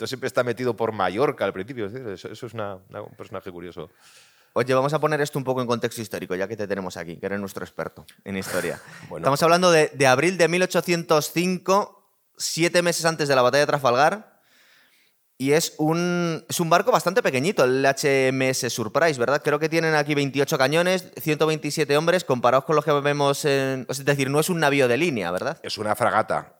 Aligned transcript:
Entonces 0.00 0.12
siempre 0.12 0.28
está 0.28 0.42
metido 0.42 0.74
por 0.74 0.92
Mallorca 0.92 1.44
al 1.44 1.52
principio. 1.52 1.84
Eso, 1.84 2.28
eso 2.30 2.46
es 2.46 2.54
una- 2.54 2.78
una- 2.88 3.02
un 3.02 3.14
personaje 3.16 3.52
curioso. 3.52 3.90
Oye, 4.54 4.72
vamos 4.72 4.94
a 4.94 4.98
poner 4.98 5.20
esto 5.20 5.38
un 5.38 5.44
poco 5.44 5.60
en 5.60 5.66
contexto 5.66 6.00
histórico, 6.00 6.34
ya 6.34 6.48
que 6.48 6.56
te 6.56 6.66
tenemos 6.66 6.96
aquí, 6.96 7.18
que 7.18 7.26
eres 7.26 7.38
nuestro 7.38 7.62
experto 7.66 8.06
en 8.24 8.38
historia. 8.38 8.80
Bueno. 9.10 9.24
Estamos 9.24 9.42
hablando 9.42 9.70
de, 9.70 9.88
de 9.92 10.06
abril 10.06 10.38
de 10.38 10.48
1805, 10.48 12.12
siete 12.38 12.80
meses 12.80 13.04
antes 13.04 13.28
de 13.28 13.36
la 13.36 13.42
batalla 13.42 13.60
de 13.60 13.66
Trafalgar, 13.66 14.40
y 15.36 15.52
es 15.52 15.74
un, 15.76 16.46
es 16.48 16.60
un 16.60 16.70
barco 16.70 16.90
bastante 16.90 17.22
pequeñito, 17.22 17.64
el 17.64 17.84
HMS 17.84 18.70
Surprise, 18.70 19.20
¿verdad? 19.20 19.42
Creo 19.44 19.58
que 19.58 19.68
tienen 19.68 19.94
aquí 19.94 20.14
28 20.14 20.56
cañones, 20.56 21.12
127 21.20 21.94
hombres, 21.98 22.24
comparados 22.24 22.64
con 22.64 22.74
los 22.74 22.86
que 22.86 22.92
vemos 22.92 23.44
en... 23.44 23.84
Es 23.90 24.02
decir, 24.02 24.30
no 24.30 24.40
es 24.40 24.48
un 24.48 24.60
navío 24.60 24.88
de 24.88 24.96
línea, 24.96 25.30
¿verdad? 25.30 25.58
Es 25.62 25.76
una 25.76 25.94
fragata. 25.94 26.56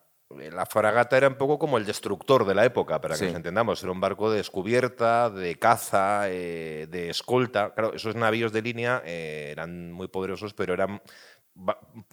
La 0.51 0.65
fragata 0.65 1.17
era 1.17 1.27
un 1.27 1.35
poco 1.35 1.57
como 1.59 1.77
el 1.77 1.85
destructor 1.85 2.45
de 2.45 2.55
la 2.55 2.65
época, 2.65 2.99
para 3.01 3.13
que 3.15 3.19
Sí. 3.19 3.25
nos 3.25 3.35
entendamos. 3.35 3.81
Era 3.83 3.91
un 3.91 3.99
barco 4.01 4.29
de 4.31 4.37
descubierta, 4.37 5.29
de 5.29 5.57
caza, 5.57 6.29
eh, 6.29 6.87
de 6.89 7.09
escolta. 7.09 7.73
Claro, 7.73 7.93
esos 7.93 8.15
navíos 8.15 8.51
de 8.51 8.61
línea 8.61 9.01
eh, 9.05 9.49
eran 9.51 9.91
muy 9.91 10.07
poderosos, 10.07 10.53
pero 10.53 10.73
eran 10.73 11.01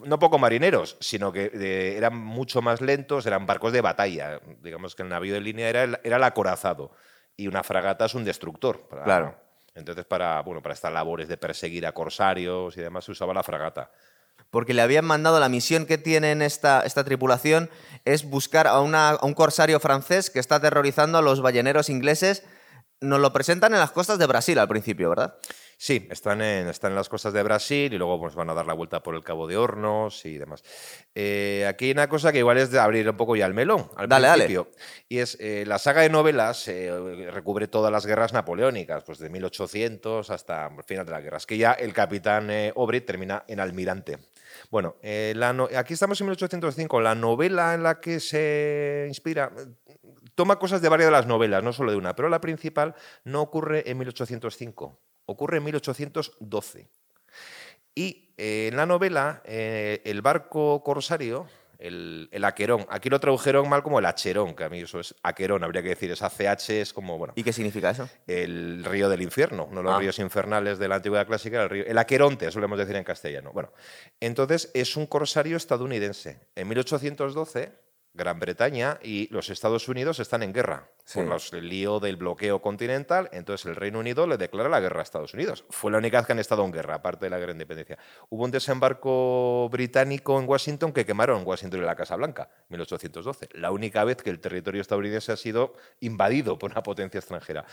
no 0.05 0.19
poco 0.19 0.39
marineros, 0.39 0.97
sino 1.01 1.31
que 1.33 1.51
eh, 1.55 1.95
eran 1.97 2.17
mucho 2.17 2.61
más 2.61 2.81
lentos, 2.81 3.25
eran 3.27 3.47
barcos 3.47 3.73
de 3.73 3.81
batalla. 3.81 4.41
Digamos 4.61 4.95
que 4.97 5.03
el 5.03 5.09
navío 5.09 5.35
de 5.35 5.41
línea 5.41 5.69
era 5.69 5.85
el, 5.85 5.99
era 6.03 6.17
el 6.17 6.25
acorazado 6.25 6.91
y 7.37 7.47
una 7.47 7.63
fragata 7.63 8.07
es 8.07 8.15
un 8.15 8.25
destructor. 8.25 8.81
para- 8.89 9.05
Claro. 9.05 9.35
Entonces, 9.75 10.05
para, 10.07 10.41
bueno, 10.43 10.61
para 10.61 10.75
estas 10.75 10.93
labores 10.93 11.29
de 11.29 11.37
perseguir 11.37 11.87
a 11.87 11.93
corsarios 11.93 12.77
y 12.77 12.81
demás, 12.81 13.05
se 13.05 13.13
usaba 13.13 13.33
la 13.33 13.45
fragata. 13.45 13.93
Porque 14.51 14.75
le 14.75 14.83
habían 14.83 15.05
mandado 15.05 15.41
la 15.41 15.49
misión 15.49 15.87
que 15.87 15.99
tienen 15.99 16.43
esta, 16.43 16.81
esta 16.81 17.05
tripulación 17.05 17.71
es 18.05 18.25
buscar 18.25 18.67
a, 18.67 18.73
a 18.73 19.25
un 19.25 19.35
corsario 19.35 19.81
francés 19.81 20.31
que 20.31 20.39
está 20.39 20.57
aterrorizando 20.57 21.19
a 21.19 21.23
los 21.23 21.41
balleneros 21.43 21.91
ingleses. 21.91 22.45
Nos 23.01 23.21
lo 23.21 23.33
presentan 23.33 23.75
en 23.75 23.81
las 23.81 23.93
costas 23.93 24.19
de 24.19 24.27
Brasil 24.27 24.59
al 24.59 24.69
principio, 24.69 25.11
¿verdad? 25.11 25.35
Sí, 25.81 26.09
están 26.11 26.43
en, 26.43 26.67
están 26.67 26.91
en 26.91 26.97
las 26.97 27.09
costas 27.09 27.33
de 27.33 27.41
Brasil 27.45 27.93
y 27.95 27.99
luego 27.99 28.19
pues, 28.19 28.35
van 28.35 28.51
a 28.51 28.55
dar 28.55 28.67
la 28.67 28.73
vuelta 28.73 29.01
por 29.01 29.15
el 29.15 29.23
Cabo 29.23 29.47
de 29.47 29.57
Hornos 29.57 30.25
y 30.27 30.37
demás. 30.37 30.65
Eh, 31.15 31.65
aquí 31.69 31.85
hay 31.85 31.91
una 31.93 32.09
cosa 32.09 32.33
que 32.33 32.39
igual 32.39 32.59
es 32.59 32.73
de 32.73 32.81
abrir 32.81 33.09
un 33.09 33.17
poco 33.17 33.37
ya 33.37 33.47
el 33.47 33.55
melón 33.55 33.89
al 33.95 34.09
Dale, 34.09 34.27
dale. 34.27 34.47
Y 35.09 35.19
es 35.19 35.37
eh, 35.39 35.63
la 35.69 35.79
saga 35.79 36.03
de 36.03 36.11
novelas 36.11 36.67
eh, 36.67 36.91
recubre 37.33 37.69
todas 37.69 37.93
las 37.93 38.07
guerras 38.07 38.33
napoleónicas, 38.33 39.05
pues 39.05 39.21
de 39.21 39.31
1800 39.31 40.29
hasta 40.31 40.67
el 40.67 40.83
final 40.83 41.07
de 41.07 41.13
las 41.13 41.23
guerras, 41.23 41.47
que 41.47 41.57
ya 41.57 41.75
el 41.75 41.93
capitán 41.93 42.51
Aubrey 42.75 43.01
termina 43.03 43.45
en 43.47 43.61
almirante. 43.61 44.19
Bueno, 44.71 44.97
la 45.03 45.53
no- 45.53 45.69
aquí 45.77 45.95
estamos 45.95 46.21
en 46.21 46.27
1805. 46.27 47.01
La 47.01 47.15
novela 47.15 47.75
en 47.75 47.85
la 47.85 48.01
que 48.01 48.19
se 48.19 49.05
inspira 49.07 49.53
toma 50.35 50.59
cosas 50.59 50.83
de 50.83 50.89
varias 50.89 51.07
de 51.07 51.13
las 51.13 51.27
novelas, 51.27 51.63
no 51.63 51.73
solo 51.73 51.93
de 51.93 51.99
una, 51.99 52.17
pero 52.17 52.29
la 52.29 52.41
principal 52.41 52.97
no 53.23 53.43
ocurre 53.43 53.89
en 53.89 53.99
1805, 53.99 54.99
ocurre 55.29 55.59
en 55.59 55.65
1812. 55.65 56.89
Y 57.95 58.33
eh, 58.37 58.69
en 58.71 58.77
la 58.77 58.87
novela, 58.87 59.43
eh, 59.45 60.01
el 60.05 60.23
barco 60.23 60.83
corsario, 60.83 61.47
el, 61.79 62.29
el 62.33 62.45
Aquerón, 62.45 62.87
aquí 62.89 63.09
lo 63.11 63.21
tradujeron 63.21 63.69
mal 63.69 63.83
como 63.83 63.99
el 63.99 64.07
Acherón, 64.07 64.55
que 64.55 64.65
a 64.65 64.69
mí 64.69 64.81
eso 64.81 64.99
es 65.01 65.15
Aquerón, 65.23 65.63
habría 65.65 65.83
que 65.83 65.91
decir, 65.91 66.11
es 66.11 66.23
ACH, 66.23 66.71
es 66.71 66.93
como, 66.93 67.19
bueno, 67.19 67.35
¿Y 67.37 67.43
qué 67.45 67.53
significa 67.53 67.91
eso? 67.91 68.09
el 68.27 68.85
río 68.85 69.09
del 69.09 69.23
infierno, 69.23 69.67
uno 69.71 69.77
de 69.81 69.85
los 69.85 69.95
Ah. 69.95 69.99
ríos 69.99 70.19
infernales 70.19 70.79
de 70.79 70.89
la 70.89 70.97
antigüedad 70.97 71.27
clásica, 71.27 71.63
el, 71.65 71.69
río, 71.71 71.85
el 71.87 71.99
Aqueronte, 71.99 72.51
solemos 72.51 72.79
decir 72.79 72.97
en 72.97 73.05
castellano. 73.05 73.53
Bueno, 73.53 73.73
entonces 74.21 74.71
es 74.75 74.97
un 74.97 75.07
corsario 75.07 75.57
estadounidense. 75.57 76.41
En 76.57 76.69
1812, 76.69 77.73
Gran 78.19 78.39
Bretaña 78.39 78.99
y 79.03 79.33
los 79.33 79.49
Estados 79.49 79.89
Unidos 79.89 80.21
están 80.21 80.43
en 80.43 80.53
guerra 80.53 80.89
Sí. 81.07 81.21
por 81.21 81.29
los- 81.29 81.51
el 81.55 81.71
lío 81.71 82.01
del 82.01 82.17
bloqueo 82.17 82.61
continental. 82.61 83.31
Entonces 83.33 83.65
el 83.65 83.77
Reino 83.77 83.99
Unido 84.01 84.27
le 84.27 84.37
declara 84.37 84.69
la 84.69 84.79
guerra 84.81 85.01
a 85.01 85.03
Estados 85.05 85.33
Unidos. 85.33 85.65
Fue 85.71 85.91
la 85.91 85.97
única 85.97 86.19
vez 86.19 86.27
que 86.27 86.33
han 86.35 86.39
estado 86.39 86.63
en 86.67 86.71
guerra, 86.73 86.97
aparte 86.97 87.25
de 87.25 87.31
la 87.31 87.39
guerra 87.39 87.53
de 87.53 87.55
independencia. 87.55 87.97
Hubo 88.29 88.45
un 88.45 88.51
desembarco 88.51 89.69
británico 89.71 90.39
en 90.39 90.47
Washington 90.47 90.93
que 90.93 91.07
quemaron 91.07 91.47
Washington 91.47 91.81
y 91.81 91.85
la 91.87 91.97
Casa 91.97 92.15
Blanca, 92.17 92.51
1812. 92.69 93.49
La 93.55 93.71
única 93.71 94.05
vez 94.05 94.19
que 94.19 94.29
el 94.29 94.39
territorio 94.41 94.83
estadounidense 94.83 95.33
ha 95.33 95.37
sido 95.39 95.73
invadido 96.01 96.59
por 96.59 96.71
una 96.73 96.83
potencia 96.83 97.19
extranjera. 97.21 97.65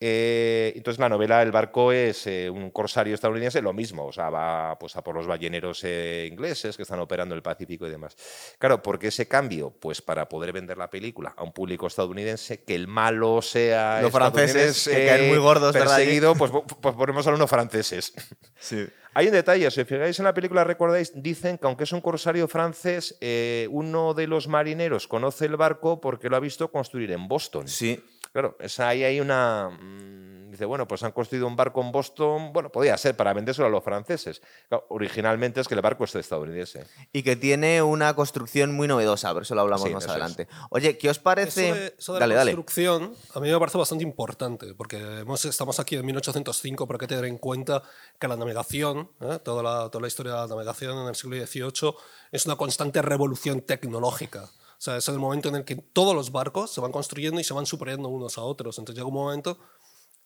Eh, 0.00 0.72
entonces 0.74 0.98
la 0.98 1.08
novela 1.08 1.42
El 1.42 1.52
barco 1.52 1.92
es 1.92 2.26
eh, 2.26 2.50
un 2.50 2.70
corsario 2.70 3.14
estadounidense, 3.14 3.62
lo 3.62 3.72
mismo, 3.72 4.06
o 4.06 4.12
sea, 4.12 4.30
va 4.30 4.76
pues, 4.78 4.96
a 4.96 5.02
por 5.04 5.14
los 5.14 5.26
balleneros 5.26 5.82
eh, 5.84 6.28
ingleses 6.30 6.76
que 6.76 6.82
están 6.82 6.98
operando 7.00 7.34
el 7.34 7.42
Pacífico 7.42 7.86
y 7.86 7.90
demás. 7.90 8.16
Claro, 8.58 8.82
¿por 8.82 8.98
qué 8.98 9.08
ese 9.08 9.28
cambio? 9.28 9.70
Pues 9.82 10.00
para 10.00 10.28
poder 10.28 10.52
vender 10.52 10.78
la 10.78 10.88
película 10.88 11.34
a 11.36 11.42
un 11.42 11.50
público 11.50 11.88
estadounidense, 11.88 12.62
que 12.62 12.76
el 12.76 12.86
malo 12.86 13.42
sea 13.42 14.00
Los 14.00 14.12
franceses, 14.12 14.76
estadounidense, 14.76 14.90
que 14.94 15.06
caen 15.08 15.28
muy 15.28 15.38
gordos, 15.38 15.76
perseguido, 15.76 16.36
pues, 16.36 16.52
pues 16.80 16.94
ponemos 16.94 17.26
a 17.26 17.30
unos 17.30 17.50
franceses. 17.50 18.14
Sí. 18.60 18.86
Hay 19.14 19.26
un 19.26 19.32
detalle, 19.32 19.68
si 19.72 19.80
os 19.80 19.88
fijáis 19.88 20.16
en 20.20 20.24
la 20.24 20.32
película, 20.32 20.62
recordáis, 20.62 21.10
dicen 21.20 21.58
que 21.58 21.66
aunque 21.66 21.82
es 21.82 21.90
un 21.90 22.00
corsario 22.00 22.46
francés, 22.46 23.18
eh, 23.20 23.66
uno 23.72 24.14
de 24.14 24.28
los 24.28 24.46
marineros 24.46 25.08
conoce 25.08 25.46
el 25.46 25.56
barco 25.56 26.00
porque 26.00 26.30
lo 26.30 26.36
ha 26.36 26.40
visto 26.40 26.70
construir 26.70 27.10
en 27.10 27.26
Boston. 27.26 27.66
Sí. 27.66 28.00
Claro, 28.32 28.56
esa, 28.60 28.88
ahí 28.88 29.04
hay 29.04 29.20
una... 29.20 29.68
mm, 29.70 30.32
Dice, 30.52 30.66
bueno, 30.66 30.86
pues 30.86 31.02
han 31.02 31.12
construido 31.12 31.46
un 31.46 31.56
barco 31.56 31.80
en 31.80 31.90
Boston, 31.92 32.52
bueno, 32.52 32.70
podía 32.70 32.94
ser 32.98 33.16
para 33.16 33.32
vendérselo 33.32 33.68
a 33.68 33.70
los 33.70 33.82
franceses. 33.82 34.42
Claro, 34.68 34.84
originalmente 34.90 35.62
es 35.62 35.66
que 35.66 35.74
el 35.74 35.80
barco 35.80 36.04
es 36.04 36.14
estadounidense. 36.14 36.84
Y 37.10 37.22
que 37.22 37.36
tiene 37.36 37.80
una 37.80 38.14
construcción 38.14 38.74
muy 38.74 38.86
novedosa, 38.86 39.30
pero 39.32 39.44
eso 39.44 39.54
lo 39.54 39.62
hablamos 39.62 39.88
Sí, 39.88 39.94
más 39.94 40.04
es. 40.04 40.10
adelante. 40.10 40.48
Oye, 40.68 40.98
¿qué 40.98 41.08
os 41.08 41.18
parece? 41.18 41.70
Eso 41.70 41.74
de, 41.74 41.94
eso 41.98 42.12
de 42.12 42.20
dale, 42.20 42.34
la 42.34 42.40
dale. 42.40 42.50
construcción 42.52 43.14
a 43.34 43.40
mí 43.40 43.50
me 43.50 43.58
parece 43.58 43.78
bastante 43.78 44.04
importante, 44.04 44.74
porque 44.74 44.98
hemos- 45.20 45.42
estamos 45.46 45.80
aquí 45.80 45.96
en 45.96 46.04
1805, 46.04 46.86
pero 46.86 46.96
hay 46.96 47.00
que 47.00 47.06
tener 47.08 47.24
en 47.24 47.38
cuenta 47.38 47.82
que 48.18 48.28
la 48.28 48.36
navegación, 48.36 49.08
¿eh? 49.22 49.38
toda, 49.42 49.62
la, 49.62 49.88
toda 49.88 50.02
la 50.02 50.08
historia 50.08 50.32
de 50.32 50.38
la 50.40 50.46
navegación 50.48 50.98
en 50.98 51.08
el 51.08 51.14
siglo 51.14 51.36
XVIII, 51.46 51.94
es 52.30 52.44
una 52.44 52.56
constante 52.56 53.00
revolución 53.00 53.62
tecnológica. 53.62 54.50
O 54.82 54.84
sea, 54.84 54.96
es 54.96 55.06
el 55.06 55.16
momento 55.20 55.48
en 55.48 55.54
el 55.54 55.64
que 55.64 55.76
todos 55.76 56.12
los 56.12 56.32
barcos 56.32 56.72
se 56.72 56.80
van 56.80 56.90
construyendo 56.90 57.40
y 57.40 57.44
se 57.44 57.54
van 57.54 57.66
superando 57.66 58.08
unos 58.08 58.36
a 58.36 58.42
otros. 58.42 58.76
Entonces 58.80 58.96
llega 58.98 59.06
un 59.06 59.14
momento 59.14 59.56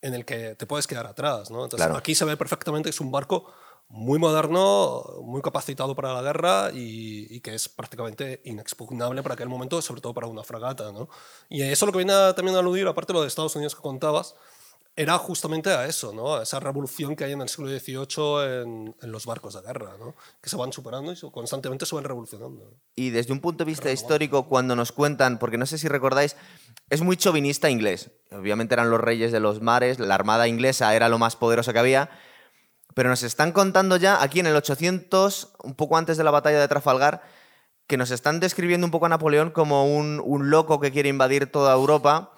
en 0.00 0.14
el 0.14 0.24
que 0.24 0.54
te 0.54 0.64
puedes 0.64 0.86
quedar 0.86 1.06
atrás. 1.06 1.50
¿no? 1.50 1.64
Entonces 1.64 1.84
Claro. 1.86 1.98
aquí 1.98 2.14
se 2.14 2.24
ve 2.24 2.38
perfectamente 2.38 2.86
que 2.86 2.90
es 2.94 3.00
un 3.02 3.10
barco 3.12 3.52
muy 3.88 4.18
moderno, 4.18 5.04
muy 5.22 5.42
capacitado 5.42 5.94
para 5.94 6.14
la 6.14 6.22
guerra 6.22 6.70
y, 6.72 7.26
y 7.36 7.40
que 7.40 7.54
es 7.54 7.68
prácticamente 7.68 8.40
inexpugnable 8.46 9.22
para 9.22 9.34
aquel 9.34 9.50
momento, 9.50 9.82
sobre 9.82 10.00
todo 10.00 10.14
para 10.14 10.26
una 10.26 10.42
fragata. 10.42 10.90
¿no? 10.90 11.10
Y 11.50 11.60
eso 11.60 11.84
lo 11.84 11.92
que 11.92 11.98
viene 11.98 12.14
a- 12.14 12.34
también 12.34 12.56
a 12.56 12.60
aludir, 12.60 12.86
aparte 12.86 13.12
de 13.12 13.18
lo 13.18 13.20
de 13.22 13.28
Estados 13.28 13.54
Unidos 13.56 13.74
que 13.74 13.82
contabas, 13.82 14.36
era 14.98 15.18
justamente 15.18 15.68
a 15.70 15.84
eso, 15.84 16.14
¿no? 16.14 16.36
a 16.36 16.42
esa 16.42 16.58
revolución 16.58 17.14
que 17.14 17.24
hay 17.24 17.32
en 17.32 17.42
el 17.42 17.50
siglo 17.50 17.68
XVIII 17.68 18.62
en, 18.62 18.96
en 19.02 19.12
los 19.12 19.26
barcos 19.26 19.52
de 19.52 19.60
guerra, 19.60 19.94
¿no? 19.98 20.14
que 20.40 20.48
se 20.48 20.56
van 20.56 20.72
superando 20.72 21.12
y 21.12 21.30
constantemente 21.30 21.84
se 21.84 21.94
van 21.94 22.04
revolucionando. 22.04 22.72
Y 22.94 23.10
desde 23.10 23.34
un 23.34 23.40
punto 23.40 23.64
de 23.64 23.70
vista 23.70 23.92
histórico, 23.92 24.48
cuando 24.48 24.74
nos 24.74 24.92
cuentan, 24.92 25.38
porque 25.38 25.58
no 25.58 25.66
sé 25.66 25.76
si 25.76 25.86
recordáis, 25.86 26.34
es 26.88 27.02
muy 27.02 27.18
chauvinista 27.18 27.68
inglés. 27.68 28.10
Obviamente 28.30 28.74
eran 28.74 28.88
los 28.88 29.00
reyes 29.00 29.32
de 29.32 29.40
los 29.40 29.60
mares, 29.60 29.98
la 29.98 30.14
armada 30.14 30.48
inglesa 30.48 30.96
era 30.96 31.10
lo 31.10 31.18
más 31.18 31.36
poderoso 31.36 31.74
que 31.74 31.78
había, 31.78 32.08
pero 32.94 33.10
nos 33.10 33.22
están 33.22 33.52
contando 33.52 33.98
ya 33.98 34.22
aquí 34.22 34.40
en 34.40 34.46
el 34.46 34.56
800, 34.56 35.56
un 35.62 35.74
poco 35.74 35.98
antes 35.98 36.16
de 36.16 36.24
la 36.24 36.30
batalla 36.30 36.58
de 36.58 36.68
Trafalgar, 36.68 37.20
que 37.86 37.98
nos 37.98 38.10
están 38.10 38.40
describiendo 38.40 38.86
un 38.86 38.90
poco 38.90 39.04
a 39.04 39.10
Napoleón 39.10 39.50
como 39.50 39.94
un, 39.94 40.22
un 40.24 40.48
loco 40.48 40.80
que 40.80 40.90
quiere 40.90 41.10
invadir 41.10 41.52
toda 41.52 41.74
Europa. 41.74 42.32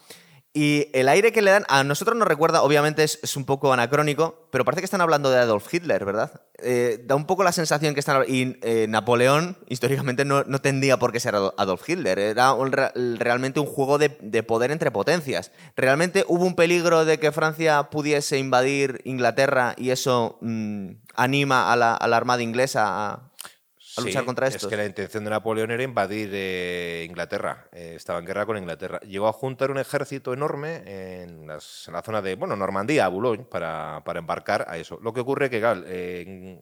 Y 0.61 0.89
el 0.93 1.09
aire 1.09 1.31
que 1.31 1.41
le 1.41 1.53
dan, 1.53 1.65
a 1.69 1.85
nosotros 1.85 2.17
nos 2.17 2.27
recuerda, 2.27 2.63
obviamente 2.63 3.05
es, 3.05 3.21
es 3.23 3.37
un 3.37 3.45
poco 3.45 3.73
anacrónico, 3.73 4.49
pero 4.51 4.65
parece 4.65 4.81
que 4.81 4.87
están 4.87 5.01
hablando 5.01 5.31
de 5.31 5.39
Adolf 5.39 5.73
Hitler, 5.73 6.05
¿verdad? 6.05 6.33
Eh, 6.61 7.01
da 7.07 7.15
un 7.15 7.27
poco 7.27 7.45
la 7.45 7.53
sensación 7.53 7.95
que 7.95 8.01
están... 8.01 8.25
Y 8.27 8.57
eh, 8.63 8.87
Napoleón, 8.89 9.57
históricamente, 9.69 10.25
no, 10.25 10.43
no 10.43 10.61
tendría 10.61 10.97
por 10.99 11.13
qué 11.13 11.21
ser 11.21 11.37
Ado- 11.37 11.55
Adolf 11.59 11.89
Hitler. 11.89 12.19
Era 12.19 12.55
un 12.55 12.73
re- 12.73 12.91
realmente 13.19 13.61
un 13.61 13.67
juego 13.67 13.99
de, 13.99 14.19
de 14.21 14.43
poder 14.43 14.73
entre 14.73 14.91
potencias. 14.91 15.53
¿Realmente 15.77 16.25
hubo 16.27 16.45
un 16.45 16.57
peligro 16.57 17.05
de 17.05 17.21
que 17.21 17.31
Francia 17.31 17.85
pudiese 17.91 18.39
invadir 18.39 19.01
Inglaterra 19.05 19.75
y 19.77 19.91
eso 19.91 20.39
mm, 20.41 20.89
anima 21.15 21.73
a 21.73 21.77
la, 21.77 21.95
a 21.95 22.09
la 22.09 22.17
Armada 22.17 22.43
inglesa 22.43 22.83
a, 23.13 23.28
a 23.99 24.01
luchar 24.03 24.23
Sí, 24.23 24.27
contra 24.27 24.47
Es 24.49 24.55
estos? 24.57 24.71
que 24.71 24.77
la 24.77 24.85
intención 24.85 25.25
de 25.25 25.31
Napoleón 25.31 25.71
era 25.71 25.83
invadir 25.83 26.31
eh, 26.33 27.05
Inglaterra. 27.09 27.67
Eh, 27.73 27.95
estaba 27.97 28.19
en 28.19 28.27
guerra 28.27 28.47
con 28.47 28.57
Inglaterra. 28.57 29.01
Llegó 29.01 29.29
a 29.29 29.33
juntar 29.33 29.71
un 29.71 29.79
ejército 29.79 30.33
enorme 30.33 30.83
en, 31.23 31.47
las- 31.47 31.87
en 31.89 31.95
la 31.95 32.03
zona 32.03 32.23
de, 32.23 32.35
bueno, 32.37 32.57
Normandía, 32.57 33.09
Boulogne, 33.09 33.45
para, 33.45 34.03
para 34.05 34.19
embarcar 34.21 34.65
a 34.69 34.77
eso. 34.79 34.99
Lo 35.03 35.13
que 35.13 35.21
ocurre 35.21 35.51
que, 35.51 35.61
claro, 35.61 35.83
eh, 35.87 36.59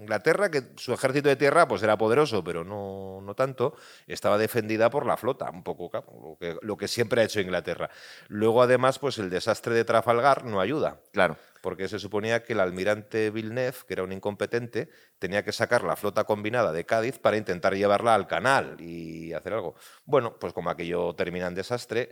Inglaterra, 0.00 0.50
que 0.50 0.62
su 0.76 0.94
ejército 0.94 1.28
de 1.28 1.36
tierra 1.36 1.68
pues 1.68 1.82
era 1.82 1.98
poderoso, 1.98 2.42
pero 2.42 2.64
no, 2.64 3.20
no 3.22 3.34
tanto, 3.34 3.76
estaba 4.06 4.38
defendida 4.38 4.88
por 4.88 5.04
la 5.04 5.18
flota, 5.18 5.50
un 5.50 5.62
poco 5.62 5.90
lo 5.92 6.38
que, 6.40 6.56
lo 6.62 6.76
que 6.78 6.88
siempre 6.88 7.20
ha 7.20 7.24
hecho 7.24 7.38
Inglaterra. 7.40 7.90
Luego, 8.28 8.62
además, 8.62 8.98
pues 8.98 9.18
el 9.18 9.28
desastre 9.28 9.74
de 9.74 9.84
Trafalgar 9.84 10.46
no 10.46 10.58
ayuda 10.58 11.00
Claro. 11.12 11.36
Porque 11.60 11.88
se 11.88 11.98
suponía 11.98 12.42
que 12.42 12.52
el 12.54 12.60
almirante 12.60 13.30
Villeneuve, 13.30 13.76
que 13.86 13.94
era 13.94 14.02
un 14.02 14.12
incompetente, 14.12 14.88
tenía 15.18 15.44
que 15.44 15.52
sacar 15.52 15.84
la 15.84 15.96
flota 15.96 16.24
combinada 16.24 16.72
de 16.72 16.84
Cádiz 16.86 17.18
para 17.18 17.36
intentar 17.36 17.74
llevarla 17.74 18.14
al 18.14 18.26
canal 18.26 18.80
y 18.80 19.32
hacer 19.32 19.52
algo. 19.52 19.74
Bueno, 20.04 20.38
pues 20.38 20.52
como 20.52 20.70
aquello 20.70 21.14
termina 21.14 21.46
en 21.46 21.54
desastre, 21.54 22.10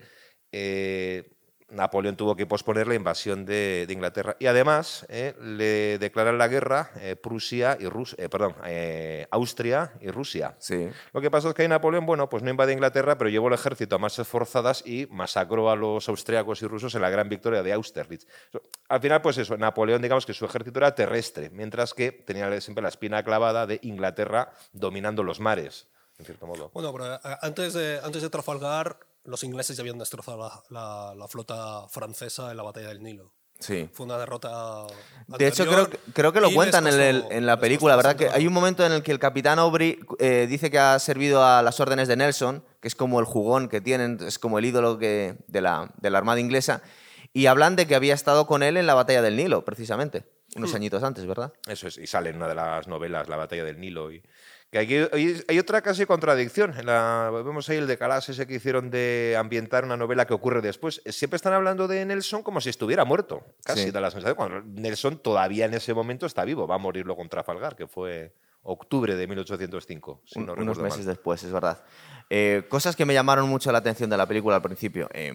eh, 0.52 1.37
Napoleón 1.70 2.16
tuvo 2.16 2.34
que 2.34 2.46
posponer 2.46 2.86
la 2.86 2.94
invasión 2.94 3.44
de, 3.44 3.84
de 3.86 3.92
Inglaterra. 3.92 4.36
Y 4.38 4.46
además 4.46 5.04
eh, 5.08 5.34
le 5.40 5.98
declaran 5.98 6.38
la 6.38 6.48
guerra 6.48 6.90
eh, 7.00 7.16
Prusia 7.16 7.76
y 7.78 7.86
Rus 7.86 8.14
eh, 8.18 8.28
perdón, 8.28 8.54
eh, 8.64 9.26
Austria 9.30 9.92
y 10.00 10.10
Rusia. 10.10 10.56
Sí. 10.58 10.88
Lo 11.12 11.20
que 11.20 11.30
pasó 11.30 11.48
es 11.48 11.54
que 11.54 11.62
ahí 11.62 11.68
Napoleón, 11.68 12.06
bueno, 12.06 12.28
pues 12.28 12.42
no 12.42 12.50
invadió 12.50 12.72
Inglaterra, 12.72 13.18
pero 13.18 13.30
llevó 13.30 13.48
el 13.48 13.54
ejército 13.54 13.96
a 13.96 13.98
marchas 13.98 14.26
forzadas 14.26 14.82
y 14.86 15.06
masacró 15.10 15.70
a 15.70 15.76
los 15.76 16.08
austriacos 16.08 16.62
y 16.62 16.66
rusos 16.66 16.94
en 16.94 17.02
la 17.02 17.10
gran 17.10 17.28
victoria 17.28 17.62
de 17.62 17.72
Austerlitz. 17.72 18.26
Al 18.88 19.00
final, 19.00 19.20
pues 19.20 19.38
eso, 19.38 19.56
Napoleón, 19.56 20.00
digamos 20.00 20.24
que 20.24 20.34
su 20.34 20.44
ejército 20.44 20.78
era 20.78 20.94
terrestre, 20.94 21.50
mientras 21.50 21.92
que 21.92 22.12
tenía 22.12 22.60
siempre 22.60 22.82
la 22.82 22.88
espina 22.88 23.22
clavada 23.22 23.66
de 23.66 23.78
Inglaterra 23.82 24.52
dominando 24.72 25.22
los 25.22 25.40
mares, 25.40 25.88
en 26.18 26.24
cierto 26.24 26.46
modo. 26.46 26.70
Bueno, 26.72 26.92
pero 26.92 27.14
eh, 27.14 27.18
antes 27.42 27.74
de, 27.74 28.00
antes 28.02 28.22
de 28.22 28.30
Trafalgar, 28.30 28.98
los 29.28 29.44
ingleses 29.44 29.76
ya 29.76 29.82
habían 29.82 29.98
destrozado 29.98 30.38
la, 30.38 30.62
la- 30.70 31.14
la 31.14 31.28
flota 31.28 31.86
francesa 31.88 32.50
en 32.50 32.56
la 32.56 32.62
batalla 32.62 32.88
del 32.88 33.02
Nilo. 33.02 33.34
Sí. 33.60 33.90
Fue 33.92 34.06
una 34.06 34.16
derrota. 34.18 34.86
De 35.26 35.48
hecho, 35.48 35.66
creo, 35.66 35.88
creo 36.14 36.32
que 36.32 36.40
lo 36.40 36.52
cuentan 36.52 36.86
en, 36.86 37.00
el- 37.00 37.22
costó- 37.22 37.32
en 37.34 37.46
la 37.46 37.58
película, 37.58 37.96
¿verdad? 37.96 38.14
Que 38.14 38.28
hay 38.28 38.46
un 38.46 38.52
momento 38.52 38.86
en 38.86 38.92
el 38.92 39.02
que 39.02 39.10
el 39.10 39.18
capitán 39.18 39.58
Aubrey 39.58 39.98
eh, 40.20 40.46
dice 40.48 40.70
que 40.70 40.78
ha 40.78 40.96
servido 41.00 41.44
a 41.44 41.60
las 41.62 41.80
órdenes 41.80 42.06
de 42.06 42.14
Nelson, 42.16 42.64
que 42.80 42.86
es 42.86 42.94
como 42.94 43.18
el 43.18 43.26
jugón 43.26 43.68
que 43.68 43.80
tienen, 43.80 44.18
es 44.24 44.38
como 44.38 44.60
el 44.60 44.64
ídolo 44.64 44.98
que, 44.98 45.36
de, 45.48 45.60
la, 45.60 45.90
de 45.96 46.10
la 46.10 46.18
Armada 46.18 46.38
inglesa, 46.38 46.82
y 47.32 47.46
hablan 47.46 47.74
de 47.74 47.88
que 47.88 47.96
había 47.96 48.14
estado 48.14 48.46
con 48.46 48.62
él 48.62 48.76
en 48.76 48.86
la 48.86 48.94
batalla 48.94 49.22
del 49.22 49.36
Nilo, 49.36 49.64
precisamente, 49.64 50.24
Hmm. 50.54 50.60
unos 50.60 50.74
añitos 50.74 51.02
antes, 51.02 51.26
¿verdad? 51.26 51.52
Eso 51.66 51.88
es, 51.88 51.98
y 51.98 52.06
sale 52.06 52.30
en 52.30 52.36
una 52.36 52.48
de 52.48 52.54
las 52.54 52.86
novelas, 52.88 53.28
La 53.28 53.36
batalla 53.36 53.64
del 53.64 53.78
Nilo. 53.80 54.10
Y, 54.12 54.22
que 54.70 54.78
aquí 54.78 54.96
hay, 55.12 55.42
hay 55.48 55.58
otra 55.58 55.80
casi 55.82 56.04
contradicción. 56.04 56.74
En 56.78 56.86
la, 56.86 57.30
vemos 57.32 57.68
ahí 57.70 57.78
el 57.78 57.86
decalage 57.86 58.32
ese 58.32 58.46
que 58.46 58.54
hicieron 58.56 58.90
de 58.90 59.34
ambientar 59.38 59.84
una 59.84 59.96
novela 59.96 60.26
que 60.26 60.34
ocurre 60.34 60.60
después. 60.60 61.00
Siempre 61.06 61.36
están 61.36 61.54
hablando 61.54 61.88
de 61.88 62.04
Nelson 62.04 62.42
como 62.42 62.60
si 62.60 62.68
estuviera 62.68 63.04
muerto. 63.04 63.42
Casi 63.64 63.84
Sí. 63.84 63.90
da 63.90 64.00
la 64.00 64.10
sensación. 64.10 64.36
Cuando 64.36 64.60
Nelson 64.62 65.18
todavía 65.18 65.64
en 65.64 65.74
ese 65.74 65.94
momento 65.94 66.26
está 66.26 66.44
vivo. 66.44 66.66
Va 66.66 66.74
a 66.74 66.78
morir 66.78 67.06
luego 67.06 67.22
en 67.22 67.28
Trafalgar, 67.30 67.76
que 67.76 67.86
fue 67.86 68.34
octubre 68.62 69.16
de 69.16 69.26
1805. 69.26 70.22
Si 70.26 70.38
Un- 70.38 70.46
no 70.46 70.52
unos 70.52 70.78
meses 70.78 70.98
mal. 71.06 71.06
después, 71.14 71.42
es 71.44 71.50
verdad. 71.52 71.82
Eh, 72.28 72.64
cosas 72.68 72.94
que 72.94 73.06
me 73.06 73.14
llamaron 73.14 73.48
mucho 73.48 73.72
la 73.72 73.78
atención 73.78 74.10
de 74.10 74.18
la 74.18 74.26
película 74.26 74.56
al 74.56 74.62
principio. 74.62 75.08
eh, 75.14 75.32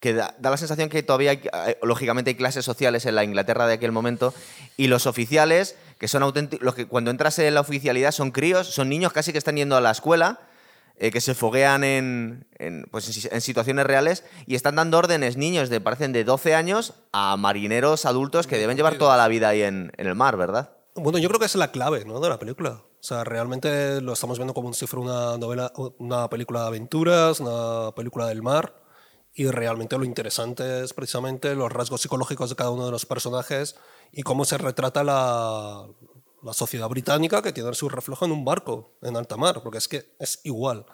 que 0.00 0.14
da, 0.14 0.34
da 0.40 0.50
la 0.50 0.56
sensación 0.56 0.88
que 0.88 1.04
todavía, 1.04 1.30
hay, 1.30 1.42
eh, 1.68 1.78
lógicamente, 1.82 2.30
hay 2.30 2.34
clases 2.34 2.64
sociales 2.64 3.06
en 3.06 3.14
la 3.14 3.22
Inglaterra 3.22 3.68
de 3.68 3.74
aquel 3.74 3.92
momento 3.92 4.34
y 4.76 4.88
los 4.88 5.06
oficiales, 5.06 5.76
que 6.02 6.08
son 6.08 6.24
auténticos, 6.24 6.64
los 6.64 6.74
que 6.74 6.88
cuando 6.88 7.12
entras 7.12 7.38
en 7.38 7.54
la 7.54 7.60
oficialidad 7.60 8.10
son 8.10 8.32
críos, 8.32 8.66
son 8.66 8.88
niños 8.88 9.12
casi 9.12 9.30
que 9.30 9.38
están 9.38 9.54
yendo 9.54 9.76
a 9.76 9.80
la 9.80 9.92
escuela, 9.92 10.40
eh, 10.96 11.12
que 11.12 11.20
se 11.20 11.32
foguean 11.32 11.84
en, 11.84 12.44
en, 12.58 12.88
pues, 12.90 13.06
en 13.06 13.12
si- 13.12 13.28
en 13.30 13.40
situaciones 13.40 13.86
reales 13.86 14.24
y 14.48 14.56
están 14.56 14.74
dando 14.74 14.98
órdenes 14.98 15.36
niños 15.36 15.68
de, 15.70 15.80
parecen 15.80 16.12
de 16.12 16.24
12 16.24 16.56
años 16.56 16.94
a 17.12 17.36
marineros 17.36 18.04
adultos 18.04 18.48
que 18.48 18.58
deben 18.58 18.76
llevar 18.76 18.98
toda 18.98 19.16
la 19.16 19.28
vida 19.28 19.50
ahí 19.50 19.62
en, 19.62 19.92
en 19.96 20.06
el 20.08 20.16
mar, 20.16 20.36
¿verdad? 20.36 20.72
Bueno, 20.96 21.18
yo 21.18 21.28
creo 21.28 21.38
que 21.38 21.46
esa 21.46 21.58
es 21.58 21.60
la 21.60 21.70
clave 21.70 22.04
¿no? 22.04 22.18
de 22.18 22.28
la 22.28 22.38
película. 22.40 22.70
O 22.72 23.02
sea, 23.04 23.22
realmente 23.22 24.00
lo 24.00 24.12
estamos 24.12 24.38
viendo 24.38 24.54
como 24.54 24.72
si 24.74 24.88
fuera 24.88 25.04
una 25.04 25.38
novela, 25.38 25.72
una 25.98 26.28
película 26.28 26.62
de 26.62 26.66
aventuras, 26.66 27.38
una 27.38 27.92
película 27.94 28.26
del 28.26 28.42
mar. 28.42 28.74
Y 29.34 29.46
realmente 29.46 29.96
lo 29.96 30.04
interesante 30.04 30.82
es 30.82 30.92
precisamente 30.94 31.54
los 31.54 31.72
rasgos 31.72 32.00
psicológicos 32.02 32.50
de 32.50 32.56
cada 32.56 32.70
uno 32.70 32.86
de 32.86 32.90
los 32.90 33.06
personajes 33.06 33.76
y 34.12 34.22
cómo 34.22 34.44
se 34.44 34.58
retrata 34.58 35.02
la, 35.02 35.88
la 36.42 36.52
sociedad 36.52 36.88
británica 36.88 37.42
que 37.42 37.52
tiene 37.52 37.72
su 37.74 37.88
reflejo 37.88 38.24
en 38.24 38.32
un 38.32 38.44
barco 38.44 38.98
en 39.02 39.16
alta 39.16 39.36
mar, 39.36 39.62
porque 39.62 39.78
es 39.78 39.88
que 39.88 40.14
es 40.18 40.40
igual. 40.44 40.84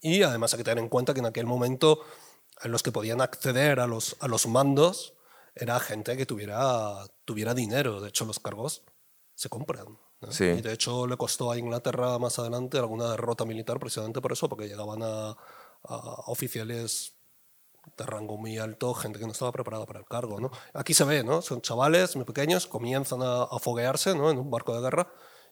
Y 0.00 0.22
además 0.22 0.52
hay 0.52 0.58
que 0.58 0.64
tener 0.64 0.82
en 0.82 0.90
cuenta 0.90 1.14
que 1.14 1.20
en 1.20 1.26
aquel 1.26 1.46
momento 1.46 2.00
en 2.62 2.72
los 2.72 2.82
que 2.82 2.92
podían 2.92 3.20
acceder 3.20 3.80
a 3.80 3.86
los, 3.86 4.16
a 4.20 4.28
los 4.28 4.46
mandos 4.46 5.14
era 5.54 5.80
gente 5.80 6.16
que 6.16 6.26
tuviera, 6.26 7.06
tuviera 7.24 7.54
dinero. 7.54 8.00
De 8.00 8.08
hecho, 8.08 8.24
los 8.24 8.38
cargos 8.38 8.82
se 9.34 9.48
compran. 9.48 9.98
¿no? 10.20 10.32
Sí. 10.32 10.44
Y 10.44 10.60
de 10.60 10.72
hecho 10.72 11.06
le 11.06 11.16
costó 11.16 11.50
a 11.50 11.58
Inglaterra 11.58 12.18
más 12.18 12.38
adelante 12.38 12.78
alguna 12.78 13.10
derrota 13.10 13.44
militar 13.44 13.78
precisamente 13.78 14.20
por 14.20 14.32
eso, 14.32 14.48
porque 14.48 14.68
llegaban 14.68 15.02
a, 15.02 15.30
a 15.84 15.96
oficiales 16.26 17.15
de 17.96 18.04
rango 18.04 18.36
muy 18.36 18.58
alto, 18.58 18.92
gente 18.94 19.18
que 19.18 19.26
no 19.26 19.32
estaba 19.32 19.52
preparada 19.52 19.86
para 19.86 19.98
el 20.00 20.06
cargo. 20.06 20.38
¿no? 20.40 20.50
Aquí 20.74 20.94
se 20.94 21.04
ve, 21.04 21.22
¿no? 21.24 21.42
son 21.42 21.60
chavales 21.62 22.16
muy 22.16 22.24
pequeños, 22.24 22.66
comienzan 22.66 23.22
a, 23.22 23.42
a 23.44 23.58
foguearse 23.58 24.14
¿no? 24.14 24.30
en 24.30 24.38
un 24.38 24.50
barco 24.50 24.74
de 24.74 24.80
guerra 24.82 25.08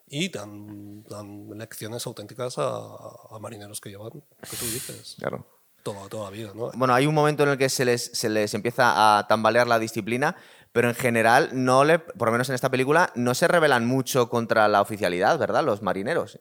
y 0.06 0.28
dan, 0.30 1.02
dan 1.04 1.48
lecciones 1.58 2.06
auténticas 2.06 2.58
a, 2.58 2.66
a 2.68 3.38
marineros 3.40 3.80
que 3.80 3.90
llevan, 3.90 4.10
que 4.50 4.56
tú 4.56 4.64
dices, 4.66 5.16
Claro. 5.18 5.46
toda, 5.82 6.08
toda 6.08 6.24
la 6.24 6.30
vida. 6.30 6.52
¿no? 6.54 6.70
Bueno, 6.74 6.94
hay 6.94 7.06
un 7.06 7.14
momento 7.14 7.42
en 7.44 7.50
el 7.50 7.58
que 7.58 7.68
se 7.70 7.84
les, 7.84 8.04
se 8.12 8.28
les 8.28 8.52
empieza 8.52 9.18
a 9.18 9.26
tambalear 9.26 9.66
la 9.66 9.78
disciplina, 9.78 10.36
pero 10.72 10.88
en 10.88 10.94
general, 10.94 11.50
no 11.52 11.84
le, 11.84 12.00
por 12.00 12.28
lo 12.28 12.32
menos 12.32 12.48
en 12.48 12.56
esta 12.56 12.68
película, 12.70 13.10
no 13.14 13.34
se 13.34 13.46
rebelan 13.48 13.86
mucho 13.86 14.28
contra 14.28 14.66
la 14.68 14.82
oficialidad, 14.82 15.38
¿verdad? 15.38 15.64
Los 15.64 15.82
marineros. 15.82 16.40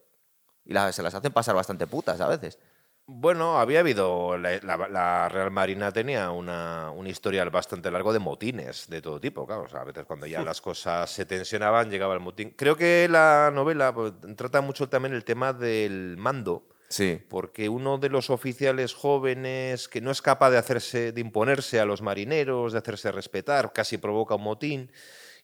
Y 0.66 0.74
la- 0.74 0.92
se 0.92 1.04
las 1.04 1.13
hacen 1.13 1.31
pasar 1.31 1.54
bastante 1.56 1.86
putas 1.88 2.19
a 2.19 2.28
veces. 2.28 2.57
Bueno, 3.06 3.60
había 3.60 3.82
habido. 3.82 4.38
La, 4.38 4.58
la- 4.64 4.88
la 4.88 5.30
Real 5.30 5.52
Marina 5.52 5.92
tenía 5.92 6.32
una, 6.32 6.90
un 6.92 7.06
historial 7.06 7.50
bastante 7.50 7.92
largo 7.92 8.14
de 8.14 8.20
motines 8.20 8.88
de 8.90 9.02
todo 9.02 9.20
tipo. 9.20 9.46
Claro, 9.46 9.64
O 9.64 9.68
sea, 9.68 9.82
a 9.82 9.84
veces 9.84 10.06
cuando 10.06 10.26
ya 10.26 10.42
las 10.42 10.62
cosas 10.62 11.10
se 11.12 11.26
tensionaban, 11.26 11.90
llegaba 11.92 12.14
el 12.14 12.22
motín. 12.22 12.52
Creo 12.56 12.78
que 12.78 13.08
la 13.10 13.52
novela 13.54 13.94
pues, 13.94 14.14
trata 14.38 14.62
mucho 14.62 14.88
también 14.88 15.14
el 15.14 15.26
tema 15.26 15.52
del 15.52 16.16
mando. 16.18 16.64
Sí. 16.88 17.20
Porque 17.28 17.68
uno 17.70 17.98
de 17.98 18.08
los 18.10 18.30
oficiales 18.30 18.94
jóvenes 18.94 19.88
que 19.90 20.00
no 20.00 20.12
es 20.12 20.22
capaz 20.22 20.52
de 20.52 20.60
hacerse, 20.60 21.12
de 21.12 21.22
imponerse 21.22 21.80
a 21.80 21.86
los 21.86 22.02
marineros, 22.02 22.72
de 22.72 22.78
hacerse 22.80 23.12
respetar, 23.12 23.74
casi 23.74 23.98
provoca 23.98 24.36
un 24.36 24.44
motín. 24.44 24.92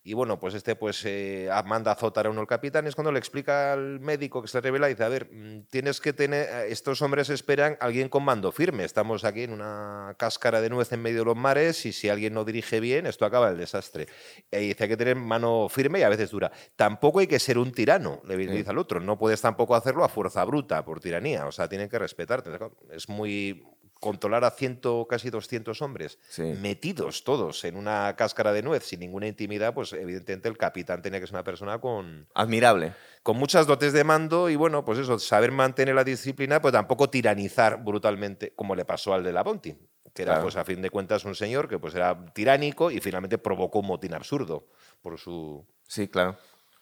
Y 0.02 0.14
bueno, 0.14 0.40
pues 0.40 0.54
este 0.54 0.76
pues 0.76 1.04
eh, 1.06 1.50
manda 1.66 1.92
a 1.92 1.94
azotar 1.94 2.26
a 2.26 2.30
uno 2.30 2.42
el 2.42 2.48
capitán. 2.48 2.88
Es 2.88 2.96
cuando 2.96 3.12
le 3.12 3.20
explica 3.20 3.74
al 3.74 4.00
médico 4.00 4.42
que 4.42 4.48
se 4.48 4.62
revela 4.62 4.88
y 4.90 4.94
dice, 4.94 5.04
a 5.04 5.10
ver, 5.10 5.30
mm, 5.32 5.64
tienes 5.70 6.00
que 6.00 6.14
tener, 6.14 6.48
eh, 6.50 6.72
estos 6.72 7.02
hombres 7.02 7.30
esperan 7.30 7.78
a 7.80 7.86
alguien 7.86 8.08
con 8.08 8.24
mando 8.24 8.52
firme. 8.52 8.86
Estamos 8.86 9.26
aquí 9.26 9.44
en 9.44 9.52
una 9.52 10.16
cáscara 10.18 10.62
de 10.62 10.70
nuez 10.70 10.92
en 10.94 11.02
medio 11.02 11.20
de 11.20 11.26
los 11.26 11.36
mares 11.36 11.86
y 11.86 11.92
si 11.92 12.08
alguien 12.08 12.34
no 12.34 12.46
dirige 12.46 12.80
bien, 12.80 13.08
esto 13.08 13.26
acaba 13.26 13.50
el 13.50 13.58
desastre. 13.58 14.08
Y 14.52 14.70
dice, 14.70 14.84
hay 14.84 14.90
que 14.90 14.98
tener 14.98 15.18
mano 15.18 15.68
firme 15.70 16.00
y 16.00 16.04
a 16.04 16.10
veces 16.10 16.32
dura. 16.32 16.52
Tampoco 16.78 17.20
hay 17.20 17.28
que 17.28 17.40
ser 17.40 17.58
un 17.58 17.74
tirano, 17.74 18.22
le 18.26 18.38
dice 18.38 18.70
al 18.70 18.78
otro. 18.78 19.00
No 19.02 19.18
puedes 19.18 19.42
tampoco 19.42 19.76
hacerlo 19.76 20.06
a 20.06 20.10
fuerza 20.10 20.46
bruta, 20.46 20.84
por 20.86 21.02
tiranía. 21.02 21.46
O 21.46 21.52
sea, 21.52 21.68
tienen 21.68 21.90
que 21.90 22.00
respetarte. 22.00 22.52
Es 22.92 23.10
muy 23.10 23.64
controlar 24.00 24.44
a 24.46 24.52
ciento, 24.52 25.06
casi 25.10 25.30
200 25.30 25.82
hombres 25.82 26.20
Sí. 26.30 26.44
metidos 26.44 27.24
todos 27.24 27.64
en 27.66 27.76
una 27.76 28.16
cáscara 28.16 28.54
de 28.54 28.62
nuez 28.64 28.84
sin 28.86 29.02
ninguna 29.02 29.28
intimidad, 29.28 29.74
pues 29.74 29.92
evidentemente 29.94 30.48
el 30.48 30.58
capitán 30.58 31.02
tenía 31.02 31.20
que 31.20 31.28
ser 31.28 31.36
una 31.36 31.44
persona 31.44 31.80
con, 31.80 32.28
Admirable. 32.34 32.94
con 33.24 33.38
muchas 33.38 33.68
dotes 33.68 33.92
de 33.94 34.04
mando 34.04 34.50
y 34.50 34.56
bueno, 34.56 34.86
pues 34.86 35.00
eso, 35.00 35.20
saber 35.20 35.52
mantener 35.52 35.96
la 35.96 36.04
disciplina, 36.04 36.62
pues 36.62 36.72
tampoco 36.72 37.10
tiranizar 37.10 37.84
brutalmente, 37.84 38.54
como 38.56 38.76
le 38.76 38.86
pasó 38.86 39.14
al 39.14 39.24
de 39.24 39.34
la 39.34 39.44
Bounty, 39.44 39.76
que 40.14 40.22
era 40.24 40.34
Claro. 40.34 40.44
pues 40.44 40.56
a 40.56 40.64
fin 40.64 40.82
de 40.82 40.90
cuentas 40.90 41.26
un 41.26 41.36
señor 41.36 41.68
que 41.68 41.78
pues 41.78 41.94
era 41.94 42.26
tiránico 42.34 42.90
y 42.92 43.00
finalmente 43.02 43.38
provocó 43.38 43.80
un 43.80 43.88
motín 43.88 44.14
absurdo 44.14 44.68
por 45.02 45.18
su 45.20 45.66
Sí, 45.88 46.08
claro. 46.08 46.38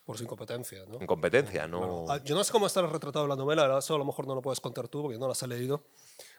Por 0.05 0.17
su 0.17 0.23
incompetencia. 0.23 0.85
¿no? 0.87 1.01
incompetencia, 1.01 1.67
¿no? 1.67 2.05
Ah, 2.09 2.21
Yo 2.23 2.33
no 2.35 2.43
sé 2.43 2.51
cómo 2.53 2.67
está 2.67 2.81
retratado 2.83 3.25
en 3.25 3.29
la 3.29 3.35
novela, 3.35 3.77
eso 3.77 3.95
a 3.95 3.97
lo 3.97 4.05
mejor 4.05 4.25
no 4.27 4.35
lo 4.35 4.41
puedes 4.41 4.61
contar 4.61 4.87
tú 4.87 5.01
porque 5.01 5.17
no 5.17 5.27
las 5.27 5.43
has 5.43 5.49
leído. 5.49 5.83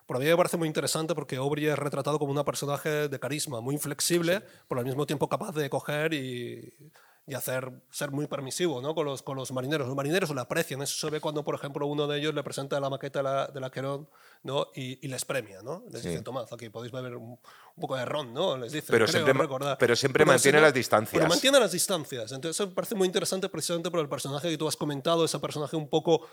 Pero 0.09 0.19
a 0.19 0.23
mí 0.23 0.27
me 0.27 0.37
parece 0.37 0.57
muy 0.57 0.67
interesante 0.67 1.15
porque 1.15 1.37
Aubrey 1.37 1.67
es 1.67 1.79
retratado 1.79 2.19
como 2.19 2.33
un 2.33 2.43
personaje 2.45 3.09
de 3.09 3.21
carisma, 3.21 3.61
muy 3.61 3.75
inflexible, 3.75 4.43
pero 4.69 4.81
al 4.81 4.87
mismo 4.87 5.07
tiempo 5.07 5.29
capaz 5.29 5.53
de 5.55 5.69
coger 5.69 6.15
y, 6.15 6.73
y 7.27 7.35
hacer, 7.35 7.71
ser 7.91 8.11
muy 8.11 8.27
permisivo 8.27 8.81
¿no? 8.81 8.95
con, 8.95 9.05
los, 9.05 9.23
con 9.23 9.37
los 9.37 9.53
marineros. 9.53 9.87
Los 9.87 9.95
marineros 9.95 10.31
lo 10.31 10.41
aprecian, 10.41 10.81
eso 10.81 10.97
se 11.07 11.13
ve 11.13 11.21
cuando, 11.21 11.45
por 11.45 11.55
ejemplo, 11.55 11.87
uno 11.87 12.07
de 12.07 12.19
ellos 12.21 12.35
le 12.35 12.43
presenta 12.43 12.81
la 12.81 12.89
maqueta 12.89 13.19
de 13.19 13.23
la, 13.25 13.47
de 13.49 13.61
la 13.61 13.69
Querón 13.71 14.09
¿no? 14.43 14.69
y, 14.75 15.05
y 15.05 15.09
les 15.11 15.27
premia. 15.27 15.61
¿no? 15.61 15.85
Les 15.93 16.01
Sí. 16.01 16.09
dice, 16.09 16.23
tomad, 16.23 16.47
aquí 16.51 16.71
podéis 16.71 16.91
beber 16.91 17.15
un, 17.17 17.33
un 17.33 17.81
poco 17.81 17.95
de 17.97 18.07
ron, 18.07 18.33
¿no? 18.33 18.57
Les 18.57 18.73
dice, 18.73 18.87
Pero 18.91 19.07
siempre 19.07 19.35
recordar. 19.35 19.77
pero 19.77 19.95
siempre 19.95 20.25
mantiene 20.25 20.41
siempre- 20.41 20.61
las 20.63 20.73
distancias. 20.75 21.13
Pero 21.13 21.29
mantiene 21.29 21.61
las 21.61 21.73
distancias. 21.73 22.33
Entonces, 22.33 22.57
eso 22.57 22.67
me 22.67 22.75
parece 22.75 22.95
muy 22.95 23.05
interesante 23.07 23.47
precisamente 23.51 23.91
por 23.91 24.01
el 24.01 24.09
personaje 24.09 24.49
que 24.49 24.57
tú 24.57 24.67
has 24.67 24.77
comentado, 24.77 25.23
ese 25.27 25.39
personaje 25.39 25.77
un 25.77 25.91
poco 25.91 26.27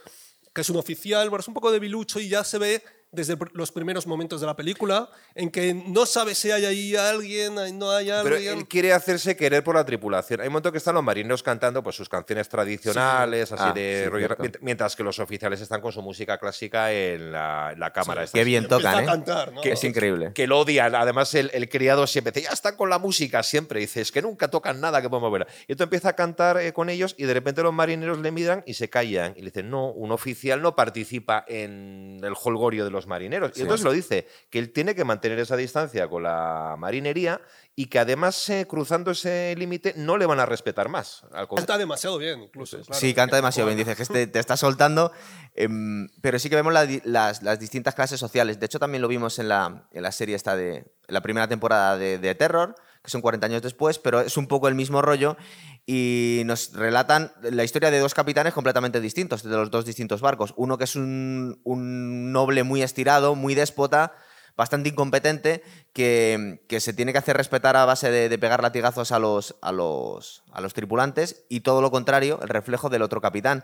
que 0.53 0.61
es 0.61 0.69
un 0.69 0.77
oficial, 0.77 1.27
pero 1.29 1.41
es 1.41 1.47
un 1.49 1.53
poco 1.53 1.69
debilucho 1.69 2.17
y 2.21 2.29
ya 2.29 2.41
se 2.45 2.57
ve 2.57 2.81
desde 3.15 3.37
los 3.53 3.71
primeros 3.71 4.05
momentos 4.07 4.39
de 4.41 4.47
la 4.47 4.55
película 4.55 5.09
en 5.33 5.49
que 5.49 5.73
no 5.73 6.05
sabe 6.05 6.35
si 6.35 6.51
hay 6.51 6.65
ahí 6.65 6.95
alguien, 6.95 7.55
no 7.77 7.91
hay 7.91 8.07
Pero 8.23 8.35
alguien. 8.35 8.57
él 8.59 8.67
quiere 8.67 8.93
hacerse 8.93 9.35
querer 9.35 9.63
por 9.63 9.75
la 9.75 9.85
tripulación. 9.85 10.41
Hay 10.41 10.47
un 10.47 10.53
momento 10.53 10.71
que 10.71 10.77
están 10.77 10.95
los 10.95 11.03
marineros 11.03 11.41
cantando 11.43 11.81
pues, 11.81 11.95
sus 11.95 12.09
canciones 12.09 12.47
tradicionales, 12.49 13.51
así 13.51 13.63
Ah, 13.65 13.73
de 13.73 14.01
sí, 14.05 14.09
rollo- 14.09 14.35
mientras 14.61 14.95
que 14.95 15.03
los 15.03 15.17
oficiales 15.19 15.61
están 15.61 15.81
con 15.81 15.91
su 15.91 16.01
música 16.01 16.37
clásica 16.37 16.91
en 16.91 17.31
la, 17.31 17.71
en 17.73 17.79
la 17.79 17.91
cámara. 17.91 18.25
Qué 18.31 18.43
bien 18.43 18.67
tocan, 18.67 19.03
¿eh? 19.03 19.05
cantar, 19.05 19.53
¿no? 19.53 19.61
es 19.63 19.83
increíble. 19.83 20.31
Que 20.33 20.45
lo 20.47 20.59
odian. 20.59 20.93
Además, 20.95 21.33
el, 21.35 21.49
el 21.53 21.69
criado 21.69 22.05
siempre 22.07 22.31
dice, 22.31 22.47
ya 22.47 22.53
están 22.53 22.75
con 22.75 22.89
la 22.89 22.99
música 22.99 23.41
siempre. 23.43 23.79
Dice, 23.79 24.01
es 24.01 24.11
que 24.11 24.21
nunca 24.21 24.49
tocan 24.49 24.79
nada 24.81 25.01
que 25.01 25.09
podemos 25.09 25.31
ver. 25.31 25.47
Y 25.67 25.71
entonces 25.73 25.85
empieza 25.85 26.09
a 26.09 26.13
cantar 26.13 26.57
eh, 26.57 26.73
con 26.73 26.89
ellos 26.89 27.15
y 27.17 27.23
de 27.25 27.33
repente 27.33 27.61
los 27.63 27.73
marineros 27.73 28.19
le 28.19 28.31
miran 28.31 28.63
y 28.65 28.73
se 28.75 28.89
callan. 28.89 29.33
Y 29.35 29.39
le 29.39 29.45
dicen, 29.45 29.69
no, 29.69 29.89
un 29.91 30.11
oficial 30.11 30.61
no 30.61 30.75
participa 30.75 31.43
en 31.47 32.19
el 32.23 32.33
holgorio 32.43 32.83
de 32.85 32.91
los 32.91 33.04
los 33.05 33.09
marineros. 33.09 33.51
Y 33.55 33.61
entonces 33.61 33.85
lo 33.85 33.91
dice, 33.91 34.27
que 34.49 34.59
él 34.59 34.71
tiene 34.73 34.95
que 34.95 35.05
mantener 35.05 35.39
esa 35.39 35.55
distancia 35.55 36.07
con 36.07 36.23
la 36.23 36.75
marinería 36.77 37.39
y 37.75 37.87
que 37.87 37.99
además 37.99 38.49
eh, 38.49 38.65
cruzando 38.67 39.11
ese 39.11 39.53
límite 39.57 39.93
no 39.97 40.17
le 40.17 40.25
van 40.25 40.39
a 40.39 40.45
respetar 40.45 40.89
más. 40.89 41.23
Al. 41.31 41.47
Canta 41.47 41.77
demasiado 41.77 42.17
bien, 42.17 42.41
incluso. 42.43 42.79
claro. 42.81 42.99
Sí, 42.99 43.13
canta 43.13 43.35
demasiado 43.35 43.67
bien. 43.67 43.77
Dices 43.77 43.95
que 43.95 44.03
este- 44.03 44.27
te 44.27 44.39
está 44.39 44.57
soltando. 44.57 45.11
em, 45.55 46.07
pero 46.21 46.37
sí 46.39 46.49
que 46.49 46.55
vemos 46.55 46.73
la 46.73 46.85
las, 47.03 47.43
las 47.43 47.59
distintas 47.59 47.95
clases 47.95 48.19
sociales. 48.19 48.59
De 48.59 48.65
hecho, 48.65 48.79
también 48.79 49.01
lo 49.01 49.07
vimos 49.07 49.39
en 49.39 49.47
la, 49.49 49.87
en 49.91 50.03
la 50.03 50.11
serie 50.11 50.35
esta 50.35 50.55
de 50.55 50.75
en 51.07 51.13
la 51.13 51.21
primera 51.21 51.47
temporada 51.47 51.97
de, 51.97 52.17
de 52.17 52.33
Terror, 52.35 52.75
que 53.03 53.11
son 53.11 53.21
40 53.21 53.45
años 53.45 53.61
después, 53.61 53.99
pero 53.99 54.21
es 54.21 54.37
un 54.37 54.47
poco 54.47 54.67
el 54.67 54.73
mismo 54.75 55.01
rollo. 55.03 55.37
Y 55.85 56.41
nos 56.45 56.73
relatan 56.73 57.31
la 57.41 57.63
historia 57.63 57.91
de 57.91 57.99
dos 57.99 58.13
capitanes 58.15 58.53
completamente 58.53 58.99
distintos, 58.99 59.43
de 59.43 59.51
los 59.55 59.69
dos 59.69 59.85
distintos 59.85 60.19
barcos. 60.21 60.53
Uno 60.57 60.77
que 60.77 60.85
es 60.85 60.95
un, 60.95 61.59
un 61.63 62.31
noble 62.31 62.63
muy 62.63 62.81
estirado, 62.81 63.35
muy 63.35 63.53
déspota, 63.53 64.13
bastante 64.57 64.89
incompetente, 64.89 65.61
que, 65.93 66.63
que 66.67 66.79
se 66.79 66.93
tiene 66.93 67.11
que 67.11 67.19
hacer 67.19 67.37
respetar 67.37 67.75
a 67.75 67.85
base 67.85 68.09
de, 68.09 68.29
de 68.29 68.37
pegar 68.39 68.63
latigazos 68.63 69.11
a 69.11 69.19
los, 69.19 69.57
a, 69.61 69.71
los, 69.71 70.43
a 70.51 70.61
los 70.61 70.73
tripulantes, 70.73 71.45
y 71.49 71.59
todo 71.59 71.81
lo 71.81 71.91
contrario, 71.91 72.39
el 72.41 72.49
reflejo 72.49 72.89
del 72.89 73.01
otro 73.03 73.21
capitán. 73.21 73.63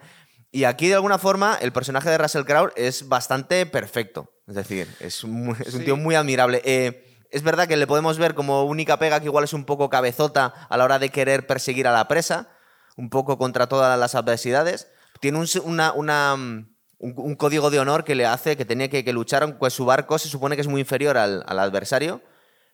Y 0.51 0.65
aquí, 0.65 0.89
de 0.89 0.95
alguna 0.95 1.17
forma, 1.17 1.57
el 1.61 1.71
personaje 1.71 2.09
de 2.09 2.17
Russell 2.17 2.43
Crowe 2.43 2.73
es 2.75 3.07
bastante 3.07 3.65
perfecto. 3.65 4.29
Es 4.47 4.55
decir, 4.55 4.87
es, 4.99 5.23
muy- 5.23 5.55
es 5.65 5.73
un 5.73 5.79
Sí. 5.79 5.85
tío 5.85 5.95
muy 5.95 6.13
admirable. 6.15 6.61
Eh, 6.65 7.10
es 7.31 7.43
verdad 7.43 7.67
que 7.67 7.77
le 7.77 7.87
podemos 7.87 8.17
ver 8.17 8.35
como 8.35 8.63
única 8.65 8.99
pega 8.99 9.19
que 9.19 9.25
igual 9.25 9.45
es 9.45 9.53
un 9.53 9.65
poco 9.65 9.89
cabezota 9.89 10.53
a 10.69 10.77
la 10.77 10.83
hora 10.83 10.99
de 10.99 11.09
querer 11.09 11.47
perseguir 11.47 11.87
a 11.87 11.93
la 11.93 12.07
presa, 12.07 12.49
un 12.97 13.09
poco 13.09 13.37
contra 13.37 13.67
todas 13.67 13.97
las 13.97 14.15
adversidades. 14.15 14.89
Tiene 15.21 15.39
un, 15.39 15.47
una, 15.95 16.35
mm, 16.35 16.75
un, 16.99 17.35
código 17.35 17.69
de 17.69 17.79
honor 17.79 18.03
que 18.03 18.15
le 18.15 18.25
hace 18.25 18.57
que 18.57 18.65
tenía 18.65 18.89
que, 18.89 19.13
luchar, 19.13 19.43
aunque 19.43 19.69
su 19.69 19.85
barco 19.85 20.19
se 20.19 20.27
supone 20.27 20.55
que 20.55 20.61
es 20.61 20.67
muy 20.67 20.81
inferior 20.81 21.17
al, 21.17 21.43
adversario, 21.47 22.21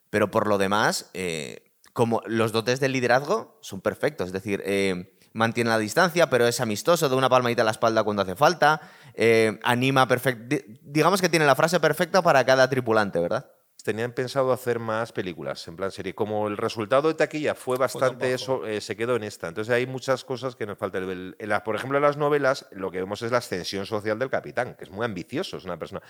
pero 0.10 0.32
por 0.32 0.48
lo 0.48 0.58
demás, 0.58 1.12
eh, 1.14 1.72
como 1.94 2.22
los 2.26 2.52
dotes 2.52 2.80
de 2.80 2.90
liderazgo 2.90 3.60
son 3.62 3.82
perfectos. 3.82 4.28
Es 4.28 4.34
decir, 4.34 4.64
eh, 4.66 5.16
mantiene 5.34 5.70
la 5.70 5.78
distancia, 5.78 6.32
pero 6.32 6.48
es 6.48 6.60
amistoso, 6.62 7.10
da 7.10 7.16
una 7.16 7.30
palmadita 7.30 7.62
a 7.62 7.66
la 7.66 7.72
espalda 7.72 8.04
cuando 8.04 8.24
hace 8.24 8.36
falta, 8.36 8.82
eh, 9.14 9.60
anima 9.64 10.08
perfecto. 10.08 10.56
Digamos 10.82 11.22
que 11.22 11.30
tiene 11.30 11.46
la 11.46 11.56
frase 11.56 11.80
perfecta 11.80 12.24
para 12.24 12.44
cada 12.44 12.68
tripulante, 12.68 13.20
¿verdad? 13.20 13.46
Tenían 13.88 14.12
pensado 14.12 14.52
hacer 14.52 14.80
más 14.80 15.14
películas, 15.14 15.66
en 15.70 15.78
plan 15.78 15.92
serie. 15.92 16.14
Como 16.14 16.50
el 16.50 16.58
resultado 16.58 17.08
de 17.08 17.14
taquilla 17.14 17.56
fue 17.56 17.78
bastante 17.78 18.34
eso, 18.34 18.66
eh, 18.68 18.82
se 18.82 18.98
quedó 18.98 19.16
en 19.16 19.24
esta. 19.24 19.48
Entonces 19.48 19.74
hay 19.74 19.88
muchas 19.88 20.26
cosas 20.26 20.58
que 20.58 20.66
nos 20.66 20.78
falta. 20.78 20.98
El- 20.98 21.10
el- 21.10 21.36
en 21.40 21.48
las- 21.48 21.62
por 21.62 21.74
ejemplo, 21.78 21.98
en 21.98 22.02
las 22.02 22.18
novelas 22.18 22.68
lo 22.72 22.92
que 22.92 22.98
vemos 22.98 23.22
es 23.22 23.32
la 23.32 23.38
ascensión 23.38 23.86
social 23.86 24.20
del 24.20 24.30
capitán, 24.30 24.76
que 24.76 24.84
es 24.84 24.92
muy 24.92 25.06
ambicioso, 25.06 25.56
es 25.56 25.64
una 25.64 25.80
persona. 25.80 26.02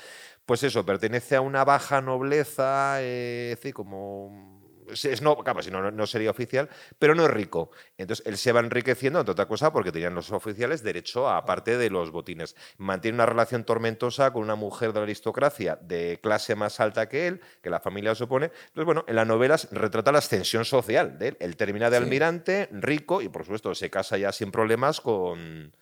Pues 0.43 0.63
eso, 0.63 0.83
pertenece 0.87 1.35
a 1.35 1.41
una 1.41 1.63
baja 1.65 2.01
nobleza, 2.01 2.95
eh, 3.01 3.55
como. 3.73 4.56
Es, 4.91 5.21
no, 5.21 5.37
claro, 5.37 5.61
si 5.61 5.71
no, 5.71 5.81
no- 5.81 5.91
no 5.91 6.07
sería 6.07 6.29
oficial, 6.31 6.69
pero 6.99 7.15
no 7.15 7.25
es 7.25 7.31
rico. 7.31 7.71
Entonces 7.97 8.25
él 8.25 8.37
se 8.37 8.51
va 8.51 8.59
enriqueciendo, 8.59 9.19
entre 9.19 9.31
otra 9.33 9.47
cosa, 9.47 9.71
porque 9.71 9.91
tenían 9.91 10.15
los 10.15 10.31
oficiales 10.31 10.83
derecho 10.83 11.29
a 11.29 11.45
parte 11.45 11.77
de 11.77 11.89
los 11.89 12.11
botines. 12.11 12.55
Mantiene 12.77 13.15
una 13.15 13.25
relación 13.25 13.63
tormentosa 13.63 14.31
con 14.31 14.43
una 14.43 14.55
mujer 14.55 14.93
de 14.93 14.99
la 14.99 15.03
aristocracia 15.03 15.77
de 15.81 16.19
clase 16.21 16.55
más 16.55 16.79
alta 16.79 17.09
que 17.09 17.27
él, 17.27 17.41
que 17.61 17.69
la 17.69 17.79
familia 17.79 18.15
supone. 18.15 18.45
Entonces, 18.67 18.85
bueno, 18.85 19.03
en 19.07 19.15
las 19.15 19.27
novelas 19.27 19.67
retrata 19.71 20.11
la 20.11 20.19
ascensión 20.19 20.65
social 20.65 21.17
de 21.19 21.29
él. 21.29 21.37
Él 21.39 21.55
termina 21.57 21.89
de 21.89 21.97
Sí. 21.97 22.03
almirante, 22.03 22.69
rico, 22.71 23.21
y 23.21 23.29
por 23.29 23.43
supuesto 23.43 23.73
se 23.75 23.89
casa 23.89 24.17
ya 24.17 24.31
sin 24.31 24.51
problemas 24.51 25.01
con, 25.01 25.73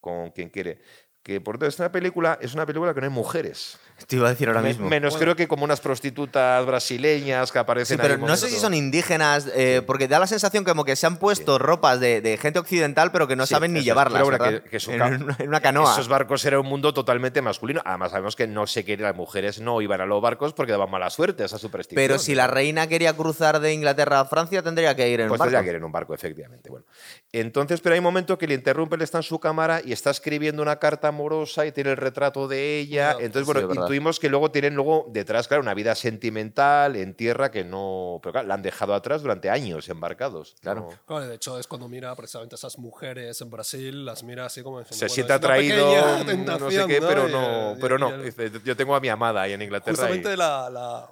con 0.00 0.30
quien 0.30 0.50
quiere. 0.50 0.80
Que 1.24 1.40
por 1.40 1.54
tanto, 1.56 1.66
esta 1.68 1.90
película 1.90 2.38
es 2.42 2.52
una 2.52 2.66
película 2.66 2.92
que 2.92 3.00
no 3.00 3.06
hay 3.06 3.12
mujeres. 3.12 3.78
Te 4.06 4.16
iba 4.16 4.26
a 4.26 4.30
decir 4.30 4.46
ahora 4.48 4.60
mismo. 4.60 4.90
menos 4.90 5.14
Bueno. 5.14 5.22
creo 5.24 5.36
que 5.36 5.48
como 5.48 5.64
unas 5.64 5.80
prostitutas 5.80 6.66
brasileñas 6.66 7.50
que 7.50 7.58
aparecen 7.58 7.96
Sí, 7.96 8.02
pero 8.02 8.16
un 8.16 8.28
no 8.28 8.36
sé 8.36 8.50
si 8.50 8.56
son 8.56 8.74
indígenas, 8.74 9.48
eh, 9.54 9.80
porque 9.86 10.06
da 10.06 10.18
la 10.18 10.26
sensación 10.26 10.64
como 10.64 10.84
que 10.84 10.96
se 10.96 11.06
han 11.06 11.16
puesto 11.16 11.58
ropas 11.58 11.98
de, 11.98 12.20
de 12.20 12.36
gente 12.36 12.58
occidental, 12.58 13.10
pero 13.10 13.26
que 13.26 13.36
no 13.36 13.46
Sí, 13.46 13.54
saben 13.54 13.72
ni 13.72 13.80
llevarlas. 13.82 14.22
Pero 14.22 14.38
que- 14.38 14.78
un 14.88 14.92
en, 15.00 15.22
una, 15.22 15.36
en 15.38 15.48
una 15.48 15.60
canoa. 15.60 15.92
Esos 15.94 16.08
barcos 16.08 16.44
eran 16.44 16.60
un 16.60 16.66
mundo 16.66 16.92
totalmente 16.92 17.40
masculino. 17.40 17.80
Además, 17.86 18.10
sabemos 18.10 18.36
que 18.36 18.46
no 18.46 18.66
se 18.66 18.84
quiere, 18.84 19.02
las 19.04 19.16
mujeres 19.16 19.60
no 19.60 19.80
iban 19.80 20.02
a 20.02 20.06
los 20.06 20.20
barcos 20.20 20.52
porque 20.52 20.72
daban 20.72 20.90
mala 20.90 21.08
suerte, 21.08 21.44
esa 21.44 21.56
superstición. 21.56 21.96
Pero 21.96 22.18
si 22.18 22.34
la 22.34 22.48
reina 22.48 22.86
quería 22.86 23.14
cruzar 23.14 23.60
de 23.60 23.72
Inglaterra 23.72 24.20
a 24.20 24.24
Francia, 24.26 24.62
tendría 24.62 24.94
que 24.94 25.08
ir 25.08 25.20
en 25.22 25.28
Pues 25.28 25.38
barco. 25.38 25.52
tendría 25.52 25.62
que 25.64 25.70
ir 25.70 25.76
en 25.76 25.84
un 25.84 25.92
barco, 25.92 26.12
efectivamente. 26.12 26.68
Bueno. 26.68 26.84
Entonces, 27.32 27.80
pero 27.80 27.94
hay 27.94 28.00
un 28.00 28.04
momento 28.04 28.36
que 28.36 28.46
le 28.46 28.54
interrumpe, 28.54 28.96
él 28.96 29.02
está 29.02 29.18
en 29.18 29.22
su 29.22 29.38
cámara 29.38 29.80
y 29.82 29.92
está 29.92 30.10
escribiendo 30.10 30.60
una 30.60 30.76
carta 30.78 31.12
amorosa 31.14 31.64
y 31.66 31.72
tiene 31.72 31.90
el 31.90 31.96
retrato 31.96 32.46
de 32.48 32.78
ella. 32.80 33.12
Ya, 33.18 33.24
Entonces, 33.24 33.46
sí, 33.46 33.52
bueno, 33.52 33.68
verdad. 33.68 33.82
intuimos 33.84 34.18
que 34.20 34.28
luego 34.28 34.50
tienen 34.50 34.74
luego 34.74 35.06
detrás, 35.10 35.48
claro, 35.48 35.62
una 35.62 35.74
vida 35.74 35.94
sentimental 35.94 36.96
en 36.96 37.14
tierra 37.14 37.50
que 37.50 37.64
no. 37.64 38.18
Pero 38.22 38.32
claro, 38.32 38.48
la 38.48 38.54
han 38.54 38.62
dejado 38.62 38.94
atrás 38.94 39.22
durante 39.22 39.50
años 39.50 39.88
embarcados. 39.88 40.56
Claro. 40.60 40.88
No- 40.90 40.98
Claro, 41.06 41.26
de 41.26 41.34
hecho, 41.36 41.58
es 41.58 41.66
cuando 41.66 41.88
mira 41.88 42.14
precisamente 42.14 42.54
a 42.54 42.58
esas 42.58 42.78
mujeres 42.78 43.40
en 43.40 43.50
Brasil, 43.50 44.04
las 44.04 44.22
mira 44.22 44.46
así 44.46 44.62
como 44.62 44.80
diciendo, 44.80 44.98
se 44.98 45.04
bueno, 45.06 45.14
siente 45.14 45.32
atraído, 45.32 46.24
no 46.58 46.70
sé 46.70 46.84
qué, 46.86 47.00
pero 47.00 47.28
no, 47.28 47.76
pero 47.80 47.96
y 47.96 48.00
no. 48.00 48.58
Yo 48.64 48.76
tengo 48.76 48.94
a 48.94 49.00
mi 49.00 49.08
amada 49.08 49.42
ahí 49.42 49.52
en 49.52 49.62
Inglaterra. 49.62 49.92
y- 49.92 49.96
Justamente 49.96 50.36
la, 50.36 50.68
la, 50.70 51.08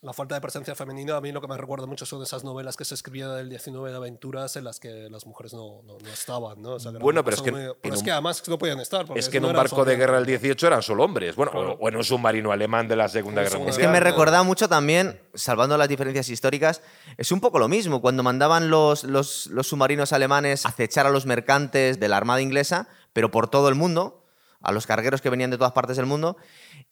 la 0.00 0.12
falta 0.12 0.36
de 0.36 0.40
presencia 0.40 0.76
femenina, 0.76 1.16
a 1.16 1.20
mí 1.20 1.32
lo 1.32 1.40
que 1.40 1.48
me 1.48 1.56
recuerda 1.56 1.84
mucho 1.86 2.06
son 2.06 2.22
esas 2.22 2.44
novelas 2.44 2.76
que 2.76 2.84
se 2.84 2.94
escribían 2.94 3.34
del 3.34 3.48
19 3.48 3.90
de 3.90 3.96
aventuras 3.96 4.54
en 4.54 4.62
las 4.62 4.78
que 4.78 5.08
las 5.10 5.26
mujeres 5.26 5.54
no, 5.54 5.82
no, 5.84 5.98
no 5.98 6.08
estaban, 6.10 6.62
¿no? 6.62 6.74
O 6.74 6.78
sea, 6.78 6.92
Bueno, 6.92 7.24
pero 7.24 7.36
es 7.36 7.42
que 7.42 7.50
muy- 7.50 7.62
en 7.62 7.72
pero 7.82 7.94
es 7.94 8.00
un- 8.00 8.04
que 8.04 8.12
además 8.12 8.42
no 8.48 8.58
podían 8.58 8.78
estar. 8.78 9.06
Es 9.16 9.28
que 9.28 9.38
en 9.38 9.42
no 9.42 9.48
un 9.48 9.56
barco 9.56 9.84
de 9.84 9.96
guerra 9.96 10.14
del 10.18 10.26
18 10.26 10.68
eran 10.68 10.82
solo 10.82 11.02
hombres. 11.02 11.34
Bueno, 11.34 11.50
Claro. 11.50 11.72
o, 11.72 11.84
o 11.84 11.88
en 11.88 11.96
un 11.96 12.04
submarino 12.04 12.52
alemán 12.52 12.86
de 12.86 12.94
la 12.94 13.08
Segunda 13.08 13.40
Guerra 13.42 13.50
Segunda 13.50 13.70
Es 13.70 13.76
Mundial. 13.76 13.88
que 13.88 13.92
me 13.92 13.98
Mundial. 13.98 14.12
recordaba 14.12 14.42
mucho 14.44 14.68
también, 14.68 15.20
salvando 15.34 15.76
las 15.76 15.88
diferencias 15.88 16.28
históricas, 16.28 16.80
es 17.16 17.32
un 17.32 17.40
poco 17.40 17.58
lo 17.58 17.66
mismo. 17.66 18.00
Cuando 18.00 18.22
mandaban 18.22 18.70
los, 18.70 19.02
los, 19.02 19.46
los 19.48 19.66
submarinos 19.66 20.12
alemanes 20.12 20.64
a 20.64 20.68
acechar 20.68 21.06
a 21.06 21.10
los 21.10 21.26
mercantes 21.26 21.98
de 21.98 22.08
la 22.08 22.16
Armada 22.18 22.40
inglesa, 22.40 22.86
pero 23.12 23.32
por 23.32 23.48
todo 23.50 23.68
el 23.68 23.74
mundo, 23.74 24.24
a 24.60 24.70
los 24.70 24.86
cargueros 24.86 25.20
que 25.22 25.30
venían 25.30 25.50
de 25.50 25.56
todas 25.58 25.72
partes 25.72 25.96
del 25.96 26.06
mundo. 26.06 26.36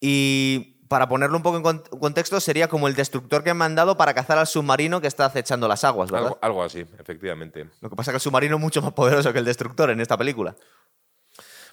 Y 0.00 0.75
para 0.88 1.08
ponerlo 1.08 1.36
un 1.36 1.42
poco 1.42 1.56
en 1.56 1.62
con- 1.62 1.82
contexto, 2.00 2.40
sería 2.40 2.68
como 2.68 2.88
el 2.88 2.94
destructor 2.94 3.42
que 3.44 3.50
han 3.50 3.56
mandado 3.56 3.96
para 3.96 4.14
cazar 4.14 4.38
al 4.38 4.46
submarino 4.46 5.00
que 5.00 5.06
está 5.06 5.24
acechando 5.26 5.68
las 5.68 5.84
aguas, 5.84 6.10
¿verdad? 6.10 6.28
Algo, 6.28 6.38
algo 6.42 6.62
así, 6.62 6.80
efectivamente. 6.98 7.68
Lo 7.80 7.90
que 7.90 7.96
pasa 7.96 8.10
es 8.10 8.12
que 8.12 8.16
el 8.16 8.20
submarino 8.22 8.56
es 8.56 8.62
mucho 8.62 8.82
más 8.82 8.92
poderoso 8.92 9.32
que 9.32 9.38
el 9.38 9.44
destructor 9.44 9.90
en 9.90 10.00
esta 10.00 10.16
película. 10.16 10.54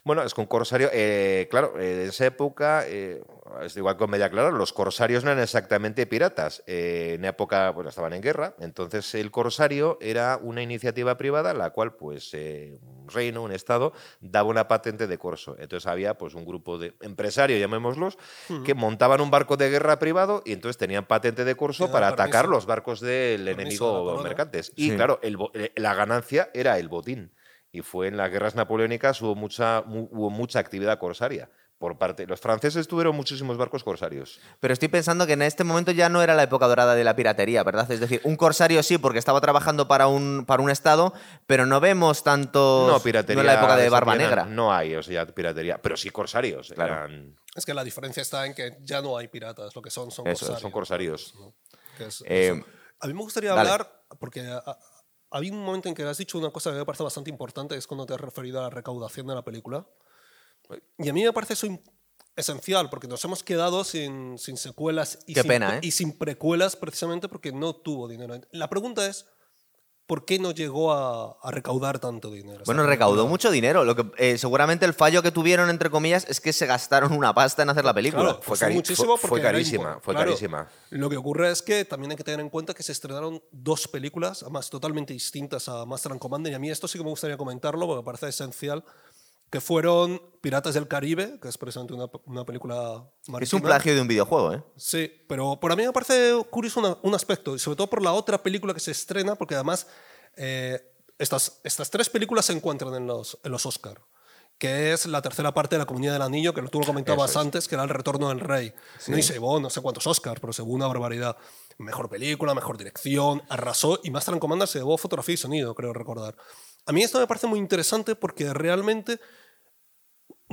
Bueno, 0.06 0.22
es 0.24 0.34
que 0.34 0.42
un 0.42 0.48
corsario, 0.48 0.90
eh, 0.92 1.48
claro, 1.50 1.80
eh, 1.80 2.04
en 2.04 2.10
esa 2.10 2.26
época, 2.26 2.84
eh, 2.86 3.24
es 3.62 3.78
igual 3.78 3.96
con 3.96 4.10
Media 4.10 4.30
Clara, 4.30 4.52
los 4.52 4.74
corsarios 4.74 5.24
no 5.24 5.32
eran 5.32 5.42
exactamente 5.42 6.06
piratas. 6.06 6.62
Eh, 6.68 7.14
en 7.16 7.24
época, 7.24 7.70
bueno, 7.70 7.90
estaban 7.90 8.12
en 8.12 8.22
guerra, 8.22 8.54
entonces 8.60 9.16
el 9.16 9.32
corsario 9.32 9.98
era 10.02 10.38
una 10.42 10.62
iniciativa 10.62 11.16
privada, 11.18 11.54
la 11.54 11.70
cual, 11.70 11.94
pues, 11.96 12.32
eh, 12.34 12.80
reino, 13.08 13.44
un 13.44 13.52
estado, 13.52 13.94
daba 14.22 14.50
una 14.50 14.68
patente 14.68 15.08
de 15.08 15.18
corso. 15.18 15.56
Entonces 15.60 15.88
había, 15.88 16.18
pues, 16.18 16.34
un 16.36 16.46
grupo 16.46 16.78
de 16.78 16.96
empresarios, 17.02 17.60
llamémoslos, 17.60 18.18
que 18.64 18.74
montaban 18.74 19.22
un 19.22 19.32
barco 19.32 19.58
de 19.58 19.70
guerra 19.70 20.00
privado 20.00 20.42
y 20.46 20.54
entonces 20.54 20.78
tenían 20.78 21.06
patente 21.06 21.46
de 21.46 21.56
corso 21.56 21.92
para 21.92 22.08
atacar 22.10 22.48
los 22.48 22.66
barcos 22.66 23.00
del 23.00 23.46
Permiso 23.46 23.62
enemigo 23.62 24.24
mercantes. 24.24 24.72
Y 24.76 24.90
Sí. 24.90 24.96
claro, 24.96 25.20
el 25.22 25.38
bo- 25.38 25.52
eh, 25.54 25.72
la 25.76 25.94
ganancia 25.94 26.50
era 26.54 26.78
el 26.80 26.88
botín. 26.90 27.34
Y 27.72 27.82
fue 27.82 28.08
en 28.08 28.18
las 28.18 28.30
guerras 28.30 28.54
napoleónicas 28.54 29.20
hubo 29.22 29.34
mucha, 29.34 29.82
mu- 29.86 30.08
hubo 30.12 30.30
mucha 30.30 30.60
actividad 30.60 31.00
corsaria. 31.00 31.50
Por 31.84 31.98
parte, 31.98 32.26
los 32.26 32.40
franceses 32.40 32.88
tuvieron 32.88 33.14
muchísimos 33.14 33.58
barcos 33.58 33.84
corsarios. 33.84 34.40
Pero 34.62 34.72
estoy 34.74 34.88
pensando 34.88 35.28
que 35.28 35.34
en 35.34 35.42
este 35.42 35.66
momento 35.66 35.92
ya 35.92 36.08
no 36.08 36.22
era 36.22 36.34
la 36.34 36.44
época 36.44 36.66
dorada 36.66 36.96
de 36.96 37.04
la 37.04 37.14
piratería, 37.14 37.62
¿verdad? 37.62 37.92
Es 37.92 38.00
decir, 38.00 38.22
un 38.24 38.38
corsario 38.38 38.82
sí, 38.84 38.98
porque 38.98 39.20
estaba 39.20 39.42
trabajando 39.42 39.86
para 39.86 40.08
un, 40.08 40.46
para 40.48 40.64
un 40.64 40.70
estado, 40.70 41.12
pero 41.46 41.66
no 41.66 41.82
vemos 41.82 42.24
tanto. 42.24 42.88
no, 42.90 43.02
piratería. 43.02 43.36
No 43.36 43.42
en 43.42 43.48
la 43.48 43.60
época 43.62 43.76
de 43.76 43.90
Barba 43.90 44.16
Negra. 44.16 44.46
No 44.46 44.74
hay, 44.74 44.96
o 44.96 45.04
sea, 45.04 45.26
piratería. 45.26 45.78
Pero 45.82 45.98
sí 45.98 46.10
corsarios. 46.10 46.72
Claro. 46.74 46.94
eran- 46.94 47.36
Es 47.54 47.66
que 47.66 47.74
la 47.74 47.84
diferencia 47.84 48.22
está 48.22 48.46
en 48.46 48.54
que 48.54 48.78
ya 48.80 49.02
no 49.02 49.18
hay 49.18 49.28
piratas, 49.28 49.76
lo 49.76 49.82
que 49.82 49.90
son 49.90 50.10
son 50.10 50.26
Eso, 50.26 50.40
corsarios. 50.40 50.62
son 50.62 50.72
corsarios. 50.72 51.34
¿no? 51.38 51.54
Que 51.98 52.06
es- 52.06 52.24
Eh, 52.26 52.64
a 53.02 53.08
mí 53.08 53.14
me 53.14 53.20
gustaría 53.24 53.50
dale. 53.54 53.70
hablar, 53.70 54.04
porque 54.22 54.40
había 55.32 55.52
un 55.52 55.66
momento 55.66 55.90
en 55.90 55.96
que 55.96 56.04
has 56.04 56.18
dicho 56.18 56.38
una 56.38 56.50
cosa 56.50 56.72
que 56.72 56.78
me 56.78 56.86
parece 56.86 57.04
bastante 57.04 57.30
importante, 57.30 57.76
es 57.76 57.88
cuando 57.88 58.06
te 58.06 58.14
has 58.14 58.22
referido 58.22 58.62
a 58.62 58.64
la 58.64 58.70
recaudación 58.70 59.28
de 59.28 59.36
la 59.36 59.42
película. 59.42 59.86
Y 60.98 61.10
a 61.10 61.14
mí 61.14 61.24
me 61.24 61.34
parece 61.34 61.54
eso 61.54 61.68
esencial, 62.36 62.90
porque 62.90 63.08
nos 63.08 63.24
hemos 63.26 63.44
quedado 63.44 63.84
sin, 63.84 64.38
sin 64.40 64.58
secuelas 64.58 65.20
y, 65.28 65.36
sin, 65.36 65.44
pena, 65.48 65.76
¿eh? 65.78 65.80
y 65.84 65.92
sin 65.92 66.18
precuelas 66.18 66.76
precisamente 66.76 67.28
porque 67.30 67.52
no 67.52 67.76
tuvo 67.76 68.08
dinero. 68.08 68.40
La 68.52 68.68
pregunta 68.70 69.06
es, 69.06 69.28
¿por 70.08 70.26
qué 70.26 70.40
no 70.40 70.50
llegó 70.52 70.92
a, 70.94 71.38
a 71.44 71.52
recaudar 71.52 72.00
tanto 72.00 72.32
dinero? 72.32 72.64
Bueno, 72.66 72.88
recaudó 72.88 73.28
mucho 73.28 73.52
dinero. 73.52 73.84
Lo 73.86 73.96
que, 73.96 74.06
eh, 74.18 74.38
seguramente 74.40 74.84
el 74.86 74.96
fallo 74.96 75.22
que 75.22 75.32
tuvieron, 75.32 75.70
entre 75.70 75.92
comillas, 75.92 76.26
es 76.28 76.42
que 76.42 76.54
se 76.54 76.66
gastaron 76.66 77.14
una 77.14 77.36
pasta 77.36 77.62
en 77.62 77.70
hacer 77.70 77.86
la 77.86 77.94
película. 77.94 78.24
Claro, 78.24 78.42
Fue 78.42 78.58
cari- 78.58 78.74
muchísimo 78.74 79.16
fue- 79.16 79.30
fue 79.30 79.42
carísima, 79.42 80.00
fue 80.02 80.16
claro, 80.16 80.32
carísima. 80.32 80.68
Lo 80.90 81.12
que 81.12 81.18
ocurre 81.18 81.52
es 81.52 81.62
que 81.62 81.86
también 81.86 82.10
hay 82.12 82.18
que 82.18 82.24
tener 82.24 82.40
en 82.40 82.50
cuenta 82.50 82.74
que 82.74 82.82
se 82.82 82.94
estrenaron 82.94 83.44
dos 83.52 83.88
películas, 83.88 84.42
además 84.42 84.72
totalmente 84.72 85.14
distintas 85.14 85.70
a 85.70 85.86
Master 85.86 86.12
and 86.14 86.20
Commander, 86.22 86.52
y 86.52 86.56
a 86.56 86.60
mí 86.60 86.72
esto 86.72 86.88
sí 86.88 86.98
que 86.98 87.04
me 87.04 87.12
gustaría 87.12 87.38
comentarlo 87.38 87.86
porque 87.86 88.02
me 88.02 88.06
parece 88.06 88.28
esencial, 88.28 88.84
que 89.54 89.62
fueron 89.62 90.20
Piratas 90.42 90.74
del 90.74 90.88
Caribe, 90.88 91.38
que 91.40 91.48
es 91.48 91.60
precisamente 91.60 91.94
una, 91.94 92.08
una 92.26 92.44
película 92.44 93.08
marítima. 93.28 93.44
Es 93.44 93.54
un 93.54 93.62
plagio 93.62 93.94
de 93.94 94.02
un 94.02 94.08
videojuego, 94.08 94.52
¿eh? 94.52 94.64
Sí, 94.76 95.12
pero 95.30 95.60
por 95.60 95.72
a 95.72 95.76
mí 95.76 95.86
me 95.86 95.94
parece 95.94 96.34
curioso 96.50 96.80
una- 96.80 96.98
un 97.04 97.14
aspecto, 97.14 97.54
y 97.56 97.60
sobre 97.60 97.76
todo 97.78 97.88
por 97.88 98.02
la 98.02 98.14
otra 98.14 98.42
película 98.42 98.74
que 98.74 98.80
se 98.80 98.90
estrena, 98.90 99.36
porque 99.36 99.54
además 99.54 99.86
eh, 100.38 100.82
estas, 101.20 101.62
estas 101.64 101.92
tres 101.92 102.10
películas 102.10 102.46
se 102.46 102.54
encuentran 102.54 102.96
en 102.96 103.06
los, 103.06 103.38
en 103.44 103.52
los 103.52 103.64
Oscar, 103.68 104.02
que 104.58 104.92
es 104.92 105.06
la 105.06 105.22
tercera 105.22 105.54
parte 105.54 105.76
de 105.76 105.80
La 105.80 105.86
Comunidad 105.86 106.14
del 106.14 106.24
Anillo, 106.24 106.52
que 106.56 106.64
tú 106.64 106.80
lo 106.80 106.86
comentabas 106.88 107.30
es. 107.30 107.38
antes, 107.38 107.68
que 107.68 107.76
era 107.76 107.84
El 107.84 107.90
Retorno 107.90 108.30
del 108.30 108.40
Rey. 108.40 108.74
No 109.08 109.18
y 109.20 109.22
se 109.22 109.34
llevó 109.34 109.60
no 109.60 109.70
sé 109.70 109.82
cuántos 109.82 110.08
Oscars, 110.08 110.40
pero 110.42 110.52
se 110.52 110.64
llevó 110.64 110.74
una 110.74 110.88
barbaridad. 110.88 111.38
Mejor 111.78 112.10
película, 112.10 112.56
mejor 112.56 112.78
dirección, 112.80 113.44
arrasó, 113.50 114.00
y 114.04 114.10
Master 114.10 114.34
and 114.34 114.42
Commander 114.42 114.68
se 114.68 114.80
llevó 114.80 114.98
fotografía 114.98 115.36
y 115.36 115.38
sonido, 115.38 115.76
creo 115.76 115.94
recordar. 115.94 116.36
A 116.88 116.92
mí 116.92 117.04
esto 117.04 117.20
me 117.20 117.28
parece 117.28 117.46
muy 117.48 117.60
interesante 117.60 118.16
porque 118.16 118.52
realmente 118.54 119.20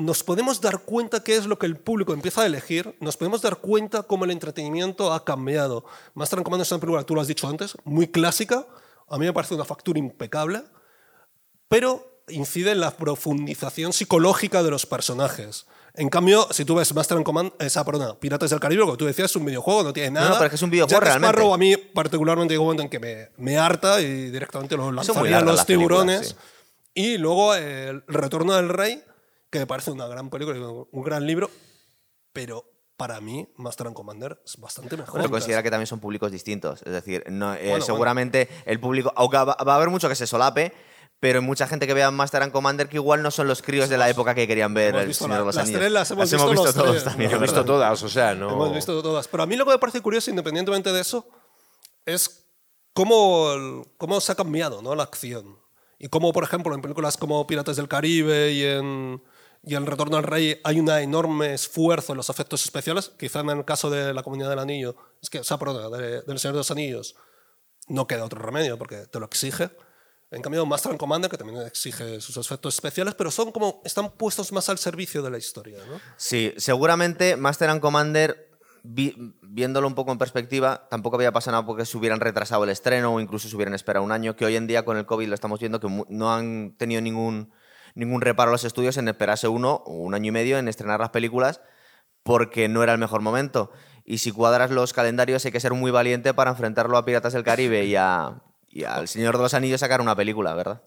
nos 0.00 0.22
podemos 0.24 0.60
dar 0.60 0.80
cuenta 0.80 1.22
qué 1.22 1.36
es 1.36 1.46
lo 1.46 1.58
que 1.58 1.66
el 1.66 1.76
público 1.76 2.12
empieza 2.12 2.42
a 2.42 2.46
elegir, 2.46 2.96
nos 3.00 3.16
podemos 3.16 3.42
dar 3.42 3.56
cuenta 3.58 4.02
cómo 4.02 4.24
el 4.24 4.30
entretenimiento 4.30 5.12
ha 5.12 5.24
cambiado. 5.24 5.84
Master 6.14 6.38
and 6.38 6.44
Commander 6.44 6.64
es 6.66 6.72
una 6.72 6.80
película, 6.80 7.04
tú 7.04 7.14
lo 7.14 7.20
has 7.20 7.28
dicho 7.28 7.48
antes, 7.48 7.76
muy 7.84 8.08
clásica, 8.08 8.66
a 9.08 9.18
mí 9.18 9.26
me 9.26 9.32
parece 9.32 9.54
una 9.54 9.64
factura 9.64 9.98
impecable, 9.98 10.62
pero 11.68 12.22
incide 12.28 12.72
en 12.72 12.80
la 12.80 12.92
profundización 12.96 13.92
psicológica 13.92 14.62
de 14.62 14.70
los 14.70 14.86
personajes. 14.86 15.66
En 15.94 16.08
cambio, 16.08 16.46
si 16.52 16.64
tú 16.64 16.76
ves 16.76 16.94
Master 16.94 17.16
and 17.16 17.26
Command, 17.26 17.52
esa, 17.58 17.84
perdona, 17.84 18.14
Piratas 18.14 18.50
del 18.50 18.60
Caribe, 18.60 18.84
lo 18.86 18.92
que 18.92 18.98
tú 18.98 19.06
decías, 19.06 19.30
es 19.30 19.36
un 19.36 19.44
videojuego, 19.44 19.82
no 19.82 19.92
tiene 19.92 20.12
nada. 20.12 20.28
no, 20.28 20.34
pero 20.34 20.44
es 20.46 20.50
que 20.50 20.56
es 20.56 20.62
un 20.62 20.70
videojuego 20.70 21.00
Jack 21.00 21.08
realmente. 21.08 21.32
Sparrow 21.36 21.52
a 21.54 21.58
mí 21.58 21.76
particularmente 21.76 22.54
llega 22.54 22.60
un 22.60 22.66
momento 22.66 22.82
en 22.84 22.88
que 22.88 23.00
me, 23.00 23.30
me 23.36 23.58
harta 23.58 24.00
y 24.00 24.30
directamente 24.30 24.76
lo 24.76 24.84
Son 24.84 24.94
muy 24.94 25.30
lanzaría 25.30 25.38
a 25.38 25.40
los 25.40 25.64
películas, 25.64 25.66
tiburones. 25.66 26.28
sí. 26.28 26.34
Y 26.94 27.18
luego 27.18 27.54
eh, 27.56 27.88
El 27.88 28.02
Retorno 28.06 28.54
del 28.54 28.68
Rey, 28.68 29.02
que 29.50 29.58
me 29.58 29.66
parece 29.66 29.90
una 29.90 30.06
gran 30.06 30.30
película, 30.30 30.56
y 30.56 30.60
un 30.62 31.02
gran 31.04 31.26
libro, 31.26 31.50
pero 32.32 32.64
para 32.96 33.20
mí 33.20 33.48
Master 33.56 33.86
and 33.88 33.96
Commander 33.96 34.40
es 34.44 34.56
bastante 34.58 34.96
mejor. 34.96 35.14
Bueno, 35.20 35.30
considera 35.30 35.62
que 35.62 35.70
también 35.70 35.86
son 35.86 36.00
públicos 36.00 36.30
distintos. 36.30 36.82
Es 36.82 36.92
decir, 36.92 37.24
no, 37.30 37.54
eh, 37.54 37.70
Bueno, 37.70 37.84
seguramente 37.84 38.48
el 38.66 38.78
público. 38.78 39.12
Aunque 39.16 39.38
va, 39.38 39.44
va 39.44 39.72
a 39.72 39.76
haber 39.76 39.88
mucho 39.88 40.08
que 40.08 40.14
se 40.14 40.26
solape, 40.26 40.72
pero 41.18 41.40
hay 41.40 41.44
mucha 41.44 41.66
gente 41.66 41.86
que 41.86 41.94
vea 41.94 42.10
Master 42.10 42.42
and 42.42 42.52
Commander 42.52 42.88
que 42.88 42.96
igual 42.96 43.22
no 43.22 43.30
son 43.30 43.48
los 43.48 43.62
críos 43.62 43.88
de 43.88 43.96
la 43.98 44.08
época 44.08 44.34
que 44.34 44.46
querían 44.46 44.72
ver 44.74 44.90
Hemos 44.90 45.02
El 45.02 45.08
visto 45.08 45.24
Señor 45.24 45.30
la- 45.36 45.40
de 45.40 45.46
los 45.46 45.54
las 45.56 45.64
Anillos. 45.64 45.80
tres 45.80 45.92
las 45.92 46.10
hemos 46.10 46.32
hemos 46.32 46.50
visto 46.50 46.62
visto 46.62 46.64
los 46.66 46.74
todos 46.74 46.90
tres, 46.90 47.04
también. 47.04 47.30
Yo 47.30 47.36
he 47.36 47.38
es 47.38 47.42
visto 47.42 47.64
todas, 47.64 48.02
o 48.02 48.08
sea, 48.08 48.34
no. 48.34 48.50
Hemos 48.50 48.74
visto 48.74 49.02
todas. 49.02 49.28
Pero 49.28 49.42
a 49.42 49.46
mí 49.46 49.56
lo 49.56 49.64
que 49.64 49.72
me 49.72 49.78
parece 49.78 50.00
curioso, 50.02 50.30
independientemente 50.30 50.92
de 50.92 51.00
eso, 51.00 51.26
es 52.06 52.46
cómo, 52.92 53.52
el- 53.52 53.82
cómo 53.96 54.20
se 54.20 54.32
ha 54.32 54.34
cambiado 54.34 54.82
¿no? 54.82 54.94
la 54.94 55.02
acción. 55.04 55.58
Y 55.98 56.08
cómo, 56.08 56.32
por 56.32 56.44
ejemplo, 56.44 56.74
en 56.74 56.80
películas 56.82 57.16
como 57.16 57.46
Piratas 57.46 57.76
del 57.76 57.88
Caribe 57.88 58.52
y 58.52 58.64
en, 58.64 59.22
y 59.62 59.74
en 59.74 59.86
Retorno 59.86 60.16
al 60.16 60.22
Rey 60.24 60.60
hay 60.64 60.80
un 60.80 60.88
enorme 60.90 61.54
esfuerzo 61.54 62.12
en 62.12 62.16
los 62.16 62.30
efectos 62.30 62.64
especiales. 62.64 63.12
Quizá 63.18 63.40
en 63.40 63.50
el 63.50 63.64
caso 63.64 63.90
de 63.90 64.14
La 64.14 64.22
Comunidad 64.22 64.48
del 64.50 64.58
Anillo, 64.58 64.96
es 65.22 65.28
que, 65.30 65.40
o 65.40 65.44
sea, 65.44 65.58
perdón, 65.58 65.92
de- 65.92 66.22
del 66.22 66.38
Señor 66.38 66.54
de 66.54 66.60
los 66.60 66.70
Anillos, 66.70 67.14
no 67.88 68.06
queda 68.06 68.24
otro 68.24 68.40
remedio 68.40 68.78
porque 68.78 69.06
te 69.06 69.18
lo 69.20 69.26
exige. 69.26 69.70
En 70.30 70.42
cambio, 70.42 70.64
Master 70.64 70.92
and 70.92 71.00
Commander, 71.00 71.28
que 71.30 71.36
también 71.36 71.60
exige 71.66 72.20
sus 72.20 72.36
efectos 72.36 72.74
especiales, 72.74 73.14
pero 73.14 73.30
son 73.32 73.50
como, 73.50 73.82
están 73.84 74.12
puestos 74.12 74.52
más 74.52 74.68
al 74.68 74.78
servicio 74.78 75.22
de 75.22 75.30
la 75.30 75.38
historia. 75.38 75.78
¿no? 75.88 76.00
Sí, 76.16 76.54
seguramente 76.56 77.36
Master 77.36 77.68
and 77.68 77.80
Commander, 77.80 78.48
vi- 78.84 79.16
viéndolo 79.42 79.88
un 79.88 79.94
poco 79.96 80.12
en 80.12 80.18
perspectiva, 80.18 80.86
tampoco 80.88 81.16
había 81.16 81.32
pasado 81.32 81.56
nada 81.56 81.66
porque 81.66 81.84
se 81.84 81.98
hubieran 81.98 82.20
retrasado 82.20 82.62
el 82.62 82.70
estreno 82.70 83.12
o 83.14 83.20
incluso 83.20 83.48
se 83.48 83.56
hubieran 83.56 83.74
esperado 83.74 84.04
un 84.04 84.12
año, 84.12 84.36
que 84.36 84.44
hoy 84.44 84.54
en 84.54 84.68
día 84.68 84.84
con 84.84 84.96
el 84.96 85.04
COVID 85.04 85.26
lo 85.26 85.34
estamos 85.34 85.58
viendo 85.58 85.80
que 85.80 85.88
no 86.08 86.32
han 86.32 86.76
tenido 86.78 87.02
ningún, 87.02 87.52
ningún 87.94 88.20
reparo 88.20 88.50
los 88.50 88.64
estudios 88.64 88.96
en 88.96 89.08
esperarse 89.08 89.48
uno 89.48 89.82
un 89.86 90.14
año 90.14 90.28
y 90.28 90.32
medio 90.32 90.58
en 90.58 90.68
estrenar 90.68 91.00
las 91.00 91.10
películas 91.10 91.60
porque 92.22 92.68
no 92.68 92.82
era 92.82 92.92
el 92.92 92.98
mejor 92.98 93.20
momento. 93.20 93.70
Y 94.04 94.18
si 94.18 94.32
cuadras 94.32 94.70
los 94.70 94.92
calendarios 94.92 95.44
hay 95.44 95.52
que 95.52 95.60
ser 95.60 95.72
muy 95.72 95.90
valiente 95.90 96.34
para 96.34 96.50
enfrentarlo 96.50 96.96
a 96.96 97.04
Piratas 97.04 97.32
del 97.32 97.44
Caribe 97.44 97.84
y 97.84 97.96
a... 97.96 98.42
Y 98.72 98.84
al 98.84 99.08
Señor 99.08 99.36
de 99.36 99.42
los 99.42 99.54
Anillos 99.54 99.80
sacar 99.80 100.00
una 100.00 100.14
película, 100.14 100.54
¿verdad? 100.54 100.82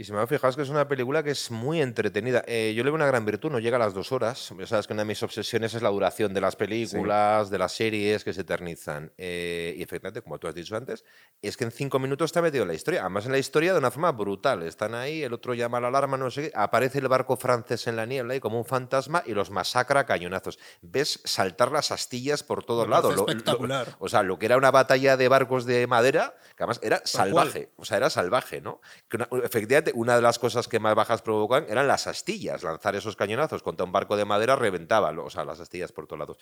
Y 0.00 0.04
si 0.04 0.12
me 0.12 0.24
fijáis 0.28 0.54
que 0.54 0.62
es 0.62 0.68
una 0.68 0.86
película 0.86 1.24
que 1.24 1.32
es 1.32 1.50
muy 1.50 1.82
entretenida. 1.82 2.44
Eh, 2.46 2.72
yo 2.76 2.84
le 2.84 2.90
veo 2.90 2.94
una 2.94 3.06
gran 3.08 3.24
virtud, 3.26 3.50
no 3.50 3.58
llega 3.58 3.78
a 3.78 3.80
las 3.80 3.94
dos 3.94 4.12
horas. 4.12 4.54
Ya 4.56 4.64
sabes 4.64 4.86
que 4.86 4.92
una 4.92 5.02
de 5.02 5.06
mis 5.08 5.20
obsesiones 5.24 5.74
es 5.74 5.82
la 5.82 5.88
duración 5.88 6.32
de 6.32 6.40
las 6.40 6.54
películas, 6.54 7.50
de 7.50 7.58
las 7.58 7.72
series 7.72 8.22
que 8.22 8.32
se 8.32 8.42
eternizan. 8.42 9.12
Eh, 9.18 9.74
y 9.76 9.82
efectivamente, 9.82 10.22
como 10.22 10.38
tú 10.38 10.46
has 10.46 10.54
dicho 10.54 10.76
antes, 10.76 11.04
es 11.42 11.56
que 11.56 11.64
en 11.64 11.72
cinco 11.72 11.98
minutos 11.98 12.26
está 12.26 12.40
metido 12.40 12.62
en 12.62 12.68
la 12.68 12.74
historia. 12.74 13.00
Además, 13.00 13.26
en 13.26 13.32
la 13.32 13.38
historia 13.38 13.72
de 13.72 13.78
una 13.80 13.90
forma 13.90 14.12
brutal. 14.12 14.62
Están 14.62 14.94
ahí, 14.94 15.24
el 15.24 15.32
otro 15.32 15.52
llama 15.54 15.78
a 15.78 15.80
la 15.80 15.88
alarma, 15.88 16.16
no 16.16 16.30
sé 16.30 16.42
qué. 16.42 16.52
Aparece 16.54 17.00
el 17.00 17.08
barco 17.08 17.36
francés 17.36 17.88
en 17.88 17.96
la 17.96 18.06
niebla 18.06 18.36
y 18.36 18.40
como 18.40 18.56
un 18.58 18.64
fantasma 18.64 19.24
y 19.26 19.32
los 19.34 19.50
masacra 19.50 19.98
a 20.00 20.06
cañonazos. 20.06 20.60
Ves 20.80 21.20
saltar 21.24 21.72
las 21.72 21.90
astillas 21.90 22.44
por 22.44 22.64
todos 22.64 22.86
Me 22.86 22.92
lados. 22.92 23.16
Lo- 23.16 23.22
lo- 23.22 23.28
espectacular. 23.30 23.96
o 23.98 24.08
sea, 24.08 24.22
lo 24.22 24.38
que 24.38 24.46
era 24.46 24.56
una 24.56 24.70
batalla 24.70 25.16
de 25.16 25.26
barcos 25.26 25.66
de 25.66 25.88
madera, 25.88 26.36
que 26.56 26.62
además 26.62 26.78
era 26.84 27.02
salvaje. 27.04 27.72
O 27.74 27.84
sea, 27.84 27.96
era 27.96 28.10
salvaje, 28.10 28.60
¿no? 28.60 28.80
Que 29.08 29.16
una- 29.16 29.28
efectivamente, 29.42 29.87
una 29.94 30.16
de 30.16 30.22
las 30.22 30.38
cosas 30.38 30.68
que 30.68 30.78
más 30.78 30.94
bajas 30.94 31.22
provocan 31.22 31.66
eran 31.68 31.86
las 31.86 32.06
astillas. 32.06 32.62
Lanzar 32.62 32.96
esos 32.96 33.16
cañonazos 33.16 33.62
contra 33.62 33.84
un 33.84 33.92
barco 33.92 34.16
de 34.16 34.24
madera 34.24 34.56
reventaba, 34.56 35.10
o 35.10 35.30
sea, 35.30 35.44
las 35.44 35.60
astillas 35.60 35.92
por 35.92 36.06
todos 36.06 36.18
lados. 36.18 36.38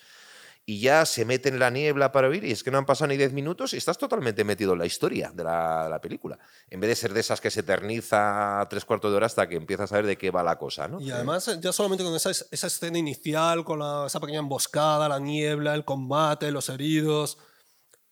Y 0.69 0.81
ya 0.81 1.05
se 1.05 1.23
mete 1.23 1.47
en 1.47 1.59
la 1.59 1.69
niebla 1.69 2.11
para 2.11 2.27
oír, 2.27 2.43
y 2.43 2.51
es 2.51 2.61
que 2.61 2.71
no 2.71 2.77
han 2.77 2.85
pasado 2.85 3.07
ni 3.07 3.15
10 3.15 3.31
minutos 3.31 3.73
y 3.73 3.77
estás 3.77 3.97
totalmente 3.97 4.43
metido 4.43 4.73
en 4.73 4.79
la 4.79 4.85
historia 4.85 5.31
de 5.33 5.45
la, 5.45 5.97
película. 6.01 6.37
En 6.69 6.81
vez 6.81 6.89
de 6.89 6.95
ser 6.97 7.13
de 7.13 7.21
esas 7.21 7.39
que 7.39 7.49
se 7.49 7.61
eterniza 7.61 8.67
tres 8.69 8.83
cuartos 8.83 9.09
de 9.11 9.15
hora 9.15 9.27
hasta 9.27 9.47
que 9.47 9.55
empiezas 9.55 9.89
a 9.93 9.95
ver 9.95 10.05
de 10.05 10.17
qué 10.17 10.29
va 10.29 10.43
la 10.43 10.57
cosa, 10.57 10.89
¿no? 10.89 10.99
Y 10.99 11.09
además, 11.09 11.47
eh, 11.47 11.57
ya 11.61 11.71
solamente 11.71 12.03
con 12.03 12.13
esa, 12.13 12.31
escena 12.31 12.97
inicial, 12.97 13.63
con 13.63 13.81
esa 14.05 14.19
pequeña 14.19 14.39
emboscada, 14.39 15.07
la 15.07 15.19
niebla, 15.19 15.73
el 15.73 15.85
combate, 15.85 16.51
los 16.51 16.67
heridos. 16.67 17.37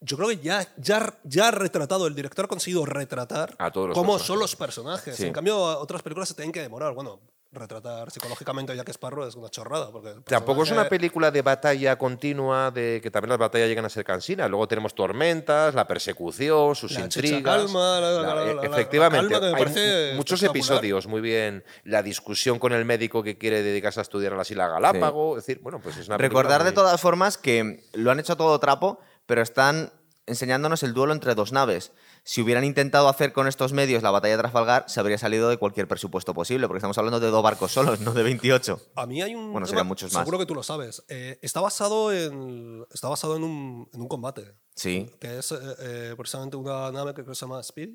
Yo 0.01 0.17
creo 0.17 0.29
que 0.29 0.37
ya, 0.37 0.67
ya, 0.77 1.17
ya 1.23 1.47
ha 1.47 1.51
retratado, 1.51 2.05
el 2.07 2.15
director 2.15 2.45
ha 2.45 2.47
conseguido 2.47 2.85
retratar 2.85 3.55
A 3.57 3.71
todos 3.71 3.89
los 3.89 3.95
cómo 3.97 4.13
personajes. 4.13 4.27
son 4.27 4.39
los 4.39 4.55
personajes. 4.55 5.15
Sí. 5.15 5.25
En 5.27 5.33
cambio, 5.33 5.57
otras 5.57 6.01
películas 6.03 6.27
se 6.29 6.35
tienen 6.35 6.51
que 6.51 6.61
demorar. 6.61 6.93
Bueno, 6.93 7.19
retratar 7.51 8.11
psicológicamente 8.11 8.73
a 8.73 8.75
Jack 8.75 8.89
Sparrow 8.89 9.25
es 9.25 9.35
una 9.35 9.47
chorrada. 9.49 9.89
Porque 9.89 10.13
Tampoco 10.25 10.63
es 10.63 10.71
una 10.71 10.89
película 10.89 11.31
de 11.31 11.41
batalla 11.41 11.97
continua, 11.97 12.69
de 12.69 12.99
que 13.01 13.09
también 13.09 13.29
las 13.29 13.37
batallas 13.39 13.69
llegan 13.69 13.85
a 13.85 13.89
ser 13.89 14.03
cansinas. 14.03 14.49
Luego 14.49 14.67
tenemos 14.67 14.93
tormentas, 14.93 15.73
la 15.73 15.87
persecución, 15.87 16.75
sus 16.75 16.91
La 16.91 16.99
intrigas. 17.05 17.41
calma, 17.41 17.99
la- 18.01 18.11
la- 18.11 18.21
La- 18.21 18.35
la- 18.35 18.45
la- 18.45 18.53
la 18.55 18.63
efectivamente, 18.67 19.33
hay 19.35 20.15
muchos 20.17 20.43
episodios, 20.43 21.07
muy 21.07 21.21
bien. 21.21 21.63
La 21.85 22.03
discusión 22.03 22.59
con 22.59 22.73
el 22.73 22.83
médico 22.83 23.23
que 23.23 23.37
quiere 23.37 23.63
dedicarse 23.63 24.01
a 24.01 24.03
estudiar 24.03 24.33
a 24.33 24.35
las 24.35 24.51
Islas 24.51 24.69
Galápagos. 24.71 25.39
Es 25.39 25.45
decir, 25.45 25.63
bueno, 25.63 25.79
pues 25.81 25.95
es 25.97 26.07
una 26.09 26.17
película 26.17 26.41
Recordar 26.41 26.63
de 26.65 26.71
muy- 26.71 26.75
todas 26.75 26.99
formas 26.99 27.37
que 27.37 27.85
lo 27.93 28.11
han 28.11 28.19
hecho 28.19 28.33
a 28.33 28.35
todo 28.35 28.59
trapo, 28.59 28.99
pero 29.25 29.41
están 29.41 29.91
enseñándonos 30.27 30.81
el 30.81 30.93
duelo 30.95 31.13
entre 31.13 31.35
dos 31.35 31.51
naves. 31.51 31.91
Si 32.23 32.41
hubieran 32.41 32.63
intentado 32.63 33.07
hacer 33.09 33.31
con 33.31 33.47
estos 33.47 33.73
medios 33.73 34.01
la 34.01 34.09
batalla 34.09 34.35
de 34.35 34.41
Trafalgar, 34.41 34.85
se 34.87 34.99
habría 34.99 35.19
salido 35.19 35.49
de 35.49 35.57
cualquier 35.57 35.87
presupuesto 35.87 36.33
posible, 36.33 36.65
porque 36.67 36.79
estamos 36.79 36.97
hablando 36.97 37.19
de 37.19 37.29
dos 37.29 37.43
barcos 37.43 37.71
solos, 37.71 37.99
no 37.99 38.11
de 38.13 38.23
28. 38.23 38.81
A 38.95 39.05
mí 39.05 39.21
hay 39.21 39.35
un. 39.35 39.51
Bueno, 39.51 39.65
tema- 39.65 39.67
serían 39.67 39.87
muchos 39.87 40.11
más. 40.13 40.21
Seguro 40.23 40.39
que 40.39 40.47
tú 40.47 40.55
lo 40.55 40.63
sabes. 40.63 41.03
Eh, 41.09 41.37
está 41.43 41.61
basado, 41.61 42.11
en, 42.11 42.83
está 42.91 43.07
basado 43.07 43.35
en, 43.35 43.43
un, 43.43 43.87
en 43.93 44.01
un 44.01 44.07
combate. 44.07 44.55
Sí. 44.75 45.07
Que 45.19 45.37
es 45.37 45.51
eh, 45.51 45.57
eh, 45.79 46.13
precisamente 46.17 46.57
una 46.57 46.91
nave 46.91 47.11
que 47.11 47.21
creo 47.21 47.27
que 47.27 47.35
se 47.35 47.45
llama 47.45 47.59
Speed, 47.61 47.89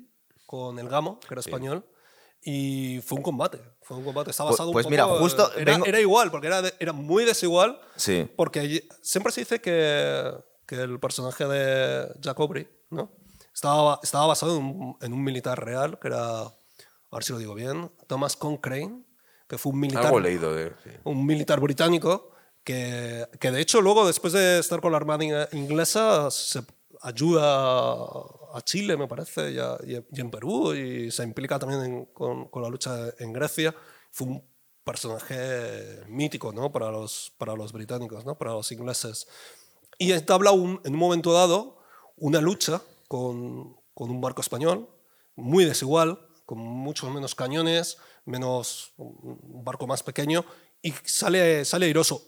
con 0.45 0.79
el 0.79 0.87
Gamo, 0.87 1.19
que 1.19 1.33
era 1.33 1.41
español. 1.41 1.85
Y 2.43 3.01
fue 3.05 3.17
un 3.17 3.23
combate. 3.23 3.59
Fue 3.81 3.97
un 3.97 4.05
combate. 4.05 4.31
Está 4.31 4.43
Pues- 4.45 4.53
basado 4.53 4.69
un 4.69 4.73
pues 4.73 4.85
poco, 4.85 4.91
mira, 4.91 5.03
eh, 5.03 5.19
justo 5.19 5.51
Era, 5.57 5.73
vengo- 5.73 5.85
era 5.85 5.99
igual, 5.99 6.31
porque 6.31 6.47
era, 6.47 6.61
de- 6.61 6.73
era 6.79 6.93
muy 6.93 7.25
desigual. 7.25 7.79
Sí. 7.97 8.27
Porque 8.37 8.87
siempre 9.01 9.33
se 9.33 9.41
dice 9.41 9.59
que, 9.59 10.31
que 10.71 10.81
el 10.81 10.99
personaje 11.01 11.45
de 11.47 12.07
Jack 12.21 12.39
Aubrey 12.39 12.65
¿no? 12.91 13.11
estaba, 13.53 13.99
estaba 14.01 14.27
basado 14.27 14.55
en 14.57 14.63
un, 14.63 14.97
en 15.01 15.11
un 15.11 15.21
militar 15.21 15.61
real, 15.65 15.99
que 15.99 16.07
era, 16.07 16.39
a 16.43 16.53
ver 17.11 17.23
si 17.25 17.33
lo 17.33 17.39
digo 17.39 17.53
bien, 17.53 17.91
Thomas 18.07 18.37
Cochrane, 18.37 19.03
que 19.49 19.57
fue 19.57 19.73
un 19.73 19.81
militar, 19.81 20.05
Algo 20.05 20.21
leído 20.21 20.55
de. 20.55 20.69
sí. 20.81 20.91
un 21.03 21.25
militar 21.25 21.59
británico 21.59 22.31
que, 22.63 23.27
que 23.37 23.51
de 23.51 23.59
hecho 23.59 23.81
luego, 23.81 24.07
después 24.07 24.31
de 24.31 24.59
estar 24.59 24.79
con 24.79 24.93
la 24.93 24.97
Armada 24.97 25.25
in- 25.25 25.33
inglesa, 25.59 26.31
se 26.31 26.61
ayuda 27.01 27.43
a 28.53 28.61
Chile, 28.63 28.95
me 28.95 29.07
parece, 29.09 29.51
y 29.51 29.59
a- 29.59 29.77
y 29.83 30.21
en 30.21 30.31
Perú, 30.31 30.73
y 30.73 31.11
se 31.11 31.23
implica 31.23 31.59
también 31.59 31.81
en- 31.83 32.05
con, 32.05 32.47
con 32.47 32.63
la 32.63 32.69
lucha 32.69 33.09
en 33.19 33.33
Grecia. 33.33 33.75
Fue 34.11 34.27
un 34.27 34.49
personaje 34.83 36.03
mítico 36.07 36.51
¿no? 36.53 36.71
para, 36.71 36.89
los, 36.91 37.33
para 37.37 37.55
los 37.55 37.71
británicos, 37.73 38.23
¿no? 38.25 38.37
para 38.37 38.51
los 38.51 38.71
ingleses. 38.71 39.27
Y 40.01 40.13
entabla 40.13 40.51
un, 40.51 40.81
en 40.83 40.93
un 40.93 40.99
momento 40.99 41.31
dado 41.31 41.77
una 42.17 42.41
lucha 42.41 42.81
con, 43.07 43.77
con 43.93 44.09
un 44.09 44.19
barco 44.19 44.41
español, 44.41 44.89
muy 45.35 45.63
desigual, 45.63 46.27
con 46.47 46.57
muchos 46.57 47.11
menos 47.11 47.35
cañones, 47.35 47.99
menos 48.25 48.93
un 48.97 49.63
barco 49.63 49.85
más 49.85 50.01
pequeño, 50.01 50.43
y 50.81 50.91
sale, 51.03 51.65
sale 51.65 51.85
airoso. 51.85 52.19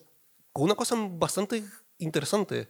Con 0.52 0.66
una 0.66 0.76
cosa 0.76 0.96
bastante 1.00 1.64
interesante, 1.98 2.70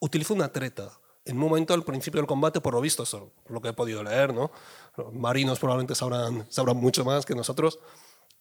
utiliza 0.00 0.34
una 0.34 0.50
treta. 0.50 0.90
En 1.24 1.36
un 1.36 1.44
momento 1.48 1.72
al 1.72 1.84
principio 1.84 2.20
del 2.20 2.26
combate, 2.26 2.60
por 2.60 2.74
lo 2.74 2.80
visto, 2.80 3.04
eso 3.04 3.32
es 3.44 3.50
lo 3.52 3.60
que 3.60 3.68
he 3.68 3.74
podido 3.74 4.02
leer, 4.02 4.34
¿no? 4.34 4.50
Los 4.96 5.12
marinos 5.12 5.60
probablemente 5.60 5.94
sabrán, 5.94 6.50
sabrán 6.50 6.78
mucho 6.78 7.04
más 7.04 7.24
que 7.24 7.36
nosotros. 7.36 7.78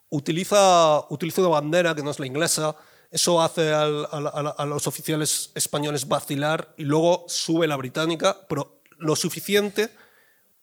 utiliza, 0.10 1.06
utiliza 1.12 1.42
una 1.42 1.52
bandera 1.52 1.94
que 1.94 2.02
no 2.02 2.10
es 2.10 2.20
la 2.20 2.26
inglesa. 2.26 2.76
Eso 3.12 3.42
hace 3.42 3.74
al- 3.74 4.08
al- 4.12 4.28
al- 4.34 4.54
a 4.58 4.66
los 4.66 4.88
oficiales 4.88 5.52
españoles 5.56 6.08
vacilar 6.08 6.74
y 6.78 6.84
luego 6.84 7.26
sube 7.28 7.68
la 7.68 7.76
británica, 7.78 8.38
pero 8.50 8.82
lo 8.98 9.16
suficiente 9.16 9.90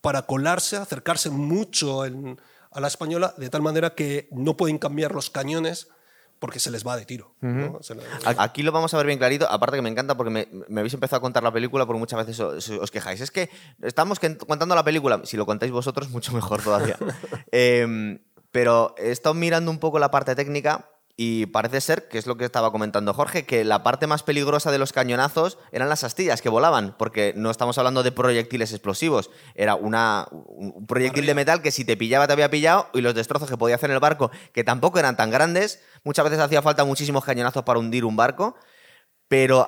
para 0.01 0.23
colarse, 0.23 0.77
acercarse 0.77 1.31
mucho 1.31 2.05
en- 2.05 2.41
a 2.71 2.81
la 2.81 2.89
española, 2.89 3.35
de 3.37 3.49
tal 3.51 3.63
manera 3.63 3.95
que 3.95 4.29
no 4.33 4.57
pueden 4.57 4.79
cambiar 4.79 5.15
los 5.15 5.31
cañones 5.31 5.89
porque 6.39 6.59
se 6.59 6.73
les 6.73 6.85
va 6.85 6.97
de 6.97 7.05
tiro. 7.05 7.35
Aquí 8.39 8.63
lo 8.65 8.73
vamos 8.73 8.93
a 8.93 8.97
ver 8.97 9.07
bien 9.07 9.19
clarito, 9.19 9.49
aparte 9.49 9.77
que 9.77 9.83
me 9.83 9.91
encanta 9.91 10.17
porque 10.17 10.31
me, 10.31 10.49
me 10.69 10.81
habéis 10.81 10.95
empezado 10.95 11.19
a 11.19 11.21
contar 11.21 11.43
la 11.45 11.53
película 11.53 11.87
porque 11.87 12.01
muchas 12.01 12.19
veces 12.27 12.41
os, 12.41 12.69
os 12.69 12.91
quejáis. 12.91 13.21
Es 13.21 13.31
que 13.31 13.49
estamos 13.83 14.19
que- 14.19 14.37
contando 14.37 14.75
la 14.75 14.83
película, 14.83 15.21
si 15.25 15.37
lo 15.37 15.47
contáis 15.47 15.71
vosotros, 15.71 16.11
mucho 16.11 16.33
mejor 16.33 16.61
todavía. 16.63 16.97
Em, 17.53 18.19
pero 18.51 18.95
he 18.99 19.13
estado 19.13 19.35
mirando 19.35 19.71
un 19.71 19.79
poco 19.79 19.99
la 20.01 20.11
parte 20.11 20.35
técnica 20.35 20.91
y 21.25 21.47
parece 21.47 21.81
ser, 21.81 22.09
que 22.09 22.19
es 22.19 22.27
lo 22.27 22.37
que 22.37 22.45
estaba 22.45 22.73
comentando 22.73 23.15
Jorge, 23.15 23.47
que 23.47 23.63
la 23.63 23.85
parte 23.85 24.09
más 24.09 24.25
peligrosa 24.25 24.73
de 24.73 24.79
los 24.79 24.93
cañonazos 24.93 25.57
eran 25.71 25.89
las 25.89 26.03
astillas 26.03 26.43
que 26.43 26.49
volaban, 26.49 26.97
porque 26.99 27.33
no 27.37 27.53
estamos 27.53 27.79
hablando 27.79 28.03
de 28.03 28.11
proyectiles 28.11 28.73
explosivos, 28.73 29.31
era 29.55 29.77
una, 29.77 30.27
un 30.33 30.85
proyectil 30.85 31.25
de 31.27 31.37
metal 31.37 31.63
que 31.63 31.71
si 31.71 31.85
te 31.85 31.97
pillaba 31.97 32.27
te 32.27 32.33
había 32.33 32.51
pillado 32.51 32.89
y 32.93 33.03
los 33.03 33.15
destrozos 33.15 33.49
que 33.49 33.57
podía 33.57 33.77
hacer 33.77 33.93
el 33.93 34.01
barco, 34.01 34.33
que 34.53 34.65
tampoco 34.65 34.99
eran 34.99 35.17
tan 35.17 35.31
grandes, 35.31 35.81
muchas 36.03 36.25
veces 36.25 36.41
hacía 36.41 36.61
falta 36.61 36.85
muchísimos 36.85 37.25
cañonazos 37.25 37.63
para 37.63 37.79
hundir 37.79 38.05
un 38.05 38.17
barco. 38.17 38.57
Pero 39.33 39.65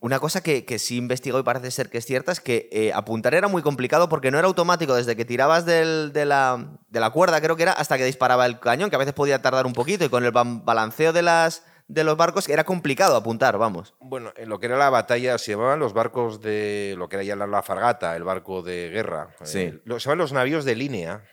una 0.00 0.18
cosa 0.20 0.42
que, 0.42 0.66
que 0.66 0.78
sí 0.78 0.98
investigó 0.98 1.38
y 1.38 1.42
parece 1.42 1.70
ser 1.70 1.88
que 1.88 1.96
es 1.96 2.04
cierta 2.04 2.30
es 2.30 2.40
que 2.40 2.68
eh, 2.70 2.92
apuntar 2.92 3.32
era 3.34 3.48
muy 3.48 3.62
complicado 3.62 4.10
porque 4.10 4.30
no 4.30 4.38
era 4.38 4.46
automático 4.46 4.94
desde 4.94 5.16
que 5.16 5.24
tirabas 5.24 5.64
del- 5.64 6.12
de, 6.12 6.26
la, 6.26 6.76
de 6.90 7.00
la 7.00 7.08
cuerda, 7.08 7.40
creo 7.40 7.56
que 7.56 7.62
era, 7.62 7.72
hasta 7.72 7.96
que 7.96 8.04
disparaba 8.04 8.44
el 8.44 8.60
cañón, 8.60 8.90
que 8.90 8.96
a 8.96 8.98
veces 8.98 9.14
podía 9.14 9.40
tardar 9.40 9.64
un 9.64 9.72
poquito 9.72 10.04
y 10.04 10.10
con 10.10 10.26
el 10.26 10.30
ba- 10.30 10.44
balanceo 10.44 11.14
de, 11.14 11.22
las, 11.22 11.64
de 11.88 12.04
los 12.04 12.18
barcos 12.18 12.50
era 12.50 12.64
complicado 12.64 13.16
apuntar, 13.16 13.56
vamos. 13.56 13.94
Bueno, 13.98 14.30
en 14.36 14.50
lo 14.50 14.60
que 14.60 14.66
era 14.66 14.76
la 14.76 14.90
batalla 14.90 15.38
se 15.38 15.52
llamaban 15.52 15.78
los 15.78 15.94
barcos 15.94 16.42
de 16.42 16.94
lo 16.98 17.08
que 17.08 17.16
era 17.16 17.22
ya 17.24 17.34
la, 17.34 17.46
la 17.46 17.62
fragata, 17.62 18.14
el 18.14 18.24
barco 18.24 18.60
de 18.60 18.90
guerra. 18.90 19.28
Sí. 19.42 19.58
Eh, 19.60 19.80
lo- 19.86 20.00
se 20.00 20.04
llaman 20.10 20.18
los 20.18 20.34
navíos 20.34 20.66
de 20.66 20.74
línea, 20.76 21.24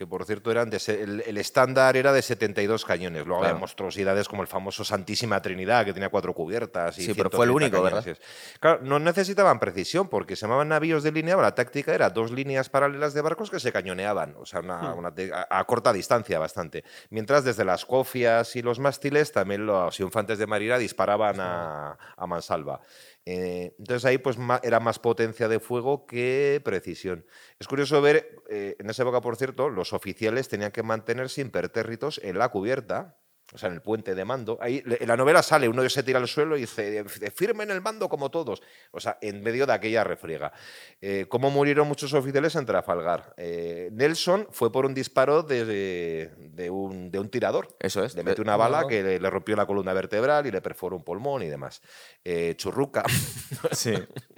que 0.00 0.06
por 0.06 0.24
cierto 0.24 0.50
eran 0.50 0.70
de 0.70 0.78
el, 0.86 1.22
el 1.26 1.36
estándar 1.36 1.94
era 1.94 2.10
de 2.14 2.22
72 2.22 2.86
cañones. 2.86 3.26
Luego 3.26 3.40
Claro. 3.42 3.50
había 3.54 3.60
monstruosidades 3.60 4.28
como 4.28 4.40
el 4.40 4.48
famoso 4.48 4.82
Santísima 4.82 5.42
Trinidad, 5.42 5.84
que 5.84 5.92
tenía 5.92 6.08
cuatro 6.08 6.32
cubiertas. 6.32 6.96
Y 6.96 7.04
Sí, 7.04 7.12
pero 7.14 7.28
fue 7.28 7.44
el 7.44 7.50
130 7.52 7.76
único, 7.82 8.00
cañones. 8.02 8.18
Claro, 8.60 8.80
no 8.82 8.98
necesitaban 8.98 9.60
precisión, 9.60 10.08
porque 10.08 10.36
se 10.36 10.46
llamaban 10.46 10.68
navíos 10.68 11.02
de 11.02 11.12
línea, 11.12 11.36
la 11.36 11.54
táctica 11.54 11.94
era 11.94 12.08
dos 12.08 12.30
líneas 12.30 12.70
paralelas 12.70 13.12
de 13.12 13.20
barcos 13.20 13.50
que 13.50 13.60
se 13.60 13.72
cañoneaban, 13.72 14.36
o 14.38 14.46
sea, 14.46 14.60
una- 14.60 14.94
una 14.94 15.14
te- 15.14 15.34
a, 15.34 15.46
a 15.50 15.64
corta 15.64 15.92
distancia 15.92 16.38
bastante. 16.38 16.82
Mientras 17.10 17.44
desde 17.44 17.66
las 17.66 17.84
cofias 17.84 18.56
y 18.56 18.62
los 18.62 18.78
mástiles 18.78 19.32
también 19.32 19.66
los 19.66 20.00
infantes 20.00 20.38
de 20.38 20.46
marina 20.46 20.78
disparaban 20.78 21.38
a, 21.40 21.98
a 22.16 22.26
mansalva. 22.26 22.80
Eh, 23.26 23.74
entonces 23.78 24.04
ahí 24.04 24.18
pues 24.18 24.38
era 24.62 24.80
más 24.80 24.98
potencia 24.98 25.48
de 25.48 25.60
fuego 25.60 26.06
que 26.06 26.60
precisión. 26.64 27.26
Es 27.58 27.68
curioso 27.68 28.00
ver, 28.00 28.42
eh, 28.48 28.76
en 28.78 28.90
esa 28.90 29.02
época, 29.02 29.20
por 29.20 29.36
cierto, 29.36 29.68
los 29.68 29.92
oficiales 29.92 30.48
tenían 30.48 30.72
que 30.72 30.82
mantenerse 30.82 31.40
impertérritos 31.40 32.20
en 32.24 32.38
la 32.38 32.48
cubierta, 32.48 33.19
o 33.52 33.58
sea, 33.58 33.68
en 33.68 33.74
el 33.74 33.82
puente 33.82 34.14
de 34.14 34.24
mando. 34.24 34.58
Ahí, 34.60 34.82
en 34.84 35.08
la 35.08 35.16
novela 35.16 35.42
sale, 35.42 35.68
uno 35.68 35.88
se 35.88 36.02
tira 36.02 36.18
al 36.18 36.28
suelo 36.28 36.56
y 36.56 36.60
dice, 36.60 37.04
firmen 37.34 37.70
el 37.70 37.80
mando 37.80 38.08
como 38.08 38.30
todos. 38.30 38.62
O 38.92 39.00
sea, 39.00 39.18
en 39.20 39.42
medio 39.42 39.66
de 39.66 39.72
aquella 39.72 40.04
refriega. 40.04 40.52
Eh, 41.00 41.26
¿Cómo 41.28 41.50
murieron 41.50 41.88
muchos 41.88 42.12
oficiales 42.14 42.54
en 42.54 42.66
Trafalgar? 42.66 43.34
Eh, 43.36 43.90
Nelson 43.92 44.46
fue 44.50 44.70
por 44.70 44.86
un 44.86 44.94
disparo 44.94 45.42
de, 45.42 46.30
de 46.36 46.70
un, 46.70 47.10
de 47.10 47.18
un 47.18 47.28
tirador. 47.28 47.76
Eso 47.80 48.04
es. 48.04 48.14
Le 48.14 48.22
metió 48.22 48.42
una 48.42 48.56
bala 48.56 48.86
que 48.86 49.02
le, 49.02 49.18
le 49.18 49.30
rompió 49.30 49.56
la 49.56 49.66
columna 49.66 49.92
vertebral 49.92 50.46
y 50.46 50.50
le 50.50 50.60
perforó 50.60 50.96
un 50.96 51.02
pulmón 51.02 51.42
y 51.42 51.48
demás. 51.48 51.82
Eh, 52.24 52.54
Churruca. 52.56 53.04
Sí. 53.72 53.92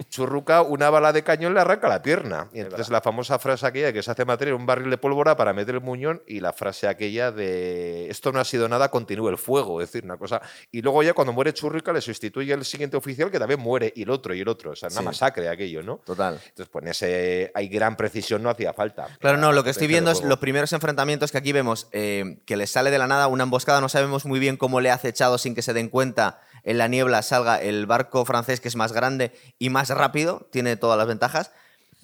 Churruca, 0.08 0.62
una 0.62 0.90
bala 0.90 1.12
de 1.12 1.22
cañón 1.22 1.54
le 1.54 1.60
arranca 1.60 1.88
la 1.88 2.02
pierna. 2.02 2.48
Y 2.52 2.60
entonces 2.60 2.90
la 2.90 3.00
famosa 3.00 3.38
frase 3.38 3.66
aquella 3.66 3.92
que 3.92 4.02
se 4.02 4.10
hace 4.10 4.24
materia 4.24 4.52
en 4.52 4.60
un 4.60 4.66
barril 4.66 4.90
de 4.90 4.98
pólvora 4.98 5.36
para 5.36 5.52
meter 5.52 5.76
el 5.76 5.80
muñón 5.80 6.22
y 6.26 6.40
la 6.40 6.52
frase 6.52 6.88
aquella 6.88 7.30
de 7.30 8.10
esto 8.10 8.32
no 8.32 8.40
ha 8.40 8.44
sido 8.44 8.68
nada, 8.68 8.90
continúe 9.02 9.28
el 9.28 9.38
fuego. 9.38 9.80
Es 9.80 9.88
decir, 9.92 10.04
una 10.04 10.16
cosa. 10.16 10.40
Y 10.70 10.80
luego 10.82 11.02
ya 11.02 11.12
cuando 11.12 11.32
muere 11.32 11.52
Churruca 11.52 11.92
le 11.92 12.00
sustituye 12.00 12.52
el 12.52 12.64
siguiente 12.64 12.96
oficial 12.96 13.30
que 13.30 13.38
también 13.38 13.60
muere 13.60 13.92
y 13.94 14.02
el 14.02 14.10
otro 14.10 14.34
y 14.34 14.40
el 14.40 14.48
otro. 14.48 14.70
O 14.72 14.76
sea, 14.76 14.88
una 14.88 15.00
Sí. 15.00 15.04
masacre 15.04 15.48
aquello, 15.48 15.82
¿no? 15.82 15.96
Total. 16.04 16.34
Entonces, 16.34 16.68
pues 16.70 16.82
en 16.84 16.88
ese 16.90 17.50
hay 17.54 17.68
gran 17.68 17.96
precisión, 17.96 18.42
no 18.42 18.50
hacía 18.50 18.72
falta. 18.72 19.08
Claro, 19.20 19.38
no, 19.38 19.52
lo 19.52 19.64
que 19.64 19.70
estoy 19.70 19.86
viendo 19.86 20.10
es 20.10 20.22
los 20.22 20.38
primeros 20.38 20.72
enfrentamientos 20.72 21.32
que 21.32 21.38
aquí 21.38 21.52
vemos, 21.52 21.88
eh, 21.92 22.38
que 22.46 22.56
les 22.56 22.70
sale 22.70 22.90
de 22.90 22.98
la 22.98 23.06
nada 23.06 23.26
una 23.26 23.44
emboscada, 23.44 23.80
no 23.80 23.88
sabemos 23.88 24.24
muy 24.24 24.38
bien 24.38 24.56
cómo 24.56 24.80
le 24.80 24.90
ha 24.90 24.94
acechado 24.94 25.38
sin 25.38 25.54
que 25.54 25.62
se 25.62 25.72
den 25.72 25.88
cuenta, 25.88 26.40
en 26.64 26.78
la 26.78 26.86
niebla 26.88 27.22
salga 27.22 27.60
el 27.60 27.86
barco 27.86 28.24
francés 28.24 28.60
que 28.60 28.68
es 28.68 28.76
más 28.76 28.92
grande 28.92 29.32
y 29.58 29.68
más 29.70 29.88
rápido, 29.90 30.46
tiene 30.52 30.76
todas 30.76 30.96
las 30.96 31.06
ventajas, 31.08 31.50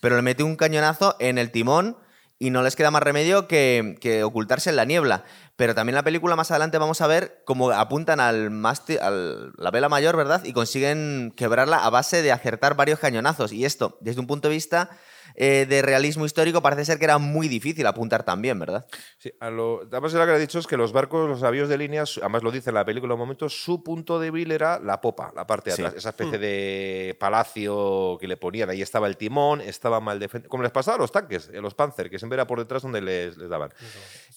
pero 0.00 0.16
le 0.16 0.22
mete 0.22 0.42
un 0.42 0.56
cañonazo 0.56 1.16
en 1.20 1.38
el 1.38 1.50
timón 1.50 1.96
y 2.38 2.50
no 2.50 2.62
les 2.62 2.76
queda 2.76 2.90
más 2.90 3.02
remedio 3.02 3.48
que, 3.48 3.96
que 4.00 4.22
ocultarse 4.24 4.70
en 4.70 4.76
la 4.76 4.84
niebla. 4.84 5.24
Pero 5.56 5.74
también 5.74 5.96
la 5.96 6.04
película 6.04 6.36
más 6.36 6.50
adelante 6.52 6.78
vamos 6.78 7.00
a 7.00 7.06
ver 7.08 7.42
cómo 7.44 7.70
apuntan 7.70 8.20
al 8.20 8.50
mástil, 8.50 8.98
al- 9.00 9.52
la 9.56 9.70
vela 9.72 9.88
mayor, 9.88 10.16
¿verdad? 10.16 10.44
Y 10.44 10.52
consiguen 10.52 11.32
quebrarla 11.36 11.84
a 11.84 11.90
base 11.90 12.22
de 12.22 12.30
acertar 12.30 12.76
varios 12.76 13.00
cañonazos. 13.00 13.52
Y 13.52 13.64
esto, 13.64 13.98
desde 14.00 14.20
un 14.20 14.28
punto 14.28 14.48
de 14.48 14.54
vista 14.54 14.88
eh, 15.34 15.66
de 15.68 15.82
realismo 15.82 16.24
histórico, 16.24 16.60
parece 16.62 16.84
ser 16.84 16.98
que 16.98 17.04
era 17.04 17.18
muy 17.18 17.48
difícil 17.48 17.86
apuntar 17.86 18.24
también, 18.24 18.58
¿verdad? 18.58 18.86
Sí, 19.18 19.32
a 19.40 19.50
lo, 19.50 19.82
además 19.82 20.12
lo 20.12 20.24
que 20.26 20.32
ha 20.32 20.38
dicho 20.38 20.58
es 20.58 20.66
que 20.66 20.76
los 20.76 20.92
barcos, 20.92 21.28
los 21.28 21.42
navíos 21.42 21.68
de 21.68 21.78
línea, 21.78 22.04
además 22.20 22.42
lo 22.42 22.50
dice 22.50 22.70
en 22.70 22.74
la 22.74 22.84
película 22.84 23.12
en 23.14 23.20
un 23.20 23.26
momento, 23.26 23.48
su 23.48 23.82
punto 23.82 24.18
débil 24.18 24.50
era 24.52 24.78
la 24.80 25.00
popa, 25.00 25.32
la 25.34 25.46
parte 25.46 25.70
de 25.70 25.76
Sí. 25.76 25.82
atrás, 25.82 25.98
esa 25.98 26.08
especie 26.10 26.38
de 26.38 27.16
palacio 27.20 28.16
que 28.20 28.26
le 28.28 28.36
ponían. 28.36 28.70
Ahí 28.70 28.82
estaba 28.82 29.06
el 29.06 29.16
timón, 29.16 29.60
estaba 29.60 30.00
mal 30.00 30.18
defendido. 30.18 30.48
Como 30.50 30.62
les 30.62 30.72
pasaba 30.72 30.96
a 30.96 30.98
los 31.00 31.12
tanques, 31.12 31.48
a 31.48 31.60
los 31.60 31.74
Panzer, 31.74 32.10
que 32.10 32.18
siempre 32.18 32.34
era 32.36 32.46
por 32.46 32.58
detrás 32.58 32.82
donde 32.82 33.00
les, 33.00 33.36
les 33.36 33.48
daban. 33.48 33.70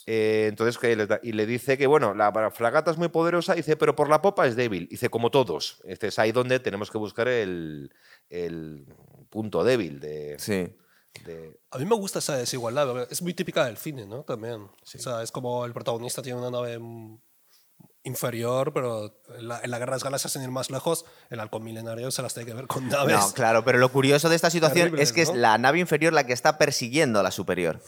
Eh, 0.06 0.46
entonces, 0.50 0.78
que 0.78 0.96
les 0.96 1.08
da- 1.08 1.20
y 1.24 1.32
le 1.34 1.46
dice 1.46 1.78
que, 1.78 1.88
bueno, 1.88 2.14
la 2.14 2.32
fragata 2.52 2.92
es 2.92 2.98
muy 2.98 3.10
poderosa, 3.10 3.54
dice, 3.56 3.76
pero 3.78 3.96
por 3.96 4.10
la 4.10 4.22
popa 4.22 4.48
es 4.48 4.56
débil. 4.56 4.88
Dice, 4.90 5.10
como 5.10 5.30
todos. 5.32 5.82
Este 5.86 6.08
es 6.08 6.20
ahí 6.20 6.32
donde 6.32 6.60
tenemos 6.60 6.92
que 6.92 6.98
buscar 6.98 7.28
el, 7.28 7.92
el 8.30 8.86
punto 9.30 9.64
débil 9.64 10.00
de, 10.00 10.36
Sí. 10.40 10.74
De- 11.26 11.60
A 11.72 11.78
mí 11.78 11.86
me 11.86 11.96
gusta 11.96 12.20
esa 12.20 12.36
desigualdad, 12.38 13.08
es 13.12 13.22
muy 13.22 13.34
típica 13.34 13.66
del 13.66 13.78
cine, 13.78 14.06
¿no? 14.06 14.24
También. 14.24 14.62
O 14.62 14.70
sea, 14.84 15.22
es 15.22 15.32
como 15.32 15.66
el 15.66 15.74
protagonista 15.74 16.22
tiene 16.22 16.40
una 16.40 16.50
nave 16.52 16.80
inferior, 18.04 18.74
pero 18.74 19.22
en 19.38 19.48
la, 19.48 19.60
en 19.62 19.70
la 19.70 19.78
guerra 19.78 19.92
de 19.92 19.98
las 19.98 20.04
galaxias, 20.04 20.34
sin 20.34 20.42
ir 20.42 20.50
más 20.50 20.72
lejos, 20.72 21.06
el 21.30 21.40
halcón 21.40 21.64
milenario 21.64 22.10
se 22.10 22.22
las 22.24 22.34
tiene 22.34 22.50
que 22.50 22.56
ver 22.56 22.66
con 22.68 22.88
naves. 22.88 23.16
No, 23.16 23.32
claro, 23.34 23.64
pero 23.64 23.78
lo 23.78 23.92
curioso 23.92 24.28
de 24.30 24.36
esta 24.36 24.50
situación 24.50 24.86
Terribles, 24.88 25.10
es 25.10 25.14
que 25.14 25.22
es 25.22 25.30
¿no? 25.30 25.36
la 25.36 25.58
nave 25.60 25.80
inferior 25.80 26.12
la 26.12 26.26
que 26.26 26.34
está 26.34 26.58
persiguiendo 26.58 27.20
a 27.20 27.24
la 27.24 27.30
superior. 27.32 27.80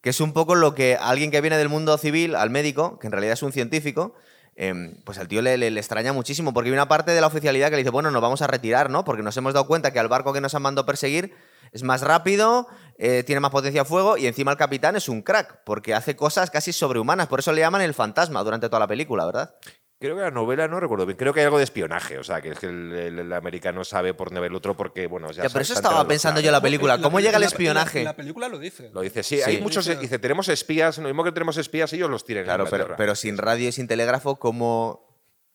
Que 0.00 0.10
es 0.10 0.20
un 0.20 0.32
poco 0.32 0.54
lo 0.54 0.76
que 0.76 0.96
alguien 0.96 1.32
que 1.32 1.40
viene 1.40 1.58
del 1.58 1.68
mundo 1.68 1.98
civil, 1.98 2.36
al 2.36 2.50
médico, 2.50 3.00
que 3.00 3.08
en 3.08 3.12
realidad 3.12 3.32
es 3.32 3.42
un 3.42 3.50
científico, 3.52 4.14
em, 4.60 4.96
pues 5.04 5.18
al 5.18 5.28
tío 5.28 5.40
le, 5.40 5.68
extraña 5.68 6.12
muchísimo, 6.12 6.52
porque 6.52 6.68
hay 6.68 6.74
una 6.74 6.88
parte 6.88 7.12
de 7.12 7.20
la 7.20 7.28
oficialidad 7.28 7.68
que 7.70 7.76
le 7.76 7.82
dice, 7.82 7.90
bueno, 7.90 8.10
nos 8.10 8.20
vamos 8.20 8.42
a 8.42 8.48
retirar, 8.48 8.90
¿no? 8.90 9.04
Porque 9.04 9.22
nos 9.22 9.36
hemos 9.36 9.54
dado 9.54 9.68
cuenta 9.68 9.92
que 9.92 10.00
al 10.00 10.08
barco 10.08 10.32
que 10.32 10.40
nos 10.40 10.54
han 10.54 10.62
mandado 10.62 10.84
perseguir 10.84 11.32
es 11.72 11.84
más 11.84 12.02
rápido, 12.02 12.66
eh, 12.98 13.22
tiene 13.24 13.40
más 13.40 13.52
potencia 13.52 13.82
de 13.82 13.88
fuego 13.88 14.16
y 14.16 14.26
encima 14.26 14.50
el 14.50 14.58
capitán 14.58 14.96
es 14.96 15.08
un 15.08 15.22
crack, 15.22 15.60
porque 15.64 15.94
hace 15.94 16.16
cosas 16.16 16.50
casi 16.50 16.72
sobrehumanas, 16.72 17.28
por 17.28 17.38
eso 17.38 17.52
le 17.52 17.60
llaman 17.60 17.82
el 17.82 17.94
fantasma 17.94 18.42
durante 18.42 18.68
toda 18.68 18.80
la 18.80 18.86
película, 18.88 19.24
¿verdad? 19.24 19.54
Creo 20.00 20.14
que 20.14 20.22
la 20.22 20.30
novela, 20.30 20.68
no 20.68 20.78
recuerdo 20.78 21.06
bien, 21.06 21.16
creo 21.18 21.34
que 21.34 21.40
hay 21.40 21.44
algo 21.46 21.58
de 21.58 21.64
espionaje, 21.64 22.18
o 22.18 22.22
sea, 22.22 22.40
que 22.40 22.50
es 22.50 22.58
que 22.60 22.66
el, 22.66 22.92
el- 22.92 23.18
el 23.18 23.32
americano 23.32 23.82
sabe 23.82 24.14
por 24.14 24.28
dónde 24.28 24.40
ve 24.42 24.46
el 24.46 24.54
otro 24.54 24.76
porque, 24.76 25.08
bueno, 25.08 25.32
ya 25.32 25.42
Ya, 25.42 25.48
pero 25.48 25.62
eso 25.62 25.72
estaba 25.74 26.06
pensando 26.06 26.36
claro. 26.36 26.44
yo 26.44 26.48
en 26.50 26.52
la 26.52 26.60
película. 26.60 26.96
La 26.96 27.02
¿Cómo 27.02 27.18
llega 27.18 27.36
el 27.38 27.42
espionaje? 27.42 28.04
La, 28.04 28.10
la 28.10 28.16
película 28.16 28.48
lo 28.48 28.60
dice. 28.60 28.90
Lo 28.92 29.00
dice, 29.00 29.24
sí, 29.24 29.38
Sí. 29.38 29.42
hay 29.44 29.60
muchos, 29.60 29.86
Dice- 29.86 29.98
dice, 30.00 30.18
tenemos 30.20 30.48
espías, 30.48 30.98
lo 30.98 31.08
mismo 31.08 31.24
que 31.24 31.32
tenemos 31.32 31.56
espías, 31.56 31.92
ellos 31.92 32.08
los 32.08 32.24
en 32.28 32.44
Claro, 32.44 32.66
pero, 32.70 32.94
pero 32.96 33.16
sin 33.16 33.38
radio 33.38 33.68
y 33.70 33.72
sin 33.72 33.88
telégrafo, 33.88 34.36
¿cómo 34.36 35.07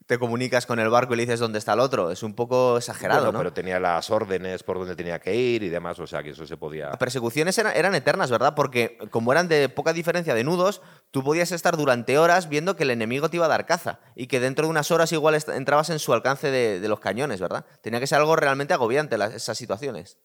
te 0.06 0.20
comunicas 0.20 0.66
con 0.66 0.80
el 0.80 0.90
barco 0.90 1.14
y 1.14 1.18
le 1.18 1.24
dices 1.24 1.40
dónde 1.40 1.60
está 1.60 1.74
el 1.74 1.80
otro? 1.80 2.12
Es 2.12 2.24
un 2.24 2.34
poco 2.34 2.78
exagerado, 2.78 3.22
Bueno, 3.26 3.32
¿no? 3.34 3.40
pero 3.40 3.54
tenía 3.54 3.80
las 3.80 4.10
órdenes 4.10 4.64
por 4.64 4.78
donde 4.78 4.96
tenía 4.96 5.20
que 5.20 5.36
ir 5.36 5.64
y 5.64 5.70
demás, 5.70 6.00
o 6.00 6.08
sea, 6.08 6.22
que 6.24 6.32
eso 6.32 6.46
se 6.46 6.58
podía... 6.58 6.88
Las 6.90 6.98
persecuciones 6.98 7.58
eran, 7.58 7.76
eran 7.76 7.96
eternas, 7.96 8.30
¿verdad? 8.30 8.54
Porque 8.56 8.98
como 9.12 9.32
eran 9.32 9.48
de 9.48 9.70
poca 9.70 9.94
diferencia 9.94 10.34
de 10.34 10.44
nudos, 10.44 10.82
tú 11.12 11.24
podías 11.24 11.52
estar 11.52 11.78
durante 11.78 12.18
horas 12.18 12.50
viendo 12.50 12.76
que 12.76 12.84
el 12.84 12.92
enemigo 12.92 13.30
te 13.30 13.38
iba 13.38 13.46
a 13.46 13.50
dar 13.50 13.66
caza 13.66 14.00
y 14.16 14.28
que 14.28 14.40
dentro 14.40 14.66
de 14.66 14.72
unas 14.72 14.92
horas 14.92 15.12
igual 15.12 15.38
entrabas 15.54 15.90
en 15.90 16.00
su 16.00 16.14
alcance 16.14 16.52
de, 16.52 16.80
de 16.80 16.88
los 16.88 17.00
cañones, 17.00 17.40
¿verdad? 17.40 17.66
Tenía 17.82 18.00
que 18.00 18.08
ser 18.08 18.20
algo 18.20 18.36
realmente 18.36 18.74
agobiante 18.74 19.18
las- 19.18 19.34
esas 19.34 19.58
situaciones. 19.58 20.18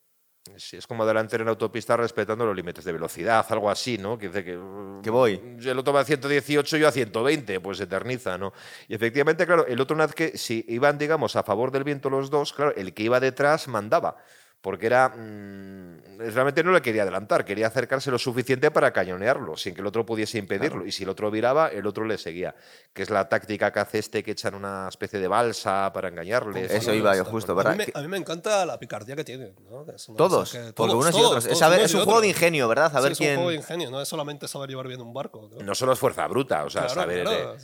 Sí, 0.57 0.77
es 0.77 0.87
como 0.87 1.07
delantero 1.07 1.43
en 1.43 1.49
autopista 1.49 1.97
respetando 1.97 2.45
los 2.45 2.57
límites 2.57 2.85
de 2.85 2.93
velocidad, 2.93 3.45
algo 3.51 3.71
así, 3.71 3.99
¿no? 3.99 4.19
Que 4.19 4.29
dice 4.29 4.45
que... 4.45 4.57
uh, 4.57 5.01
Que 5.03 5.11
voy. 5.11 5.41
El 5.63 5.79
otro 5.79 5.93
va 5.93 6.01
a 6.01 6.05
118 6.05 6.77
yo 6.77 6.89
a 6.89 6.93
120, 6.93 7.61
pues 7.61 7.79
se 7.79 7.85
eterniza, 7.85 8.37
¿no? 8.39 8.53
Y 8.89 8.95
efectivamente, 8.95 9.47
claro, 9.47 9.67
el 9.67 9.81
otro 9.81 9.95
una 9.95 10.07
vez 10.07 10.15
que 10.15 10.37
si 10.39 10.65
iban, 10.69 10.99
digamos, 10.99 11.37
a 11.37 11.43
favor 11.43 11.71
del 11.71 11.85
viento 11.85 12.11
los 12.11 12.31
dos, 12.31 12.53
claro, 12.53 12.75
el 12.77 12.93
que 12.95 13.05
iba 13.05 13.21
detrás 13.21 13.69
mandaba. 13.69 14.17
Porque 14.61 14.87
era 14.87 15.09
mm, 15.11 16.19
realmente 16.19 16.65
no 16.65 16.73
le 16.73 16.83
quería 16.83 17.03
adelantar, 17.03 17.45
quería 17.45 17.69
acercarse 17.69 18.11
lo 18.11 18.19
suficiente 18.19 18.71
para 18.71 18.93
cañonearlo, 18.93 19.57
sin 19.57 19.73
que 19.75 19.81
el 19.81 19.87
otro 19.87 20.05
pudiese 20.05 20.37
impedirlo. 20.39 20.85
Y 20.85 20.91
si 20.93 21.05
el 21.05 21.09
otro 21.11 21.31
viraba, 21.31 21.69
el 21.69 21.87
otro 21.87 22.05
le 22.05 22.19
seguía. 22.19 22.55
Que 22.93 23.03
es 23.03 23.11
la 23.11 23.29
táctica 23.29 23.73
que 23.73 23.79
hace 23.81 23.99
este 24.01 24.23
que 24.25 24.33
echan 24.33 24.55
una 24.55 24.89
especie 24.89 25.21
de 25.21 25.29
balsa 25.29 25.93
para 25.95 26.09
engañarle. 26.09 26.65
Eso 26.75 26.93
iba 26.93 27.17
yo 27.17 27.25
justo, 27.25 27.55
¿verdad? 27.55 27.75
A 27.75 27.77
mí, 27.77 27.85
me, 27.87 27.93
a 27.99 28.03
mí 28.03 28.09
me 28.09 28.17
encanta 28.17 28.67
la 28.67 28.79
picardía 28.79 29.15
que 29.15 29.25
tiene. 29.25 29.53
¿no? 29.71 29.85
Que 29.85 29.93
es 29.93 30.09
una 30.09 30.17
Todos, 30.19 30.51
que- 30.53 30.59
porque 30.59 30.75
todos, 30.75 30.95
unos 30.95 31.09
y 31.09 31.13
todos, 31.13 31.27
otros. 31.29 31.47
Es, 31.47 31.59
saber- 31.59 31.79
unos 31.79 31.91
es 31.91 31.95
y 31.95 31.99
un 31.99 32.05
juego 32.05 32.21
de 32.21 32.29
ingenio, 32.29 32.69
¿verdad? 32.69 32.87
A 32.93 32.99
Sí, 32.99 33.03
ver 33.05 33.13
es 33.13 33.19
quién. 33.19 33.31
un 33.31 33.37
juego 33.37 33.51
de 33.51 33.57
ingenio, 33.57 33.91
no 33.91 34.01
es 34.03 34.09
solamente 34.09 34.49
saber 34.49 34.69
llevar 34.71 34.89
bien 34.89 35.01
un 35.01 35.15
barco. 35.15 35.49
¿no? 35.53 35.63
No 35.65 35.75
solo 35.77 35.93
es 35.93 35.99
fuerza 36.01 36.27
bruta, 36.27 36.65
o 36.65 36.71
sea, 36.71 36.83
Claro, 36.87 37.01
saber. 37.01 37.23
claro. 37.23 37.55
eh, 37.55 37.59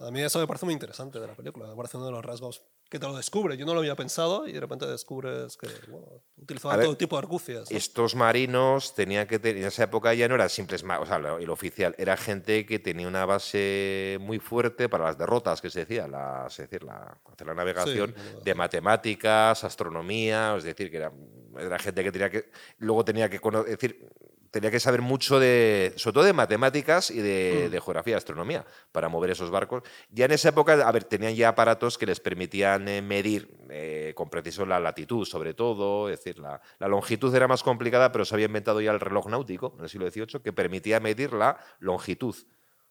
A 0.00 0.10
mí 0.12 0.22
eso 0.22 0.38
me 0.38 0.46
parece 0.46 0.64
muy 0.64 0.74
interesante 0.74 1.18
de 1.18 1.26
la 1.26 1.34
película. 1.34 1.66
Me 1.66 1.74
parece 1.74 1.96
uno 1.96 2.06
de 2.06 2.12
los 2.12 2.24
rasgos 2.24 2.62
que 2.88 2.98
te 2.98 3.06
lo 3.06 3.16
descubre. 3.16 3.56
Yo 3.56 3.66
no 3.66 3.74
lo 3.74 3.80
había 3.80 3.96
pensado 3.96 4.46
y 4.46 4.52
de 4.52 4.60
repente 4.60 4.86
descubres 4.86 5.56
que 5.56 5.68
bueno, 5.88 6.22
utilizaban 6.36 6.80
todo 6.80 6.96
tipo 6.96 7.16
de 7.16 7.18
argucias. 7.18 7.70
¿no? 7.70 7.76
Estos 7.76 8.14
marinos 8.14 8.94
tenían 8.94 9.26
que 9.26 9.38
tener, 9.38 9.58
en 9.58 9.68
esa 9.68 9.84
época 9.84 10.14
ya 10.14 10.28
no 10.28 10.36
eran 10.36 10.48
simples, 10.48 10.84
o 10.84 11.06
sea, 11.06 11.16
el 11.16 11.50
oficial 11.50 11.94
era 11.98 12.16
gente 12.16 12.64
que 12.64 12.78
tenía 12.78 13.08
una 13.08 13.26
base 13.26 14.18
muy 14.20 14.38
fuerte 14.38 14.88
para 14.88 15.04
las 15.04 15.18
derrotas, 15.18 15.60
que 15.60 15.68
se 15.68 15.80
decía, 15.80 16.06
la, 16.06 16.46
es 16.48 16.56
decir, 16.56 16.84
la, 16.84 17.18
hacer 17.30 17.46
la 17.46 17.54
navegación 17.54 18.14
de 18.44 18.54
matemáticas, 18.54 19.64
astronomía, 19.64 20.54
es 20.56 20.64
decir, 20.64 20.90
que 20.90 20.98
era, 20.98 21.12
era 21.58 21.78
gente 21.78 22.04
que 22.04 22.12
tenía 22.12 22.30
que, 22.30 22.50
luego 22.78 23.04
tenía 23.04 23.28
que 23.28 23.40
conocer, 23.40 23.72
es 23.72 23.78
decir, 23.78 24.08
tenía 24.60 24.70
que 24.72 24.80
saber 24.80 25.02
mucho 25.02 25.38
de, 25.38 25.92
sobre 25.96 26.14
todo 26.14 26.24
de 26.24 26.32
matemáticas 26.32 27.10
y 27.10 27.20
de, 27.20 27.66
Mm. 27.68 27.70
de 27.70 27.80
geografía, 27.80 28.16
astronomía, 28.16 28.64
para 28.92 29.08
mover 29.08 29.30
esos 29.30 29.50
barcos. 29.50 29.82
Ya 30.10 30.24
en 30.24 30.32
esa 30.32 30.48
época, 30.48 30.72
a 30.74 30.92
ver, 30.92 31.04
tenían 31.04 31.34
ya 31.34 31.48
aparatos 31.50 31.96
que 31.96 32.06
les 32.06 32.18
permitían 32.18 32.88
eh, 32.88 33.00
medir 33.02 33.48
eh, 33.70 34.12
con 34.16 34.28
precisión 34.28 34.68
la 34.68 34.80
latitud, 34.80 35.24
sobre 35.24 35.54
todo, 35.54 36.08
es 36.08 36.18
decir, 36.18 36.38
la, 36.40 36.60
la 36.78 36.88
longitud 36.88 37.32
era 37.34 37.46
más 37.46 37.62
complicada, 37.62 38.10
pero 38.10 38.24
se 38.24 38.34
había 38.34 38.46
inventado 38.46 38.80
ya 38.80 38.90
el 38.90 38.98
reloj 39.00 39.28
náutico 39.28 39.74
en 39.78 39.84
el 39.84 39.88
siglo 39.88 40.10
XVIII 40.10 40.40
que 40.42 40.52
permitía 40.52 40.98
medir 41.00 41.32
la 41.32 41.56
longitud. 41.78 42.34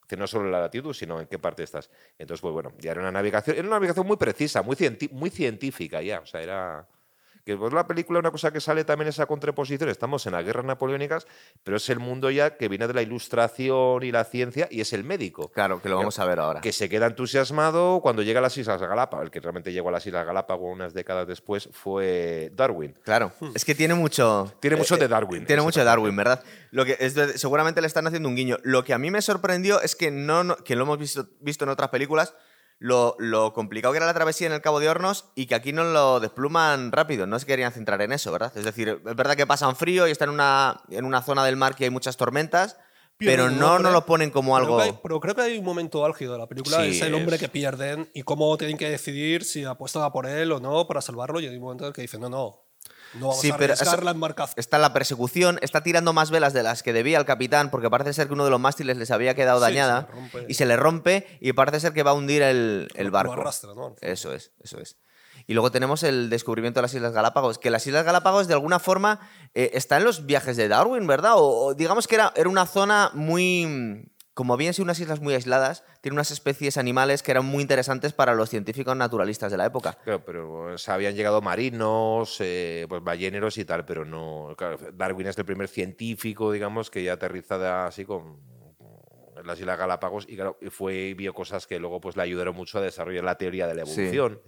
Decir, 0.03 0.19
no 0.19 0.27
solo 0.27 0.49
la 0.49 0.62
latitud, 0.62 0.93
sino 0.93 1.19
en 1.19 1.27
qué 1.27 1.38
parte 1.38 1.63
estás. 1.63 1.89
Entonces, 2.17 2.41
pues 2.41 2.53
bueno, 2.53 2.71
ya 2.80 2.91
era 2.91 3.01
una 3.01 3.12
navegación, 3.12 3.58
era 3.58 3.67
una 3.67 3.75
navegación 3.75 4.08
muy 4.08 4.15
precisa, 4.15 4.62
muy 4.62 5.30
científica 5.30 6.01
ya. 6.01 6.21
O 6.21 6.25
sea, 6.25 6.41
era. 6.41 6.88
Que 7.47 7.55
pues 7.55 7.71
la 7.71 7.88
película, 7.88 8.19
una 8.19 8.29
cosa 8.29 8.51
que 8.51 8.60
sale 8.60 8.83
también 8.83 9.07
esa 9.07 9.25
contraposición, 9.25 9.88
estamos 9.88 10.25
en 10.25 10.33
las 10.33 10.43
guerras 10.43 10.65
napoleónicas, 10.65 11.25
pero 11.63 11.77
es 11.77 11.89
el 11.89 11.97
mundo 11.97 12.29
ya 12.29 12.57
que 12.57 12.67
viene 12.67 12.88
de 12.89 12.93
la 12.93 13.01
ilustración 13.01 14.03
y 14.03 14.12
la 14.12 14.25
ciencia 14.25 14.67
y 14.69 14.81
es 14.81 14.91
el 14.91 15.05
médico. 15.05 15.47
Claro, 15.53 15.81
que 15.81 15.88
lo 15.88 15.95
vamos 15.95 16.19
a 16.19 16.25
ver 16.25 16.41
ahora. 16.41 16.60
Que 16.60 16.73
se 16.73 16.89
queda 16.89 17.05
entusiasmado 17.05 18.01
cuando 18.01 18.21
llega 18.21 18.39
a 18.39 18.41
las 18.41 18.57
Islas 18.57 18.81
Galápagos. 18.81 19.23
El 19.23 19.31
que 19.31 19.39
realmente 19.39 19.71
llegó 19.71 19.88
a 19.88 19.91
las 19.93 20.05
Islas 20.05 20.25
Galápagos 20.25 20.73
unas 20.73 20.93
décadas 20.93 21.25
después 21.25 21.69
fue 21.71 22.51
Darwin. 22.53 22.93
Claro, 23.05 23.31
es 23.55 23.63
que 23.63 23.73
tiene 23.73 23.93
mucho. 23.93 24.51
Tiene 24.60 24.75
mucho 24.75 24.95
eh, 24.95 24.99
de 24.99 25.07
Darwin, 25.07 25.45
Tiene 25.45 25.62
mucho 25.62 25.79
de 25.79 25.86
Darwin, 25.86 26.17
¿verdad? 26.17 26.43
Lo 26.71 26.83
que 26.83 26.97
es 26.99 27.15
de- 27.15 27.38
seguramente 27.38 27.79
le 27.79 27.88
están 27.88 28.05
haciendo 28.07 28.27
un 28.27 28.36
guiño. 28.36 28.57
Lo 28.63 28.83
que 28.83 28.93
a 28.93 28.97
mí 28.97 29.10
me 29.10 29.21
sorprendió 29.21 29.79
es 29.81 29.95
que 29.95 30.12
no, 30.12 30.43
no- 30.43 30.57
que 30.57 30.75
lo 30.75 30.83
hemos 30.83 30.97
visto, 30.97 31.27
visto 31.39 31.63
en 31.63 31.69
otras 31.69 31.88
películas, 31.91 32.33
lo, 32.79 33.15
lo 33.17 33.53
complicado 33.53 33.91
que 33.91 33.97
era 33.97 34.05
la 34.05 34.13
travesía 34.13 34.47
en 34.47 34.53
el 34.53 34.61
Cabo 34.61 34.79
de 34.79 34.87
Hornos 34.89 35.25
y 35.35 35.47
que 35.47 35.55
aquí 35.55 35.73
no 35.73 35.83
lo 35.83 36.19
despluman 36.19 36.91
rápido. 36.91 37.25
No 37.27 37.39
se 37.39 37.45
querían 37.45 37.71
centrar 37.71 38.01
en 38.01 38.11
eso, 38.11 38.31
¿verdad? 38.31 38.51
Es 38.55 38.65
decir, 38.65 39.01
es 39.03 39.15
verdad 39.15 39.35
que 39.35 39.47
pasan 39.47 39.75
frío 39.75 40.07
y 40.07 40.11
están 40.11 40.29
en 40.29 40.35
una, 40.35 40.81
en 40.89 41.05
una 41.05 41.21
zona 41.23 41.43
del 41.43 41.55
mar 41.55 41.75
que 41.75 41.85
hay 41.85 41.89
muchas 41.89 42.17
tormentas, 42.17 42.77
pero 43.17 43.49
no, 43.49 43.79
no 43.79 43.89
lo 43.89 44.05
ponen 44.05 44.29
como 44.29 44.53
Creo 44.55 44.63
algo. 44.65 44.79
hay- 44.79 44.99
pero 45.01 45.19
creo 45.19 45.33
que 45.33 45.41
hay 45.41 45.57
un 45.57 45.65
momento 45.65 46.05
álgido 46.05 46.33
de 46.33 46.39
la 46.39 46.45
película. 46.47 46.77
Sí, 46.83 46.89
es 46.91 47.01
el 47.01 47.15
hombre 47.15 47.37
es. 47.37 47.41
que 47.41 47.49
pierden 47.49 48.11
y 48.13 48.21
cómo 48.21 48.55
tienen 48.57 48.77
que 48.77 48.89
decidir 48.89 49.43
si 49.43 49.63
apuestan 49.65 50.03
a 50.03 50.11
por 50.11 50.27
él 50.27 50.51
o 50.51 50.59
no 50.59 50.85
para 50.85 51.01
salvarlo. 51.01 51.39
Y 51.39 51.47
hay 51.47 51.55
un 51.55 51.61
momento 51.63 51.83
en 51.85 51.87
el 51.87 51.93
que 51.93 52.03
dicen, 52.03 52.21
no, 52.21 52.29
no, 52.29 52.66
no 53.15 53.28
vamos 53.28 53.41
Sí, 53.41 53.50
a 53.52 53.58
pero 53.58 53.74
arriesgar 53.74 54.00
eso- 54.00 54.13
la. 54.13 54.46
Está 54.56 54.78
la 54.78 54.93
persecución, 54.93 55.60
está 55.62 55.82
tirando 55.84 56.13
más 56.13 56.32
velas 56.32 56.54
de 56.54 56.63
las 56.63 56.84
que 56.84 56.93
debía 56.93 57.17
el 57.17 57.26
capitán, 57.26 57.70
porque 57.72 57.89
parece 57.89 58.13
ser 58.13 58.28
que 58.28 58.34
uno 58.34 58.46
de 58.46 58.52
los 58.52 58.60
mástiles 58.60 58.98
les 58.98 59.12
había 59.12 59.34
quedado 59.36 59.60
Sí, 59.60 59.63
dañada 59.63 60.08
se 60.32 60.46
y 60.48 60.54
se 60.54 60.65
le 60.65 60.76
rompe 60.78 61.38
y 61.41 61.54
parece 61.54 61.80
ser 61.80 61.93
que 61.93 62.04
va 62.04 62.12
a 62.12 62.13
hundir 62.13 62.41
el, 62.41 62.89
barco. 63.12 63.36
Lo 63.36 63.41
arrastra, 63.41 63.74
¿no? 63.74 63.96
Eso 64.02 64.34
es, 64.34 64.52
eso 64.63 64.80
es. 64.80 64.98
Y 65.50 65.54
luego 65.54 65.72
tenemos 65.72 66.04
el 66.04 66.30
descubrimiento 66.30 66.80
de 66.80 66.84
las 66.84 66.93
Islas 66.93 67.13
Galápagos, 67.13 67.58
que 67.58 67.70
las 67.70 67.88
Islas 67.88 68.04
Galápagos 68.04 68.48
de 68.48 68.54
alguna 68.54 68.80
forma 68.80 69.22
eh, 69.54 69.72
está 69.74 69.96
en 69.98 70.04
los 70.04 70.26
viajes 70.26 70.58
de 70.58 70.67
Darwin, 70.67 71.08
¿verdad? 71.08 71.36
O, 71.36 71.67
o 71.67 71.74
digamos 71.74 72.06
que 72.08 72.15
era, 72.15 72.34
era 72.36 72.50
una 72.50 72.65
zona 72.65 73.12
muy... 73.13 74.12
Como 74.38 74.54
habían 74.54 74.76
sido 74.76 74.84
unas 74.84 75.00
islas 75.00 75.19
muy 75.19 75.34
aisladas, 75.34 75.84
tiene 76.00 76.13
unas 76.13 76.30
especies 76.30 76.78
animales 76.78 77.23
que 77.23 77.32
eran 77.32 77.43
muy 77.43 77.63
interesantes 77.63 78.13
para 78.13 78.36
los 78.36 78.52
científicos 78.52 78.95
naturalistas 78.95 79.52
de 79.52 79.58
la 79.58 79.65
época. 79.65 79.97
Claro, 80.04 80.23
pero 80.23 80.73
o 80.76 80.78
sea, 80.78 80.93
habían 80.93 81.15
llegado 81.15 81.41
marinos, 81.41 82.38
eh, 82.39 82.86
pues 82.88 83.04
balleneros 83.04 83.58
y 83.58 83.65
tal, 83.65 83.84
pero 83.84 84.06
no. 84.06 84.56
Darwin 84.93 85.26
es 85.26 85.39
el 85.39 85.45
primer 85.45 85.67
científico, 85.67 86.52
digamos, 86.52 86.91
que 86.91 87.04
ya 87.04 87.13
aterriza 87.13 87.88
así 87.88 88.06
con 88.06 88.38
las 89.47 89.60
Islas 89.60 89.77
Galápagos 89.77 90.25
y 90.29 90.36
claro, 90.36 90.57
fue 90.69 91.13
vio 91.15 91.33
cosas 91.33 91.65
que 91.65 91.79
luego 91.79 91.99
pues 92.01 92.15
le 92.15 92.23
ayudaron 92.23 92.55
mucho 92.55 92.77
a 92.77 92.81
desarrollar 92.81 93.23
la 93.23 93.38
teoría 93.38 93.65
de 93.67 93.75
la 93.75 93.86
Sí. 93.86 94.01
evolución. 94.01 94.41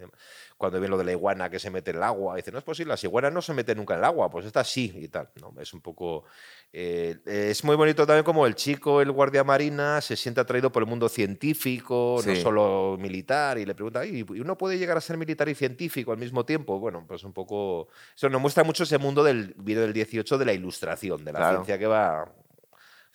Cuando 0.57 0.79
ve 0.81 0.89
lo 0.89 0.97
de 0.97 1.05
la 1.05 1.11
iguana 1.13 1.49
que 1.49 1.57
se 1.57 1.69
mete 1.71 1.91
en 1.91 1.97
el 1.97 2.03
agua, 2.03 2.35
dice, 2.35 2.51
no 2.51 2.57
es 2.57 2.65
posible, 2.65 2.89
las 2.89 3.03
iguanas 3.05 3.31
no 3.31 3.41
se 3.41 3.53
meten 3.53 3.77
nunca 3.77 3.93
en 3.93 3.99
el 3.99 4.05
agua, 4.05 4.29
pues 4.29 4.45
esta 4.45 4.63
sí 4.65 4.93
y 4.95 5.07
tal. 5.07 5.29
No, 5.39 5.53
es 5.61 5.73
un 5.73 5.79
poco... 5.81 6.25
eh, 6.73 7.17
es 7.25 7.63
muy 7.63 7.75
bonito 7.77 8.05
también 8.05 8.25
como 8.25 8.45
el 8.45 8.55
chico, 8.55 9.01
el 9.01 9.11
guardia 9.11 9.43
marina, 9.45 10.01
se 10.01 10.15
siente 10.17 10.41
atraído 10.41 10.69
por 10.71 10.83
el 10.83 10.89
mundo 10.89 11.07
científico, 11.07 12.17
no 12.25 12.35
Sí. 12.35 12.41
solo 12.41 12.97
militar, 12.99 13.57
y 13.57 13.65
le 13.65 13.73
pregunta, 13.73 14.05
¿y 14.05 14.21
uno 14.21 14.57
puede 14.57 14.77
llegar 14.77 14.97
a 14.97 15.01
ser 15.01 15.17
militar 15.17 15.47
y 15.49 15.55
científico 15.55 16.11
al 16.11 16.17
mismo 16.17 16.45
tiempo? 16.45 16.77
Bueno, 16.79 17.05
pues 17.07 17.23
un 17.23 17.31
poco... 17.33 17.87
Eso 18.15 18.27
nos 18.29 18.41
muestra 18.41 18.63
mucho 18.65 18.83
ese 18.83 18.97
mundo 18.97 19.23
del 19.23 19.53
vídeo 19.57 19.81
del 19.81 19.93
18 19.93 20.37
de 20.37 20.45
la 20.45 20.53
ilustración, 20.53 21.23
de 21.23 21.31
la 21.31 21.39
Claro. 21.39 21.55
ciencia 21.57 21.77
que 21.79 21.87
va 21.87 22.29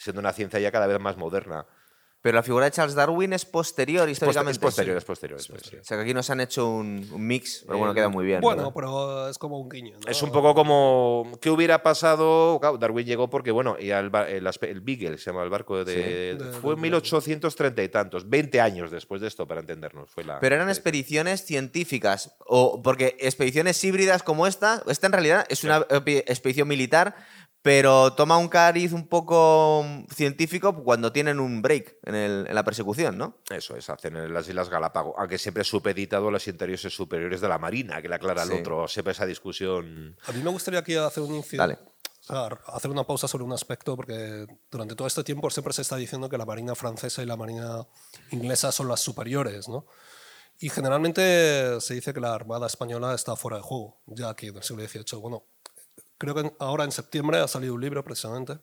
siendo 0.05 0.21
una 0.21 0.33
ciencia 0.33 0.61
ya 0.61 0.71
cada 0.71 0.87
vez 0.87 1.01
más 1.01 1.17
moderna. 1.17 1.67
Pero 2.23 2.37
la 2.37 2.43
figura 2.43 2.65
de 2.65 2.71
Charles 2.71 2.95
Darwin 2.95 3.35
es 3.35 3.45
posterior 3.45 4.09
históricamente. 4.09 4.53
es 4.53 4.59
posterior, 4.59 4.95
sí. 4.97 4.99
es 4.99 5.05
posterior, 5.05 5.39
es 5.39 5.47
posterior. 5.47 5.83
O 5.83 5.85
sea 5.85 5.99
que 5.99 6.03
aquí 6.05 6.15
nos 6.15 6.31
han 6.31 6.41
hecho 6.41 6.67
un, 6.71 7.07
un 7.13 7.27
mix, 7.27 7.65
pero 7.67 7.77
bueno, 7.77 7.93
Eh, 7.93 7.97
queda 7.97 8.09
muy 8.09 8.25
bien. 8.25 8.41
Bueno, 8.41 8.63
¿verdad? 8.63 8.73
pero 8.75 9.29
es 9.29 9.37
como 9.37 9.59
un 9.61 9.69
guiño. 9.69 9.99
¿no? 10.03 10.11
Es 10.11 10.23
un 10.23 10.33
poco 10.33 10.55
como 10.55 11.31
¿qué 11.43 11.51
hubiera 11.51 11.83
pasado? 11.83 12.57
Claro, 12.63 12.79
Darwin 12.79 13.05
llegó 13.05 13.29
porque 13.29 13.51
bueno, 13.51 13.77
y 13.79 13.91
el, 13.91 14.09
ba- 14.09 14.27
el, 14.27 14.47
el 14.63 14.81
Beagle 14.81 15.19
se 15.19 15.27
llama 15.31 15.43
el 15.43 15.51
barco 15.51 15.85
de, 15.85 15.95
Sí. 16.39 16.45
De- 16.45 16.53
fue 16.63 16.71
en 16.73 16.77
de- 16.77 16.83
1830 16.89 17.83
y 17.83 17.89
tantos, 17.91 18.27
20 18.31 18.59
años 18.59 18.91
después 18.91 19.21
de 19.21 19.29
esto 19.29 19.47
para 19.47 19.61
entendernos, 19.61 20.09
fue 20.11 20.25
la 20.25 20.41
Pero 20.41 20.55
eran 20.55 20.71
expediciones 20.71 21.45
científicas, 21.45 22.35
o 22.47 22.81
porque 22.83 23.19
expediciones 23.21 23.85
híbridas 23.85 24.23
como 24.23 24.47
esta, 24.47 24.83
esta 24.89 25.09
en 25.09 25.13
realidad 25.13 25.45
es 25.51 25.63
una 25.63 25.87
epi- 25.89 26.25
expedición 26.27 26.69
militar, 26.69 27.17
pero 27.65 28.13
toma 28.13 28.37
un 28.37 28.49
cariz 28.49 28.93
un 28.93 29.09
poco 29.09 29.83
científico 30.15 30.85
cuando 30.85 31.11
tienen 31.13 31.41
un 31.41 31.63
break 31.63 31.97
en, 32.05 32.15
el- 32.15 32.47
en 32.47 32.55
la 32.55 32.63
persecución, 32.63 33.17
¿no? 33.17 33.39
Eso 33.49 33.75
es, 33.75 33.89
hacen 33.89 34.15
en 34.19 34.35
las 34.35 34.47
Islas 34.47 34.69
Galápagos, 34.69 35.15
aunque 35.17 35.39
siempre 35.39 35.65
supeditado 35.65 36.29
a 36.29 36.31
los 36.31 36.47
interiores 36.47 36.83
superiores 36.95 37.41
de 37.41 37.49
la 37.49 37.57
Marina, 37.57 38.03
que 38.03 38.09
le 38.11 38.17
aclara 38.17 38.45
Sí. 38.45 38.53
otro, 38.53 38.87
siempre 38.87 39.13
esa 39.13 39.25
discusión. 39.25 40.15
A 40.27 40.33
mí 40.33 40.43
me 40.43 40.51
gustaría 40.51 40.81
aquí 40.81 40.95
hacer 40.95 41.23
un 41.23 41.35
incidente. 41.37 41.79
O 42.21 42.27
sea, 42.27 42.49
hacer 42.67 42.91
una 42.91 43.05
pausa 43.05 43.29
sobre 43.29 43.45
un 43.45 43.53
aspecto, 43.55 43.97
porque 43.97 44.47
durante 44.71 44.95
todo 44.95 45.07
este 45.07 45.25
tiempo 45.25 45.49
siempre 45.49 45.73
se 45.73 45.81
está 45.81 45.97
diciendo 45.97 46.29
que 46.29 46.37
la 46.37 46.45
Marina 46.45 46.75
francesa 46.75 47.23
y 47.23 47.27
la 47.27 47.37
Marina 47.37 47.87
inglesa 48.31 48.73
son 48.73 48.89
las 48.89 49.01
superiores, 49.01 49.69
¿no? 49.71 49.87
Y 50.61 50.69
generalmente 50.69 51.81
se 51.81 51.95
dice 51.95 52.13
que 52.13 52.21
la 52.21 52.35
Armada 52.35 52.67
española 52.67 53.15
está 53.15 53.37
fuera 53.37 53.57
de 53.57 53.63
juego, 53.63 54.03
ya 54.07 54.29
aquí 54.29 54.49
en 54.49 54.57
el 54.57 54.63
siglo 54.63 54.87
XVIII. 54.87 55.19
Bueno, 55.21 55.45
creo 56.19 56.35
que 56.35 56.53
ahora 56.59 56.85
en 56.85 56.93
septiembre 56.93 57.39
ha 57.39 57.49
salido 57.49 57.75
un 57.75 57.81
libro 57.81 58.05
precisamente 58.05 58.59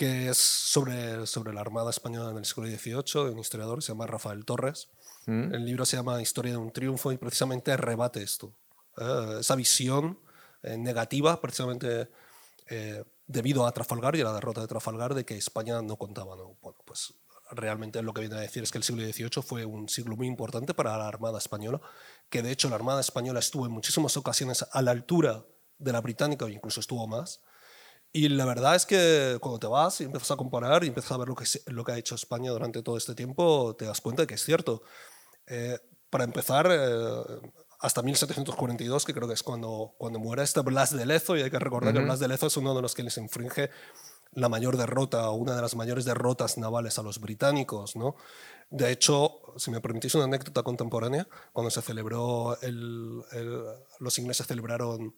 que 0.00 0.30
es 0.30 0.38
sobre, 0.38 1.26
sobre 1.26 1.52
la 1.52 1.60
Armada 1.60 1.90
española 1.90 2.30
en 2.30 2.38
el 2.38 2.46
siglo 2.46 2.64
XVIII, 2.64 3.24
de 3.26 3.30
un 3.32 3.38
historiador 3.38 3.80
que 3.80 3.82
se 3.82 3.92
llama 3.92 4.06
Rafael 4.06 4.46
Torres. 4.46 4.88
El 5.26 5.66
libro 5.66 5.84
se 5.84 5.98
llama 5.98 6.22
Historia 6.22 6.52
de 6.52 6.56
un 6.56 6.72
triunfo 6.72 7.12
y 7.12 7.18
precisamente 7.18 7.76
rebate 7.76 8.22
esto. 8.22 8.54
eh, 8.96 9.36
esa 9.40 9.54
visión 9.56 10.18
eh, 10.62 10.78
negativa, 10.78 11.38
precisamente 11.38 12.08
eh, 12.68 13.04
debido 13.26 13.66
a 13.66 13.72
Trafalgar 13.72 14.16
y 14.16 14.22
a 14.22 14.24
la 14.24 14.32
derrota 14.32 14.62
de 14.62 14.68
Trafalgar, 14.68 15.12
de 15.12 15.26
que 15.26 15.36
España 15.36 15.82
no 15.82 15.96
contaba. 15.96 16.34
¿no? 16.34 16.56
Bueno, 16.62 16.78
pues 16.86 17.12
realmente 17.50 18.00
lo 18.02 18.14
que 18.14 18.22
viene 18.22 18.36
a 18.36 18.40
decir 18.40 18.62
es 18.62 18.70
que 18.70 18.78
el 18.78 18.84
siglo 18.84 19.02
XVIII 19.02 19.42
fue 19.42 19.66
un 19.66 19.86
siglo 19.90 20.16
muy 20.16 20.26
importante 20.26 20.72
para 20.72 20.96
la 20.96 21.08
Armada 21.08 21.36
Española, 21.36 21.78
que 22.30 22.40
de 22.40 22.52
hecho 22.52 22.70
la 22.70 22.76
Armada 22.76 23.02
Española 23.02 23.38
estuvo 23.38 23.66
en 23.66 23.72
muchísimas 23.72 24.16
ocasiones 24.16 24.64
a 24.72 24.80
la 24.80 24.92
altura 24.92 25.44
de 25.80 25.92
la 25.92 26.00
británica 26.00 26.44
o 26.44 26.48
incluso 26.48 26.80
estuvo 26.80 27.06
más. 27.06 27.40
Y 28.12 28.28
la 28.28 28.44
verdad 28.44 28.74
es 28.74 28.86
que 28.86 29.38
cuando 29.40 29.58
te 29.60 29.66
vas 29.68 30.00
y 30.00 30.04
empiezas 30.04 30.32
a 30.32 30.36
comparar 30.36 30.82
y 30.84 30.88
empiezas 30.88 31.12
a 31.12 31.16
ver 31.18 31.28
lo 31.28 31.34
que, 31.36 31.44
lo 31.66 31.84
que 31.84 31.92
ha 31.92 31.98
hecho 31.98 32.14
España 32.16 32.50
durante 32.50 32.82
todo 32.82 32.96
este 32.96 33.14
tiempo, 33.14 33.74
te 33.76 33.84
das 33.84 34.00
cuenta 34.00 34.22
de 34.22 34.26
que 34.26 34.34
es 34.34 34.44
cierto. 34.44 34.82
Eh, 35.46 35.78
para 36.10 36.24
empezar, 36.24 36.68
eh, 36.70 37.22
hasta 37.78 38.02
1742, 38.02 39.04
que 39.04 39.14
creo 39.14 39.28
que 39.28 39.34
es 39.34 39.42
cuando, 39.44 39.94
cuando 39.96 40.18
muere 40.18 40.42
este 40.42 40.60
Blas 40.60 40.94
de 40.96 41.06
Lezo, 41.06 41.36
y 41.36 41.42
hay 41.42 41.50
que 41.50 41.58
recordar 41.60 41.92
que 41.94 42.00
Blas 42.04 42.18
de 42.20 42.28
Lezo 42.28 42.48
es 42.48 42.56
uno 42.56 42.74
de 42.74 42.82
los 42.82 42.94
que 42.94 43.04
les 43.04 43.16
infringe 43.16 43.70
la 44.32 44.48
mayor 44.48 44.76
derrota 44.76 45.28
o 45.30 45.34
una 45.34 45.54
de 45.56 45.62
las 45.62 45.74
mayores 45.76 46.04
derrotas 46.04 46.58
navales 46.58 46.98
a 46.98 47.02
los 47.02 47.20
británicos. 47.20 47.94
¿no? 47.96 48.16
De 48.70 48.90
hecho, 48.90 49.40
si 49.56 49.70
me 49.70 49.80
permitís 49.80 50.14
una 50.16 50.24
anécdota 50.24 50.62
contemporánea, 50.64 51.28
cuando 51.52 51.70
se 51.70 51.80
celebró, 51.80 52.60
el, 52.60 53.22
el- 53.32 53.64
los 54.00 54.18
ingleses 54.18 54.46
celebraron 54.48 55.14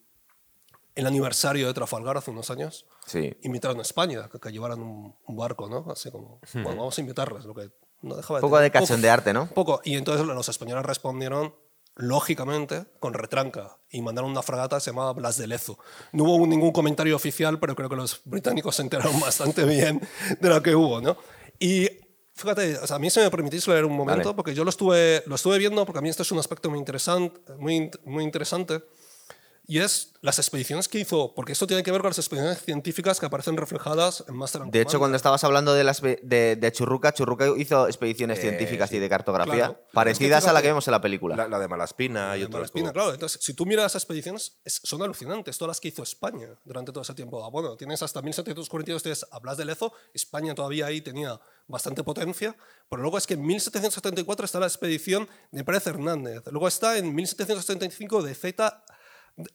el 0.95 1.07
aniversario 1.07 1.67
de 1.67 1.75
Trafalgar 1.75 2.17
hace 2.17 2.31
unos 2.31 2.51
años. 2.51 2.87
Sí. 3.07 3.37
Invitaron 3.43 3.79
a 3.79 3.83
España 3.83 4.29
que, 4.31 4.39
que 4.39 4.51
llevaran 4.53 4.81
un, 4.81 5.15
un 5.27 5.37
barco, 5.37 5.69
¿no? 5.69 5.91
Así 5.91 6.11
como, 6.11 6.41
bueno, 6.55 6.77
vamos 6.77 6.97
a 6.97 7.01
invitarles, 7.01 7.45
lo 7.45 7.55
que 7.55 7.71
no 8.03 8.17
dejaba 8.17 8.39
Un 8.39 8.43
poco 8.43 8.57
tener 8.57 8.73
de 8.73 8.79
cachondearte, 8.79 9.33
¿no? 9.33 9.49
Poco. 9.49 9.81
Y 9.85 9.97
entonces 9.97 10.27
los 10.27 10.49
españoles 10.49 10.85
respondieron, 10.85 11.55
lógicamente, 11.95 12.87
con 12.99 13.15
retranca 13.15 13.79
y 13.91 14.03
mandaron 14.03 14.31
una 14.31 14.43
fragata 14.43 14.77
que 14.77 14.81
se 14.81 14.91
llamaba 14.91 15.13
Blas 15.13 15.39
de 15.39 15.47
Lezo. 15.47 15.79
No 16.13 16.25
hubo 16.25 16.47
ningún 16.47 16.73
comentario 16.73 17.17
oficial, 17.17 17.59
pero 17.59 17.75
creo 17.75 17.89
que 17.89 17.97
los 17.97 18.21
británicos 18.25 18.77
se 18.77 18.83
enteraron 18.83 19.19
bastante 19.21 19.65
bien 19.65 20.01
de 20.41 20.49
lo 20.49 20.63
que 20.63 20.75
hubo, 20.75 21.01
¿no? 21.01 21.17
Y 21.59 21.89
fíjate, 22.35 22.79
o 22.79 22.87
sea, 22.87 22.97
a 22.97 22.99
mí 22.99 23.09
se 23.11 23.21
me 23.21 23.31
permitís 23.31 23.67
leer 23.69 23.85
un 23.85 23.97
momento, 23.97 24.31
Vale. 24.31 24.37
porque 24.37 24.55
yo 24.55 24.65
lo 24.65 24.71
estuve, 24.71 25.23
lo 25.27 25.37
estuve 25.37 25.59
viendo, 25.59 25.85
porque 25.87 25.99
a 25.99 26.03
mí 26.03 26.09
este 26.09 26.23
es 26.23 26.33
un 26.33 26.39
aspecto 26.39 26.71
muy 26.71 26.79
interesante, 26.79 27.41
muy, 27.59 27.91
muy 28.05 28.25
interesante, 28.25 28.83
y 29.65 29.79
es 29.79 30.13
las 30.23 30.39
expediciones 30.39 30.89
que 30.89 30.99
hizo, 30.99 31.35
porque 31.35 31.53
esto 31.53 31.67
tiene 31.67 31.83
que 31.83 31.91
ver 31.93 32.01
con 32.01 32.11
las 32.11 32.19
expediciones 32.19 32.63
científicas 32.65 33.19
que 33.21 33.27
aparecen 33.27 33.57
reflejadas 33.57 34.25
en 34.29 34.37
Master 34.37 34.63
and 34.63 34.73
De 34.73 34.81
hecho, 34.81 34.99
cuando 34.99 35.17
estabas 35.17 35.43
hablando 35.45 35.73
de, 35.75 35.85
las, 35.85 36.01
de, 36.03 36.57
de 36.57 36.73
Churruca, 36.73 37.13
Churruca 37.15 37.47
hizo 37.57 37.87
expediciones 37.87 38.39
Eh, 38.39 38.43
científicas 38.43 38.91
sí. 38.91 38.97
y 38.97 38.99
de 38.99 39.09
cartografía 39.09 39.55
Claro. 39.55 39.81
parecidas 39.93 40.39
Es 40.39 40.45
que 40.45 40.51
a 40.51 40.53
la 40.53 40.63
que 40.63 40.69
vemos 40.69 40.87
en 40.89 40.93
la 40.93 41.01
película. 41.01 41.37
La, 41.37 41.49
la 41.49 41.59
de 41.59 41.69
Malaspina 41.69 42.37
y 42.37 42.41
de 42.41 42.47
otras. 42.47 42.59
Malaspina, 42.61 42.93
claro. 42.93 43.13
Entonces, 43.15 43.41
si 43.43 43.55
tú 43.55 43.65
miras 43.67 43.85
las 43.85 43.95
expediciones, 43.97 44.59
es- 44.65 44.81
son 44.85 45.03
alucinantes, 45.03 45.57
todas 45.59 45.69
las 45.71 45.81
que 45.81 45.89
hizo 45.89 46.03
España 46.03 46.49
durante 46.65 46.93
todo 46.93 47.03
ese 47.03 47.15
tiempo. 47.15 47.45
Ah, 47.45 47.49
Bueno, 47.51 47.77
tienes 47.77 48.03
hasta 48.03 48.21
1742, 48.23 49.03
tienes 49.03 49.27
a 49.31 49.39
Blas 49.39 49.57
de 49.57 49.65
Lezo, 49.65 49.93
España 50.15 50.55
todavía 50.55 50.87
ahí 50.87 51.01
tenía 51.01 51.41
bastante 51.69 52.03
potencia, 52.05 52.57
pero 52.91 53.03
luego 53.03 53.17
es 53.19 53.27
que 53.27 53.35
en 53.35 53.43
1774 53.47 54.45
está 54.45 54.61
la 54.61 54.67
expedición 54.67 55.29
de 55.51 55.65
Pérez 55.65 55.87
Hernández, 55.87 56.43
luego 56.51 56.69
está 56.69 56.99
en 56.99 57.15
1775 57.15 58.23
de 58.23 58.35
Zeta 58.35 58.85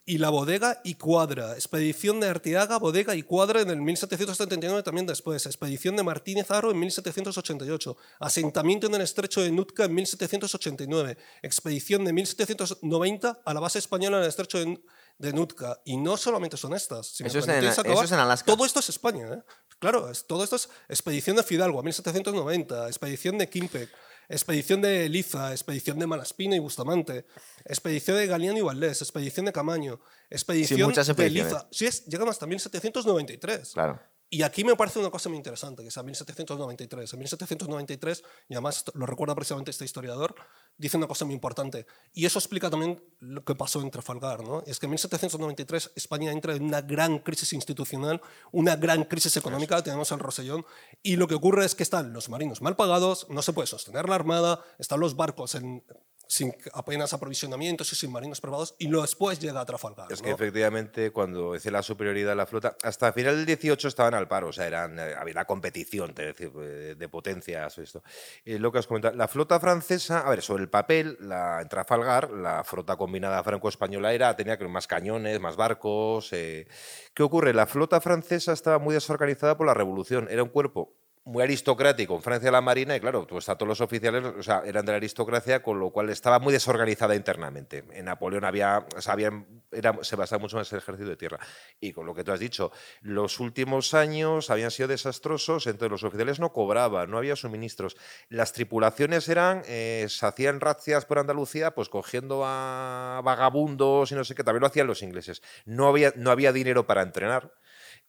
y 0.04 0.18
la 0.18 0.30
bodega 0.30 0.80
y 0.84 0.94
cuadra. 0.94 1.54
Expedición 1.54 2.18
de 2.20 2.28
Arteaga, 2.28 2.78
bodega 2.78 3.14
y 3.14 3.22
cuadra 3.22 3.60
en 3.60 3.70
el 3.70 3.80
1779 3.80 4.82
también 4.82 5.06
después. 5.06 5.46
Expedición 5.46 5.96
de 5.96 6.02
Martínez 6.02 6.50
Aro 6.50 6.70
en 6.70 6.78
1788. 6.80 7.96
Asentamiento 8.20 8.88
en 8.88 8.94
el 8.96 9.02
estrecho 9.02 9.40
de 9.40 9.50
Nootka 9.52 9.84
en 9.84 9.94
1789. 9.94 11.16
Expedición 11.42 12.04
de 12.04 12.12
1790 12.12 13.40
a 13.44 13.54
la 13.54 13.60
base 13.60 13.78
española 13.78 14.18
en 14.18 14.22
el 14.24 14.28
estrecho 14.28 14.58
de, 14.58 15.32
Nootka. 15.32 15.80
Y 15.84 15.96
no 15.96 16.16
solamente 16.16 16.56
son 16.56 16.74
estas. 16.74 17.06
Si 17.08 17.24
Eso 17.24 17.38
es 17.38 17.44
en- 17.44 17.50
permitís 17.54 17.72
eso 17.72 17.80
acabar, 17.80 18.04
es 18.04 18.12
en 18.12 18.18
Alaska. 18.20 18.52
Todo 18.52 18.64
esto 18.64 18.80
es 18.80 18.88
España. 18.88 19.26
¿eh? 19.32 19.42
Claro, 19.78 20.10
es- 20.10 20.26
todo 20.26 20.42
esto 20.44 20.56
es 20.56 20.68
expedición 20.88 21.36
de 21.36 21.42
Fidalgo, 21.42 21.82
1790. 21.82 22.86
Expedición 22.88 23.38
de 23.38 23.48
Quimpe. 23.48 23.88
Expedición 24.28 24.82
de 24.82 25.08
Liza, 25.08 25.52
expedición 25.52 25.98
de 25.98 26.06
Malaspina 26.06 26.54
y 26.54 26.58
Bustamante, 26.58 27.24
expedición 27.64 28.18
de 28.18 28.26
Galiano 28.26 28.58
y 28.58 28.62
Valdés, 28.62 29.00
expedición 29.00 29.46
de 29.46 29.52
Camaño, 29.52 30.00
expedición 30.28 30.82
muchas 30.82 31.06
de 31.06 31.12
expediciones. 31.12 31.52
Liza. 31.52 31.68
Sí, 31.70 31.86
es, 31.86 32.04
llegan 32.06 32.28
hasta 32.28 32.46
1793. 32.46 33.72
Claro. 33.72 33.98
Y 34.30 34.42
aquí 34.42 34.62
me 34.62 34.76
parece 34.76 34.98
una 34.98 35.10
cosa 35.10 35.30
muy 35.30 35.38
interesante, 35.38 35.82
que 35.82 35.88
es 35.88 35.96
a 35.96 36.02
1793. 36.02 37.12
En 37.14 37.18
1793, 37.18 38.22
y 38.50 38.54
además 38.54 38.84
lo 38.92 39.06
recuerda 39.06 39.34
precisamente 39.34 39.70
este 39.70 39.86
historiador, 39.86 40.34
dice 40.76 40.98
una 40.98 41.06
cosa 41.06 41.24
muy 41.24 41.34
importante. 41.34 41.86
Y 42.12 42.26
eso 42.26 42.38
explica 42.38 42.68
también 42.68 43.02
lo 43.20 43.42
que 43.42 43.54
pasó 43.54 43.80
en 43.80 43.90
Trafalgar. 43.90 44.44
¿no? 44.44 44.62
Es 44.66 44.78
que 44.78 44.84
en 44.84 44.90
1793 44.90 45.92
España 45.96 46.30
entra 46.30 46.54
en 46.54 46.62
una 46.64 46.82
gran 46.82 47.20
crisis 47.20 47.54
institucional, 47.54 48.20
una 48.52 48.76
gran 48.76 49.04
crisis 49.04 49.34
económica, 49.38 49.82
tenemos 49.82 50.12
el 50.12 50.18
Rosellón, 50.18 50.66
y 51.02 51.16
lo 51.16 51.26
que 51.26 51.34
ocurre 51.34 51.64
es 51.64 51.74
que 51.74 51.82
están 51.82 52.12
los 52.12 52.28
marinos 52.28 52.60
mal 52.60 52.76
pagados, 52.76 53.26
no 53.30 53.40
se 53.40 53.54
puede 53.54 53.66
sostener 53.66 54.10
la 54.10 54.16
armada, 54.16 54.62
están 54.78 55.00
los 55.00 55.16
barcos 55.16 55.54
en- 55.54 55.82
sin 56.28 56.54
apenas 56.74 57.12
aprovisionamientos 57.14 57.90
y 57.92 57.96
sin 57.96 58.12
marinos 58.12 58.40
privados, 58.40 58.74
y 58.78 58.88
lo 58.88 59.00
después 59.00 59.40
llega 59.40 59.60
a 59.60 59.64
Trafalgar. 59.64 60.12
Es 60.12 60.20
que 60.20 60.30
efectivamente, 60.30 61.10
cuando 61.10 61.54
dice 61.54 61.70
la 61.70 61.82
superioridad 61.82 62.30
de 62.30 62.36
la 62.36 62.46
flota, 62.46 62.76
hasta 62.82 63.12
final 63.12 63.36
del 63.36 63.46
18 63.46 63.88
estaban 63.88 64.14
al 64.14 64.28
paro, 64.28 64.48
o 64.48 64.52
sea, 64.52 64.66
eran, 64.66 64.98
eh, 64.98 65.14
había 65.18 65.32
una 65.32 65.46
competición 65.46 66.10
es 66.10 66.16
decir, 66.16 66.52
eh, 66.60 66.94
de 66.96 67.08
potencias. 67.08 67.78
Esto. 67.78 68.02
Y 68.44 68.58
lo 68.58 68.70
que 68.70 68.78
os 68.78 68.86
comentaba, 68.86 69.16
la 69.16 69.26
flota 69.26 69.58
francesa, 69.58 70.20
a 70.20 70.30
ver, 70.30 70.42
sobre 70.42 70.62
el 70.62 70.68
papel, 70.68 71.16
la, 71.20 71.62
en 71.62 71.68
Trafalgar, 71.68 72.30
la 72.30 72.62
flota 72.62 72.96
combinada 72.96 73.42
franco-española 73.42 74.12
era, 74.12 74.36
tenía 74.36 74.58
más 74.68 74.86
cañones, 74.86 75.40
más 75.40 75.56
barcos. 75.56 76.32
eh. 76.32 76.68
¿Qué 77.14 77.22
ocurre? 77.22 77.54
La 77.54 77.66
flota 77.66 78.00
francesa 78.00 78.52
estaba 78.52 78.78
muy 78.78 78.94
desorganizada 78.94 79.56
por 79.56 79.66
la 79.66 79.74
revolución, 79.74 80.28
era 80.30 80.42
un 80.42 80.50
cuerpo 80.50 80.94
muy 81.28 81.42
aristocrático 81.42 82.14
en 82.16 82.22
Francia 82.22 82.50
la 82.50 82.60
Marina 82.60 82.96
y 82.96 83.00
claro, 83.00 83.26
pues 83.26 83.48
a 83.48 83.56
todos 83.56 83.68
los 83.68 83.80
oficiales 83.80 84.24
o 84.24 84.42
sea, 84.42 84.62
eran 84.64 84.84
de 84.86 84.92
la 84.92 84.96
aristocracia, 84.96 85.62
con 85.62 85.78
lo 85.78 85.90
cual 85.90 86.10
estaba 86.10 86.38
muy 86.38 86.52
desorganizada 86.52 87.14
internamente. 87.14 87.84
En 87.92 88.06
Napoleón 88.06 88.44
había, 88.44 88.86
o 88.96 89.00
sea, 89.00 89.12
habían- 89.12 89.46
era- 89.70 89.96
se 90.02 90.16
basaba 90.16 90.40
mucho 90.40 90.56
más 90.56 90.70
en 90.72 90.76
el 90.76 90.82
ejército 90.82 91.08
de 91.10 91.16
tierra. 91.16 91.38
Y 91.80 91.92
con 91.92 92.06
lo 92.06 92.14
que 92.14 92.24
tú 92.24 92.32
has 92.32 92.40
dicho, 92.40 92.72
los 93.02 93.40
últimos 93.40 93.94
años 93.94 94.50
habían 94.50 94.70
sido 94.70 94.88
desastrosos, 94.88 95.66
entonces 95.66 95.90
los 95.90 96.04
oficiales 96.04 96.40
no 96.40 96.52
cobraban, 96.52 97.10
no 97.10 97.18
había 97.18 97.36
suministros. 97.36 97.96
Las 98.28 98.52
tripulaciones 98.52 99.28
eran, 99.28 99.62
eh, 99.66 100.06
se 100.08 100.26
hacían 100.26 100.60
razzias 100.60 101.04
por 101.04 101.18
Andalucía, 101.18 101.74
pues 101.74 101.88
cogiendo 101.88 102.42
a 102.44 103.20
vagabundos 103.24 104.12
y 104.12 104.14
no 104.14 104.24
sé 104.24 104.34
qué, 104.34 104.44
también 104.44 104.62
lo 104.62 104.66
hacían 104.68 104.86
los 104.86 105.02
ingleses. 105.02 105.42
No 105.66 105.88
había, 105.88 106.12
no 106.16 106.30
había 106.30 106.52
dinero 106.52 106.86
para 106.86 107.02
entrenar. 107.02 107.52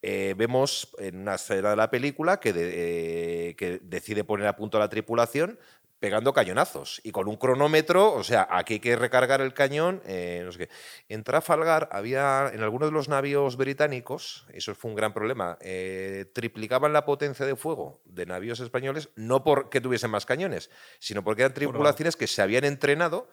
Eh, 0.02 0.34
vemos 0.36 0.88
en 0.98 1.16
una 1.20 1.34
escena 1.34 1.70
de 1.70 1.76
la 1.76 1.90
película 1.90 2.40
que, 2.40 2.52
de- 2.52 3.48
eh, 3.50 3.54
que 3.56 3.80
decide 3.82 4.24
poner 4.24 4.46
a 4.46 4.56
punto 4.56 4.76
a 4.78 4.80
la 4.80 4.88
tripulación 4.88 5.58
pegando 5.98 6.32
cañonazos 6.32 7.02
y 7.04 7.12
con 7.12 7.28
un 7.28 7.36
cronómetro, 7.36 8.14
o 8.14 8.24
sea, 8.24 8.48
aquí 8.50 8.74
hay 8.74 8.80
que 8.80 8.96
recargar 8.96 9.42
el 9.42 9.52
cañón, 9.52 10.00
eh, 10.06 10.40
no 10.42 10.50
sé 10.50 10.60
qué. 10.60 10.68
En 11.10 11.22
Trafalgar 11.24 11.90
había, 11.92 12.50
en 12.54 12.62
algunos 12.62 12.88
de 12.88 12.92
los 12.94 13.10
navíos 13.10 13.58
británicos, 13.58 14.46
eso 14.54 14.74
fue 14.74 14.90
un 14.90 14.96
gran 14.96 15.12
problema, 15.12 15.58
eh, 15.60 16.24
triplicaban 16.32 16.94
la 16.94 17.04
potencia 17.04 17.44
de 17.44 17.54
fuego 17.54 18.00
de 18.06 18.24
navíos 18.24 18.60
españoles, 18.60 19.10
no 19.14 19.44
porque 19.44 19.82
tuviesen 19.82 20.10
más 20.10 20.24
cañones, 20.24 20.70
sino 21.00 21.22
porque 21.22 21.42
eran 21.42 21.52
tripulaciones 21.52 22.16
que 22.16 22.26
se 22.26 22.40
habían 22.40 22.64
entrenado 22.64 23.28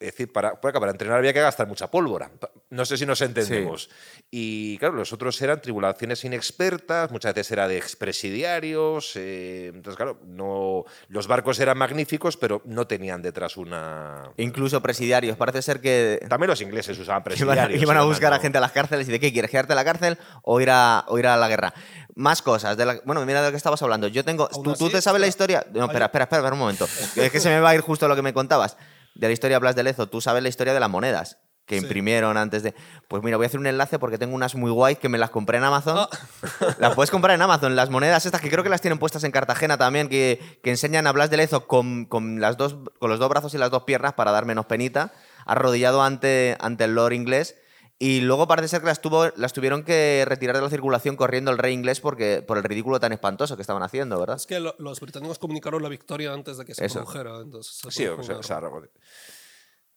es 0.00 0.06
decir, 0.12 0.32
para, 0.32 0.60
para, 0.60 0.80
para 0.80 0.90
entrenar 0.92 1.18
había 1.18 1.32
que 1.32 1.40
gastar 1.40 1.66
mucha 1.68 1.90
pólvora. 1.90 2.30
No 2.70 2.84
sé 2.84 2.96
si 2.96 3.06
nos 3.06 3.20
entendemos. 3.20 3.88
Y 4.30 4.76
claro, 4.78 4.94
los 4.94 5.12
otros 5.12 5.40
eran 5.42 5.60
tribulaciones 5.60 6.24
inexpertas, 6.24 7.10
muchas 7.12 7.34
veces 7.34 7.52
era 7.52 7.68
de 7.68 7.76
expresidiarios. 7.76 9.12
eh, 9.16 9.70
entonces, 9.74 9.96
claro, 9.96 10.18
no, 10.26 10.84
los 11.08 11.26
barcos 11.26 11.58
eran 11.60 11.78
magníficos, 11.78 12.36
pero 12.36 12.62
no 12.64 12.86
tenían 12.86 13.22
detrás 13.22 13.56
una. 13.56 14.30
Incluso 14.38 14.80
presidiarios. 14.82 15.36
Parece 15.36 15.62
ser 15.62 15.80
que 15.80 16.24
También 16.28 16.48
los 16.50 16.60
ingleses 16.60 16.98
usaban 16.98 17.22
presidiarios. 17.24 17.80
iban 17.80 17.96
a 17.96 18.00
iban 18.00 18.08
buscar 18.08 18.32
a 18.32 18.38
gente 18.38 18.58
a 18.58 18.60
las 18.60 18.72
cárceles 18.72 19.08
y 19.08 19.12
de 19.12 19.20
qué 19.20 19.32
quieres 19.32 19.50
quedarte 19.50 19.72
en 19.72 19.76
la 19.76 19.84
cárcel 19.84 20.18
o 20.42 20.60
ir 20.60 20.70
a, 20.70 21.04
o 21.08 21.18
ir 21.18 21.26
a 21.26 21.36
la 21.36 21.48
guerra. 21.48 21.72
Más 22.14 22.42
cosas. 22.42 22.76
De 22.76 22.84
la- 22.86 23.00
bueno, 23.04 23.24
mira 23.26 23.40
de 23.40 23.48
lo 23.48 23.50
que 23.52 23.56
estabas 23.56 23.80
hablando. 23.82 24.08
Yo 24.08 24.24
tengo. 24.24 24.48
¿Tú, 24.48 24.62
tú 24.62 24.70
así, 24.72 24.90
te 24.90 25.02
sabes 25.02 25.20
la 25.20 25.26
historia? 25.26 25.64
No, 25.72 25.84
espera, 25.84 26.06
espera, 26.06 26.24
espera, 26.24 26.40
espera 26.40 26.52
un 26.54 26.58
momento. 26.58 26.86
es 27.16 27.30
que 27.30 27.40
se 27.40 27.48
me 27.48 27.60
va 27.60 27.70
a 27.70 27.74
ir 27.74 27.80
justo 27.80 28.08
lo 28.08 28.16
que 28.16 28.22
me 28.22 28.32
contabas. 28.32 28.76
De 29.14 29.26
la 29.26 29.32
historia 29.32 29.58
Blas 29.58 29.74
de 29.76 29.82
Lezo. 29.82 30.08
Tú 30.08 30.20
sabes 30.20 30.42
la 30.42 30.48
historia 30.48 30.72
de 30.74 30.80
las 30.80 30.90
monedas 30.90 31.38
que 31.66 31.78
Sí. 31.78 31.84
imprimieron 31.84 32.36
antes 32.36 32.62
de. 32.64 32.74
Pues 33.08 33.22
mira, 33.22 33.36
voy 33.36 33.44
a 33.44 33.46
hacer 33.46 33.60
un 33.60 33.66
enlace 33.66 33.98
porque 33.98 34.18
tengo 34.18 34.34
unas 34.34 34.54
muy 34.56 34.70
guays 34.70 34.98
que 34.98 35.08
me 35.08 35.16
las 35.18 35.30
compré 35.30 35.58
en 35.58 35.64
Amazon. 35.64 35.96
Ah. 35.98 36.08
Las 36.78 36.94
puedes 36.94 37.10
comprar 37.10 37.34
en 37.36 37.42
Amazon, 37.42 37.76
las 37.76 37.88
monedas 37.90 38.26
estas 38.26 38.40
que 38.40 38.50
creo 38.50 38.64
que 38.64 38.68
las 38.70 38.80
tienen 38.80 38.98
puestas 38.98 39.22
en 39.24 39.30
Cartagena 39.30 39.78
también, 39.78 40.08
que, 40.08 40.40
que 40.62 40.70
enseñan 40.70 41.06
a 41.06 41.12
Blas 41.12 41.30
de 41.30 41.36
Lezo 41.36 41.66
con, 41.68 42.04
con 42.06 42.40
las 42.40 42.56
dos, 42.56 42.76
con 42.98 43.10
los 43.10 43.18
dos 43.20 43.28
brazos 43.28 43.54
y 43.54 43.58
las 43.58 43.70
dos 43.70 43.84
piernas 43.84 44.14
para 44.14 44.32
dar 44.32 44.44
menos 44.44 44.66
penita, 44.66 45.12
arrodillado 45.46 46.02
ante, 46.02 46.56
ante 46.60 46.84
el 46.84 46.94
Lord 46.96 47.12
inglés. 47.12 47.54
Y 47.98 48.20
luego 48.20 48.48
parece 48.48 48.68
ser 48.68 48.80
que 48.80 48.86
las, 48.88 49.00
tuvo, 49.00 49.28
las 49.36 49.52
tuvieron 49.52 49.84
que 49.84 50.24
retirar 50.26 50.56
de 50.56 50.62
la 50.62 50.70
circulación 50.70 51.14
corriendo 51.14 51.50
el 51.52 51.58
rey 51.58 51.72
inglés 51.72 52.00
porque, 52.00 52.42
por 52.42 52.58
el 52.58 52.64
ridículo 52.64 52.98
tan 52.98 53.12
espantoso 53.12 53.54
que 53.56 53.62
estaban 53.62 53.82
haciendo, 53.84 54.18
¿verdad? 54.18 54.36
Es 54.36 54.46
que 54.46 54.58
lo- 54.58 54.74
los 54.78 54.98
británicos 55.00 55.38
comunicaron 55.38 55.82
la 55.82 55.88
victoria 55.88 56.32
antes 56.32 56.56
de 56.58 56.64
que 56.64 56.74
se 56.74 56.84
Eso. 56.84 57.00
produjera. 57.00 57.38
Entonces, 57.40 57.74
se 57.76 57.90
Sí, 57.92 58.06
o 58.08 58.22
sea, 58.22 58.38
o 58.38 58.42
sea, 58.42 58.60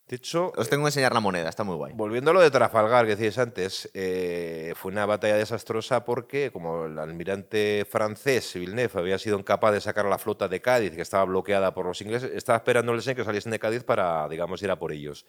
hecho, 0.10 0.54
Os 0.56 0.70
tengo 0.70 0.84
que 0.84 0.90
enseñar 0.90 1.14
la 1.14 1.20
moneda, 1.20 1.50
está 1.50 1.64
muy 1.64 1.76
guay. 1.76 1.94
Volviendo 1.96 2.30
a 2.30 2.34
lo 2.36 2.42
de 2.42 2.52
Trafalgar 2.52 3.06
que 3.06 3.16
decías 3.16 3.40
antes, 3.40 3.90
eh, 3.96 4.74
fue 4.76 4.92
una 4.92 5.08
batalla 5.08 5.36
desastrosa 5.36 6.06
porque, 6.06 6.52
como 6.52 6.86
el 6.86 7.00
almirante 7.00 7.88
francés 7.90 8.54
Villeneuve 8.54 9.00
había 9.00 9.18
sido 9.18 9.40
incapaz 9.40 9.74
de 9.74 9.82
sacar 9.82 10.06
a 10.06 10.10
la 10.10 10.20
flota 10.20 10.48
de 10.48 10.62
Cádiz, 10.62 10.92
que 10.92 11.02
estaba 11.02 11.26
bloqueada 11.26 11.74
por 11.74 11.88
los 11.88 12.00
ingleses, 12.02 12.32
estaba 12.36 12.58
esperándoles 12.58 13.08
en 13.08 13.16
que 13.16 13.24
saliesen 13.24 13.52
de 13.52 13.58
Cádiz 13.58 13.84
para, 13.84 14.30
digamos, 14.30 14.62
ir 14.62 14.70
a 14.70 14.78
por 14.78 14.92
ellos. 14.92 15.26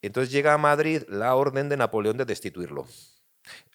Entonces 0.00 0.32
llega 0.32 0.54
a 0.54 0.58
Madrid 0.58 1.02
la 1.08 1.34
orden 1.34 1.68
de 1.68 1.76
Napoleón 1.76 2.16
de 2.16 2.24
destituirlo. 2.24 2.86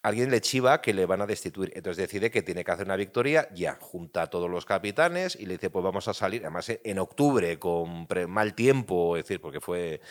Alguien 0.03 0.29
le 0.29 0.39
chiva 0.39 0.81
que 0.81 0.93
le 0.93 1.05
van 1.05 1.21
a 1.21 1.25
destituir. 1.25 1.71
Entonces 1.75 1.97
decide 1.97 2.29
que 2.29 2.43
tiene 2.43 2.63
que 2.63 2.71
hacer 2.71 2.85
una 2.85 2.95
victoria 2.95 3.49
ya. 3.53 3.77
Junta 3.81 4.23
a 4.23 4.27
todos 4.27 4.49
los 4.49 4.65
capitanes 4.65 5.35
y 5.35 5.47
le 5.47 5.53
dice, 5.53 5.69
pues 5.69 5.83
vamos 5.83 6.07
a 6.07 6.13
salir, 6.13 6.41
además 6.43 6.69
eh, 6.69 6.79
en 6.83 6.99
octubre, 6.99 7.57
con 7.57 8.07
mal 8.27 8.53
tiempo, 8.53 9.17
es 9.17 9.23
decir, 9.23 9.41
porque 9.41 9.59
fue... 9.59 10.01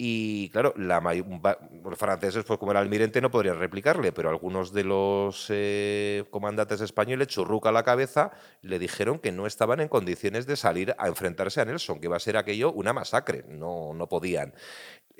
Y 0.00 0.50
claro, 0.50 0.72
la 0.76 1.00
los 1.00 1.98
franceses, 1.98 2.44
pues 2.44 2.60
como 2.60 2.70
era 2.70 2.78
almirante, 2.78 3.20
no 3.20 3.32
podrían 3.32 3.58
replicarle, 3.58 4.12
pero 4.12 4.30
algunos 4.30 4.72
de 4.72 4.84
los 4.84 5.46
eh, 5.48 6.24
comandantes 6.30 6.80
españoles, 6.80 7.26
churruca 7.26 7.72
la 7.72 7.82
cabeza, 7.82 8.30
le 8.62 8.78
dijeron 8.78 9.18
que 9.18 9.32
no 9.32 9.44
estaban 9.44 9.80
en 9.80 9.88
condiciones 9.88 10.46
de 10.46 10.56
salir 10.56 10.94
a 10.98 11.08
enfrentarse 11.08 11.60
a 11.60 11.64
Nelson, 11.64 11.98
que 11.98 12.06
iba 12.06 12.16
a 12.16 12.20
ser 12.20 12.36
aquello 12.36 12.72
una 12.72 12.92
masacre, 12.92 13.44
no, 13.48 13.92
no 13.92 14.08
podían. 14.08 14.54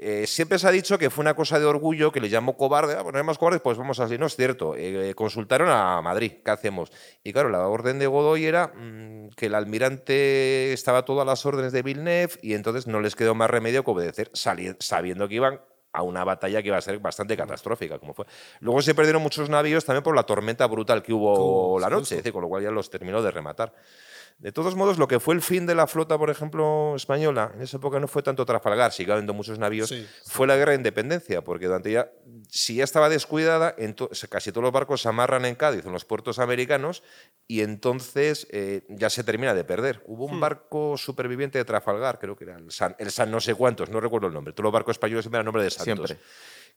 Eh, 0.01 0.29
siempre 0.29 0.61
se 0.61 0.69
ha 0.69 0.71
dicho 0.71 0.97
que 0.97 1.11
fue 1.11 1.23
una 1.23 1.35
cosa 1.35 1.59
de 1.59 1.67
orgullo 1.67 2.13
que 2.13 2.21
le 2.21 2.29
llamó 2.29 2.57
cobarde. 2.57 2.95
Ah, 2.97 3.03
bueno, 3.03 3.23
más 3.25 3.37
cobardes, 3.37 3.61
pues 3.61 3.77
vamos 3.77 3.99
así. 3.99 4.17
No 4.17 4.27
es 4.27 4.37
cierto. 4.37 4.75
Eh, 4.77 5.13
consultaron 5.17 5.69
a 5.71 6.01
Madrid, 6.01 6.35
¿qué 6.45 6.51
hacemos? 6.53 6.93
Y 7.25 7.33
claro, 7.33 7.49
la 7.49 7.67
orden 7.67 7.99
de 7.99 8.07
Godoy 8.07 8.45
era 8.45 8.69
mm, 8.69 9.31
que 9.31 9.47
el 9.47 9.57
almirante 9.57 10.73
estaba 10.73 11.05
todo 11.05 11.21
a 11.21 11.25
las 11.25 11.45
órdenes 11.45 11.73
de 11.73 11.83
Villeneuve 11.83 12.35
y 12.43 12.55
entonces 12.55 12.87
no 12.87 13.01
les 13.01 13.17
quedó 13.17 13.35
más 13.35 13.51
remedio 13.51 13.83
que 13.83 13.91
obedecer, 13.91 14.31
sabiendo 14.33 15.27
que 15.27 15.35
iban 15.35 15.61
a 15.93 16.03
una 16.03 16.23
batalla 16.23 16.63
que 16.63 16.69
iba 16.69 16.77
a 16.77 16.81
ser 16.83 17.01
bastante 17.01 17.37
catastrófica, 17.37 17.99
como 17.99 18.15
fue. 18.15 18.27
Luego 18.61 18.81
se 18.83 18.95
perdieron 18.95 19.21
muchos 19.21 19.51
navíos 19.51 19.85
también 19.85 20.05
por 20.05 20.15
la 20.15 20.23
tormenta 20.23 20.67
brutal 20.67 21.03
que 21.03 21.13
hubo 21.13 21.81
la 21.81 21.91
noche, 21.91 22.23
con 22.31 22.43
lo 22.43 22.49
cual 22.49 22.63
ya 22.63 22.71
los 22.71 22.89
terminó 22.89 23.21
de 23.21 23.33
rematar. 23.33 23.75
De 24.39 24.53
todos 24.53 24.77
modos, 24.77 24.99
lo 24.99 25.09
que 25.09 25.19
fue 25.19 25.35
el 25.35 25.43
fin 25.43 25.67
de 25.67 25.75
la 25.75 25.89
flota, 25.89 26.17
por 26.17 26.31
ejemplo, 26.31 26.95
española, 26.95 27.51
en 27.57 27.63
esa 27.63 27.79
época 27.79 27.99
no 27.99 28.07
fue 28.07 28.23
tanto 28.23 28.47
Trafalgar, 28.47 28.93
sigue 28.93 29.11
habiendo 29.11 29.35
muchos 29.35 29.59
navíos, 29.59 29.93
fue 30.27 30.47
la 30.47 30.55
guerra 30.55 30.71
de 30.71 30.77
independencia, 30.77 31.43
porque 31.43 31.67
durante 31.67 31.91
ya, 31.91 32.13
si 32.49 32.77
ya 32.77 32.85
estaba 32.85 33.09
descuidada, 33.09 33.75
casi 34.31 34.53
todos 34.53 34.63
los 34.63 34.73
barcos 34.73 35.03
se 35.03 35.09
amarran 35.09 35.45
en 35.45 35.57
Cádiz, 35.57 35.85
en 35.85 35.93
los 35.93 36.05
puertos 36.05 36.39
americanos, 36.39 37.03
y 37.49 37.63
entonces 37.63 38.47
eh, 38.53 38.83
ya 38.89 39.11
se 39.11 39.25
termina 39.25 39.55
de 39.55 39.65
perder. 39.65 40.05
Hubo 40.07 40.27
un 40.27 40.37
hmm. 40.37 40.41
barco 40.41 40.97
superviviente 40.97 41.59
de 41.59 41.65
Trafalgar, 41.65 42.21
creo 42.21 42.37
que 42.37 42.45
era 42.45 42.59
el 42.59 42.71
San, 42.71 42.95
el 43.01 43.11
San 43.11 43.33
no 43.33 43.41
sé 43.41 43.57
cuántos, 43.57 43.91
no 43.91 44.01
recuerdo 44.01 44.29
el 44.29 44.35
nombre, 44.35 44.53
todos 44.53 44.63
los 44.63 44.73
barcos 44.73 44.95
españoles 44.95 45.25
siempre 45.25 45.39
eran 45.39 45.47
nombre 45.47 45.65
de 45.65 45.71
Santos. 45.71 46.11
Siempre 46.11 46.19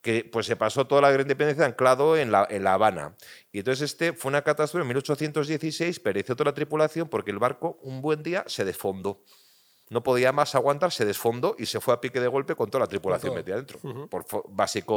que 0.01 0.27
pues 0.31 0.47
se 0.47 0.55
pasó 0.55 0.87
toda 0.87 1.01
la 1.01 1.11
gran 1.11 1.21
independencia 1.21 1.65
anclado 1.65 2.17
en 2.17 2.31
la, 2.31 2.47
en 2.49 2.63
la 2.63 2.73
Habana. 2.73 3.15
Y 3.51 3.59
entonces 3.59 3.91
este 3.91 4.13
fue 4.13 4.29
una 4.29 4.41
catástrofe 4.41 4.81
en 4.81 4.87
1816, 4.87 5.99
pereció 5.99 6.35
toda 6.35 6.49
la 6.49 6.55
tripulación 6.55 7.07
porque 7.07 7.31
el 7.31 7.39
barco 7.39 7.77
un 7.83 8.01
buen 8.01 8.23
día 8.23 8.43
se 8.47 8.65
desfondó. 8.65 9.23
No 9.89 10.01
podía 10.03 10.31
más 10.31 10.55
aguantar, 10.55 10.93
se 10.93 11.03
desfondó 11.03 11.55
y 11.59 11.65
se 11.65 11.81
fue 11.81 11.93
a 11.93 11.99
pique 11.99 12.21
de 12.21 12.29
golpe 12.29 12.55
con 12.55 12.71
toda 12.71 12.85
la 12.85 12.87
tripulación 12.87 13.35
metida 13.35 13.57
dentro. 13.57 13.77
Por 14.09 14.25
básico, 14.47 14.95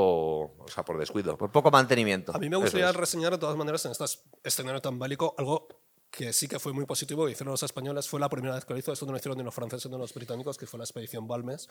o 0.57 0.67
sea, 0.73 0.85
por 0.85 0.99
descuido. 0.99 1.37
Por 1.37 1.51
poco 1.51 1.69
mantenimiento. 1.73 2.35
A 2.35 2.39
mí 2.39 2.49
me 2.49 2.57
gustaría 2.57 2.93
reseñar 2.93 3.33
de 3.33 3.39
todas 3.39 3.57
maneras 3.57 3.85
en 3.87 3.91
este 3.91 4.05
escenario 4.45 4.81
tan 4.81 4.97
bélico 4.97 5.35
algo 5.37 5.67
que 6.15 6.33
sí 6.33 6.47
que 6.47 6.61
fue 6.61 6.73
muy 6.73 6.87
positivo, 6.87 7.27
que 7.27 7.33
hicieron 7.33 7.51
los 7.51 7.63
españoles, 7.65 8.09
fue 8.09 8.21
la 8.21 8.29
primera 8.29 8.55
vez 8.55 8.65
que 8.65 8.73
lo 8.73 8.79
hizo, 8.79 8.93
esto 8.93 9.05
no 9.05 9.13
lo 9.13 9.19
hicieron 9.19 9.37
ni 9.37 9.43
los 9.43 9.55
franceses 9.55 9.91
ni 9.91 9.99
los 9.99 10.15
británicos, 10.15 10.57
que 10.57 10.67
fue 10.67 10.79
la 10.79 10.85
expedición 10.85 11.27
Balmes, 11.27 11.69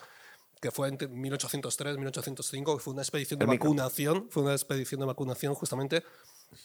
que 0.60 0.70
fue 0.70 0.90
en 0.90 0.98
1803-1805, 0.98 2.76
que 2.76 2.80
fue 2.80 2.94
una 2.94 3.04
expedición 3.04 3.40
de 3.40 3.46
vacunación, 3.46 4.28
fue 4.30 4.44
una 4.44 4.52
expedición 4.52 5.00
de 5.00 5.06
vacunación 5.06 5.56
justamente 5.56 6.04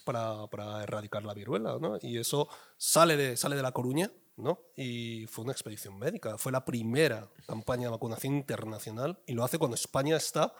para, 0.03 0.47
para 0.47 0.83
erradicar 0.83 1.23
la 1.23 1.33
viruela, 1.33 1.77
¿no? 1.79 1.97
Y 2.01 2.17
eso 2.17 2.49
sale 2.77 3.15
de, 3.15 3.37
sale 3.37 3.55
de 3.55 3.61
La 3.61 3.71
Coruña, 3.71 4.11
¿no? 4.35 4.59
Y 4.75 5.25
fue 5.27 5.45
una 5.45 5.53
expedición 5.53 5.97
médica, 5.97 6.37
fue 6.37 6.51
la 6.51 6.65
primera 6.65 7.29
campaña 7.47 7.83
de 7.83 7.91
vacunación 7.91 8.35
internacional 8.35 9.19
y 9.25 9.33
lo 9.33 9.45
hace 9.45 9.57
cuando 9.57 9.75
España 9.75 10.17
está, 10.17 10.53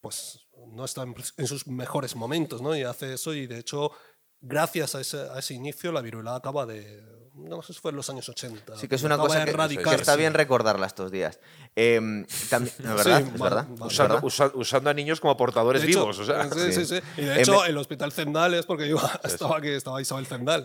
pues 0.00 0.40
no 0.66 0.84
está 0.84 1.02
en, 1.02 1.14
en 1.36 1.46
sus 1.46 1.68
mejores 1.68 2.16
momentos, 2.16 2.60
¿no? 2.60 2.76
Y 2.76 2.82
hace 2.82 3.14
eso 3.14 3.32
y 3.32 3.46
de 3.46 3.58
hecho 3.60 3.92
gracias 4.40 4.94
a 4.94 5.00
ese, 5.00 5.18
a 5.18 5.38
ese, 5.38 5.54
inicio, 5.54 5.92
la 5.92 6.00
viruela 6.00 6.36
acaba 6.36 6.66
de. 6.66 7.18
No 7.34 7.62
sé 7.62 7.72
si 7.72 7.78
fue 7.78 7.92
en 7.92 7.96
los 7.96 8.10
años 8.10 8.28
80. 8.28 8.76
Sí, 8.76 8.88
que 8.88 8.96
es 8.96 9.02
una 9.04 9.16
cosa 9.16 9.44
que, 9.44 9.52
que, 9.52 9.94
está 9.94 10.16
bien 10.16 10.34
recordarla 10.34 10.86
estos 10.86 11.12
días. 11.12 11.38
Eh, 11.76 12.26
también, 12.50 12.74
¿verdad? 12.82 13.20
¿Es 13.20 13.40
verdad? 13.40 13.66
Usando, 13.78 14.20
usando, 14.54 14.90
a 14.90 14.94
niños 14.94 15.20
como 15.20 15.36
portadores 15.36 15.84
vivos. 15.84 16.18
O 16.18 16.24
sea. 16.24 16.50
sí, 16.50 16.72
sí, 16.72 16.84
sí, 16.84 17.00
Y 17.16 17.22
de 17.22 17.34
em, 17.34 17.40
hecho, 17.40 17.64
el 17.64 17.76
hospital 17.78 18.10
Zendal 18.10 18.54
es 18.54 18.66
porque 18.66 18.88
iba, 18.88 19.20
estaba, 19.24 19.58
aquí, 19.58 19.68
estaba 19.68 20.02
Isabel 20.02 20.26
Zendal. 20.26 20.64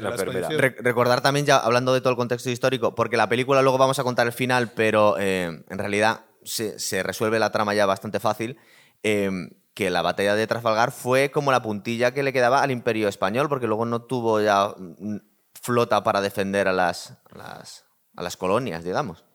recordar 0.80 1.22
también, 1.22 1.46
ya 1.46 1.58
hablando 1.58 1.94
de 1.94 2.02
todo 2.02 2.10
el 2.10 2.18
contexto 2.18 2.50
histórico, 2.50 2.96
porque 2.96 3.18
la 3.18 3.30
película 3.30 3.62
luego 3.62 3.78
vamos 3.78 4.00
a 4.00 4.04
contar 4.04 4.26
el 4.26 4.34
final, 4.34 4.72
pero 4.72 5.18
eh, 5.20 5.64
en 5.70 5.78
realidad 5.78 6.26
se, 6.44 6.80
se, 6.80 7.04
resuelve 7.04 7.38
la 7.38 7.52
trama 7.52 7.76
ya 7.76 7.86
bastante 7.86 8.20
fácil. 8.20 8.58
Eh, 9.04 9.30
que 9.74 9.90
la 9.90 10.02
batalla 10.02 10.36
de 10.36 10.48
Trafalgar 10.48 10.92
fue 10.92 11.32
como 11.32 11.52
la 11.52 11.62
puntilla 11.62 12.14
que 12.14 12.24
le 12.24 12.34
quedaba 12.34 12.62
al 12.62 12.72
imperio 12.72 13.08
español, 13.08 13.50
porque 13.50 13.68
luego 13.68 13.86
no 13.86 14.04
tuvo 14.04 14.40
ya 14.40 14.74
flota 15.60 16.04
para 16.04 16.22
defender 16.22 16.68
a 16.68 16.74
las, 16.74 17.18
a 17.36 18.22
las, 18.22 18.38
colonias, 18.38 18.84
digamos. 18.84 19.26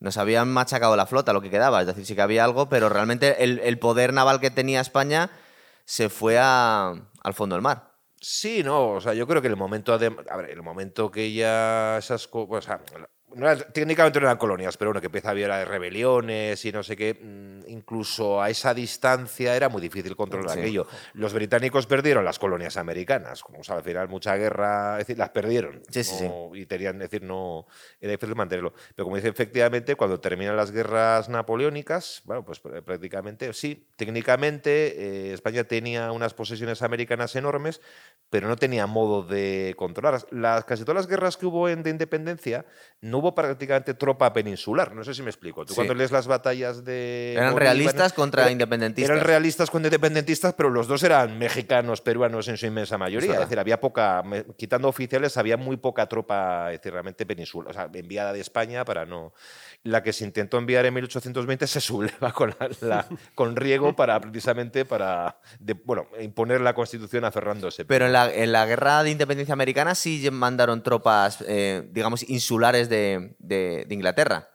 Nos 0.00 0.16
habían 0.16 0.48
machacado 0.48 0.96
la 0.96 1.06
flota, 1.06 1.32
lo 1.32 1.40
que 1.40 1.50
quedaba, 1.50 1.80
es 1.80 1.86
decir, 1.86 2.04
sí 2.04 2.14
que 2.14 2.22
había 2.22 2.44
algo, 2.44 2.68
pero 2.68 2.88
realmente 2.88 3.42
el, 3.42 3.78
poder 3.78 4.12
naval 4.12 4.40
que 4.40 4.50
tenía 4.50 4.80
España 4.80 5.30
se 5.84 6.08
fue 6.08 6.38
al 6.38 7.34
fondo 7.34 7.56
del 7.56 7.62
mar. 7.62 7.92
Sí, 8.20 8.62
no, 8.64 8.90
o 8.90 9.00
sea, 9.00 9.14
yo 9.14 9.26
creo 9.26 9.40
que 9.40 9.48
el 9.48 9.56
momento, 9.56 9.92
a 9.94 9.96
ver, 9.96 10.14
el 10.50 10.62
momento 10.62 11.10
que 11.10 11.32
ya 11.32 11.98
esas 11.98 12.28
técnicamente 13.72 14.20
no 14.20 14.26
eran 14.26 14.38
colonias, 14.38 14.76
pero 14.76 14.90
bueno, 14.90 15.00
que 15.00 15.06
empieza 15.06 15.28
a 15.28 15.30
haber 15.32 15.68
rebeliones 15.68 16.64
y 16.64 16.72
no 16.72 16.82
sé 16.82 16.96
qué, 16.96 17.14
mm, 17.14 17.68
incluso 17.68 18.42
a 18.42 18.50
esa 18.50 18.74
distancia 18.74 19.54
era 19.54 19.68
muy 19.68 19.82
difícil 19.82 20.16
controlar 20.16 20.58
aquello. 20.58 20.86
Los 21.14 21.32
británicos 21.32 21.86
perdieron 21.86 22.24
las 22.24 22.38
colonias 22.38 22.76
americanas, 22.76 23.42
como 23.42 23.62
sabes, 23.62 23.78
al 23.78 23.84
final 23.84 24.08
mucha 24.08 24.36
guerra, 24.36 24.94
es 24.94 25.06
decir, 25.06 25.18
las 25.18 25.30
perdieron. 25.30 25.82
Sí, 25.90 26.04
sí, 26.04 26.26
y 26.54 26.66
tenían, 26.66 26.98
decir, 26.98 27.22
no, 27.22 27.66
era 28.00 28.12
difícil 28.12 28.34
mantenerlo. 28.34 28.72
Pero 28.94 29.04
como 29.04 29.16
dice, 29.16 29.28
efectivamente, 29.28 29.94
cuando 29.94 30.20
terminan 30.20 30.56
las 30.56 30.70
guerras 30.70 31.28
napoleónicas, 31.28 32.22
bueno, 32.24 32.44
pues 32.44 32.60
prácticamente, 32.60 33.52
sí, 33.52 33.88
técnicamente 33.96 35.30
eh, 35.30 35.32
España 35.34 35.64
tenía 35.64 36.12
unas 36.12 36.34
posesiones 36.34 36.82
americanas 36.82 37.36
enormes, 37.36 37.80
pero 38.30 38.48
no 38.48 38.56
tenía 38.56 38.86
modo 38.86 39.22
de 39.22 39.74
controlarlas. 39.76 40.26
Las, 40.30 40.64
casi 40.64 40.82
todas 40.84 40.96
las 40.96 41.06
guerras 41.06 41.36
que 41.36 41.46
hubo 41.46 41.68
en, 41.68 41.82
de 41.82 41.90
independencia 41.90 42.66
no 43.00 43.17
hubo 43.18 43.34
prácticamente 43.34 43.94
tropa 43.94 44.32
peninsular. 44.32 44.94
No 44.94 45.04
sé 45.04 45.14
si 45.14 45.22
me 45.22 45.30
explico. 45.30 45.64
Tú 45.64 45.74
cuando 45.74 45.94
lees 45.94 46.10
las 46.10 46.26
batallas 46.26 46.84
de. 46.84 47.34
Eran 47.34 47.56
realistas 47.56 48.12
contra 48.12 48.50
independentistas. 48.50 49.10
Eran 49.10 49.24
realistas 49.24 49.70
contra 49.70 49.88
independentistas, 49.88 50.54
pero 50.54 50.70
los 50.70 50.86
dos 50.86 51.02
eran 51.02 51.38
mexicanos, 51.38 52.00
peruanos 52.00 52.48
en 52.48 52.56
su 52.56 52.66
inmensa 52.66 52.98
mayoría. 52.98 53.34
Es, 53.34 53.40
decir, 53.40 53.58
había 53.58 53.80
poca. 53.80 54.22
Quitando 54.56 54.88
oficiales, 54.88 55.36
había 55.36 55.56
muy 55.56 55.76
poca 55.76 56.06
tropa, 56.06 56.72
es 56.72 56.80
decir, 56.80 56.92
realmente 56.92 57.26
peninsular. 57.26 57.70
O 57.70 57.74
sea, 57.74 57.90
enviada 57.92 58.32
de 58.32 58.40
España 58.40 58.84
para 58.84 59.04
no. 59.04 59.32
La 59.84 60.02
que 60.02 60.12
se 60.12 60.24
intentó 60.24 60.58
enviar 60.58 60.86
en 60.86 60.94
1820 60.94 61.66
se 61.66 61.80
subleva 61.88 62.32
con, 62.32 62.54
la, 62.80 63.06
con 63.34 63.56
Riego 63.56 63.94
para 63.96 64.20
precisamente 64.20 64.84
para 64.84 65.38
bueno, 65.84 66.06
imponer 66.20 66.60
la 66.60 66.74
constitución 66.74 67.24
a 67.24 67.30
Fernando 67.30 67.68
VII. 67.68 67.84
Pero 67.86 68.06
en 68.06 68.12
la, 68.12 68.32
en 68.32 68.52
la 68.52 68.66
guerra 68.66 69.02
de 69.02 69.10
independencia 69.10 69.52
americana 69.52 69.94
sí 69.94 70.28
mandaron 70.30 70.82
tropas, 70.82 71.44
eh, 71.46 71.88
digamos, 71.90 72.28
insulares 72.28 72.88
de 72.88 73.07
de, 73.38 73.86
Inglaterra. 73.90 74.48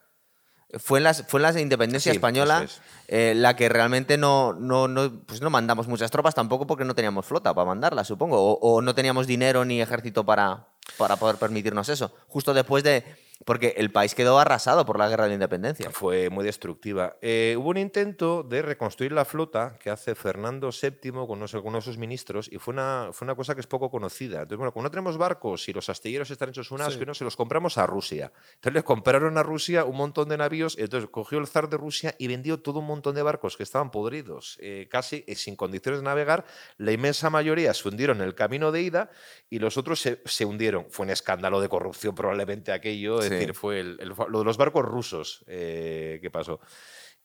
Fue 0.78 0.98
en, 0.98 1.04
las, 1.04 1.24
fue 1.28 1.38
en 1.38 1.42
la 1.42 1.60
independencia 1.60 2.10
española 2.10 2.66
eh, 3.06 3.32
la 3.36 3.54
que 3.54 3.68
realmente 3.68 4.18
no, 4.18 4.54
no, 4.54 4.88
no, 4.88 5.22
pues 5.24 5.40
no 5.40 5.48
mandamos 5.48 5.86
muchas 5.86 6.10
tropas, 6.10 6.34
tampoco 6.34 6.66
porque 6.66 6.84
no 6.84 6.96
teníamos 6.96 7.26
flota 7.26 7.54
para 7.54 7.66
mandarlas, 7.66 8.08
supongo, 8.08 8.38
o, 8.40 8.58
o 8.58 8.82
no 8.82 8.92
teníamos 8.94 9.28
dinero 9.28 9.64
ni 9.64 9.80
ejército 9.80 10.26
para, 10.26 10.66
para 10.98 11.16
poder 11.16 11.36
permitirnos 11.36 11.88
eso. 11.88 12.12
Justo 12.26 12.52
después 12.54 12.82
de, 12.82 13.04
porque 13.44 13.74
el 13.76 13.90
país 13.90 14.14
quedó 14.14 14.38
arrasado 14.38 14.86
por 14.86 14.98
la 14.98 15.08
guerra 15.08 15.24
de 15.24 15.30
la 15.30 15.34
independencia. 15.34 15.90
Fue 15.90 16.30
muy 16.30 16.44
destructiva. 16.44 17.16
Eh, 17.20 17.56
hubo 17.58 17.70
un 17.70 17.76
intento 17.76 18.42
de 18.42 18.62
reconstruir 18.62 19.12
la 19.12 19.24
flota 19.24 19.76
que 19.80 19.90
hace 19.90 20.14
Fernando 20.14 20.70
VII 20.70 21.12
con 21.26 21.42
algunos 21.42 21.84
de 21.84 21.90
sus 21.90 21.98
ministros 21.98 22.48
y 22.50 22.58
fue 22.58 22.72
una, 22.72 23.10
fue 23.12 23.26
una 23.26 23.34
cosa 23.34 23.54
que 23.54 23.60
es 23.60 23.66
poco 23.66 23.90
conocida. 23.90 24.42
Entonces, 24.42 24.58
bueno, 24.58 24.72
como 24.72 24.84
no 24.84 24.90
tenemos 24.90 25.18
barcos 25.18 25.68
y 25.68 25.72
los 25.72 25.88
astilleros 25.88 26.30
están 26.30 26.50
hechos 26.50 26.70
un 26.70 26.80
asco, 26.80 27.04
¿no? 27.04 27.14
se 27.14 27.24
los 27.24 27.36
compramos 27.36 27.76
a 27.76 27.86
Rusia. 27.86 28.32
Entonces 28.54 28.74
les 28.74 28.84
compraron 28.84 29.36
a 29.36 29.42
Rusia 29.42 29.84
un 29.84 29.96
montón 29.96 30.28
de 30.28 30.38
navíos, 30.38 30.76
entonces 30.78 31.10
cogió 31.10 31.38
el 31.38 31.46
zar 31.46 31.68
de 31.68 31.76
Rusia 31.76 32.14
y 32.18 32.28
vendió 32.28 32.60
todo 32.60 32.80
un 32.80 32.86
montón 32.86 33.14
de 33.14 33.22
barcos 33.22 33.56
que 33.56 33.62
estaban 33.62 33.90
podridos, 33.90 34.58
eh, 34.60 34.88
casi 34.90 35.24
eh, 35.26 35.34
sin 35.34 35.56
condiciones 35.56 36.00
de 36.00 36.04
navegar. 36.04 36.44
La 36.78 36.92
inmensa 36.92 37.30
mayoría 37.30 37.74
se 37.74 37.88
hundieron 37.88 38.18
en 38.18 38.24
el 38.24 38.34
camino 38.34 38.72
de 38.72 38.82
ida 38.82 39.10
y 39.50 39.58
los 39.58 39.76
otros 39.76 40.00
se, 40.00 40.22
se 40.24 40.44
hundieron. 40.44 40.86
Fue 40.90 41.04
un 41.04 41.10
escándalo 41.10 41.60
de 41.60 41.68
corrupción 41.68 42.14
probablemente 42.14 42.72
aquello 42.72 43.23
es 43.24 43.30
decir, 43.30 43.54
fue 43.54 43.82
lo 43.82 44.38
de 44.38 44.44
los 44.44 44.56
barcos 44.56 44.84
rusos 44.84 45.44
eh, 45.46 46.18
que 46.20 46.30
pasó. 46.30 46.60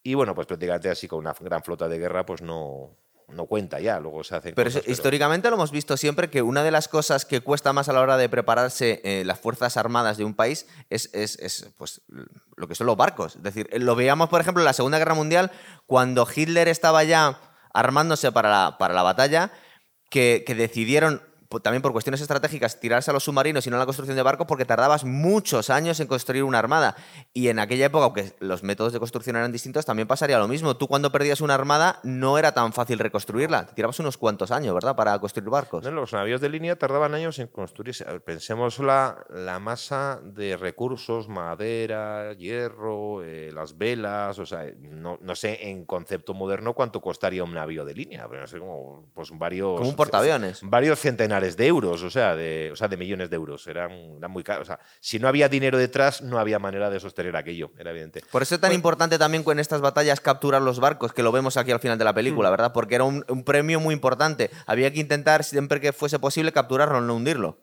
Y 0.01 0.13
bueno, 0.13 0.33
pues 0.33 0.47
prácticamente 0.47 0.89
así 0.89 1.07
con 1.07 1.19
una 1.19 1.33
gran 1.39 1.63
flota 1.63 1.87
de 1.87 1.99
guerra, 1.99 2.25
pues 2.25 2.41
no, 2.41 2.97
no 3.33 3.45
cuenta 3.45 3.79
ya, 3.79 3.99
luego 3.99 4.23
se 4.23 4.35
hacen 4.35 4.55
pero, 4.55 4.69
históricamente 4.87 5.49
lo 5.49 5.55
hemos 5.55 5.71
visto 5.71 5.97
siempre 5.97 6.29
que 6.29 6.41
una 6.41 6.63
de 6.63 6.71
las 6.71 6.87
cosas 6.87 7.25
que 7.25 7.41
cuesta 7.41 7.73
más 7.73 7.89
a 7.89 7.93
la 7.93 8.01
hora 8.01 8.17
de 8.17 8.29
prepararse 8.29 9.01
eh, 9.03 9.23
las 9.25 9.39
fuerzas 9.39 9.77
armadas 9.77 10.17
de 10.17 10.25
un 10.25 10.33
país 10.33 10.67
es, 10.89 11.09
es, 11.13 11.69
pues, 11.77 12.01
lo 12.55 12.67
que 12.67 12.75
son 12.75 12.87
los 12.87 12.97
barcos. 12.97 13.35
Es 13.35 13.43
decir, 13.43 13.69
lo 13.79 13.95
veíamos, 13.95 14.29
por 14.29 14.41
ejemplo, 14.41 14.61
en 14.61 14.65
la 14.65 14.73
Segunda 14.73 14.97
Guerra 14.97 15.13
Mundial, 15.13 15.51
cuando 15.85 16.27
Hitler 16.33 16.67
estaba 16.67 17.03
ya 17.03 17.39
armándose 17.73 18.31
para 18.31 18.49
la, 18.49 18.77
para 18.77 18.93
la 18.93 19.03
batalla, 19.03 19.51
que, 20.09 20.43
que 20.45 20.55
decidieron 20.55 21.21
también 21.57 21.81
por 21.81 21.91
cuestiones 21.91 22.21
estratégicas, 22.21 22.79
tirarse 22.79 23.09
a 23.09 23.13
los 23.13 23.23
submarinos 23.23 23.65
y 23.65 23.71
no 23.71 23.77
a 23.77 23.79
la 23.79 23.85
construcción 23.85 24.15
de 24.15 24.21
barcos 24.21 24.45
porque 24.45 24.65
tardabas 24.65 25.03
muchos 25.03 25.71
años 25.71 25.99
en 25.99 26.05
construir 26.05 26.43
una 26.43 26.59
armada. 26.59 26.95
Y 27.33 27.47
en 27.47 27.57
aquella 27.57 27.87
época, 27.87 28.05
aunque 28.05 28.33
los 28.39 28.61
métodos 28.61 28.93
de 28.93 28.99
construcción 28.99 29.35
eran 29.35 29.51
distintos, 29.51 29.85
también 29.85 30.07
pasaría 30.07 30.37
lo 30.37 30.47
mismo. 30.47 30.77
Tú 30.77 30.87
cuando 30.87 31.11
perdías 31.11 31.41
una 31.41 31.55
armada 31.55 31.99
no 32.03 32.37
era 32.37 32.51
tan 32.51 32.71
fácil 32.71 32.99
reconstruirla. 32.99 33.65
Te 33.65 33.73
tirabas 33.73 33.99
unos 33.99 34.17
cuantos 34.17 34.51
años, 34.51 34.75
¿verdad? 34.75 34.95
Para 34.95 35.17
construir 35.17 35.49
barcos. 35.49 35.83
No, 35.83 35.89
Los 35.89 36.13
navíos 36.13 36.39
de 36.39 36.49
línea 36.49 36.75
tardaban 36.75 37.15
años 37.15 37.39
en 37.39 37.47
construirse. 37.47 38.05
Ver, 38.05 38.21
Pensemos 38.21 38.77
la, 38.77 39.25
la 39.29 39.57
masa 39.57 40.19
de 40.23 40.55
recursos, 40.55 41.27
madera, 41.27 42.33
hierro, 42.33 43.23
eh, 43.23 43.51
las 43.51 43.77
velas, 43.77 44.37
o 44.37 44.45
sea, 44.45 44.65
no, 44.79 45.17
no 45.21 45.35
sé 45.35 45.69
en 45.69 45.85
concepto 45.85 46.33
moderno 46.33 46.73
cuánto 46.73 47.01
costaría 47.01 47.43
un 47.43 47.53
navío 47.53 47.85
de 47.85 47.95
línea, 47.95 48.27
pero 48.29 48.41
no 48.41 48.47
sé, 48.47 48.59
como 48.59 49.09
pues 49.13 49.29
varios... 49.33 49.77
Como 49.77 49.89
un 49.89 49.95
portaaviones. 49.95 50.61
Varios 50.63 50.99
centenares 51.39 51.57
de 51.57 51.67
euros, 51.67 52.03
o 52.03 52.09
sea, 52.09 52.35
de, 52.35 52.69
o 52.71 52.75
sea, 52.75 52.87
de 52.87 52.97
millones 52.97 53.29
de 53.29 53.35
euros. 53.35 53.65
Eran, 53.67 53.91
eran 54.17 54.31
muy 54.31 54.43
caros. 54.43 54.63
O 54.63 54.65
sea, 54.65 54.79
si 54.99 55.19
no 55.19 55.27
había 55.27 55.49
dinero 55.49 55.77
detrás, 55.77 56.21
no 56.21 56.39
había 56.39 56.59
manera 56.59 56.89
de 56.89 56.99
sostener 56.99 57.35
aquello, 57.35 57.71
era 57.77 57.91
evidente. 57.91 58.21
Por 58.31 58.41
eso 58.41 58.55
es 58.55 58.61
tan 58.61 58.73
importante 58.73 59.17
también 59.17 59.43
en 59.49 59.59
estas 59.59 59.81
batallas 59.81 60.19
capturar 60.19 60.61
los 60.61 60.79
barcos, 60.79 61.13
que 61.13 61.23
lo 61.23 61.31
vemos 61.31 61.57
aquí 61.57 61.71
al 61.71 61.79
final 61.79 61.97
de 61.97 62.05
la 62.05 62.13
película, 62.13 62.49
¿verdad? 62.49 62.73
Porque 62.73 62.95
era 62.95 63.03
un, 63.03 63.25
un 63.27 63.43
premio 63.43 63.79
muy 63.79 63.93
importante. 63.93 64.49
Había 64.65 64.91
que 64.91 64.99
intentar, 64.99 65.43
siempre 65.43 65.79
que 65.79 65.93
fuese 65.93 66.19
posible, 66.19 66.51
capturarlo, 66.51 67.01
no 67.01 67.15
hundirlo. 67.15 67.57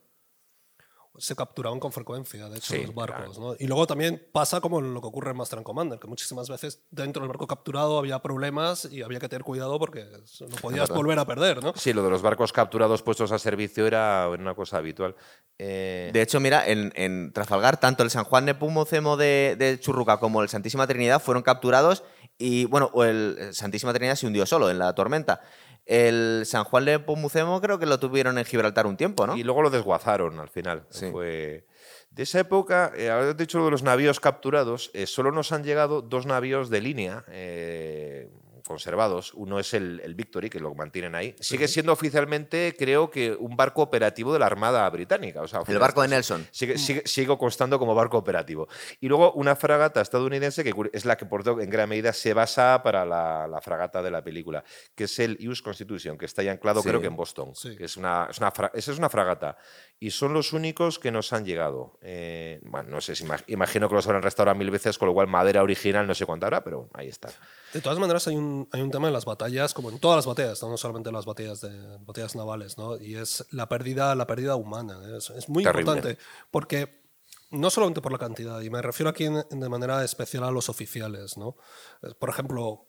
Se 1.19 1.35
capturaban 1.37 1.81
con 1.81 1.93
frecuencia, 1.93 2.49
de 2.49 2.59
hecho, 2.59 2.75
Sí, 2.75 2.83
los 2.87 2.95
barcos. 2.95 3.39
¿no? 3.39 3.55
Y 3.59 3.67
luego 3.67 3.87
también 3.87 4.23
pasa 4.33 4.61
como 4.61 4.81
lo 4.81 5.01
que 5.01 5.07
ocurre 5.07 5.31
en 5.31 5.37
Master 5.37 5.59
and 5.59 5.67
Commander, 5.67 5.99
que 5.99 6.07
muchísimas 6.07 6.49
veces 6.49 6.83
dentro 6.91 7.23
del 7.23 7.29
barco 7.29 7.47
capturado 7.47 7.99
había 7.99 8.19
problemas 8.21 8.87
y 8.91 9.03
había 9.03 9.19
que 9.21 9.29
tener 9.29 9.43
cuidado 9.45 9.79
porque 9.79 10.05
no 10.41 10.57
podías 10.57 10.89
volver 10.91 11.19
a 11.19 11.25
perder, 11.25 11.63
¿no? 11.63 11.73
Sí, 11.77 11.93
lo 11.93 12.03
de 12.03 12.11
los 12.11 12.23
barcos 12.23 12.53
capturados 12.53 13.03
puestos 13.03 13.33
a 13.33 13.39
servicio 13.39 13.87
era 13.87 14.29
una 14.29 14.55
cosa 14.55 14.79
habitual. 14.79 15.15
Eh, 15.59 16.11
De 16.13 16.23
hecho, 16.23 16.39
mira, 16.41 16.67
en, 16.67 16.93
en 16.97 17.33
Trafalgar, 17.33 17.79
tanto 17.79 18.03
el 18.03 18.11
San 18.11 18.25
Juan 18.25 18.47
de 18.47 18.55
Pumocemo 18.55 19.17
de, 19.17 19.57
de 19.59 19.81
Churruca 19.81 20.19
como 20.19 20.43
el 20.43 20.49
Santísima 20.49 20.87
Trinidad 20.87 21.23
fueron 21.23 21.43
capturados 21.43 22.05
y, 22.39 22.67
bueno, 22.67 22.91
el 23.03 23.49
Santísima 23.53 23.95
Trinidad 23.95 24.17
se 24.17 24.27
hundió 24.27 24.45
solo 24.45 24.71
en 24.71 24.79
la 24.79 24.95
tormenta. 24.95 25.41
El 25.87 26.43
San 26.47 26.65
Juan 26.65 26.85
de 26.85 26.99
Pumucemo 26.99 27.61
creo 27.61 27.79
que 27.79 27.87
lo 27.87 28.01
tuvieron 28.01 28.39
en 28.39 28.45
Gibraltar 28.45 28.87
un 28.87 28.97
tiempo, 28.97 29.27
¿no? 29.27 29.37
Y 29.37 29.45
luego 29.45 29.63
lo 29.63 29.71
desguazaron 29.71 30.39
al 30.41 30.49
final. 30.49 30.85
Sí. 30.91 31.11
Fue... 31.13 31.65
De 32.11 32.23
esa 32.23 32.41
época, 32.41 32.93
eh, 32.97 33.11
habéis 33.11 33.37
dicho 33.37 33.59
lo 33.59 33.67
de 33.67 33.71
los 33.71 33.83
navíos 33.83 34.21
capturados, 34.21 34.91
eh, 34.95 35.07
solo 35.07 35.33
nos 35.33 35.53
han 35.53 35.63
llegado 35.65 36.03
dos 36.03 36.25
navíos 36.25 36.71
de 36.71 36.81
línea 36.81 37.25
eh, 37.29 38.31
conservados. 38.67 39.33
Uno 39.35 39.59
es 39.59 39.73
el, 39.75 40.01
el 40.05 40.15
Victory, 40.15 40.51
que 40.51 40.61
lo 40.61 40.75
mantienen 40.75 41.15
ahí. 41.15 41.35
Sigue 41.41 41.69
siendo 41.69 41.93
oficialmente, 41.93 42.75
creo 42.79 43.11
que, 43.11 43.33
un 43.33 43.57
barco 43.57 43.83
operativo 43.83 44.33
de 44.33 44.39
la 44.39 44.47
Armada 44.47 44.89
Británica. 44.91 45.43
O 45.43 45.49
sea, 45.49 45.63
El 45.67 45.79
barco 45.79 46.03
de 46.03 46.09
Nelson. 46.09 46.47
Sigue, 46.51 46.77
sigue, 46.79 47.03
sigue 47.07 47.37
constando 47.39 47.79
como 47.79 47.95
barco 47.95 48.19
operativo. 48.19 48.69
Y 49.01 49.09
luego 49.09 49.33
una 49.33 49.57
fragata 49.57 50.01
estadounidense 50.01 50.63
que 50.65 50.75
es 50.93 51.05
la 51.05 51.17
que 51.17 51.25
por 51.27 51.47
en 51.47 51.71
gran 51.71 51.89
medida 51.89 52.13
se 52.13 52.35
basa 52.35 52.83
para 52.83 53.05
la, 53.05 53.47
la 53.47 53.61
fragata 53.61 54.03
de 54.03 54.11
la 54.11 54.23
película, 54.25 54.65
que 54.95 55.05
es 55.05 55.19
el 55.21 55.39
US 55.49 55.63
Constitution, 55.63 56.19
que 56.19 56.27
está 56.27 56.43
ya 56.43 56.53
anclado 56.53 56.83
Sí. 56.83 56.89
creo 56.89 57.01
que 57.01 57.07
en 57.07 57.17
Boston. 57.17 57.55
Sí. 57.55 57.77
Que 57.77 57.85
es 57.85 57.97
una, 57.97 58.27
es 58.31 58.39
una 58.39 58.51
fra- 58.51 58.71
esa 58.75 58.91
es 58.93 58.99
una 58.99 59.09
fragata. 59.09 59.57
Y 59.99 60.11
son 60.11 60.35
los 60.35 60.53
únicos 60.53 60.99
que 60.99 61.11
nos 61.11 61.33
han 61.33 61.47
llegado. 61.47 61.99
Eh, 62.03 62.61
bueno, 62.65 62.91
no 62.91 63.01
sé, 63.01 63.17
si 63.17 63.25
imag- 63.25 63.45
imagino 63.47 63.89
que 63.89 63.95
los 63.95 64.07
habrán 64.07 64.23
restaurado 64.23 64.57
mil 64.59 64.71
veces, 64.71 64.99
con 64.99 65.09
lo 65.09 65.15
cual 65.15 65.27
madera 65.27 65.63
original 65.63 66.07
no 66.07 66.15
sé 66.15 66.27
cuánto 66.27 66.45
habrá, 66.45 66.63
pero 66.63 66.91
ahí 66.93 67.09
está. 67.09 67.31
De 67.73 67.81
todas 67.81 67.99
maneras, 67.99 68.29
hay 68.29 68.37
un, 68.37 68.69
hay 68.73 68.83
un 68.83 68.91
tema 68.91 69.07
en 69.07 69.15
las 69.15 69.25
batallas, 69.25 69.73
como 69.73 69.91
en 69.91 69.99
todas 69.99 70.17
las 70.19 70.27
batallas, 70.27 70.63
no, 70.63 70.69
No 70.69 70.77
solamente 70.77 71.09
en 71.09 71.15
las 71.15 71.25
batallas, 71.25 71.63
de, 71.63 71.97
batallas 72.05 72.37
navales, 72.37 72.77
¿no? 72.77 72.99
y 72.99 73.17
es 73.17 73.47
la 73.53 73.69
pérdida, 73.71 74.15
la 74.15 74.27
pérdida 74.27 74.55
humana. 74.57 75.01
¿eh? 75.03 75.17
Es, 75.17 75.31
es 75.31 75.49
muy 75.49 75.65
Terrible. 75.65 75.91
importante, 75.93 76.19
porque 76.51 77.03
no 77.51 77.71
solamente 77.71 78.03
por 78.03 78.13
la 78.13 78.19
cantidad, 78.19 78.61
y 78.61 78.69
me 78.69 78.83
refiero 78.83 79.09
aquí 79.09 79.25
en- 79.25 79.45
de 79.49 79.69
manera 79.71 80.05
especial 80.05 80.45
a 80.45 80.51
los 80.51 80.69
oficiales. 80.69 81.39
¿no? 81.39 81.57
Eh, 82.03 82.09
Por 82.19 82.29
ejemplo, 82.29 82.86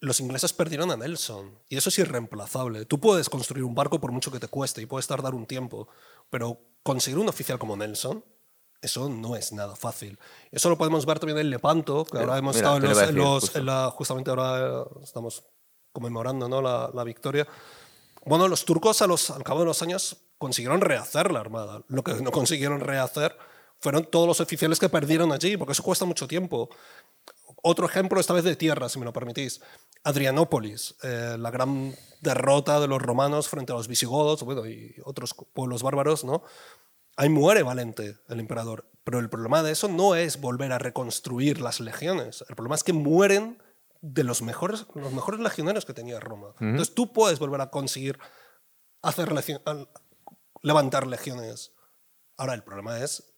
los 0.00 0.18
ingleses 0.20 0.52
perdieron 0.52 0.90
a 0.90 0.96
Nelson, 0.96 1.58
y 1.68 1.76
eso 1.76 1.88
es 1.90 1.98
irreemplazable. 1.98 2.84
Tú 2.86 2.98
puedes 2.98 3.28
construir 3.28 3.64
un 3.64 3.74
barco 3.74 4.00
por 4.00 4.12
mucho 4.12 4.30
que 4.32 4.40
te 4.40 4.48
cueste, 4.48 4.80
y 4.82 4.86
puedes 4.86 5.06
tardar 5.06 5.34
un 5.34 5.46
tiempo, 5.46 5.88
pero 6.30 6.58
conseguir 6.82 7.18
un 7.18 7.28
oficial 7.28 7.58
como 7.58 7.76
Nelson... 7.76 8.24
Eso 8.82 9.10
no 9.10 9.36
es 9.36 9.52
nada 9.52 9.76
fácil. 9.76 10.18
Eso 10.50 10.70
lo 10.70 10.78
podemos 10.78 11.04
ver 11.04 11.18
también 11.18 11.36
en 11.36 11.50
Lepanto, 11.50 12.06
que 12.06 12.16
ahora 12.16 12.38
hemos 12.38 12.56
mira, 12.56 12.68
estado 12.68 12.76
en 12.78 12.82
los, 12.84 12.98
en 12.98 13.04
decir, 13.08 13.14
los- 13.18 13.56
en 13.56 13.66
la- 13.66 13.90
justamente 13.90 14.30
ahora 14.30 14.58
eh, 14.58 14.84
estamos 15.04 15.44
conmemorando 15.92 16.48
¿no? 16.48 16.62
la, 16.62 16.90
la 16.94 17.04
victoria. 17.04 17.46
Bueno, 18.24 18.48
los 18.48 18.64
turcos 18.64 19.02
a 19.02 19.06
los, 19.06 19.28
al 19.28 19.44
cabo 19.44 19.60
de 19.60 19.66
los 19.66 19.82
años 19.82 20.16
consiguieron 20.38 20.80
rehacer 20.80 21.30
la 21.30 21.40
armada. 21.40 21.82
Lo 21.88 22.02
que 22.02 22.14
no 22.22 22.30
consiguieron 22.30 22.80
rehacer 22.80 23.36
fueron 23.80 24.06
todos 24.06 24.26
los 24.26 24.40
oficiales 24.40 24.78
que 24.78 24.88
perdieron 24.88 25.30
allí, 25.30 25.58
porque 25.58 25.72
eso 25.72 25.82
cuesta 25.82 26.06
mucho 26.06 26.26
tiempo. 26.26 26.70
Otro 27.62 27.84
ejemplo, 27.84 28.18
esta 28.18 28.32
vez 28.32 28.44
de 28.44 28.56
tierra, 28.56 28.88
si 28.88 28.98
me 28.98 29.04
lo 29.04 29.12
permitís. 29.12 29.60
Adrianópolis, 30.04 30.96
eh, 31.02 31.36
la 31.38 31.50
gran 31.50 31.94
derrota 32.20 32.80
de 32.80 32.88
los 32.88 33.00
romanos 33.00 33.48
frente 33.48 33.72
a 33.72 33.76
los 33.76 33.88
visigodos 33.88 34.42
bueno, 34.42 34.66
y 34.66 34.94
otros 35.04 35.34
pueblos 35.52 35.82
bárbaros, 35.82 36.24
¿no? 36.24 36.42
Ahí 37.16 37.28
muere 37.28 37.62
Valente, 37.62 38.16
el 38.28 38.40
emperador. 38.40 38.90
Pero 39.04 39.18
el 39.18 39.28
problema 39.28 39.62
de 39.62 39.72
eso 39.72 39.88
no 39.88 40.14
es 40.14 40.40
volver 40.40 40.72
a 40.72 40.78
reconstruir 40.78 41.60
las 41.60 41.80
legiones. 41.80 42.44
El 42.48 42.56
problema 42.56 42.74
es 42.76 42.84
que 42.84 42.92
mueren 42.92 43.62
de 44.00 44.24
los 44.24 44.40
mejores, 44.42 44.86
los 44.94 45.12
mejores 45.12 45.40
legionarios 45.40 45.84
que 45.84 45.92
tenía 45.94 46.20
Roma. 46.20 46.54
Entonces 46.60 46.94
tú 46.94 47.12
puedes 47.12 47.38
volver 47.38 47.60
a 47.60 47.70
conseguir 47.70 48.18
hacer 49.02 49.32
legio- 49.32 49.60
levantar 50.62 51.06
legiones. 51.06 51.72
Ahora, 52.36 52.54
el 52.54 52.62
problema 52.62 52.98
es, 53.00 53.34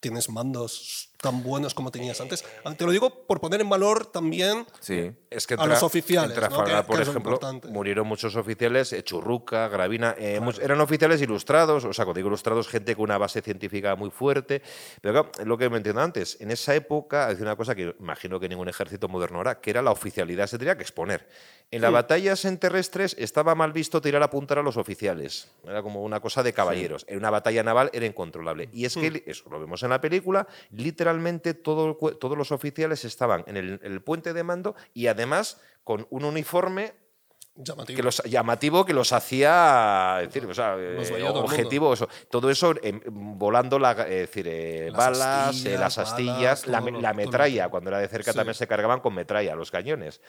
tienes 0.00 0.30
mandos 0.30 1.10
tan 1.20 1.42
buenos 1.42 1.74
como 1.74 1.90
tenías 1.90 2.20
antes. 2.20 2.44
Ah, 2.64 2.72
Te 2.74 2.84
lo 2.84 2.92
digo 2.92 3.10
por 3.26 3.40
poner 3.40 3.60
en 3.60 3.68
valor 3.68 4.06
también 4.06 4.64
Sí. 4.80 5.10
Es 5.30 5.46
que 5.46 5.54
A 5.58 5.66
los 5.66 5.82
oficiales, 5.82 6.30
en 6.30 6.42
¿no? 6.42 6.48
Trafalgar, 6.48 6.82
Que- 6.82 6.86
por 6.86 7.00
ejemplo, 7.02 7.38
murieron 7.70 8.06
muchos 8.06 8.34
oficiales, 8.36 8.92
eh, 8.94 9.02
Churruca, 9.02 9.68
Gravina, 9.68 10.14
eh, 10.16 10.40
much- 10.40 10.58
eran 10.62 10.80
oficiales 10.80 11.20
ilustrados, 11.20 11.84
o 11.84 11.92
sea, 11.92 12.04
cuando 12.06 12.18
digo 12.18 12.28
ilustrados, 12.28 12.66
gente 12.68 12.94
con 12.94 13.04
una 13.04 13.18
base 13.18 13.42
científica 13.42 13.94
muy 13.96 14.10
fuerte. 14.10 14.62
Pero 15.02 15.12
claro, 15.12 15.32
es 15.38 15.46
lo 15.46 15.58
que 15.58 15.68
me 15.68 15.76
entiendo 15.78 16.00
antes, 16.00 16.40
en 16.40 16.50
esa 16.50 16.74
época, 16.74 17.26
hay 17.26 17.36
una 17.42 17.56
cosa 17.56 17.74
que 17.74 17.94
imagino 18.00 18.40
que 18.40 18.48
ningún 18.48 18.68
ejército 18.68 19.08
moderno 19.08 19.40
hará, 19.40 19.60
que 19.60 19.70
era 19.70 19.82
la 19.82 19.90
oficialidad, 19.90 20.46
se 20.46 20.56
tenía 20.56 20.76
que 20.76 20.82
exponer. 20.82 21.26
En 21.70 21.82
las 21.82 21.92
batallas 21.92 22.46
en 22.46 22.56
terrestres 22.56 23.14
estaba 23.18 23.54
mal 23.54 23.72
visto 23.74 24.00
tirar 24.00 24.22
a 24.22 24.26
apuntar 24.26 24.58
a 24.58 24.62
los 24.62 24.78
oficiales, 24.78 25.50
era 25.64 25.82
como 25.82 26.02
una 26.02 26.20
cosa 26.20 26.42
de 26.42 26.54
caballeros. 26.54 27.04
En 27.08 27.18
una 27.18 27.28
batalla 27.28 27.62
naval 27.62 27.90
era 27.92 28.06
incontrolable. 28.06 28.70
Y 28.72 28.86
es 28.86 28.94
que, 28.94 29.10
li- 29.10 29.22
eso 29.26 29.44
lo 29.50 29.60
vemos 29.60 29.82
en 29.82 29.90
la 29.90 30.00
película, 30.00 30.46
literalmente 30.70 31.07
todo 31.54 31.86
el 31.88 31.94
cue- 31.94 32.18
todos 32.18 32.36
los 32.38 32.52
oficiales 32.52 33.04
estaban 33.04 33.44
en 33.46 33.56
el, 33.56 33.80
en 33.82 33.92
el 33.92 34.02
puente 34.02 34.32
de 34.32 34.42
mando 34.44 34.74
y 34.94 35.06
además 35.08 35.60
con 35.84 36.06
un 36.10 36.24
uniforme 36.24 36.92
llamativo. 37.56 37.96
que 37.96 38.02
los, 38.02 38.22
llamativo 38.24 38.84
que 38.84 38.92
los 38.92 39.12
hacía 39.12 40.18
es 40.22 40.28
decir, 40.28 40.48
o 40.48 40.54
sea, 40.54 40.76
Los 40.76 41.08
eh, 41.10 41.14
veía 41.14 41.28
todo 41.28 41.38
el 41.40 41.44
objetivo, 41.46 41.92
eso, 41.94 42.08
todo 42.30 42.50
eso 42.50 42.74
em, 42.82 43.00
volando 43.38 43.78
la, 43.78 43.94
decir, 43.94 44.46
eh, 44.48 44.88
Las 44.92 44.96
balas, 44.96 45.46
eh, 45.66 45.74
astillas, 45.74 45.80
las 45.80 45.98
astillas, 45.98 46.66
balas, 46.66 46.66
la, 46.68 46.78
todo 46.80 46.90
lo- 46.90 47.00
todo 47.00 47.14
metralla, 47.14 47.68
cuando 47.68 47.90
era 47.90 47.98
de 47.98 48.08
cerca 48.08 48.32
Sí. 48.32 48.36
también 48.38 48.54
se 48.54 48.66
cargaban 48.68 49.00
con 49.00 49.14
metralla 49.14 49.54
los 49.56 49.70
cañones. 49.70 50.20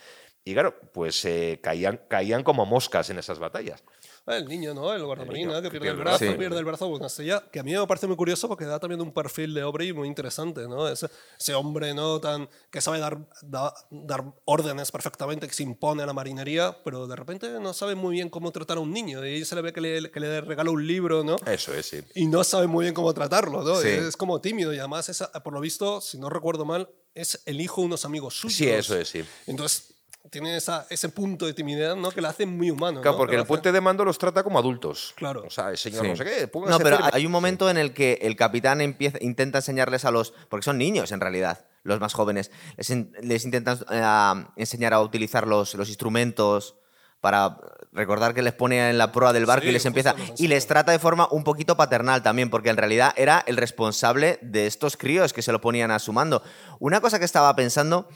Y 0.44 0.54
claro, 0.54 0.74
pues 0.94 1.24
eh, 1.26 1.60
caían, 1.62 2.00
caían 2.08 2.44
como 2.44 2.66
moscas 2.66 3.10
en 3.10 3.20
esas 3.20 3.38
batallas. 3.40 3.84
Ah, 4.26 4.38
El 4.38 4.48
niño, 4.48 4.74
¿no? 4.74 4.94
El 4.94 5.04
guardamarina 5.04 5.62
que 5.62 5.72
pierde 5.72 5.90
el 5.90 5.96
brazo, 5.98 6.26
brazo. 6.26 6.38
pierde 6.38 6.60
el 6.60 6.66
brazo 6.66 6.88
una 6.88 7.08
estrella, 7.08 7.44
que 7.52 7.60
a 7.60 7.64
mí 7.64 7.72
me 7.74 7.88
parece 7.88 8.08
muy 8.08 8.16
curioso 8.16 8.48
porque 8.48 8.66
da 8.66 8.80
también 8.80 9.02
un 9.02 9.12
perfil 9.12 9.54
de 9.54 9.62
Aubrey 9.62 9.92
muy 9.94 10.08
interesante, 10.08 10.68
¿no? 10.68 10.88
Ese, 10.88 11.08
ese 11.40 11.54
hombre, 11.56 11.94
¿no? 11.94 12.20
Tan, 12.20 12.48
que 12.70 12.82
sabe 12.82 13.00
dar, 13.00 13.18
da- 13.42 13.74
dar 13.90 14.24
órdenes 14.46 14.92
perfectamente, 14.92 15.48
que 15.48 15.54
se 15.54 15.64
impone 15.64 16.04
a 16.04 16.06
la 16.06 16.14
marinería, 16.14 16.78
pero 16.84 17.08
de 17.08 17.16
repente 17.16 17.50
no 17.60 17.74
sabe 17.74 17.96
muy 17.96 18.16
bien 18.16 18.30
cómo 18.30 18.52
tratar 18.52 18.78
a 18.78 18.80
un 18.82 18.92
niño. 18.92 19.26
Y 19.26 19.44
se 19.46 19.56
le 19.56 19.62
ve 19.62 19.74
que 19.74 19.82
le, 19.82 20.12
que 20.12 20.20
le 20.20 20.42
regala 20.42 20.70
un 20.72 20.86
libro, 20.86 21.24
¿no? 21.24 21.38
Eso 21.48 21.74
es, 21.74 21.86
sí. 21.88 22.00
Y 22.16 22.28
no 22.28 22.44
sabe 22.44 22.68
muy 22.68 22.84
bien 22.86 22.94
cómo 22.94 23.14
tratarlo, 23.14 23.64
¿no? 23.64 23.76
Sí. 23.82 23.88
Es 23.90 24.16
como 24.18 24.40
tímido 24.42 24.74
y 24.74 24.80
además, 24.80 25.10
es, 25.10 25.24
por 25.44 25.54
lo 25.54 25.60
visto, 25.60 26.02
si 26.02 26.18
no 26.18 26.30
recuerdo 26.30 26.66
mal, 26.66 26.90
es 27.16 27.42
el 27.46 27.60
hijo 27.60 27.82
de 27.82 27.88
unos 27.88 28.06
amigos 28.06 28.36
suyos. 28.40 28.56
Sí, 28.58 28.70
eso 28.70 28.96
es, 28.96 29.10
sí. 29.10 29.24
Entonces, 29.48 29.96
tiene 30.30 30.56
esa, 30.58 30.86
ese 30.90 31.10
punto 31.10 31.46
de 31.46 31.54
timidez, 31.54 31.96
¿no? 31.96 32.12
Que 32.12 32.22
le 32.22 32.28
hace 32.28 32.46
muy 32.46 32.70
humano. 32.72 33.02
Claro, 33.02 33.14
¿no? 33.14 33.18
porque 33.18 33.36
Que 33.36 33.42
el 33.42 33.48
puente 33.48 33.72
de 33.72 33.82
mando 33.82 34.06
los 34.06 34.18
trata 34.18 34.44
como 34.44 34.60
adultos. 34.60 35.14
Claro. 35.16 35.44
O 35.46 35.50
sea, 35.50 35.70
el 35.70 35.78
señor 35.78 36.04
Sí. 36.04 36.10
no 36.10 36.16
sé 36.16 36.24
qué, 36.26 36.50
No, 36.68 36.78
pero 36.80 36.98
firme. 36.98 37.12
hay 37.14 37.26
un 37.26 37.32
momento 37.32 37.70
en 37.70 37.78
el 37.78 37.94
que 37.94 38.20
el 38.22 38.36
capitán 38.36 38.82
empieza, 38.82 39.18
intenta 39.22 39.60
enseñarles 39.60 40.06
a 40.06 40.12
los. 40.12 40.34
Porque 40.50 40.64
son 40.64 40.78
niños 40.78 41.12
en 41.12 41.20
realidad, 41.20 41.66
los 41.84 42.00
más 42.00 42.14
jóvenes. 42.14 42.52
Les, 42.78 42.90
in- 42.90 43.12
les 43.22 43.44
intentan 43.46 43.80
eh, 43.92 44.46
enseñar 44.56 44.94
a 44.94 45.02
utilizar 45.02 45.48
los, 45.48 45.74
los 45.76 45.88
instrumentos 45.90 46.76
para 47.22 47.58
recordar 47.92 48.34
que 48.34 48.42
les 48.42 48.54
pone 48.54 48.90
en 48.90 48.98
la 48.98 49.12
proa 49.12 49.34
del 49.34 49.46
barco 49.46 49.64
Sí, 49.64 49.70
y 49.70 49.72
les 49.74 49.86
empieza. 49.86 50.16
Y 50.38 50.48
les 50.48 50.68
trata 50.68 50.94
de 50.94 51.00
forma 51.00 51.28
un 51.32 51.44
poquito 51.44 51.76
paternal 51.76 52.24
también, 52.24 52.50
porque 52.50 52.70
en 52.70 52.78
realidad 52.78 53.12
era 53.18 53.44
el 53.46 53.58
responsable 53.58 54.40
de 54.42 54.68
estos 54.68 54.96
críos 54.96 55.34
que 55.34 55.42
se 55.42 55.52
lo 55.52 55.60
ponían 55.60 55.92
a 55.92 56.00
su 56.00 56.14
mando. 56.14 56.42
Una 56.80 57.02
cosa 57.02 57.20
que 57.20 57.26
estaba 57.26 57.54
pensando. 57.58 58.08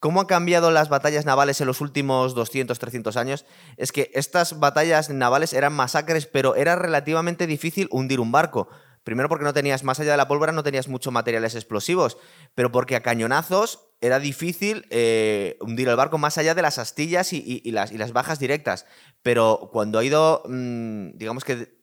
Cómo 0.00 0.20
han 0.20 0.26
cambiado 0.26 0.70
las 0.70 0.88
batallas 0.88 1.24
navales 1.24 1.60
en 1.60 1.66
los 1.66 1.80
últimos 1.80 2.34
200, 2.34 2.78
300 2.78 3.16
años, 3.16 3.44
es 3.76 3.92
que 3.92 4.10
estas 4.14 4.58
batallas 4.58 5.10
navales 5.10 5.52
eran 5.52 5.72
masacres, 5.72 6.26
pero 6.26 6.54
era 6.54 6.76
relativamente 6.76 7.46
difícil 7.46 7.88
hundir 7.90 8.20
un 8.20 8.32
barco. 8.32 8.68
Primero 9.06 9.28
porque 9.28 9.44
no 9.44 9.54
tenías, 9.54 9.84
más 9.84 10.00
allá 10.00 10.10
de 10.10 10.16
la 10.16 10.26
pólvora, 10.26 10.50
no 10.50 10.64
tenías 10.64 10.88
muchos 10.88 11.12
materiales 11.12 11.54
explosivos, 11.54 12.18
pero 12.56 12.72
porque 12.72 12.96
a 12.96 13.04
cañonazos 13.04 13.92
era 14.00 14.18
difícil 14.18 14.84
eh, 14.90 15.56
hundir 15.60 15.88
el 15.88 15.94
barco 15.94 16.18
más 16.18 16.38
allá 16.38 16.56
de 16.56 16.62
las 16.62 16.78
astillas 16.78 17.32
y, 17.32 17.62
las, 17.70 18.12
bajas 18.12 18.40
directas. 18.40 18.84
Pero 19.22 19.70
cuando 19.72 20.00
ha 20.00 20.04
ido, 20.04 20.42
mm, 20.48 21.10
digamos 21.18 21.44
que, 21.44 21.78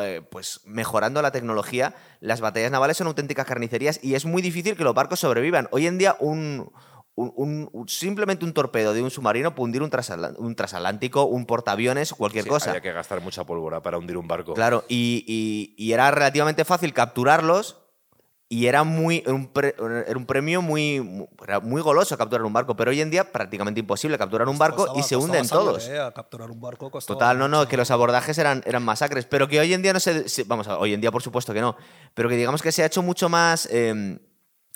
eh, 0.00 0.22
pues 0.30 0.62
mejorando 0.64 1.20
la 1.20 1.32
tecnología, 1.32 1.94
las 2.20 2.40
batallas 2.40 2.70
navales 2.70 2.96
son 2.96 3.08
auténticas 3.08 3.44
carnicerías 3.44 4.00
y 4.02 4.14
es 4.14 4.24
muy 4.24 4.40
difícil 4.40 4.74
que 4.74 4.84
los 4.84 4.94
barcos 4.94 5.20
sobrevivan. 5.20 5.68
Hoy 5.70 5.86
en 5.86 5.98
día, 5.98 6.16
un, 6.18 6.72
un- 7.16 7.32
un- 7.36 7.68
un- 7.72 7.88
simplemente 7.88 8.44
un 8.44 8.52
torpedo 8.52 8.92
de 8.92 9.02
un 9.02 9.10
submarino 9.10 9.54
puede 9.54 9.66
hundir 9.66 9.82
un, 9.82 9.90
transatl- 9.90 10.34
un 10.38 10.56
transatlántico, 10.56 11.24
un 11.24 11.46
portaaviones, 11.46 12.12
cualquier 12.12 12.44
Sí, 12.44 12.50
cosa. 12.50 12.70
Había 12.70 12.82
que 12.82 12.92
gastar 12.92 13.20
mucha 13.20 13.44
pólvora 13.44 13.82
para 13.82 13.98
hundir 13.98 14.16
un 14.16 14.26
barco. 14.26 14.54
Claro, 14.54 14.84
y, 14.88 15.24
y- 15.26 15.74
y 15.84 15.92
era 15.92 16.10
relativamente 16.10 16.64
fácil 16.64 16.92
capturarlos 16.92 17.78
y 18.48 18.66
era 18.66 18.84
muy 18.84 19.22
era 19.24 19.32
un, 19.32 19.46
pre- 19.46 19.74
era 20.06 20.16
un 20.18 20.26
premio 20.26 20.60
muy, 20.60 21.00
muy- 21.00 21.26
era 21.46 21.60
muy 21.60 21.80
goloso 21.82 22.16
capturar 22.18 22.44
un 22.44 22.52
barco, 22.52 22.76
pero 22.76 22.90
hoy 22.90 23.00
en 23.00 23.10
día 23.10 23.32
prácticamente 23.32 23.80
imposible 23.80 24.18
capturar 24.18 24.48
un 24.48 24.58
barco 24.58 24.78
Costaba- 24.86 24.98
y 24.98 25.02
se 25.02 25.16
hunden 25.16 25.44
sangre, 25.46 25.64
todos. 25.66 25.88
eh, 25.88 25.98
a 26.00 26.12
capturar 26.12 26.50
un 26.50 26.60
barco 26.60 26.90
costaba 26.90 27.16
Total, 27.18 27.38
no, 27.38 27.48
no, 27.48 27.66
que 27.68 27.76
los 27.76 27.90
abordajes 27.90 28.36
eran, 28.38 28.62
eran 28.66 28.84
masacres, 28.84 29.24
pero 29.24 29.48
que 29.48 29.58
hoy 29.60 29.72
en 29.72 29.82
día 29.82 29.92
no 29.92 30.00
se, 30.00 30.28
se- 30.28 30.44
Vamos, 30.44 30.66
hoy 30.68 30.92
en 30.94 31.00
día 31.00 31.10
por 31.10 31.22
supuesto 31.22 31.54
que 31.54 31.60
no, 31.60 31.76
pero 32.12 32.28
que 32.28 32.36
digamos 32.36 32.60
que 32.60 32.70
se 32.72 32.82
ha 32.82 32.86
hecho 32.86 33.02
mucho 33.02 33.28
más, 33.28 33.66
eh, 33.72 34.18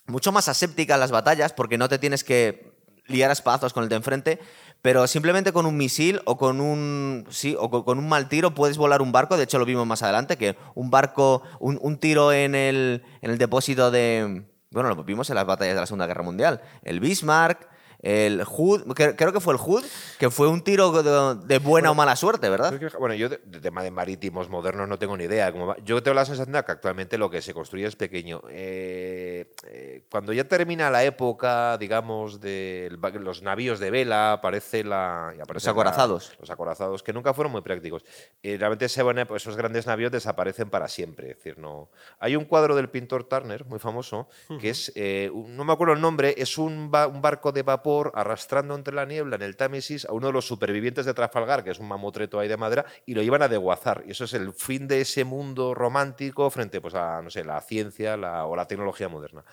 mucho 0.09 0.33
más 0.33 0.49
asépticas 0.49 0.99
las 0.99 1.11
batallas 1.11 1.53
porque 1.53 1.79
no 1.79 1.89
te 1.89 1.99
tienes 1.99 2.25
que 2.25 2.73
liar 3.07 3.31
a 3.31 3.59
con 3.73 3.83
el 3.83 3.89
de 3.89 3.97
enfrente, 3.97 4.39
pero 4.83 5.07
simplemente 5.07 5.53
con 5.53 5.67
un 5.67 5.77
misil 5.77 6.21
o 6.25 6.37
con 6.37 6.61
un 6.61 7.27
sí 7.31 7.57
o 7.59 7.85
con 7.85 7.99
un 7.99 8.09
mal 8.09 8.29
tiro 8.29 8.55
puedes 8.55 8.77
volar 8.77 9.03
un 9.03 9.13
barco. 9.13 9.37
De 9.37 9.45
hecho, 9.45 9.59
lo 9.59 9.65
vimos 9.65 9.87
más 9.87 10.03
adelante 10.03 10.37
que 10.37 10.57
un 10.75 10.91
barco, 10.91 11.43
un, 11.59 11.79
un 11.83 11.99
tiro 11.99 12.33
en 12.33 12.55
el, 12.55 13.03
en 13.23 13.31
el 13.31 13.39
depósito 13.39 13.91
de. 13.91 14.45
Bueno, 14.71 14.91
lo 14.91 15.03
vimos 15.03 15.31
en 15.31 15.37
las 15.37 15.47
batallas 15.47 15.75
de 15.75 15.81
la 15.81 15.87
Segunda 15.87 16.07
Guerra 16.07 16.23
Mundial. 16.23 16.61
El 16.83 17.01
Bismarck, 17.01 17.69
el 18.01 18.45
Hood, 18.45 18.83
cre- 18.95 19.15
creo 19.17 19.33
que 19.33 19.41
fue 19.41 19.53
el 19.55 19.59
Hood, 19.59 19.85
que 20.19 20.31
fue 20.31 20.47
un 20.49 20.63
tiro 20.63 20.91
de, 21.03 21.47
de 21.47 21.59
buena 21.59 21.91
o 21.91 21.95
mala 21.95 22.15
suerte, 22.15 22.49
¿verdad? 22.49 22.79
Que- 22.79 22.97
bueno, 22.99 23.15
yo 23.15 23.29
de, 23.29 23.41
de 23.45 23.61
tema 23.61 23.83
de 23.83 23.91
marítimos 23.91 24.49
modernos 24.49 24.89
no 24.89 24.99
tengo 24.99 25.17
ni 25.17 25.25
idea. 25.25 25.51
Cómo 25.51 25.67
va. 25.67 25.77
Yo 25.85 26.01
tengo 26.03 26.15
la 26.15 26.25
sensación 26.25 26.53
de 26.53 26.63
que 26.65 26.73
actualmente 26.73 27.19
lo 27.19 27.29
que 27.29 27.43
se 27.43 27.53
construye 27.53 27.87
es 27.87 27.97
pequeño. 27.97 28.41
Eh, 28.51 29.51
eh, 29.67 30.05
cuando 30.11 30.33
ya 30.33 30.45
termina 30.45 30.91
la 30.91 31.03
época, 31.03 31.77
digamos, 31.79 32.41
de 32.41 32.97
los 33.21 33.43
navíos 33.43 33.81
de 33.81 33.91
vela, 33.91 34.35
aparece 34.35 34.85
la... 34.85 35.31
aparece 35.31 35.67
Los 35.67 35.69
acorazados. 35.69 36.31
la- 36.31 36.37
los 36.41 36.51
acorazados, 36.51 37.03
que 37.03 37.13
nunca 37.13 37.35
fueron 37.35 37.51
muy 37.51 37.63
prácticos. 37.63 38.05
Eh, 38.43 38.57
realmente 38.59 38.89
se 38.89 39.03
van 39.03 39.19
esos 39.19 39.57
grandes 39.57 39.87
navíos 39.89 40.13
desaparecen 40.13 40.71
para 40.71 40.87
siempre. 40.87 41.33
Es 41.33 41.37
decir, 41.39 41.59
no... 41.59 41.91
Hay 42.21 42.37
un 42.37 42.45
cuadro 42.45 42.77
del 42.77 42.89
pintor 42.91 43.25
Turner, 43.25 43.65
muy 43.65 43.81
famoso, 43.81 44.29
que 44.61 44.71
es, 44.71 44.93
eh, 44.95 45.33
no 45.35 45.65
me 45.65 45.73
acuerdo 45.73 45.95
el 45.95 46.01
nombre, 46.01 46.35
es 46.39 46.59
un, 46.59 46.91
ba- 46.93 47.09
un 47.09 47.21
barco 47.21 47.51
de 47.51 47.63
vapor 47.65 47.88
arrastrando 48.15 48.75
entre 48.75 48.95
la 48.95 49.05
niebla 49.07 49.37
en 49.37 49.43
el 49.43 49.57
Támesis 49.57 50.05
a 50.05 50.13
uno 50.13 50.29
de 50.29 50.33
los 50.33 50.47
supervivientes 50.47 51.07
de 51.07 51.15
Trafalgar, 51.15 51.63
que 51.65 51.71
es 51.71 51.79
un 51.79 51.89
mamotreto 51.89 52.39
ahí 52.39 52.49
de 52.49 52.57
madera, 52.57 52.85
y 53.07 53.15
lo 53.15 53.23
llevan 53.23 53.43
a 53.43 53.49
deguazar. 53.49 54.05
Y 54.07 54.11
eso 54.13 54.25
es 54.25 54.35
el 54.35 54.53
fin 54.53 54.87
de 54.89 55.01
ese 55.01 55.25
mundo 55.25 55.75
romántico 55.75 56.51
frente 56.51 56.81
pues, 56.81 56.95
a, 56.95 57.23
no 57.23 57.31
sé, 57.31 57.45
la 57.45 57.61
ciencia 57.61 58.17
la- 58.17 58.45
o 58.47 58.55
la 58.57 58.67
tecnología 58.67 59.09
moderna. 59.09 59.45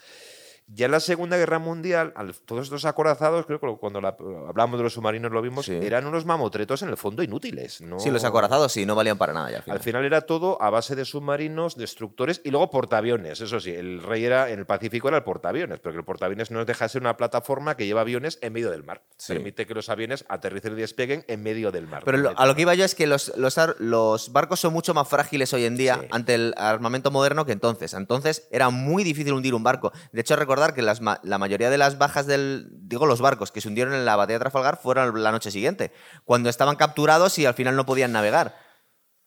Ya 0.68 0.86
en 0.88 0.92
la 0.94 1.00
Segunda 1.00 1.38
Guerra 1.38 1.60
Mundial, 1.60 2.12
al- 2.16 2.34
todos 2.34 2.64
estos 2.64 2.86
acorazados, 2.86 3.46
creo 3.46 3.60
que 3.60 3.68
cuando 3.80 4.02
la- 4.02 4.18
hablamos 4.48 4.80
de 4.80 4.84
los 4.84 4.94
submarinos 4.94 5.32
lo 5.32 5.40
vimos, 5.44 5.68
Sí. 5.68 5.74
eran 5.74 6.08
unos 6.08 6.26
mamotretos 6.26 6.82
en 6.82 6.90
el 6.90 6.98
fondo 6.98 7.22
inútiles. 7.22 7.82
¿no? 7.82 8.00
Sí, 8.00 8.10
los 8.10 8.24
acorazados 8.24 8.72
sí, 8.72 8.84
no 8.84 8.96
valían 8.96 9.18
para 9.20 9.32
nada 9.32 9.52
ya 9.52 9.58
al 9.58 9.64
final. 9.64 9.78
Al 9.78 9.84
final 9.84 10.06
era 10.06 10.22
todo 10.22 10.60
a 10.60 10.72
base 10.72 10.96
de 10.96 11.06
submarinos, 11.06 11.76
destructores 11.76 12.42
y 12.44 12.50
luego 12.50 12.72
portaaviones. 12.72 13.42
Eso 13.42 13.60
sí, 13.60 13.70
el 13.76 14.02
rey 14.02 14.26
era 14.26 14.50
en 14.50 14.58
el 14.58 14.66
Pacífico 14.66 15.08
era 15.08 15.18
el 15.18 15.24
portaaviones, 15.24 15.80
pero 15.82 15.94
que 15.94 16.00
el 16.00 16.06
portaaviones 16.06 16.50
no 16.50 16.66
deja 16.66 16.86
de 16.86 16.90
ser 16.90 17.02
una 17.02 17.16
plataforma 17.16 17.78
que 17.78 17.86
lleva 17.86 18.02
aviones 18.02 18.40
en 18.42 18.52
medio 18.54 18.72
del 18.72 18.84
mar. 18.84 19.04
Sí. 19.18 19.34
Permite 19.34 19.68
que 19.68 19.76
los 19.76 19.90
aviones 19.90 20.26
aterricen 20.30 20.74
y 20.74 20.78
despeguen 20.82 21.26
en 21.28 21.44
medio 21.44 21.72
del 21.72 21.86
mar. 21.86 22.02
Pero 22.04 22.18
lo- 22.18 22.34
a 22.40 22.46
lo 22.48 22.56
que 22.56 22.64
iba 22.64 22.74
yo 22.74 22.86
es 22.86 22.96
que 22.96 23.06
los, 23.06 23.38
los, 23.38 23.60
ar- 23.60 23.76
los 23.78 24.32
barcos 24.34 24.62
son 24.62 24.74
mucho 24.74 24.96
más 24.96 25.08
frágiles 25.08 25.54
hoy 25.54 25.66
en 25.66 25.78
día 25.78 26.00
Sí. 26.02 26.08
ante 26.10 26.34
el 26.34 26.56
armamento 26.58 27.12
moderno 27.12 27.46
que 27.46 27.52
entonces. 27.52 27.94
Entonces 27.94 28.48
era 28.50 28.72
muy 28.72 29.04
difícil 29.04 29.32
hundir 29.34 29.54
un 29.54 29.62
barco. 29.62 29.92
De 30.12 30.22
hecho, 30.22 30.36
recordar 30.36 30.55
que 30.74 30.82
las 30.82 31.02
la 31.02 31.38
mayoría 31.38 31.70
de 31.70 31.78
las 31.78 31.98
bajas 31.98 32.28
del. 32.28 32.68
Digo, 32.72 33.06
los 33.06 33.22
barcos 33.22 33.52
que 33.52 33.62
se 33.62 33.68
hundieron 33.68 33.94
en 33.94 34.06
la 34.06 34.16
batalla 34.16 34.40
de 34.40 34.44
Trafalgar 34.44 34.78
fueron 34.78 35.22
la 35.22 35.32
noche 35.32 35.52
siguiente, 35.52 35.92
cuando 36.24 36.50
estaban 36.50 36.76
capturados 36.76 37.38
y 37.38 37.46
al 37.46 37.54
final 37.54 37.76
no 37.76 37.86
podían 37.86 38.12
navegar. 38.12 38.65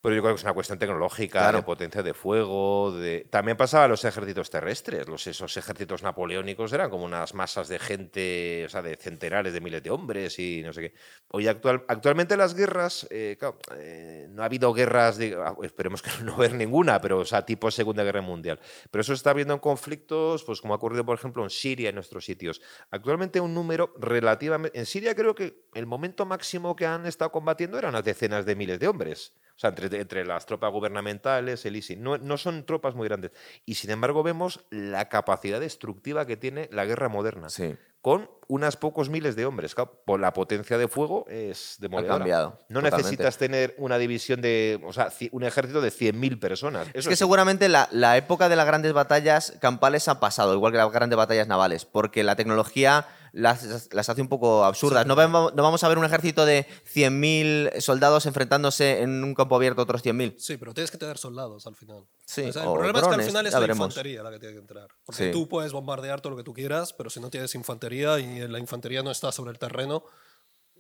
Pero 0.01 0.15
yo 0.15 0.23
creo 0.23 0.35
que 0.35 0.39
es 0.39 0.45
una 0.45 0.53
cuestión 0.55 0.79
tecnológica, 0.79 1.41
Claro. 1.41 1.59
de 1.59 1.63
potencia 1.65 2.03
de 2.05 2.15
fuego. 2.15 2.93
De... 2.93 3.27
También 3.31 3.57
pasaba 3.57 3.85
a 3.85 3.89
los 3.89 4.05
ejércitos 4.05 4.49
terrestres. 4.49 5.09
Los, 5.09 5.27
esos 5.27 5.57
ejércitos 5.57 6.05
napoleónicos 6.05 6.73
eran 6.73 6.89
como 6.89 7.05
unas 7.05 7.35
masas 7.35 7.67
de 7.67 7.81
gente, 7.81 8.65
o 8.67 8.69
sea, 8.69 8.81
de 8.83 8.95
centenares 8.97 9.53
de 9.53 9.61
miles 9.61 9.83
de 9.83 9.91
hombres 9.91 10.39
y 10.39 10.63
no 10.63 10.73
sé 10.73 10.81
qué. 10.83 10.95
Hoy 11.33 11.49
actual, 11.49 11.85
actualmente 11.89 12.37
las 12.37 12.55
guerras, 12.55 13.09
eh, 13.11 13.37
claro, 13.41 13.59
eh, 13.77 14.29
no 14.31 14.43
ha 14.43 14.47
habido 14.47 14.73
guerras, 14.73 15.19
de- 15.19 15.35
ah, 15.37 15.57
esperemos 15.65 16.01
que 16.01 16.11
no 16.23 16.35
haber 16.35 16.55
ninguna, 16.55 17.01
pero 17.01 17.19
o 17.19 17.25
sea, 17.25 17.45
tipo 17.45 17.69
Segunda 17.73 18.05
Guerra 18.05 18.21
Mundial. 18.23 18.61
Pero 18.93 19.01
eso 19.03 19.13
está 19.15 19.33
viendo 19.33 19.55
en 19.55 19.61
conflictos, 19.61 20.45
pues 20.45 20.61
como 20.61 20.75
ha 20.75 20.77
ocurrido, 20.77 21.05
por 21.05 21.19
ejemplo, 21.19 21.43
en 21.43 21.51
Siria, 21.51 21.89
en 21.89 21.97
nuestros 21.97 22.25
sitios. 22.25 22.61
Actualmente 22.93 23.41
un 23.41 23.53
número 23.53 23.93
relativamente... 23.99 24.79
En 24.79 24.87
Siria 24.87 25.17
creo 25.17 25.35
que 25.35 25.65
el 25.75 25.87
momento 25.87 26.25
máximo 26.25 26.77
que 26.77 26.87
han 26.87 27.05
estado 27.05 27.33
combatiendo 27.33 27.79
eran 27.79 27.91
unas 27.91 28.05
decenas 28.05 28.47
de 28.47 28.55
miles 28.55 28.79
de 28.79 28.87
hombres. 28.87 29.33
O 29.59 29.61
sea, 29.61 29.71
entre, 29.71 30.01
entre 30.01 30.25
las 30.25 30.47
tropas 30.47 30.71
gubernamentales, 30.71 31.67
el 31.67 31.75
ISIS. 31.75 31.99
No, 31.99 32.17
no 32.17 32.39
son 32.39 32.65
tropas 32.65 32.95
muy 32.95 33.09
grandes. 33.09 33.33
Y 33.67 33.75
sin 33.75 33.91
embargo 33.91 34.23
vemos 34.23 34.61
la 34.71 35.09
capacidad 35.09 35.59
destructiva 35.59 36.27
que 36.27 36.37
tiene 36.37 36.69
la 36.71 36.85
guerra 36.85 37.09
moderna. 37.09 37.51
Sí. 37.51 37.75
Con 38.01 38.31
unas 38.47 38.77
pocos 38.77 39.09
miles 39.11 39.35
de 39.35 39.47
hombres. 39.47 39.75
Claro, 39.75 40.01
por 40.07 40.21
la 40.21 40.33
potencia 40.33 40.79
de 40.79 40.87
fuego 40.87 41.27
es 41.29 41.75
demoledora. 41.81 42.19
cambiado, 42.19 42.51
No 42.69 42.79
totalmente. 42.79 42.97
necesitas 42.99 43.37
tener 43.37 43.75
una 43.79 43.99
división 43.99 44.41
de... 44.41 44.81
O 44.87 44.93
sea, 44.93 45.09
un 45.33 45.43
ejército 45.43 45.81
de 45.81 45.91
100.000 45.91 46.39
personas. 46.39 46.87
Es 46.95 47.09
que 47.09 47.17
sí. 47.17 47.19
seguramente 47.19 47.69
la, 47.69 47.89
la 47.91 48.17
época 48.17 48.49
de 48.49 48.55
las 48.55 48.65
grandes 48.65 48.93
batallas 48.93 49.57
campales 49.61 50.07
ha 50.07 50.21
pasado, 50.21 50.55
igual 50.55 50.71
que 50.71 50.79
las 50.79 50.93
grandes 50.93 51.17
batallas 51.17 51.49
navales, 51.49 51.85
porque 51.85 52.23
la 52.23 52.37
tecnología 52.37 53.09
las, 53.39 53.89
las 53.93 54.09
hace 54.09 54.20
un 54.20 54.28
poco 54.28 54.64
absurdas. 54.64 55.07
No, 55.07 55.14
vemos- 55.14 55.55
no 55.55 55.62
vamos 55.62 55.82
a 55.84 55.89
ver 55.89 55.97
un 55.99 56.05
ejército 56.05 56.45
de 56.45 56.66
100.000 56.84 57.80
soldados 57.80 58.26
enfrentándose 58.26 59.01
en 59.03 59.22
un 59.24 59.34
campo 59.34 59.57
abierto 59.57 59.80
a 59.80 59.84
otros 59.84 60.03
100.000. 60.05 60.34
Sí, 60.39 60.57
pero 60.57 60.74
tienes 60.74 60.91
que 60.91 60.99
tener 60.99 61.18
soldados 61.18 61.66
al 61.66 61.76
final. 61.76 62.05
Sí, 62.26 62.43
O 62.43 62.53
sea, 62.53 62.62
el 62.62 62.68
o 62.68 62.74
problema 62.74 62.99
es 62.99 63.03
que 63.03 63.07
al 63.07 63.11
drones, 63.12 63.26
final 63.26 63.47
es 63.47 63.53
la 63.53 63.59
veremos. 63.61 63.86
infantería 63.89 64.22
la 64.22 64.30
que 64.30 64.39
tiene 64.39 64.55
que 64.55 64.61
entrar. 64.61 64.89
Porque 65.05 65.24
Sí. 65.26 65.30
tú 65.30 65.49
puedes 65.49 65.72
bombardear 65.72 66.20
todo 66.20 66.30
lo 66.32 66.36
que 66.36 66.43
tú 66.45 66.53
quieras, 66.53 66.93
pero 66.93 67.11
si 67.11 67.20
no 67.20 67.30
tienes 67.30 67.55
infantería 67.55 68.18
y 68.18 68.47
la 68.49 68.59
infantería 68.59 69.03
no 69.03 69.11
está 69.11 69.32
sobre 69.32 69.53
el 69.53 69.59
terreno, 69.59 70.05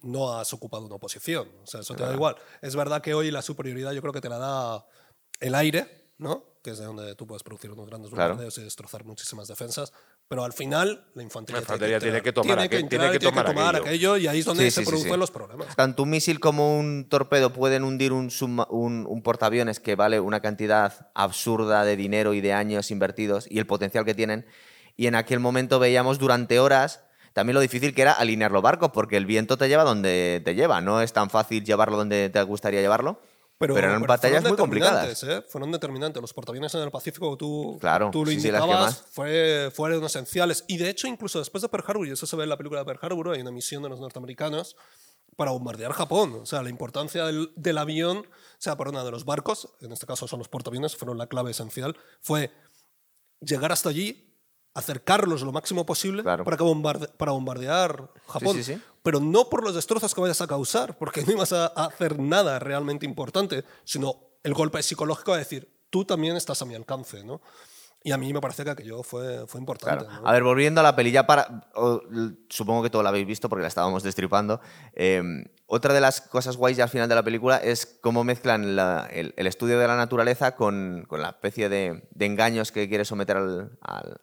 no 0.02 0.38
has 0.38 0.52
ocupado 0.52 0.84
una 0.86 0.98
posición. 0.98 1.48
O 1.62 1.66
sea, 1.66 1.80
eso 1.80 1.94
te 1.94 2.02
da 2.04 2.12
igual. 2.12 2.36
Es 2.62 2.76
verdad 2.76 3.02
que 3.02 3.14
hoy 3.14 3.30
la 3.30 3.42
superioridad 3.42 3.92
yo 3.92 4.00
creo 4.00 4.12
que 4.12 4.20
te 4.20 4.28
la 4.28 4.38
da 4.38 4.86
el 5.40 5.54
aire, 5.54 6.10
¿no? 6.18 6.44
Que 6.62 6.70
es 6.70 6.78
de 6.78 6.84
donde 6.84 7.14
tú 7.14 7.26
puedes 7.26 7.42
producir 7.42 7.70
unos 7.70 7.86
grandes 7.86 8.10
Claro. 8.10 8.30
bombardeos 8.30 8.58
y 8.58 8.62
destrozar 8.62 9.04
muchísimas 9.04 9.48
defensas. 9.48 9.92
Pero 10.28 10.44
al 10.44 10.52
final 10.52 11.04
la 11.14 11.22
infantería, 11.22 11.60
La 11.60 11.62
infantería 11.62 11.98
tiene 11.98 12.20
que 12.20 12.28
entrar. 12.28 12.34
tomar 12.34 12.56
tiene 12.58 12.68
que, 12.68 12.76
aquel- 12.76 12.88
tiene 12.90 13.04
entrar 13.06 13.10
que 13.12 13.16
y 13.16 13.18
tiene 13.18 13.32
tomar 13.32 13.46
tomar 13.46 13.76
aquello. 13.76 14.12
aquello. 14.12 14.16
y 14.18 14.26
ahí 14.26 14.38
es 14.40 14.44
donde 14.44 14.64
Sí, 14.64 14.70
se 14.72 14.80
sí, 14.82 14.86
producen 14.86 15.12
sí. 15.12 15.16
los 15.18 15.30
problemas. 15.30 15.74
Tanto 15.74 16.02
un 16.02 16.10
misil 16.10 16.38
como 16.38 16.78
un 16.78 17.06
torpedo 17.08 17.54
pueden 17.54 17.82
hundir 17.82 18.12
un, 18.12 18.28
subma- 18.28 18.66
un, 18.68 19.06
un 19.08 19.22
portaaviones 19.22 19.80
que 19.80 19.94
vale 19.96 20.20
una 20.20 20.40
cantidad 20.40 21.08
absurda 21.14 21.82
de 21.84 21.96
dinero 21.96 22.34
y 22.34 22.42
de 22.42 22.52
años 22.52 22.90
invertidos 22.90 23.46
y 23.50 23.58
el 23.58 23.66
potencial 23.66 24.04
que 24.04 24.14
tienen. 24.14 24.44
Y 24.96 25.06
en 25.06 25.14
aquel 25.14 25.40
momento 25.40 25.78
veíamos 25.78 26.18
durante 26.18 26.60
horas 26.60 27.02
también 27.32 27.54
lo 27.54 27.60
difícil 27.60 27.94
que 27.94 28.02
era 28.02 28.12
alinear 28.12 28.50
los 28.52 28.62
barcos, 28.62 28.90
porque 28.92 29.16
el 29.16 29.24
viento 29.24 29.56
te 29.56 29.68
lleva 29.68 29.84
donde 29.84 30.42
te 30.44 30.54
lleva. 30.54 30.80
No 30.82 31.00
es 31.00 31.12
tan 31.14 31.30
fácil 31.30 31.64
llevarlo 31.64 31.96
donde 31.96 32.28
te 32.30 32.42
gustaría 32.42 32.80
llevarlo. 32.80 33.22
Pero, 33.58 33.76
eran 33.76 34.00
batallas 34.02 34.40
fueron 34.42 34.50
muy 34.52 34.56
complicadas. 34.56 35.22
¿eh? 35.24 35.42
Fueron 35.48 35.72
determinantes. 35.72 36.20
Los 36.20 36.32
portaaviones 36.32 36.72
en 36.74 36.82
el 36.82 36.90
Pacífico, 36.92 37.36
tú, 37.36 37.76
Claro, 37.80 38.10
tú 38.12 38.24
lo 38.24 38.30
sí, 38.30 38.40
sí, 38.40 38.52
las 38.52 38.60
que 38.60 38.66
indicabas, 38.66 39.02
más. 39.02 39.04
fue, 39.10 39.70
fueron 39.74 40.04
esenciales. 40.04 40.64
Y 40.68 40.76
de 40.76 40.88
hecho, 40.88 41.08
incluso 41.08 41.40
después 41.40 41.62
de 41.62 41.68
Pearl 41.68 41.84
Harbor, 41.88 42.06
y 42.06 42.12
eso 42.12 42.26
se 42.26 42.36
ve 42.36 42.44
en 42.44 42.50
la 42.50 42.56
película 42.56 42.80
de 42.80 42.86
Pearl 42.86 43.00
Harbor, 43.02 43.30
hay 43.30 43.40
una 43.40 43.50
misión 43.50 43.82
de 43.82 43.88
los 43.88 43.98
norteamericanos 43.98 44.76
para 45.36 45.50
bombardear 45.50 45.92
Japón. 45.92 46.38
O 46.42 46.46
sea, 46.46 46.62
la 46.62 46.70
importancia 46.70 47.24
del, 47.26 47.50
del 47.56 47.78
avión, 47.78 48.18
o 48.18 48.24
sea, 48.58 48.76
perdona, 48.76 49.02
de 49.02 49.10
los 49.10 49.24
barcos, 49.24 49.74
en 49.80 49.90
este 49.90 50.06
caso 50.06 50.28
son 50.28 50.38
los 50.38 50.48
portaaviones, 50.48 50.96
fueron 50.96 51.18
la 51.18 51.26
clave 51.26 51.50
esencial, 51.50 51.96
fue 52.20 52.52
llegar 53.40 53.72
hasta 53.72 53.88
allí, 53.88 54.27
acercarlos 54.74 55.42
lo 55.42 55.52
máximo 55.52 55.84
posible 55.84 56.22
Claro. 56.22 56.44
para, 56.44 56.56
que 56.56 56.62
bombarde- 56.64 57.08
para 57.16 57.32
bombardear 57.32 58.10
Japón. 58.28 58.56
sí, 58.56 58.62
sí. 58.64 58.82
Pero 59.02 59.20
no 59.20 59.48
por 59.48 59.64
los 59.64 59.74
destrozos 59.74 60.14
que 60.14 60.20
vayas 60.20 60.40
a 60.40 60.46
causar, 60.46 60.96
porque 60.98 61.22
no 61.26 61.32
ibas 61.32 61.52
a 61.52 61.66
hacer 61.66 62.18
nada 62.18 62.58
realmente 62.58 63.06
importante, 63.06 63.64
sino 63.84 64.14
el 64.42 64.54
golpe 64.54 64.82
psicológico 64.82 65.32
de 65.32 65.38
decir, 65.40 65.72
tú 65.90 66.04
también 66.04 66.36
estás 66.36 66.60
a 66.62 66.64
mi 66.64 66.74
alcance, 66.74 67.24
¿no? 67.24 67.40
Y 68.04 68.12
a 68.12 68.16
mí 68.16 68.32
me 68.32 68.40
parece 68.40 68.62
que 68.62 68.70
aquello 68.70 69.02
fue, 69.02 69.44
fue 69.48 69.58
importante. 69.58 70.04
Claro. 70.04 70.22
¿no? 70.22 70.28
A 70.28 70.32
ver, 70.32 70.44
volviendo 70.44 70.80
a 70.80 70.84
la 70.84 70.94
peli, 70.94 71.10
ya 71.10 71.26
para. 71.26 71.68
o, 71.74 72.00
supongo 72.48 72.82
que 72.84 72.90
todo 72.90 73.02
lo 73.02 73.08
habéis 73.08 73.26
visto 73.26 73.48
porque 73.48 73.62
la 73.62 73.68
estábamos 73.68 74.04
destripando. 74.04 74.60
eh, 74.92 75.20
otra 75.70 75.92
de 75.92 76.00
las 76.00 76.22
cosas 76.22 76.56
guays 76.56 76.78
ya 76.78 76.84
al 76.84 76.90
final 76.90 77.10
de 77.10 77.14
la 77.14 77.22
película 77.22 77.58
es 77.58 77.98
cómo 78.00 78.24
mezclan 78.24 78.74
la- 78.74 79.06
el, 79.12 79.34
estudio 79.46 79.78
de 79.78 79.86
la 79.86 79.96
naturaleza 79.96 80.56
con, 80.56 81.04
con 81.06 81.20
la 81.20 81.28
especie 81.28 81.68
de, 81.68 82.08
engaños 82.18 82.72
que 82.72 82.88
quiere 82.88 83.04
someter 83.04 83.36
al, 83.36 83.78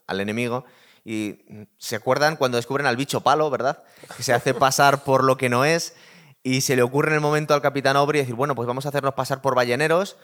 al- 0.08 0.20
enemigo. 0.20 0.66
Y 1.04 1.40
se 1.78 1.98
acuerdan 1.98 2.36
cuando 2.36 2.56
descubren 2.58 2.88
al 2.88 2.98
bicho 2.98 3.22
palo, 3.22 3.52
¿verdad? 3.52 3.84
Que 4.18 4.24
se 4.24 4.34
hace 4.34 4.56
pasar 4.56 5.04
por 5.04 5.24
lo 5.24 5.38
que 5.38 5.50
no 5.50 5.64
es. 5.64 5.96
Y 6.42 6.62
se 6.62 6.76
le 6.76 6.82
ocurre 6.82 7.10
en 7.10 7.16
el 7.16 7.22
momento 7.22 7.54
al 7.54 7.62
capitán 7.62 7.96
Aubrey 7.96 8.22
decir, 8.22 8.34
bueno, 8.34 8.56
pues 8.56 8.68
vamos 8.68 8.88
a 8.88 8.90
hacernos 8.90 9.14
pasar 9.14 9.42
por 9.44 9.54
balleneros. 9.54 10.18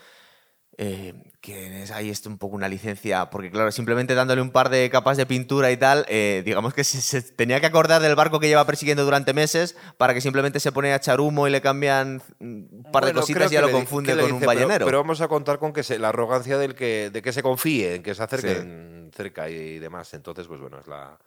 Eh, 0.78 1.14
que 1.42 1.84
es 1.84 1.92
ahí 1.92 2.10
esto 2.10 2.30
un 2.30 2.38
poco 2.38 2.56
una 2.56 2.70
licencia, 2.70 3.30
porque 3.30 3.52
claro, 3.52 3.72
simplemente 3.72 4.16
dándole 4.16 4.42
un 4.42 4.52
par 4.52 4.70
de 4.70 4.90
capas 4.90 5.18
de 5.18 5.26
pintura 5.26 5.70
y 5.70 5.78
tal, 5.78 6.06
eh, 6.08 6.44
digamos 6.46 6.74
que 6.74 6.84
se, 6.84 7.02
se 7.02 7.22
tenía 7.22 7.60
que 7.60 7.66
acordar 7.66 8.02
del 8.02 8.16
barco 8.16 8.40
que 8.40 8.48
lleva 8.48 8.66
persiguiendo 8.66 9.04
durante 9.04 9.34
meses 9.34 9.76
para 9.98 10.14
que 10.14 10.22
simplemente 10.22 10.60
se 10.60 10.72
pone 10.72 10.94
a 10.94 10.96
echar 10.96 11.20
humo 11.20 11.48
y 11.48 11.52
le 11.52 11.62
cambian 11.62 12.24
un 12.40 12.88
par 12.92 13.06
de 13.06 13.14
cositas 13.14 13.52
y 13.52 13.56
ya 13.56 13.62
lo 13.62 13.72
confunde 13.72 14.16
con 14.16 14.26
un 14.26 14.32
dice, 14.40 14.46
ballenero. 14.46 14.86
Pero, 14.86 14.98
vamos 15.00 15.20
a 15.20 15.28
contar 15.28 15.60
con 15.60 15.74
que 15.74 15.84
se- 15.84 16.00
la 16.00 16.10
arrogancia 16.10 16.58
del 16.58 16.74
que, 16.74 17.10
de 17.12 17.22
que 17.22 17.34
se 17.34 17.44
confíe, 17.44 17.96
en 17.96 18.04
que 18.04 18.16
se 18.16 18.24
acerquen 18.24 19.12
cerca 19.16 19.50
y 19.50 19.78
demás. 19.78 20.14
Entonces, 20.14 20.48
pues 20.48 20.62
bueno, 20.62 20.80
es 20.80 20.88
la. 20.88 21.18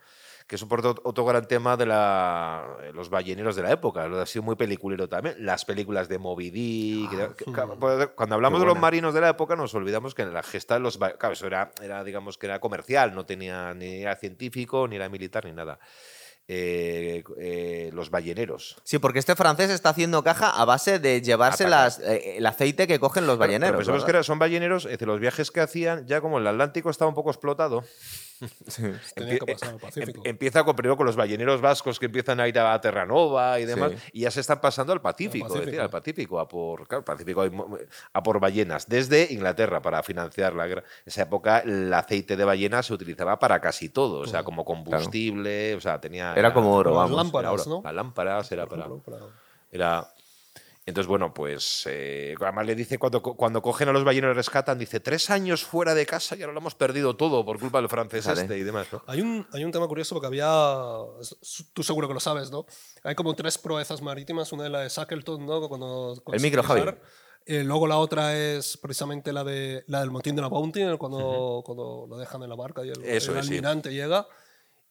Que 0.46 0.56
es 0.56 0.62
un 0.62 0.68
otro 1.04 1.24
gran 1.24 1.48
tema 1.48 1.74
de 1.76 1.86
la, 1.86 2.76
los 2.92 3.08
balleneros 3.08 3.56
de 3.56 3.62
la 3.62 3.70
época. 3.72 4.06
Lo 4.08 4.20
ha 4.20 4.26
sido 4.26 4.42
muy 4.42 4.56
peliculero 4.56 5.08
también. 5.08 5.36
Las 5.38 5.64
películas 5.64 6.06
de 6.08 6.18
Moby 6.18 6.50
Dick. 6.50 7.10
Ah, 7.14 7.34
que- 7.36 7.44
que- 7.46 7.52
pues, 7.80 8.08
cuando 8.14 8.34
hablamos 8.34 8.60
de 8.60 8.66
los 8.66 8.78
marinos 8.78 9.14
de 9.14 9.22
la 9.22 9.30
época, 9.30 9.56
nos 9.56 9.74
olvidamos 9.74 10.14
que 10.14 10.26
la 10.26 10.42
gesta 10.42 10.74
de 10.74 10.80
los. 10.80 10.98
Claro, 10.98 11.32
eso 11.32 11.46
era, 11.46 11.72
era, 11.80 12.04
digamos 12.04 12.36
que 12.36 12.44
era 12.46 12.60
comercial, 12.60 13.14
no 13.14 13.24
tenía 13.24 13.72
ni 13.72 14.02
era 14.02 14.16
científico, 14.16 14.86
ni 14.86 14.96
era 14.96 15.08
militar, 15.08 15.46
ni 15.46 15.52
nada. 15.52 15.78
Eh, 16.46 17.24
eh, 17.38 17.90
los 17.94 18.10
balleneros. 18.10 18.76
Sí, 18.84 18.98
porque 18.98 19.18
este 19.20 19.34
francés 19.34 19.70
está 19.70 19.88
haciendo 19.88 20.22
caja 20.22 20.50
a 20.50 20.66
base 20.66 20.98
de 20.98 21.22
llevarse 21.22 21.66
las, 21.66 22.00
eh, 22.00 22.36
el 22.36 22.44
aceite 22.44 22.86
que 22.86 23.00
cogen 23.00 23.26
los 23.26 23.38
Claro, 23.38 23.48
pero 23.50 23.60
balleneros. 23.60 23.78
pensemos 23.78 24.04
¿verdad? 24.04 24.20
que 24.20 24.24
son 24.24 24.38
balleneros, 24.38 24.84
es 24.84 24.90
decir, 24.90 25.08
los 25.08 25.20
viajes 25.20 25.50
que 25.50 25.60
hacían, 25.60 26.06
ya 26.06 26.20
como 26.20 26.36
el 26.38 26.46
Atlántico 26.46 26.90
estaba 26.90 27.08
un 27.08 27.14
poco 27.14 27.30
explotado, 27.30 27.82
Tenía 29.14 29.38
que 29.38 29.40
empie- 29.40 29.52
pasar 29.52 29.68
al 29.74 29.80
Pacífico. 29.80 30.20
em- 30.24 30.30
empieza 30.30 30.64
con, 30.64 30.76
primero 30.76 30.96
con 30.96 31.06
los 31.06 31.16
balleneros 31.16 31.60
vascos 31.60 31.98
que 31.98 32.06
empiezan 32.06 32.40
a 32.40 32.48
ir 32.48 32.58
a 32.58 32.80
Terranova 32.80 33.58
y 33.60 33.64
demás, 33.64 33.92
Sí. 33.92 33.98
y 34.14 34.20
ya 34.22 34.30
se 34.30 34.40
están 34.40 34.60
pasando 34.60 34.92
al 34.92 35.00
Pacífico, 35.00 35.52
decir, 35.58 35.80
al 35.80 35.90
Pacífico, 35.90 36.40
a 36.40 36.48
por, 36.48 36.86
claro, 36.88 37.04
Pacífico 37.04 37.44
a 38.12 38.22
por 38.22 38.40
ballenas, 38.40 38.88
desde 38.88 39.32
Inglaterra 39.32 39.80
para 39.82 40.02
financiar 40.02 40.54
la 40.54 40.66
guerra. 40.66 40.82
En 40.82 41.02
esa 41.06 41.22
época 41.22 41.58
el 41.60 41.92
aceite 41.92 42.36
de 42.36 42.44
ballena 42.44 42.82
se 42.82 42.92
utilizaba 42.94 43.38
para 43.38 43.60
casi 43.60 43.88
todo, 43.88 44.20
o 44.20 44.26
sea, 44.26 44.42
como 44.42 44.64
combustible, 44.64 45.74
o 45.74 45.80
sea, 45.80 46.00
tenía... 46.00 46.34
Era 46.34 46.52
como 46.52 46.74
oro, 46.74 46.94
vamos. 46.94 47.16
lámparas, 47.16 47.52
era 47.52 47.62
oro. 47.62 47.64
¿no? 47.66 47.82
Las 47.84 47.94
lámparas 47.94 48.52
era 48.52 48.66
para- 48.66 48.88
Era. 49.70 50.08
Entonces, 50.86 51.08
bueno, 51.08 51.32
pues. 51.32 51.84
eh, 51.86 52.34
además 52.40 52.66
le 52.66 52.74
dice, 52.74 52.98
cuando, 52.98 53.22
cuando 53.22 53.62
cogen 53.62 53.88
a 53.88 53.92
los 53.92 54.04
balleneros 54.04 54.34
y 54.34 54.36
rescatan, 54.36 54.78
dice: 54.78 55.00
tres 55.00 55.30
años 55.30 55.64
fuera 55.64 55.94
de 55.94 56.04
casa 56.04 56.36
y 56.36 56.42
ahora 56.42 56.52
lo 56.52 56.60
hemos 56.60 56.74
perdido 56.74 57.16
todo 57.16 57.42
por 57.44 57.58
culpa 57.58 57.78
del 57.80 57.88
francés 57.88 58.22
Fíjate. 58.24 58.42
este 58.42 58.58
y 58.58 58.62
demás. 58.64 58.86
¿no? 58.92 59.02
Hay 59.06 59.22
un, 59.22 59.46
hay 59.52 59.64
un 59.64 59.72
tema 59.72 59.88
curioso 59.88 60.14
porque 60.14 60.26
había, 60.26 60.46
tú 61.72 61.82
seguro 61.82 62.06
que 62.06 62.14
lo 62.14 62.20
sabes, 62.20 62.50
¿no? 62.50 62.66
Hay 63.02 63.14
como 63.14 63.34
tres 63.34 63.56
proezas 63.56 64.02
marítimas, 64.02 64.52
una 64.52 64.66
es 64.66 64.70
la 64.70 64.80
de 64.80 64.88
Shackleton, 64.90 65.46
¿no? 65.46 65.68
Cuando, 65.68 66.20
cuando 66.22 66.36
El 66.36 66.42
micro, 66.42 66.62
quiere 66.62 66.80
Javi. 66.82 66.90
usar. 66.98 67.02
Eh, 67.46 67.62
luego 67.64 67.86
la 67.86 67.98
otra 67.98 68.34
es 68.36 68.76
precisamente 68.78 69.32
la, 69.32 69.44
de, 69.44 69.84
la 69.86 70.00
del 70.00 70.10
motín 70.10 70.34
de 70.36 70.42
la 70.42 70.48
Bounty, 70.48 70.80
cuando, 70.98 71.62
cuando 71.64 72.06
lo 72.08 72.16
dejan 72.18 72.42
en 72.42 72.48
la 72.48 72.56
barca 72.56 72.84
y 72.84 72.88
el, 72.90 73.04
Eso 73.04 73.32
el 73.32 73.38
es, 73.38 73.46
sí. 73.46 73.52
almirante 73.52 73.90
llega. 73.92 74.26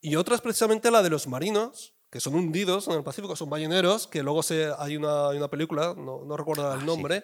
Y 0.01 0.15
otra 0.17 0.35
es 0.35 0.41
precisamente 0.41 0.91
la 0.91 1.01
de 1.01 1.09
los 1.09 1.27
marinos, 1.27 1.93
que 2.13 2.19
son 2.19 2.35
hundidos 2.35 2.87
en 2.89 2.93
el 2.93 3.03
Pacífico, 3.03 3.35
son 3.35 3.49
balleneros, 3.49 4.05
que 4.05 4.21
luego 4.21 4.43
se, 4.43 4.69
hay, 4.77 4.97
una, 4.97 5.29
hay 5.29 5.37
una 5.37 5.47
película, 5.47 5.95
no, 5.97 6.23
no 6.23 6.37
recuerdo 6.37 6.71
el 6.71 6.77
Ah, 6.77 6.79
sí, 6.79 6.85
nombre, 6.85 7.23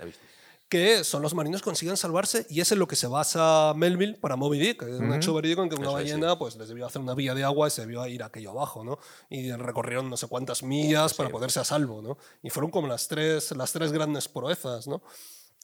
que 0.68 1.04
son 1.04 1.22
los 1.22 1.36
marinos 1.36 1.62
que 1.62 1.66
consiguen 1.66 1.96
salvarse 1.96 2.48
y 2.50 2.60
es 2.60 2.72
en 2.72 2.80
lo 2.80 2.88
que 2.88 2.96
se 2.96 3.06
basa 3.06 3.74
Melville 3.76 4.16
para 4.16 4.36
Moby 4.36 4.58
Dick, 4.58 4.84
que 4.84 4.92
es 4.92 5.00
un 5.00 5.14
hecho 5.14 5.36
verídico 5.36 5.62
en 5.62 5.70
que 5.70 5.76
una 5.76 5.90
Eso 5.90 5.94
ballena 5.94 6.40
pues 6.40 6.56
les 6.56 6.68
debió 6.70 6.88
hacer 6.88 7.04
una 7.04 7.14
vía 7.14 7.36
de 7.36 7.44
agua 7.44 7.68
y 7.68 7.72
se 7.72 7.82
debió 7.82 8.04
ir 8.08 8.24
aquello 8.24 8.50
abajo, 8.50 8.84
¿no? 8.84 8.98
Y 9.30 9.52
recorrieron 9.52 10.10
no 10.10 10.18
sé 10.18 10.26
cuántas 10.26 10.64
millas 10.64 11.14
para 11.14 11.30
poderse 11.30 11.60
a 11.60 11.64
salvo, 11.64 12.02
¿no? 12.02 12.18
Y 12.42 12.50
fueron 12.50 12.72
como 12.72 12.88
las 12.88 13.08
tres, 13.08 13.52
las 13.56 13.72
tres 13.72 13.92
grandes 13.92 14.28
proezas, 14.28 14.88
¿no? 14.88 15.04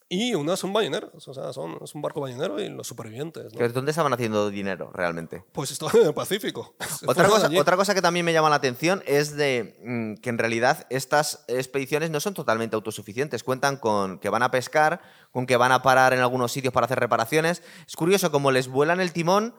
Y 0.08 0.36
unas 0.36 0.60
son 0.60 0.72
balleneros, 0.72 1.28
o 1.28 1.34
sea, 1.34 1.52
son, 1.52 1.80
es 1.84 1.96
un 1.96 2.02
barco 2.04 2.22
ballenero 2.22 2.60
y 2.60 2.70
los 2.70 2.86
supervivientes, 2.86 3.52
¿no? 3.54 3.70
¿Dónde 3.70 3.90
estaban 3.90 4.14
haciendo 4.14 4.52
dinero 4.52 4.92
realmente? 4.94 5.44
Pues 5.52 5.72
estaban 5.72 5.98
en 5.98 6.08
el 6.08 6.14
Pacífico. 6.14 6.76
Otra 7.08 7.28
cosa, 7.28 7.50
otra 7.58 7.76
cosa 7.76 7.96
que 7.96 8.04
también 8.04 8.24
me 8.24 8.32
llama 8.32 8.50
la 8.50 8.58
atención 8.58 9.02
es 9.08 9.36
de 9.36 9.80
mm, 9.84 10.22
que 10.22 10.30
en 10.30 10.38
realidad 10.38 10.86
estas 10.92 11.44
expediciones 11.48 12.12
no 12.12 12.20
son 12.20 12.36
totalmente 12.36 12.76
autosuficientes. 12.76 13.44
Cuentan 13.44 13.78
con 13.78 14.20
que 14.20 14.30
van 14.30 14.44
a 14.44 14.52
pescar, 14.52 15.02
con 15.32 15.48
que 15.48 15.58
van 15.58 15.72
a 15.72 15.82
parar 15.82 16.14
en 16.14 16.20
algunos 16.20 16.52
sitios 16.52 16.74
para 16.74 16.86
hacer 16.86 17.00
reparaciones. 17.00 17.64
Es 17.88 17.96
curioso 17.96 18.32
como 18.32 18.52
les 18.52 18.68
vuelan 18.68 19.00
el 19.00 19.12
timón 19.12 19.56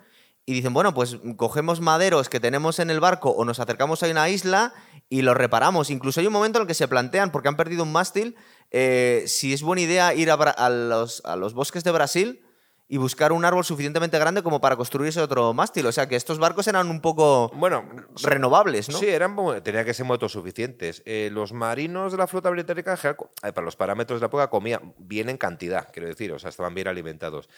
y 0.48 0.52
dicen, 0.52 0.72
bueno, 0.72 0.94
pues 0.94 1.16
cogemos 1.36 1.80
maderos 1.80 2.28
que 2.28 2.38
tenemos 2.38 2.78
en 2.78 2.90
el 2.90 3.00
barco 3.00 3.30
o 3.30 3.44
nos 3.44 3.58
acercamos 3.58 4.04
a 4.04 4.08
una 4.08 4.28
isla 4.28 4.72
y 5.08 5.22
los 5.22 5.36
reparamos. 5.36 5.90
Incluso 5.90 6.20
hay 6.20 6.28
un 6.28 6.32
momento 6.32 6.58
en 6.58 6.62
el 6.62 6.68
que 6.68 6.74
se 6.74 6.86
plantean, 6.86 7.32
porque 7.32 7.48
han 7.48 7.56
perdido 7.56 7.82
un 7.82 7.90
mástil, 7.90 8.36
eh, 8.70 9.24
si 9.26 9.52
es 9.52 9.62
buena 9.62 9.82
idea 9.82 10.14
ir 10.14 10.30
a, 10.30 10.34
a 10.34 10.70
los, 10.70 11.22
a 11.24 11.36
los 11.36 11.54
bosques 11.54 11.84
de 11.84 11.92
Brasil 11.92 12.40
y 12.88 12.98
buscar 12.98 13.32
un 13.32 13.44
árbol 13.44 13.64
suficientemente 13.64 14.18
grande 14.18 14.42
como 14.42 14.60
para 14.60 14.76
construirse 14.76 15.20
otro 15.20 15.52
mástil. 15.52 15.86
O 15.86 15.92
sea 15.92 16.08
que 16.08 16.14
estos 16.16 16.38
barcos 16.38 16.68
eran 16.68 16.88
un 16.88 17.00
poco 17.00 17.50
Bueno, 17.54 17.84
renovables, 18.22 18.88
¿no? 18.88 18.98
Sí, 18.98 19.08
eran, 19.08 19.36
tenían 19.62 19.84
que 19.84 19.92
ser 19.92 20.06
muy 20.06 20.14
autosuficientes. 20.14 21.02
Eh, 21.04 21.30
los 21.32 21.52
marinos 21.52 22.12
de 22.12 22.18
la 22.18 22.26
flota 22.26 22.48
británica, 22.50 22.98
eh, 23.02 23.52
para 23.52 23.64
los 23.64 23.76
parámetros 23.76 24.20
de 24.20 24.24
la 24.24 24.28
época, 24.28 24.48
comían 24.48 24.94
bien 24.98 25.28
en 25.28 25.36
cantidad, 25.36 25.88
quiero 25.92 26.08
decir, 26.08 26.32
o 26.32 26.38
sea, 26.38 26.50
estaban 26.50 26.74
bien 26.74 26.86
alimentados. 26.88 27.48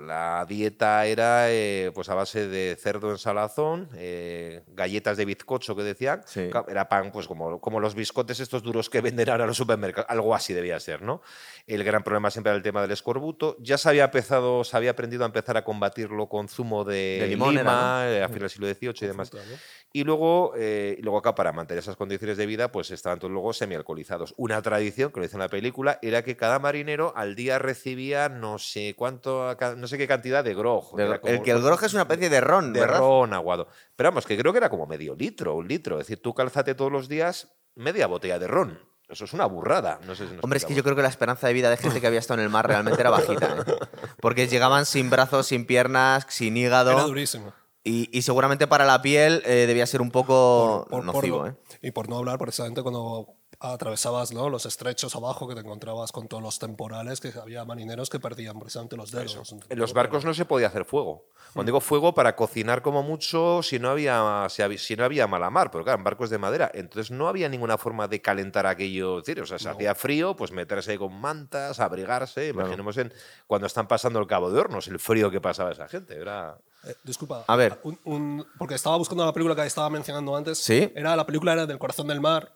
La 0.00 0.46
dieta 0.48 1.04
era 1.06 1.50
eh, 1.50 1.90
pues 1.94 2.08
a 2.08 2.14
base 2.14 2.48
de 2.48 2.76
cerdo 2.80 3.10
en 3.10 3.18
salazón, 3.18 3.88
eh, 3.94 4.62
galletas 4.68 5.16
de 5.16 5.24
bizcocho 5.24 5.76
que 5.76 5.82
decían, 5.82 6.22
Sí. 6.26 6.50
Era 6.68 6.88
pan, 6.88 7.10
pues 7.12 7.26
como, 7.26 7.60
como 7.60 7.80
los 7.80 7.94
biscotes 7.94 8.40
estos 8.40 8.62
duros 8.62 8.88
que 8.88 9.00
venden 9.00 9.28
ahora 9.28 9.46
los 9.46 9.56
supermercados, 9.56 10.08
algo 10.10 10.34
así 10.34 10.52
debía 10.54 10.78
ser, 10.80 11.02
¿no? 11.02 11.20
El 11.66 11.84
gran 11.84 12.02
problema 12.02 12.30
siempre 12.30 12.50
era 12.50 12.56
el 12.56 12.62
tema 12.62 12.80
del 12.82 12.90
escorbuto. 12.90 13.56
Ya 13.60 13.78
se 13.78 13.88
había 13.88 14.04
empezado, 14.04 14.61
había 14.74 14.90
aprendido 14.92 15.22
a 15.24 15.26
empezar 15.26 15.56
a 15.56 15.64
combatirlo 15.64 16.28
con 16.28 16.48
zumo 16.48 16.84
de, 16.84 17.18
De 17.20 17.26
limón 17.28 17.56
era, 17.58 18.10
eh, 18.10 18.22
a 18.22 18.28
finales 18.28 18.40
del 18.40 18.50
siglo 18.50 18.66
XVIII 18.68 19.04
y 19.04 19.06
demás. 19.08 19.30
Fruta, 19.30 19.44
¿no? 19.50 19.56
Y 19.94 20.04
luego, 20.04 20.54
eh, 20.56 20.96
y 20.98 21.02
luego 21.02 21.18
acá, 21.18 21.34
para 21.34 21.52
mantener 21.52 21.82
esas 21.82 21.96
condiciones 21.96 22.38
de 22.38 22.46
vida, 22.46 22.72
pues 22.72 22.90
estaban 22.90 23.18
todos 23.18 23.30
luego 23.30 23.52
semialcoholizados. 23.52 24.32
Una 24.38 24.62
tradición, 24.62 25.12
que 25.12 25.20
lo 25.20 25.24
dice 25.26 25.36
en 25.36 25.40
la 25.40 25.48
película, 25.48 25.98
era 26.00 26.22
que 26.24 26.34
cada 26.36 26.58
marinero 26.58 27.12
al 27.14 27.34
día 27.34 27.58
recibía 27.58 28.30
no 28.30 28.58
sé 28.58 28.94
cuánto, 28.96 29.54
no 29.76 29.86
sé 29.86 29.98
qué 29.98 30.08
cantidad 30.08 30.42
de 30.42 30.54
grog. 30.54 30.96
De- 30.96 31.02
Era 31.04 31.20
como- 31.20 31.32
el 31.34 31.42
que 31.42 31.50
el 31.50 31.60
grog 31.62 31.84
es 31.84 31.92
una 31.92 32.02
especie 32.02 32.30
de 32.30 32.40
ron, 32.40 32.72
de 32.72 32.80
¿verdad? 32.80 32.98
ron 33.00 33.34
aguado. 33.34 33.68
Pero 33.96 34.08
vamos, 34.10 34.24
que 34.26 34.38
creo 34.38 34.52
que 34.52 34.58
era 34.58 34.70
como 34.70 34.86
medio 34.86 35.14
litro, 35.14 35.56
un 35.56 35.68
litro. 35.68 36.00
Es 36.00 36.06
decir, 36.06 36.22
tú 36.22 36.32
cálzate 36.32 36.74
todos 36.74 36.90
los 36.90 37.08
días 37.08 37.52
media 37.74 38.06
botella 38.06 38.38
de 38.38 38.46
ron. 38.46 38.78
Eso 39.12 39.24
es 39.26 39.32
una 39.34 39.44
burrada. 39.46 40.00
No 40.06 40.14
sé 40.14 40.26
si 40.26 40.34
nos 40.34 40.42
Hombre, 40.42 40.56
es 40.56 40.64
que 40.64 40.74
yo 40.74 40.82
creo 40.82 40.96
que 40.96 41.02
la 41.02 41.08
esperanza 41.08 41.46
de 41.46 41.52
vida 41.52 41.68
de 41.70 41.76
gente 41.76 42.00
que 42.00 42.06
había 42.06 42.18
estado 42.18 42.40
en 42.40 42.44
el 42.44 42.50
mar 42.50 42.66
realmente 42.66 43.00
era 43.00 43.10
bajita. 43.10 43.56
¿eh? 43.58 43.72
Porque 44.20 44.48
llegaban 44.48 44.86
sin 44.86 45.10
brazos, 45.10 45.46
sin 45.46 45.66
piernas, 45.66 46.26
sin 46.30 46.56
hígado. 46.56 46.92
Era 46.92 47.02
durísimo. 47.02 47.52
Y, 47.84 48.08
y 48.16 48.22
seguramente 48.22 48.66
para 48.66 48.84
la 48.86 49.02
piel 49.02 49.42
eh, 49.44 49.66
debía 49.66 49.86
ser 49.86 50.00
un 50.00 50.10
poco 50.10 50.86
Por- 50.88 51.04
por- 51.04 51.14
nocivo. 51.14 51.38
por- 51.40 51.48
¿eh? 51.50 51.54
Y 51.82 51.90
por 51.90 52.08
no 52.08 52.16
hablar 52.16 52.38
precisamente 52.38 52.82
cuando 52.82 53.34
atravesabas 53.62 54.32
¿no? 54.32 54.48
los 54.48 54.66
estrechos 54.66 55.14
abajo 55.14 55.46
que 55.46 55.54
te 55.54 55.60
encontrabas 55.60 56.10
con 56.10 56.26
todos 56.26 56.42
los 56.42 56.58
temporales, 56.58 57.20
que 57.20 57.32
había 57.40 57.64
marineros 57.64 58.10
que 58.10 58.18
perdían 58.18 58.58
precisamente 58.58 58.96
los 58.96 59.12
dedos. 59.12 59.54
En 59.68 59.78
los 59.78 59.92
barcos 59.92 60.24
no 60.24 60.34
se 60.34 60.44
podía 60.44 60.66
hacer 60.66 60.84
fuego. 60.84 61.24
Cuando 61.52 61.70
digo 61.70 61.80
fuego, 61.80 62.14
para 62.14 62.34
cocinar 62.34 62.82
como 62.82 63.02
mucho, 63.02 63.62
si 63.62 63.78
no 63.78 63.90
había, 63.90 64.46
si 64.48 64.96
no 64.96 65.04
había 65.04 65.26
mala 65.26 65.50
mar, 65.50 65.70
pero 65.70 65.84
claro, 65.84 65.98
en 65.98 66.04
barcos 66.04 66.30
de 66.30 66.38
madera. 66.38 66.70
Entonces 66.74 67.10
no 67.10 67.28
había 67.28 67.48
ninguna 67.48 67.78
forma 67.78 68.08
de 68.08 68.20
calentar 68.20 68.66
aquello. 68.66 69.18
es 69.18 69.26
decir, 69.26 69.42
o 69.42 69.46
sea, 69.46 69.58
se 69.58 69.68
hacía 69.68 69.94
frío, 69.94 70.34
pues 70.34 70.50
meterse 70.50 70.98
con 70.98 71.14
mantas, 71.14 71.78
abrigarse. 71.78 72.48
Imaginemos 72.48 72.96
en 72.96 73.12
cuando 73.46 73.66
están 73.66 73.86
pasando 73.86 74.18
el 74.18 74.26
cabo 74.26 74.50
de 74.50 74.58
hornos, 74.60 74.88
el 74.88 74.98
frío 74.98 75.30
que 75.30 75.40
pasaba 75.40 75.70
esa 75.70 75.88
gente. 75.88 76.16
Era. 76.16 76.58
Eh, 76.84 76.94
disculpa. 77.04 77.44
A 77.46 77.56
ver. 77.56 77.78
un- 77.84 77.98
un- 78.04 78.46
porque 78.58 78.74
estaba 78.74 78.96
buscando 78.96 79.24
la 79.24 79.32
película 79.32 79.54
que 79.54 79.64
estaba 79.66 79.88
mencionando 79.90 80.34
antes. 80.36 80.58
Sí. 80.58 80.90
Era 80.94 81.14
la 81.16 81.24
película 81.26 81.52
era 81.52 81.66
del 81.66 81.78
corazón 81.78 82.08
del 82.08 82.20
mar. 82.20 82.52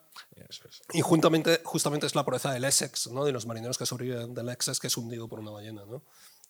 Y 0.93 1.01
juntamente, 1.01 1.61
justamente 1.63 2.05
es 2.07 2.15
la 2.15 2.25
proeza 2.25 2.51
del 2.51 2.63
Essex, 2.65 3.07
¿no? 3.11 3.25
de 3.25 3.31
los 3.31 3.45
marineros 3.45 3.77
que 3.77 3.85
sobreviven 3.85 4.33
del 4.33 4.49
Essex, 4.49 4.79
que 4.79 4.87
es 4.87 4.97
hundido 4.97 5.27
por 5.27 5.39
una 5.39 5.51
ballena. 5.51 5.83
¿no? 5.87 6.01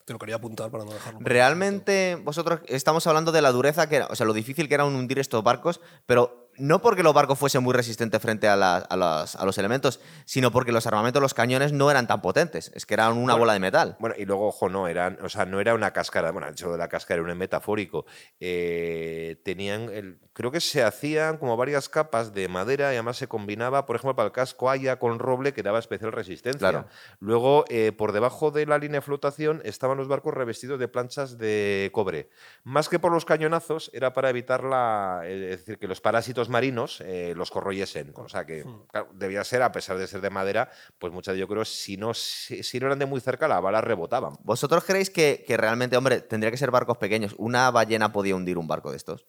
Te 0.05 0.13
lo 0.13 0.19
quería 0.19 0.36
apuntar 0.36 0.71
para 0.71 0.86
no 0.86 0.91
dejarlo. 0.93 1.19
Realmente, 1.21 2.15
vosotros 2.23 2.61
estamos 2.67 3.05
hablando 3.07 3.32
de 3.32 3.41
la 3.41 3.51
dureza 3.51 3.89
que 3.89 3.97
era, 3.97 4.07
o 4.07 4.15
sea, 4.15 4.25
lo 4.25 4.34
difícil 4.34 4.67
que 4.67 4.75
era 4.75 4.86
hundir 4.86 5.19
estos 5.19 5.43
barcos, 5.43 5.82
pero 6.05 6.47
no 6.58 6.82
porque 6.82 7.03
los 7.03 7.14
barcos 7.14 7.38
fuesen 7.39 7.64
muy 7.64 7.74
resistentes 7.74 8.22
frente 8.22 8.47
a, 8.47 8.55
la- 8.55 8.78
a 8.78 8.95
las- 8.97 9.36
a 9.36 9.45
los 9.45 9.58
elementos, 9.58 9.99
sino 10.26 10.51
porque 10.51 10.72
los 10.72 10.86
armamentos, 10.88 11.22
los 11.22 11.34
cañones 11.34 11.72
no 11.74 11.89
eran 11.91 12.08
tan 12.08 12.22
potentes. 12.22 12.72
Es 12.76 12.86
que 12.86 12.93
eran 12.93 13.12
una 13.14 13.34
Bueno, 13.34 13.38
bola 13.39 13.53
de 13.53 13.60
metal. 13.60 13.95
Bueno, 13.99 14.16
y 14.18 14.26
luego, 14.26 14.47
ojo, 14.47 14.70
no, 14.70 14.88
eran, 14.88 15.18
o 15.24 15.30
sea, 15.30 15.45
no 15.45 15.60
era 15.60 15.74
una 15.74 15.91
cáscara, 15.93 16.32
bueno, 16.32 16.47
el 16.47 16.53
hecho 16.53 16.72
de 16.72 16.78
la 16.78 16.88
cáscara 16.88 17.22
era 17.22 17.32
un 17.32 17.38
metafórico. 17.38 18.05
Eh, 18.39 19.41
tenían, 19.43 19.89
el- 19.91 20.20
creo 20.34 20.51
que 20.51 20.60
se 20.62 20.84
hacían 20.84 21.38
como 21.38 21.58
varias 21.58 21.89
capas 21.89 22.34
de 22.34 22.47
madera 22.47 22.86
y 22.91 22.95
además 22.95 23.18
se 23.18 23.28
combinaba, 23.28 23.86
por 23.86 23.95
ejemplo, 23.95 24.16
para 24.16 24.28
el 24.28 24.32
casco 24.32 24.70
haya 24.70 24.97
con 24.99 25.20
roble 25.20 25.53
que 25.53 25.64
daba 25.64 25.80
especial 25.80 26.12
resistencia. 26.12 26.60
Claro. 26.70 26.88
Luego, 27.20 27.66
eh, 27.70 27.91
por 27.91 28.12
debajo 28.12 28.51
de 28.51 28.66
la 28.66 28.78
línea 28.78 28.99
de 28.99 29.05
flotación 29.05 29.62
estaban 29.66 29.97
los 29.97 30.08
barcos 30.08 30.34
revestidos 30.34 30.80
de 30.80 30.88
planchas 30.88 31.38
de 31.38 31.89
cobre. 31.93 32.30
Más 32.64 32.89
que 32.89 32.99
por 32.99 33.12
los 33.12 33.26
cañonazos, 33.26 33.89
era 33.93 34.14
para 34.14 34.30
evitar 34.30 34.64
la, 34.64 35.22
eh, 35.26 35.51
es 35.53 35.60
decir, 35.60 35.78
que 35.78 35.88
los 35.88 36.01
parásitos 36.01 36.47
marinos 36.50 37.02
eh, 37.02 37.34
los 37.36 37.52
corroyesen. 37.52 38.14
O 38.16 38.30
sea 38.30 38.45
que 38.45 38.66
claro, 38.91 39.10
debía 39.14 39.43
ser, 39.43 39.62
a 39.62 39.72
pesar 39.72 39.98
de 39.98 40.08
ser 40.08 40.22
de 40.22 40.30
madera, 40.30 40.70
pues 41.00 41.14
muchas, 41.14 41.38
yo 41.38 41.48
creo, 41.48 41.66
si 41.66 41.98
no, 41.98 42.14
si, 42.14 42.64
si 42.64 42.80
no 42.80 42.88
eran 42.88 43.00
de 43.00 43.06
muy 43.06 43.22
cerca, 43.22 43.48
las 43.48 43.62
balas 43.62 43.84
rebotaban. 43.84 44.34
¿Vosotros 44.43 44.84
creéis 44.84 45.10
que, 45.10 45.43
que 45.48 45.58
realmente, 45.58 45.98
hombre, 45.98 46.22
tendría 46.22 46.52
que 46.52 46.58
ser 46.58 46.72
barcos 46.72 46.98
pequeños? 46.98 47.36
¿Una 47.38 47.70
ballena 47.72 48.12
podía 48.12 48.36
hundir 48.36 48.58
un 48.58 48.68
barco 48.68 48.91
de 48.91 48.98
estos? 48.98 49.28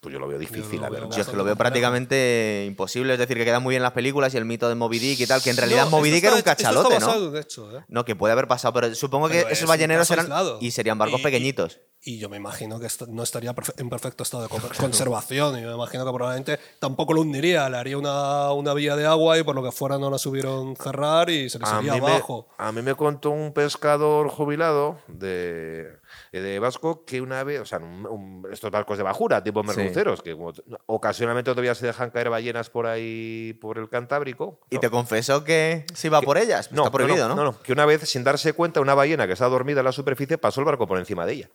Pues 0.00 0.12
yo 0.12 0.18
lo 0.18 0.28
veo 0.28 0.38
difícil, 0.38 0.76
lo 0.76 0.82
la 0.82 0.88
verdad. 0.90 1.10
Yo 1.10 1.22
es 1.22 1.28
que 1.28 1.36
lo 1.36 1.42
veo 1.44 1.56
prácticamente 1.56 2.64
imposible. 2.66 3.14
Es 3.14 3.18
decir, 3.18 3.36
que 3.36 3.44
quedan 3.44 3.62
muy 3.62 3.72
bien 3.72 3.82
las 3.82 3.92
películas 3.92 4.32
y 4.34 4.36
el 4.36 4.44
mito 4.44 4.68
de 4.68 4.74
Moby 4.74 4.98
Dick 4.98 5.20
y 5.20 5.26
tal, 5.26 5.42
que 5.42 5.50
en 5.50 5.56
realidad 5.56 5.84
No, 5.84 5.90
Moby 5.90 6.10
Dick 6.10 6.24
era 6.24 6.32
un 6.34 6.38
esto 6.38 6.50
está 6.50 6.62
cachalote, 6.64 7.00
¿no? 7.00 7.30
de 7.30 7.40
hecho, 7.40 7.76
¿eh? 7.78 7.84
No, 7.88 8.04
que 8.04 8.14
puede 8.14 8.32
haber 8.32 8.46
pasado, 8.46 8.72
pero 8.74 8.94
supongo 8.94 9.28
que 9.28 9.40
es 9.40 9.46
esos 9.52 9.68
balleneros 9.68 10.10
eran 10.10 10.26
aislado. 10.26 10.58
y 10.60 10.70
serían 10.70 10.98
barcos 10.98 11.20
Y- 11.20 11.22
pequeñitos. 11.24 11.80
Y 12.02 12.18
yo 12.18 12.28
me 12.28 12.36
imagino 12.36 12.78
que 12.78 12.86
no 13.08 13.24
estaría 13.24 13.52
en 13.78 13.90
perfecto 13.90 14.22
estado 14.22 14.44
de 14.44 14.48
con- 14.48 14.60
conservación. 14.78 15.58
Y 15.58 15.62
yo 15.62 15.68
me 15.70 15.74
imagino 15.74 16.04
que 16.04 16.12
probablemente 16.12 16.60
tampoco 16.78 17.14
lo 17.14 17.22
hundiría. 17.22 17.68
Le 17.68 17.78
haría 17.78 17.98
una, 17.98 18.52
una 18.52 18.74
vía 18.74 18.94
de 18.94 19.06
agua 19.06 19.36
y 19.38 19.42
por 19.42 19.56
lo 19.56 19.62
que 19.64 19.72
fuera 19.72 19.98
no 19.98 20.08
la 20.08 20.18
subieron 20.18 20.76
cerrar 20.76 21.30
y 21.30 21.50
se 21.50 21.58
les 21.58 21.68
iría 21.80 21.94
me, 21.94 21.98
abajo. 21.98 22.48
a 22.58 22.70
mí 22.70 22.80
me 22.82 22.94
contó 22.94 23.30
un 23.30 23.52
pescador 23.52 24.28
jubilado 24.28 25.00
de, 25.08 25.98
de 26.32 26.58
Vasco 26.58 27.04
que 27.04 27.20
una 27.20 27.42
vez, 27.44 27.60
o 27.60 27.64
sea, 27.64 27.78
un- 27.78 28.06
un- 28.06 28.46
estos 28.52 28.70
barcos 28.70 28.98
de 28.98 29.04
bajura, 29.04 29.42
tipo 29.42 29.62
Sí. 29.62 29.68
merluceros, 29.68 30.22
que 30.22 30.32
como- 30.34 30.52
ocasionalmente 30.86 31.50
todavía 31.50 31.74
se 31.74 31.86
dejan 31.86 32.10
caer 32.10 32.30
ballenas 32.30 32.68
por 32.70 32.86
ahí, 32.86 33.56
por 33.60 33.78
el 33.78 33.88
Cantábrico. 33.88 34.60
Y 34.70 34.76
¿no? 34.76 34.80
te 34.80 34.90
confesó 34.90 35.44
que 35.44 35.86
se 35.94 36.08
iba 36.08 36.20
por 36.22 36.38
ellas. 36.38 36.72
No, 36.72 36.82
Está 36.82 36.92
prohibido, 36.92 37.28
¿no? 37.28 37.34
no, 37.34 37.44
no, 37.44 37.62
que 37.62 37.72
una 37.72 37.86
vez, 37.86 38.02
sin 38.08 38.24
darse 38.24 38.52
cuenta, 38.52 38.80
una 38.80 38.94
ballena 38.94 39.26
que 39.26 39.32
estaba 39.34 39.50
dormida 39.50 39.80
en 39.80 39.84
la 39.86 39.92
superficie 39.92 40.38
pasó 40.38 40.60
el 40.60 40.66
barco 40.66 40.86
por 40.86 40.98
encima 40.98 41.24
de 41.26 41.32
ella. 41.32 41.50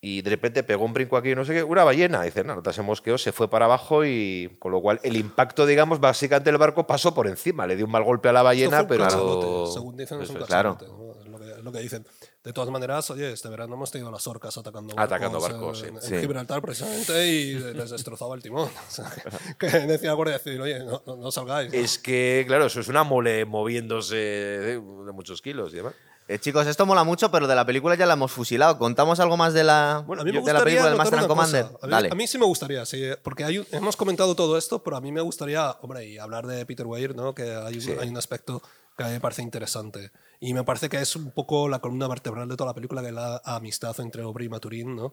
Y 0.00 0.22
de 0.22 0.30
repente 0.30 0.62
pegó 0.62 0.84
un 0.84 0.92
brinco 0.92 1.16
aquí, 1.16 1.34
no 1.34 1.44
sé 1.44 1.52
qué, 1.54 1.62
una 1.64 1.82
ballena. 1.82 2.22
Dice, 2.22 2.44
no, 2.44 2.54
no 2.62 2.72
se 2.72 2.82
mosqueó, 2.82 3.18
se 3.18 3.32
fue 3.32 3.50
para 3.50 3.64
abajo 3.64 4.04
y 4.04 4.56
con 4.60 4.70
lo 4.70 4.80
cual 4.80 5.00
el 5.02 5.16
impacto, 5.16 5.66
digamos, 5.66 5.98
básicamente 5.98 6.50
el 6.50 6.56
barco 6.56 6.86
pasó 6.86 7.12
por 7.12 7.26
encima. 7.26 7.66
Le 7.66 7.74
dio 7.74 7.84
un 7.84 7.90
mal 7.90 8.04
golpe 8.04 8.28
a 8.28 8.32
la 8.32 8.38
Esto 8.40 8.44
ballena, 8.44 8.76
fue 8.84 8.96
un 8.96 9.08
pero. 9.08 9.66
según 9.66 9.96
dicen, 9.96 10.22
es 10.22 10.30
un 10.30 10.36
es. 10.36 10.44
claro. 10.46 10.78
Es 10.80 11.26
lo 11.28 11.38
que, 11.40 11.50
es 11.50 11.64
lo 11.64 11.72
que 11.72 11.78
dicen. 11.80 12.06
De 12.44 12.52
todas 12.52 12.70
maneras, 12.70 13.10
oye, 13.10 13.32
este 13.32 13.48
verano 13.48 13.74
hemos 13.74 13.90
tenido 13.90 14.10
las 14.10 14.26
orcas 14.26 14.56
atacando 14.56 14.94
barcos, 14.94 15.04
Atacando 15.16 15.40
barcos, 15.40 15.82
en, 15.82 16.00
sí. 16.00 16.06
en 16.06 16.14
Sí. 16.14 16.20
Gibraltar 16.20 16.62
precisamente 16.62 17.26
y 17.26 17.54
les 17.58 17.90
destrozaba 17.90 18.34
el 18.36 18.42
timón. 18.42 18.68
O 18.88 18.90
sea, 18.90 19.12
que 19.58 19.66
decía 19.66 20.10
la 20.10 20.14
Guardia 20.14 20.38
Civil, 20.38 20.60
oye, 20.62 20.78
no, 20.84 21.02
no, 21.04 21.16
no 21.16 21.30
salgáis. 21.32 21.72
¿no? 21.72 21.78
Es 21.78 21.98
que, 21.98 22.44
claro, 22.46 22.66
eso 22.66 22.80
es 22.80 22.88
una 22.88 23.02
mole 23.04 23.44
moviéndose 23.44 24.16
de, 24.16 24.72
de 24.76 25.12
muchos 25.12 25.42
kilos 25.42 25.72
y 25.72 25.76
demás. 25.76 25.94
Eh, 26.28 26.38
chicos, 26.38 26.66
esto 26.66 26.84
mola 26.86 27.04
mucho, 27.04 27.30
pero 27.30 27.46
de 27.48 27.54
la 27.54 27.64
película 27.64 27.94
ya 27.96 28.04
la 28.06 28.12
hemos 28.12 28.30
fusilado. 28.30 28.78
¿Contamos 28.78 29.18
algo 29.18 29.36
más 29.38 29.52
de 29.54 29.64
la, 29.64 30.04
Bueno, 30.06 30.22
a 30.22 30.24
mí 30.26 30.30
me 30.30 30.36
de 30.36 30.40
gustaría 30.40 30.58
la 30.60 30.64
película 30.64 30.88
del 30.90 30.98
Master 30.98 31.18
and 31.20 31.28
Commander? 31.28 31.64
A 31.64 31.86
mí, 31.86 31.90
Dale. 31.90 32.08
a 32.12 32.14
mí 32.14 32.26
sí 32.26 32.38
me 32.38 32.44
gustaría, 32.44 32.84
sí, 32.86 33.02
porque 33.22 33.44
hay 33.44 33.58
un- 33.58 33.66
hemos 33.72 33.96
comentado 33.96 34.34
todo 34.34 34.56
esto, 34.58 34.82
pero 34.82 34.96
a 34.98 35.00
mí 35.00 35.10
me 35.10 35.22
gustaría, 35.22 35.70
hombre, 35.80 36.06
y 36.06 36.18
hablar 36.18 36.46
de 36.46 36.64
Peter 36.66 36.86
Weir, 36.86 37.16
¿no? 37.16 37.34
que 37.34 37.42
hay 37.54 37.78
un, 37.78 37.98
hay 37.98 38.08
un 38.10 38.16
aspecto 38.18 38.62
que 38.96 39.04
a 39.04 39.06
mí 39.06 39.12
me 39.14 39.20
parece 39.20 39.40
interesante. 39.42 40.10
Y 40.40 40.54
me 40.54 40.62
parece 40.64 40.88
que 40.88 41.00
es 41.00 41.16
un 41.16 41.32
poco 41.32 41.68
la 41.68 41.80
columna 41.80 42.06
vertebral 42.08 42.48
de 42.48 42.56
toda 42.56 42.70
la 42.70 42.74
película, 42.74 43.02
que 43.02 43.08
es 43.08 43.14
la 43.14 43.40
amistad 43.44 43.98
entre 44.00 44.22
Aubrey 44.22 44.46
y 44.46 44.50
Maturín, 44.50 44.94
¿no? 44.94 45.12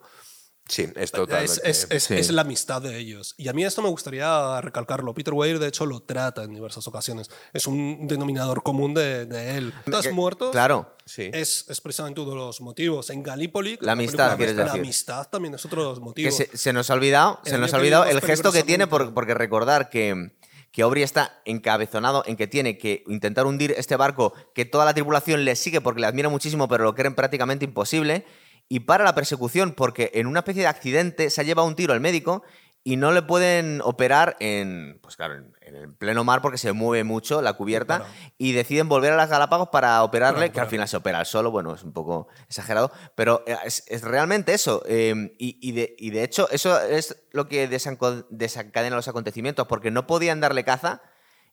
Sí, 0.68 0.88
es 0.96 1.12
totalmente. 1.12 1.52
Es, 1.64 1.84
es- 1.84 1.88
es- 1.92 2.04
Sí. 2.06 2.16
es 2.16 2.32
la 2.32 2.42
amistad 2.42 2.82
de 2.82 2.98
ellos. 2.98 3.36
Y 3.38 3.48
a 3.50 3.54
mí 3.54 3.64
esto 3.64 3.84
me 3.84 3.90
gustaría 3.90 4.60
recalcarlo. 4.62 5.14
Peter 5.14 5.32
Weir, 5.34 5.60
de 5.60 5.68
hecho, 5.68 5.86
lo 5.86 6.00
trata 6.02 6.42
en 6.44 6.56
diversas 6.56 6.88
ocasiones. 6.88 7.30
Es 7.54 7.68
un 7.68 8.08
denominador 8.08 8.64
común 8.64 8.96
de, 8.96 9.28
de 9.28 9.58
él. 9.60 9.74
¿Estás 9.86 10.08
Que- 10.08 10.12
muerto? 10.14 10.50
Claro. 10.50 10.96
Sí. 11.06 11.30
Es, 11.32 11.66
precisamente 11.84 12.22
uno 12.22 12.32
de 12.32 12.38
los 12.38 12.62
motivos. 12.62 13.12
En 13.12 13.22
Gallipoli, 13.22 13.78
La 13.80 13.92
amistad, 13.92 14.32
la 14.32 14.38
decir. 14.38 14.60
amistad 14.68 15.28
también 15.30 15.54
es 15.54 15.64
otro 15.66 15.84
de 15.84 15.90
los 15.90 16.00
Que 16.00 16.04
motivos. 16.04 16.36
se, 16.36 16.58
se 16.58 16.74
nos 16.74 16.90
ha 16.90 16.96
olvidado, 16.96 17.40
se 17.46 17.60
nos 17.60 17.72
ha 17.72 17.78
que 17.78 17.82
olvidado 17.82 18.06
el 18.06 18.22
gesto 18.22 18.52
que 18.52 18.64
tiene, 18.64 18.88
por- 18.88 19.14
porque 19.14 19.36
recordar 19.36 19.90
que, 19.92 20.32
que 20.76 20.82
Aubrey 20.82 21.04
está 21.04 21.42
encabezonado 21.46 22.24
en 22.28 22.36
que 22.36 22.48
tiene 22.48 22.78
que 22.78 23.06
intentar 23.08 23.46
hundir 23.46 23.74
este 23.78 23.96
barco, 23.96 24.34
que 24.54 24.66
toda 24.66 24.84
la 24.84 24.94
tripulación 24.94 25.46
le 25.46 25.56
sigue 25.56 25.80
porque 25.80 26.02
le 26.02 26.08
admira 26.08 26.28
muchísimo, 26.28 26.68
pero 26.68 26.84
lo 26.84 26.94
creen 26.94 27.16
prácticamente 27.16 27.64
imposible, 27.64 28.26
y 28.68 28.82
para 28.82 29.06
la 29.06 29.16
persecución 29.16 29.72
porque 29.72 30.12
en 30.16 30.28
una 30.28 30.40
especie 30.40 30.64
de 30.64 30.68
accidente 30.68 31.30
se 31.30 31.40
ha 31.40 31.46
llevado 31.46 31.66
un 31.66 31.76
tiro 31.76 31.94
al 31.94 32.02
médico 32.02 32.44
y 32.84 32.98
no 32.98 33.14
le 33.14 33.22
pueden 33.22 33.80
operar 33.86 34.36
en, 34.42 35.00
pues 35.02 35.16
claro, 35.16 35.36
en, 35.36 35.54
en 35.66 35.76
el 35.76 35.94
pleno 35.94 36.24
mar 36.24 36.42
porque 36.42 36.58
se 36.58 36.72
mueve 36.74 37.04
mucho 37.04 37.42
la 37.42 37.54
cubierta 37.54 37.98
Claro. 38.00 38.14
y 38.38 38.52
deciden 38.54 38.88
volver 38.88 39.14
a 39.14 39.16
las 39.18 39.30
Galápagos 39.30 39.70
para 39.70 40.04
operarle, 40.04 40.52
que 40.52 40.60
al 40.60 40.68
final 40.68 40.88
se 40.88 40.98
opera 40.98 41.20
al 41.20 41.26
solo, 41.26 41.52
bueno, 41.52 41.74
es 41.74 41.84
un 41.84 41.92
poco 41.94 42.28
exagerado, 42.48 42.92
pero 43.16 43.44
eh, 43.48 43.58
es, 43.66 43.84
es 43.88 44.02
realmente 44.04 44.54
eso. 44.54 44.84
eh, 44.88 45.36
y, 45.40 45.58
y 45.68 45.72
de, 45.74 45.96
y 45.98 46.12
de 46.12 46.24
hecho, 46.24 46.48
eso 46.52 46.80
es 46.82 47.24
lo 47.32 47.48
que 47.48 47.68
desencadena 47.68 48.96
los 48.96 49.08
acontecimientos, 49.08 49.68
porque 49.68 49.92
no 49.92 50.08
podían 50.08 50.40
darle 50.40 50.64
caza 50.64 51.02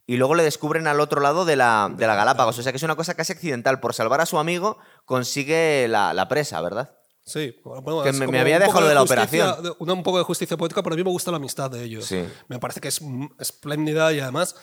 y 0.07 0.17
luego 0.17 0.35
le 0.35 0.43
descubren 0.43 0.87
al 0.89 0.99
otro 1.01 1.21
lado 1.21 1.45
de 1.45 1.55
la, 1.57 1.89
de 1.97 2.07
la 2.07 2.17
Galápagos. 2.17 2.59
O 2.59 2.63
sea 2.63 2.73
que 2.73 2.77
es 2.77 2.83
una 2.83 2.97
cosa 2.97 3.15
casi 3.15 3.33
accidental. 3.33 3.79
Por 3.79 3.95
salvar 3.95 4.21
a 4.21 4.27
su 4.27 4.37
amigo, 4.39 4.79
consigue 5.05 5.87
la, 5.89 6.13
la 6.13 6.27
presa, 6.27 6.61
¿verdad? 6.61 6.97
Sí, 7.25 7.55
bueno, 7.63 8.03
Que 8.03 8.13
me- 8.13 8.27
me 8.27 8.41
había 8.41 8.59
dejado 8.59 8.89
de 8.89 8.95
la 8.95 9.01
justicia- 9.03 9.53
operación. 9.53 9.77
de- 9.87 9.93
un 9.93 10.03
poco 10.03 10.19
de 10.19 10.25
justicia 10.25 10.57
poética, 10.57 10.83
pero 10.83 10.95
a 10.95 10.97
mí 10.97 11.05
me 11.05 11.11
gusta 11.11 11.31
la 11.31 11.37
amistad 11.37 11.71
de 11.71 11.85
ellos. 11.85 12.05
Sí. 12.05 12.25
Me 12.49 12.59
parece 12.59 12.81
que 12.81 12.89
es 12.89 13.01
espléndida 13.39 14.13
y 14.13 14.19
además 14.21 14.57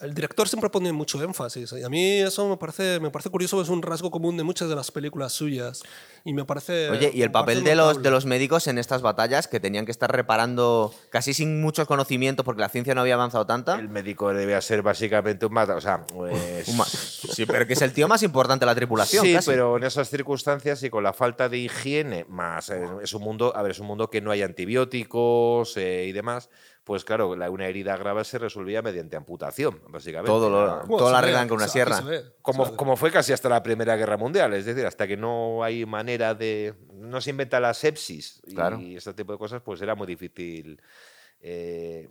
el 0.00 0.14
director 0.14 0.48
siempre 0.48 0.70
pone 0.70 0.92
mucho 0.92 1.22
énfasis. 1.22 1.72
Y 1.72 1.82
a 1.82 1.88
mí 1.88 2.20
eso 2.20 2.48
me 2.48 2.56
parece, 2.56 3.00
me 3.00 3.10
parece 3.10 3.30
curioso, 3.30 3.60
es 3.62 3.68
un 3.68 3.82
rasgo 3.82 4.10
común 4.10 4.36
de 4.36 4.42
muchas 4.44 4.68
de 4.68 4.76
las 4.76 4.90
películas 4.90 5.32
suyas. 5.32 5.82
Y 6.24 6.32
me 6.34 6.44
parece. 6.44 6.90
Oye, 6.90 7.10
y 7.14 7.22
el 7.22 7.30
papel 7.30 7.64
de 7.64 7.74
los, 7.74 8.02
de 8.02 8.10
los 8.10 8.26
médicos 8.26 8.66
en 8.66 8.76
estas 8.78 9.02
batallas 9.02 9.48
que 9.48 9.60
tenían 9.60 9.84
que 9.86 9.92
estar 9.92 10.10
reparando 10.12 10.92
casi 11.10 11.32
sin 11.32 11.60
muchos 11.60 11.86
conocimientos 11.86 12.44
porque 12.44 12.60
la 12.60 12.68
ciencia 12.68 12.94
no 12.94 13.00
había 13.00 13.14
avanzado 13.14 13.46
tanta. 13.46 13.76
El 13.78 13.88
médico 13.88 14.32
debía 14.34 14.60
ser 14.60 14.82
básicamente 14.82 15.46
un 15.46 15.52
mata. 15.52 15.76
O 15.76 15.80
sea, 15.80 16.04
pues- 16.06 16.68
Un 16.68 16.76
ma- 16.76 16.84
Sí, 16.86 17.46
pero 17.46 17.66
que 17.66 17.72
es 17.74 17.82
el 17.82 17.92
tío 17.92 18.08
más 18.08 18.22
importante 18.22 18.64
de 18.64 18.66
la 18.66 18.74
tripulación. 18.74 19.24
Sí, 19.24 19.32
casi. 19.34 19.50
pero 19.50 19.76
en 19.76 19.84
esas 19.84 20.10
circunstancias 20.10 20.82
y 20.82 20.90
con 20.90 21.02
la 21.04 21.12
falta 21.12 21.48
de 21.48 21.58
higiene, 21.58 22.24
más 22.28 22.68
eh, 22.70 22.86
es 23.02 23.14
un 23.14 23.22
mundo, 23.22 23.52
a 23.56 23.62
ver, 23.62 23.72
es 23.72 23.78
un 23.78 23.86
mundo 23.86 24.10
que 24.10 24.20
no 24.20 24.30
hay 24.30 24.42
antibióticos 24.42 25.76
eh, 25.76 26.06
y 26.08 26.12
demás, 26.12 26.50
pues 26.88 27.04
claro, 27.04 27.36
la- 27.36 27.50
una 27.50 27.66
herida 27.66 27.96
grave 27.98 28.24
se 28.24 28.38
resolvía 28.38 28.80
mediante 28.80 29.14
amputación, 29.14 29.80
básicamente. 29.90 30.26
Todo 30.30 30.48
lo- 30.48 30.66
Bueno, 30.86 30.96
todo 30.96 31.08
lo 31.10 31.12
ve, 31.12 31.18
arreglan 31.18 31.46
con 31.46 31.58
una 31.58 31.68
sierra. 31.68 31.98
se 31.98 32.04
ve, 32.04 32.22
Como, 32.40 32.74
como 32.76 32.96
fue 32.96 33.12
casi 33.12 33.34
hasta 33.34 33.50
la 33.50 33.62
Primera 33.62 33.94
Guerra 33.94 34.16
Mundial, 34.16 34.54
es 34.54 34.64
decir, 34.64 34.86
hasta 34.86 35.06
que 35.06 35.18
no 35.18 35.62
hay 35.62 35.84
manera 35.84 36.34
de. 36.34 36.74
No 36.94 37.20
se 37.20 37.28
inventa 37.30 37.60
la 37.60 37.74
sepsis 37.74 38.40
y 38.46 38.54
Claro. 38.54 38.78
este 38.80 39.12
tipo 39.12 39.32
de 39.32 39.38
cosas, 39.38 39.60
pues 39.62 39.80
era 39.82 39.94
muy 39.94 40.06
difícil. 40.06 40.80
eh, 41.40 42.08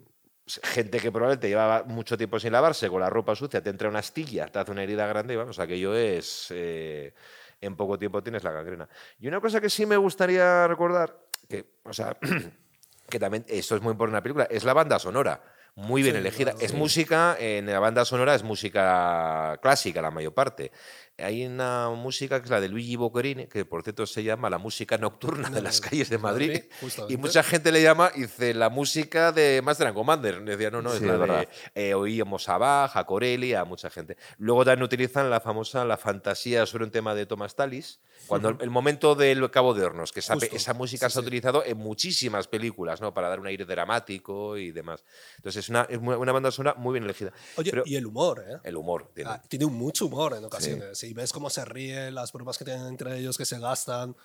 gente 0.64 1.00
que 1.00 1.12
probablemente 1.12 1.50
llevaba 1.50 1.84
mucho 1.84 2.16
tiempo 2.18 2.40
sin 2.40 2.54
lavarse, 2.54 2.88
con 2.88 3.02
la 3.02 3.10
ropa 3.10 3.36
sucia, 3.36 3.62
te 3.62 3.70
entra 3.70 3.90
una 3.90 4.00
astilla, 4.00 4.46
te 4.46 4.60
hace 4.60 4.72
una 4.72 4.84
herida 4.84 5.06
grande 5.08 5.34
y 5.34 5.38
vamos, 5.38 5.60
aquello 5.60 5.94
es. 5.96 6.48
eh, 6.52 7.14
en 7.60 7.76
poco 7.76 7.98
tiempo 7.98 8.22
tienes 8.22 8.44
la 8.44 8.52
gangrena. 8.52 8.88
Y 9.20 9.28
una 9.28 9.42
cosa 9.42 9.60
que 9.60 9.70
sí 9.70 9.88
me 9.88 9.98
gustaría 9.98 10.68
recordar, 10.68 11.18
que, 11.50 11.66
o 11.84 11.92
sea, 11.92 12.16
que 13.10 13.20
también 13.20 13.46
esto 13.48 13.76
es 13.76 13.82
muy 13.82 13.92
importante 13.92 14.12
en 14.12 14.18
la 14.20 14.24
película, 14.24 14.48
es 14.50 14.64
la 14.64 14.74
banda 14.74 15.00
sonora. 15.00 15.42
Muy 15.76 16.02
bien 16.02 16.16
Sí, 16.16 16.20
elegida. 16.22 16.52
claro, 16.52 16.66
es 16.66 16.72
sí. 16.72 16.78
música, 16.78 17.36
en 17.40 17.68
la 17.68 17.80
banda 17.80 18.04
sonora 18.04 18.34
es 18.34 18.42
música 18.44 19.60
clásica 19.62 20.02
la 20.02 20.10
mayor 20.10 20.34
parte. 20.34 20.72
Hay 21.20 21.48
una 21.48 21.90
música 21.90 22.40
que 22.40 22.46
es 22.46 22.52
la 22.52 22.62
de 22.62 22.70
Luigi 22.70 22.96
Boccherini, 22.96 23.48
que 23.48 23.66
por 23.66 23.82
cierto 23.82 24.06
se 24.06 24.24
llama 24.24 24.52
la 24.52 24.60
música 24.60 25.00
nocturna 25.00 25.50
de 25.50 25.64
las 25.64 25.82
calles 25.82 26.10
de 26.12 26.20
Madrid. 26.20 26.62
Y 27.10 27.18
mucha 27.18 27.42
gente 27.42 27.72
le 27.72 27.82
llama, 27.82 28.12
y 28.14 28.22
dice, 28.22 28.54
la 28.54 28.70
música 28.70 29.32
de 29.32 29.62
Master 29.64 29.88
and 29.88 29.96
Commander. 29.96 30.44
Decía, 30.44 30.70
no, 30.70 30.84
no, 30.84 30.94
es 30.94 31.00
Sí, 31.00 31.06
la 31.06 31.14
es 31.14 31.20
verdad. 31.20 31.48
de. 31.74 31.90
eh, 31.90 31.94
oíamos 31.96 32.48
a 32.50 32.60
Bach, 32.60 32.96
a 32.96 33.04
Corelli, 33.06 33.56
a 33.56 33.66
mucha 33.66 33.90
gente. 33.90 34.16
Luego 34.38 34.64
también 34.64 34.84
utilizan 34.84 35.28
la 35.32 35.40
famosa 35.42 35.84
La 35.86 35.98
fantasía 35.98 36.68
sobre 36.68 36.84
un 36.84 36.92
tema 36.92 37.16
de 37.16 37.26
Thomas 37.26 37.56
Tallis. 37.56 38.00
Cuando 38.28 38.50
el, 38.50 38.58
el 38.62 38.70
momento 38.70 39.16
del 39.16 39.50
Cabo 39.50 39.74
de 39.74 39.86
Hornos, 39.86 40.12
que 40.12 40.20
esa, 40.20 40.36
música 40.36 40.58
sí, 40.60 40.60
se 41.00 41.06
ha 41.06 41.10
sí. 41.10 41.20
utilizado 41.20 41.64
en 41.66 41.78
muchísimas 41.78 42.48
películas, 42.48 43.02
¿no? 43.02 43.14
Para 43.14 43.30
dar 43.30 43.40
un 43.40 43.48
aire 43.48 43.66
dramático 43.66 44.58
y 44.58 44.72
demás. 44.72 45.04
Entonces 45.38 45.64
es 45.66 45.70
una, 45.70 45.84
es 45.90 45.98
una 45.98 46.32
banda 46.32 46.52
sonora 46.52 46.76
muy 46.78 46.94
bien 46.94 47.06
elegida. 47.06 47.32
Oye, 47.56 47.72
Pero 47.72 47.84
y 47.88 47.96
el 47.96 48.06
humor, 48.06 48.44
¿eh? 48.48 48.58
el 48.64 48.76
humor. 48.76 49.10
tiene- 49.16 49.32
Ah, 49.32 49.42
tiene 49.48 49.66
mucho 49.66 50.06
humor 50.08 50.36
en 50.38 50.46
ocasiones. 50.46 50.98
Y 51.08 51.14
ves 51.14 51.32
cómo 51.32 51.50
se 51.50 51.64
ríe, 51.64 52.12
las 52.12 52.34
bromas 52.34 52.58
que 52.58 52.66
tienen 52.66 52.86
entre 52.86 53.18
ellos, 53.18 53.38
que 53.38 53.46
se 53.46 53.60
gastan. 53.60 54.16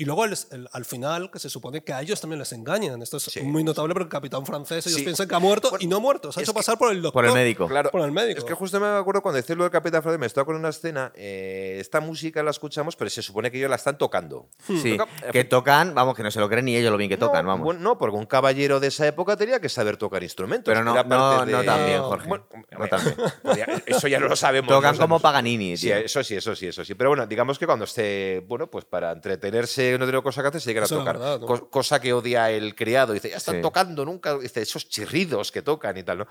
Y 0.00 0.06
luego 0.06 0.24
el- 0.24 0.34
el- 0.50 0.66
al 0.72 0.84
final, 0.86 1.30
que 1.30 1.38
se 1.38 1.50
supone 1.50 1.84
que 1.84 1.92
a 1.92 2.00
ellos 2.00 2.18
también 2.20 2.38
les 2.38 2.50
engañan. 2.52 3.02
Esto 3.02 3.18
es 3.18 3.24
Sí. 3.24 3.42
muy 3.42 3.62
notable 3.62 3.92
porque 3.92 4.04
el 4.04 4.10
capitán 4.10 4.46
francés, 4.46 4.86
ellos 4.86 4.98
Sí. 4.98 5.04
piensan 5.04 5.28
que 5.28 5.34
ha 5.34 5.38
muerto 5.38 5.72
y 5.78 5.86
no 5.86 5.96
ha 5.96 6.00
muerto. 6.00 6.32
Se 6.32 6.40
ha 6.40 6.42
hecho 6.42 6.52
que- 6.52 6.56
pasar 6.58 6.78
por 6.78 6.90
el 6.90 7.02
doctor. 7.02 7.22
Por 7.22 7.26
el 7.26 7.34
médico. 7.34 7.68
Claro, 7.68 7.90
Por 7.90 8.00
el 8.00 8.10
médico. 8.10 8.38
Es 8.38 8.44
que 8.44 8.54
justo 8.54 8.80
me 8.80 8.86
acuerdo 8.86 9.20
cuando 9.20 9.36
decís 9.36 9.54
lo 9.56 9.64
del 9.64 9.70
Capitán 9.70 10.02
Francés, 10.02 10.18
me 10.18 10.26
estaba 10.26 10.46
con 10.46 10.56
una 10.56 10.70
escena, 10.70 11.12
eh, 11.14 11.76
esta 11.80 12.00
música 12.00 12.42
la 12.42 12.50
escuchamos, 12.50 12.96
pero 12.96 13.10
se 13.10 13.20
supone 13.20 13.50
que 13.50 13.58
ellos 13.58 13.68
la 13.68 13.76
están 13.76 13.98
tocando. 13.98 14.48
Sí, 14.66 14.96
Toca- 14.96 15.30
que 15.32 15.44
tocan, 15.44 15.94
vamos, 15.94 16.14
que 16.16 16.22
no 16.22 16.30
se 16.30 16.40
lo 16.40 16.48
creen 16.48 16.64
ni 16.64 16.76
ellos 16.76 16.90
lo 16.90 16.96
bien 16.96 17.10
que 17.10 17.18
tocan, 17.18 17.44
no, 17.44 17.50
vamos. 17.50 17.64
bueno, 17.64 17.80
no, 17.80 17.98
porque 17.98 18.16
un 18.16 18.24
caballero 18.26 18.80
de 18.80 18.86
esa 18.86 19.06
época 19.06 19.36
tenía 19.36 19.60
que 19.60 19.68
saber 19.68 19.98
tocar 19.98 20.22
instrumentos. 20.22 20.64
Pero 20.72 20.82
no- 20.82 20.92
Era 20.94 21.02
no- 21.04 21.44
no 21.44 21.62
tan 21.64 21.84
bien, 21.86 22.00
Jorge. 22.02 22.26
Bueno, 22.26 22.46
No 22.70 22.86
podía- 23.42 23.66
Eso 23.84 24.08
ya 24.08 24.18
no 24.18 24.28
lo 24.28 24.36
sabemos. 24.36 24.68
Tocan 24.70 24.96
como. 24.96 25.20
Paganini, 25.20 25.76
Sí, 25.76 25.90
eso 25.90 26.24
sí, 26.24 26.36
eso 26.36 26.56
sí, 26.56 26.68
eso 26.68 26.82
sí. 26.84 26.94
Pero 26.94 27.10
bueno, 27.10 27.26
digamos 27.26 27.58
que 27.58 27.66
cuando 27.66 27.84
esté, 27.84 28.42
bueno, 28.48 28.68
pues 28.70 28.86
para 28.86 29.12
entretenerse, 29.12 29.89
no 29.98 30.04
tiene 30.06 30.22
cosa 30.22 30.42
que 30.42 30.48
hacer, 30.48 30.60
se 30.60 30.70
llegan 30.70 30.84
a 30.84 30.88
tocar. 30.88 31.18
verdad, 31.18 31.40
¿no? 31.40 31.46
Co- 31.46 31.68
cosa 31.70 32.00
que 32.00 32.12
odia 32.12 32.50
el 32.50 32.74
criado. 32.74 33.12
Dice, 33.12 33.30
ya 33.30 33.36
están 33.36 33.56
Sí. 33.56 33.62
tocando 33.62 34.04
nunca. 34.04 34.38
Dice, 34.38 34.62
esos 34.62 34.88
chirridos 34.88 35.50
que 35.52 35.62
tocan 35.62 35.96
y 35.96 36.02
tal, 36.02 36.18
¿no? 36.18 36.26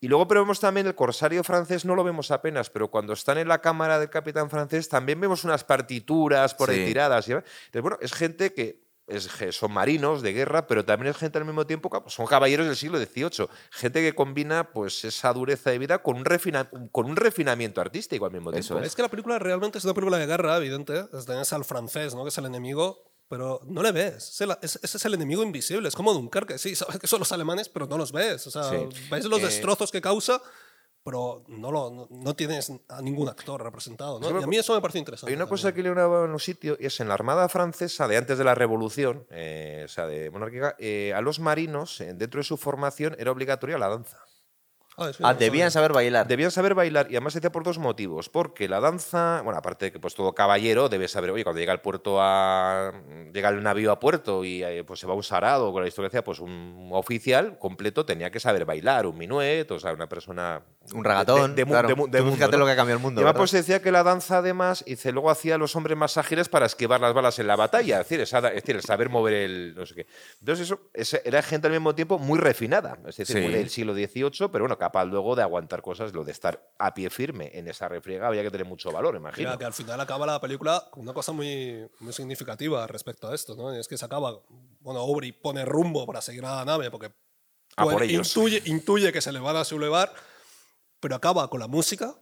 Y 0.00 0.08
luego, 0.08 0.26
pero 0.28 0.40
vemos 0.40 0.60
también 0.60 0.86
el 0.86 0.94
corsario 0.94 1.42
francés, 1.44 1.84
no 1.84 1.94
lo 1.94 2.04
vemos 2.04 2.30
apenas, 2.30 2.70
pero 2.70 2.90
cuando 2.90 3.12
están 3.12 3.38
en 3.38 3.48
la 3.48 3.60
cámara 3.60 3.98
del 3.98 4.10
capitán 4.10 4.50
francés, 4.50 4.88
también 4.88 5.20
vemos 5.20 5.44
unas 5.44 5.64
partituras 5.64 6.54
por 6.54 6.70
ahí 6.70 6.80
Sí. 6.80 6.84
tiradas. 6.86 7.28
y- 7.28 7.32
Entonces, 7.32 7.82
bueno, 7.82 7.98
es 8.00 8.12
gente 8.12 8.52
que. 8.52 8.83
Es 9.06 9.28
son 9.52 9.72
marinos 9.72 10.22
de 10.22 10.32
guerra, 10.32 10.66
pero 10.66 10.84
también 10.84 11.10
es 11.10 11.16
gente 11.18 11.38
al 11.38 11.44
mismo 11.44 11.66
tiempo, 11.66 11.90
que 11.90 12.10
son 12.10 12.26
caballeros 12.26 12.66
del 12.66 12.76
siglo 12.76 12.98
XVIII. 12.98 13.48
Gente 13.70 14.00
que 14.02 14.14
combina 14.14 14.70
pues 14.72 15.04
esa 15.04 15.32
dureza 15.32 15.70
de 15.70 15.78
vida 15.78 15.98
con 16.02 16.16
un, 16.16 16.24
refina- 16.24 16.68
con 16.90 17.06
un 17.06 17.16
refinamiento 17.16 17.80
artístico 17.80 18.24
al 18.26 18.32
mismo 18.32 18.50
Eso 18.52 18.74
tiempo. 18.74 18.86
Es 18.86 18.94
que 18.94 19.02
la 19.02 19.08
película 19.08 19.38
realmente 19.38 19.78
es 19.78 19.84
una 19.84 19.94
película 19.94 20.18
de 20.18 20.26
guerra, 20.26 20.56
evidente. 20.56 21.04
Tienes 21.26 21.52
al 21.52 21.64
francés, 21.64 22.14
¿no? 22.14 22.22
que 22.24 22.30
es 22.30 22.38
el 22.38 22.46
enemigo, 22.46 23.02
pero 23.28 23.60
no 23.66 23.82
le 23.82 23.92
ves. 23.92 24.28
Es 24.30 24.40
el- 24.40 24.56
es- 24.62 24.78
Ese 24.82 24.96
es 24.96 25.04
el 25.04 25.14
enemigo 25.14 25.42
invisible. 25.42 25.88
Es 25.88 25.94
como 25.94 26.12
Dunkerque, 26.14 26.56
sí, 26.58 26.74
sabes 26.74 26.98
que 26.98 27.06
son 27.06 27.18
los 27.20 27.32
alemanes, 27.32 27.68
pero 27.68 27.86
no 27.86 27.98
los 27.98 28.12
ves. 28.12 28.46
O 28.46 28.50
sea, 28.50 28.64
Sí. 28.70 28.76
ves 29.10 29.24
los 29.26 29.40
Eh, 29.40 29.46
destrozos 29.46 29.90
que 29.90 30.00
causa, 30.00 30.40
pero 31.04 31.44
no, 31.48 31.70
lo, 31.70 31.90
no, 31.90 32.08
no 32.10 32.34
tienes 32.34 32.72
a 32.88 33.02
ningún 33.02 33.28
actor 33.28 33.62
representado. 33.62 34.18
¿no? 34.18 34.26
Sí, 34.26 34.34
Y 34.40 34.42
a 34.42 34.46
mí 34.46 34.56
eso 34.56 34.74
me 34.74 34.80
parece 34.80 34.98
interesante. 34.98 35.30
Hay 35.30 35.36
una 35.36 35.46
cosa 35.46 35.74
que 35.74 35.82
leo 35.82 36.24
en 36.24 36.32
los 36.32 36.42
sitios 36.42 36.78
y 36.80 36.86
es 36.86 36.98
en 36.98 37.08
la 37.08 37.14
Armada 37.14 37.46
Francesa 37.50 38.08
de 38.08 38.16
antes 38.16 38.38
de 38.38 38.44
la 38.44 38.54
Revolución, 38.54 39.26
eh, 39.30 39.82
o 39.84 39.88
sea, 39.88 40.06
de 40.06 40.30
monárquica, 40.30 40.76
eh, 40.78 41.12
a 41.14 41.20
los 41.20 41.40
marinos, 41.40 42.00
eh, 42.00 42.14
dentro 42.14 42.38
de 42.38 42.44
su 42.44 42.56
formación, 42.56 43.14
era 43.18 43.30
obligatoria 43.30 43.76
la 43.76 43.90
danza. 43.90 44.18
Ah, 44.96 45.10
Ah, 45.24 45.34
debían 45.34 45.72
saber 45.72 45.92
bailar. 45.92 46.26
Debían 46.26 46.52
saber 46.52 46.72
bailar 46.72 47.08
y 47.10 47.16
además 47.16 47.32
se 47.32 47.40
hacía 47.40 47.50
por 47.50 47.64
dos 47.64 47.78
motivos. 47.78 48.28
Porque 48.28 48.68
la 48.68 48.78
danza, 48.78 49.40
bueno, 49.42 49.58
aparte 49.58 49.86
de 49.86 49.92
que 49.92 49.98
pues 49.98 50.14
todo 50.14 50.32
caballero 50.34 50.88
debe 50.88 51.08
saber, 51.08 51.32
oye, 51.32 51.42
cuando 51.42 51.58
llega 51.58 51.72
al 51.72 51.80
puerto 51.80 52.18
a. 52.20 52.92
llega 53.32 53.48
el 53.48 53.62
navío 53.62 53.90
a 53.90 53.98
puerto 53.98 54.44
y 54.44 54.62
pues 54.86 55.00
se 55.00 55.06
va 55.08 55.14
un 55.14 55.24
sarado 55.24 55.72
con 55.72 55.82
la 55.82 55.88
historia, 55.88 56.22
pues 56.22 56.38
un 56.38 56.90
oficial 56.92 57.58
completo 57.58 58.06
tenía 58.06 58.30
que 58.30 58.38
saber 58.38 58.64
bailar, 58.64 59.06
un 59.06 59.18
minuet, 59.18 59.68
o 59.72 59.80
sea, 59.80 59.92
una 59.92 60.08
persona. 60.08 60.62
Un 60.92 61.02
ragatón. 61.02 61.54
de, 61.54 61.64
de 61.64 61.70
claro. 61.70 61.88
de 61.88 61.94
de 61.94 62.20
mundo, 62.22 62.32
fíjate 62.36 62.52
¿no? 62.52 62.58
lo 62.58 62.66
que 62.66 62.72
ha 62.72 62.76
cambiado 62.76 62.98
el 62.98 63.02
mundo. 63.02 63.20
Y 63.20 63.24
además, 63.24 63.38
pues 63.38 63.50
se 63.50 63.56
decía 63.58 63.80
que 63.80 63.90
la 63.90 64.02
danza, 64.02 64.38
además, 64.38 64.84
dice, 64.86 65.12
luego 65.12 65.30
hacía 65.30 65.54
a 65.54 65.58
los 65.58 65.74
hombres 65.76 65.96
más 65.96 66.18
ágiles 66.18 66.48
para 66.50 66.66
esquivar 66.66 67.00
las 67.00 67.14
balas 67.14 67.38
en 67.38 67.46
la 67.46 67.56
batalla. 67.56 68.00
Es 68.00 68.06
decir, 68.08 68.20
esa- 68.20 68.48
es 68.48 68.54
decir, 68.56 68.76
el 68.76 68.82
saber 68.82 69.08
mover 69.08 69.32
el. 69.34 69.74
no 69.74 69.86
sé 69.86 69.94
qué. 69.94 70.06
Entonces, 70.40 70.66
eso 70.66 70.80
ese- 70.92 71.22
era 71.24 71.40
gente 71.42 71.68
al 71.68 71.72
mismo 71.72 71.94
tiempo 71.94 72.18
muy 72.18 72.38
refinada. 72.38 72.98
Es 73.06 73.16
decir, 73.16 73.36
Sí. 73.36 73.42
muy 73.42 73.52
del 73.54 73.70
siglo 73.70 73.94
XVIII, 73.94 74.48
pero 74.52 74.64
bueno, 74.64 74.76
capaz 74.76 75.04
luego 75.06 75.34
de 75.34 75.42
aguantar 75.42 75.80
cosas, 75.80 76.12
lo 76.12 76.22
de 76.24 76.32
estar 76.32 76.62
a 76.78 76.92
pie 76.92 77.08
firme 77.08 77.50
en 77.54 77.66
esa 77.68 77.88
refriega 77.88 78.26
había 78.26 78.42
que 78.42 78.50
tener 78.50 78.66
mucho 78.66 78.92
valor, 78.92 79.16
imagino. 79.16 79.48
Mira, 79.48 79.58
que 79.58 79.64
al 79.64 79.72
final 79.72 79.98
acaba 80.00 80.26
la 80.26 80.40
película 80.40 80.84
con 80.90 81.02
una 81.04 81.14
cosa 81.14 81.32
muy, 81.32 81.88
muy 82.00 82.12
significativa 82.12 82.86
respecto 82.86 83.28
a 83.28 83.34
esto, 83.34 83.54
¿no? 83.56 83.74
Y 83.74 83.78
es 83.78 83.88
que 83.88 83.96
se 83.96 84.04
acaba, 84.04 84.38
bueno, 84.80 85.00
Aubrey 85.00 85.32
pone 85.32 85.64
rumbo 85.64 86.04
para 86.06 86.20
seguir 86.20 86.44
a 86.44 86.56
la 86.56 86.64
nave 86.64 86.90
porque 86.90 87.10
A 87.76 87.84
por 87.84 88.02
ellos. 88.02 88.28
intuye, 88.36 88.62
intuye 88.66 89.12
que 89.12 89.20
se 89.20 89.32
le 89.32 89.40
van 89.40 89.56
a 89.56 89.64
sublevar, 89.64 90.12
pero 91.04 91.16
acaba 91.16 91.50
con 91.50 91.60
la 91.60 91.68
música 91.68 92.14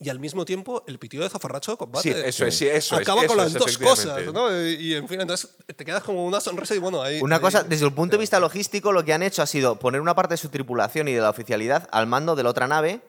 y 0.00 0.08
al 0.08 0.18
mismo 0.18 0.44
tiempo 0.44 0.82
el 0.88 0.98
pitido 0.98 1.22
de 1.22 1.30
zafarracho 1.30 1.70
de 1.70 1.76
combate. 1.76 2.12
Sí, 2.12 2.20
eso 2.26 2.44
es, 2.44 2.56
sí, 2.58 2.66
eso 2.66 2.96
es, 2.96 3.02
Acaba 3.02 3.20
con 3.20 3.26
eso 3.26 3.36
las 3.36 3.46
es, 3.54 3.54
dos 3.54 3.78
cosas. 3.78 4.32
¿no? 4.34 4.50
Y, 4.50 4.74
y, 4.74 4.94
en 4.96 5.06
fin, 5.06 5.20
entonces 5.20 5.54
te 5.76 5.84
quedas 5.84 6.02
como 6.02 6.26
una 6.26 6.40
sonrisa 6.40 6.74
y 6.74 6.78
bueno, 6.78 7.02
ahí... 7.02 7.20
Una 7.22 7.36
ahí- 7.36 7.40
cosa, 7.40 7.62
desde 7.62 7.86
el 7.86 7.92
punto 7.92 8.16
de 8.16 8.20
vista 8.20 8.40
logístico, 8.40 8.90
lo 8.90 9.04
que 9.04 9.12
han 9.12 9.22
hecho 9.22 9.42
ha 9.42 9.46
sido 9.46 9.78
poner 9.78 10.00
una 10.00 10.16
parte 10.16 10.34
de 10.34 10.38
su 10.38 10.48
tripulación 10.48 11.06
y 11.06 11.12
de 11.12 11.20
la 11.20 11.30
oficialidad 11.30 11.88
al 11.92 12.08
mando 12.08 12.34
de 12.34 12.42
la 12.42 12.50
otra 12.50 12.66
nave. 12.66 13.00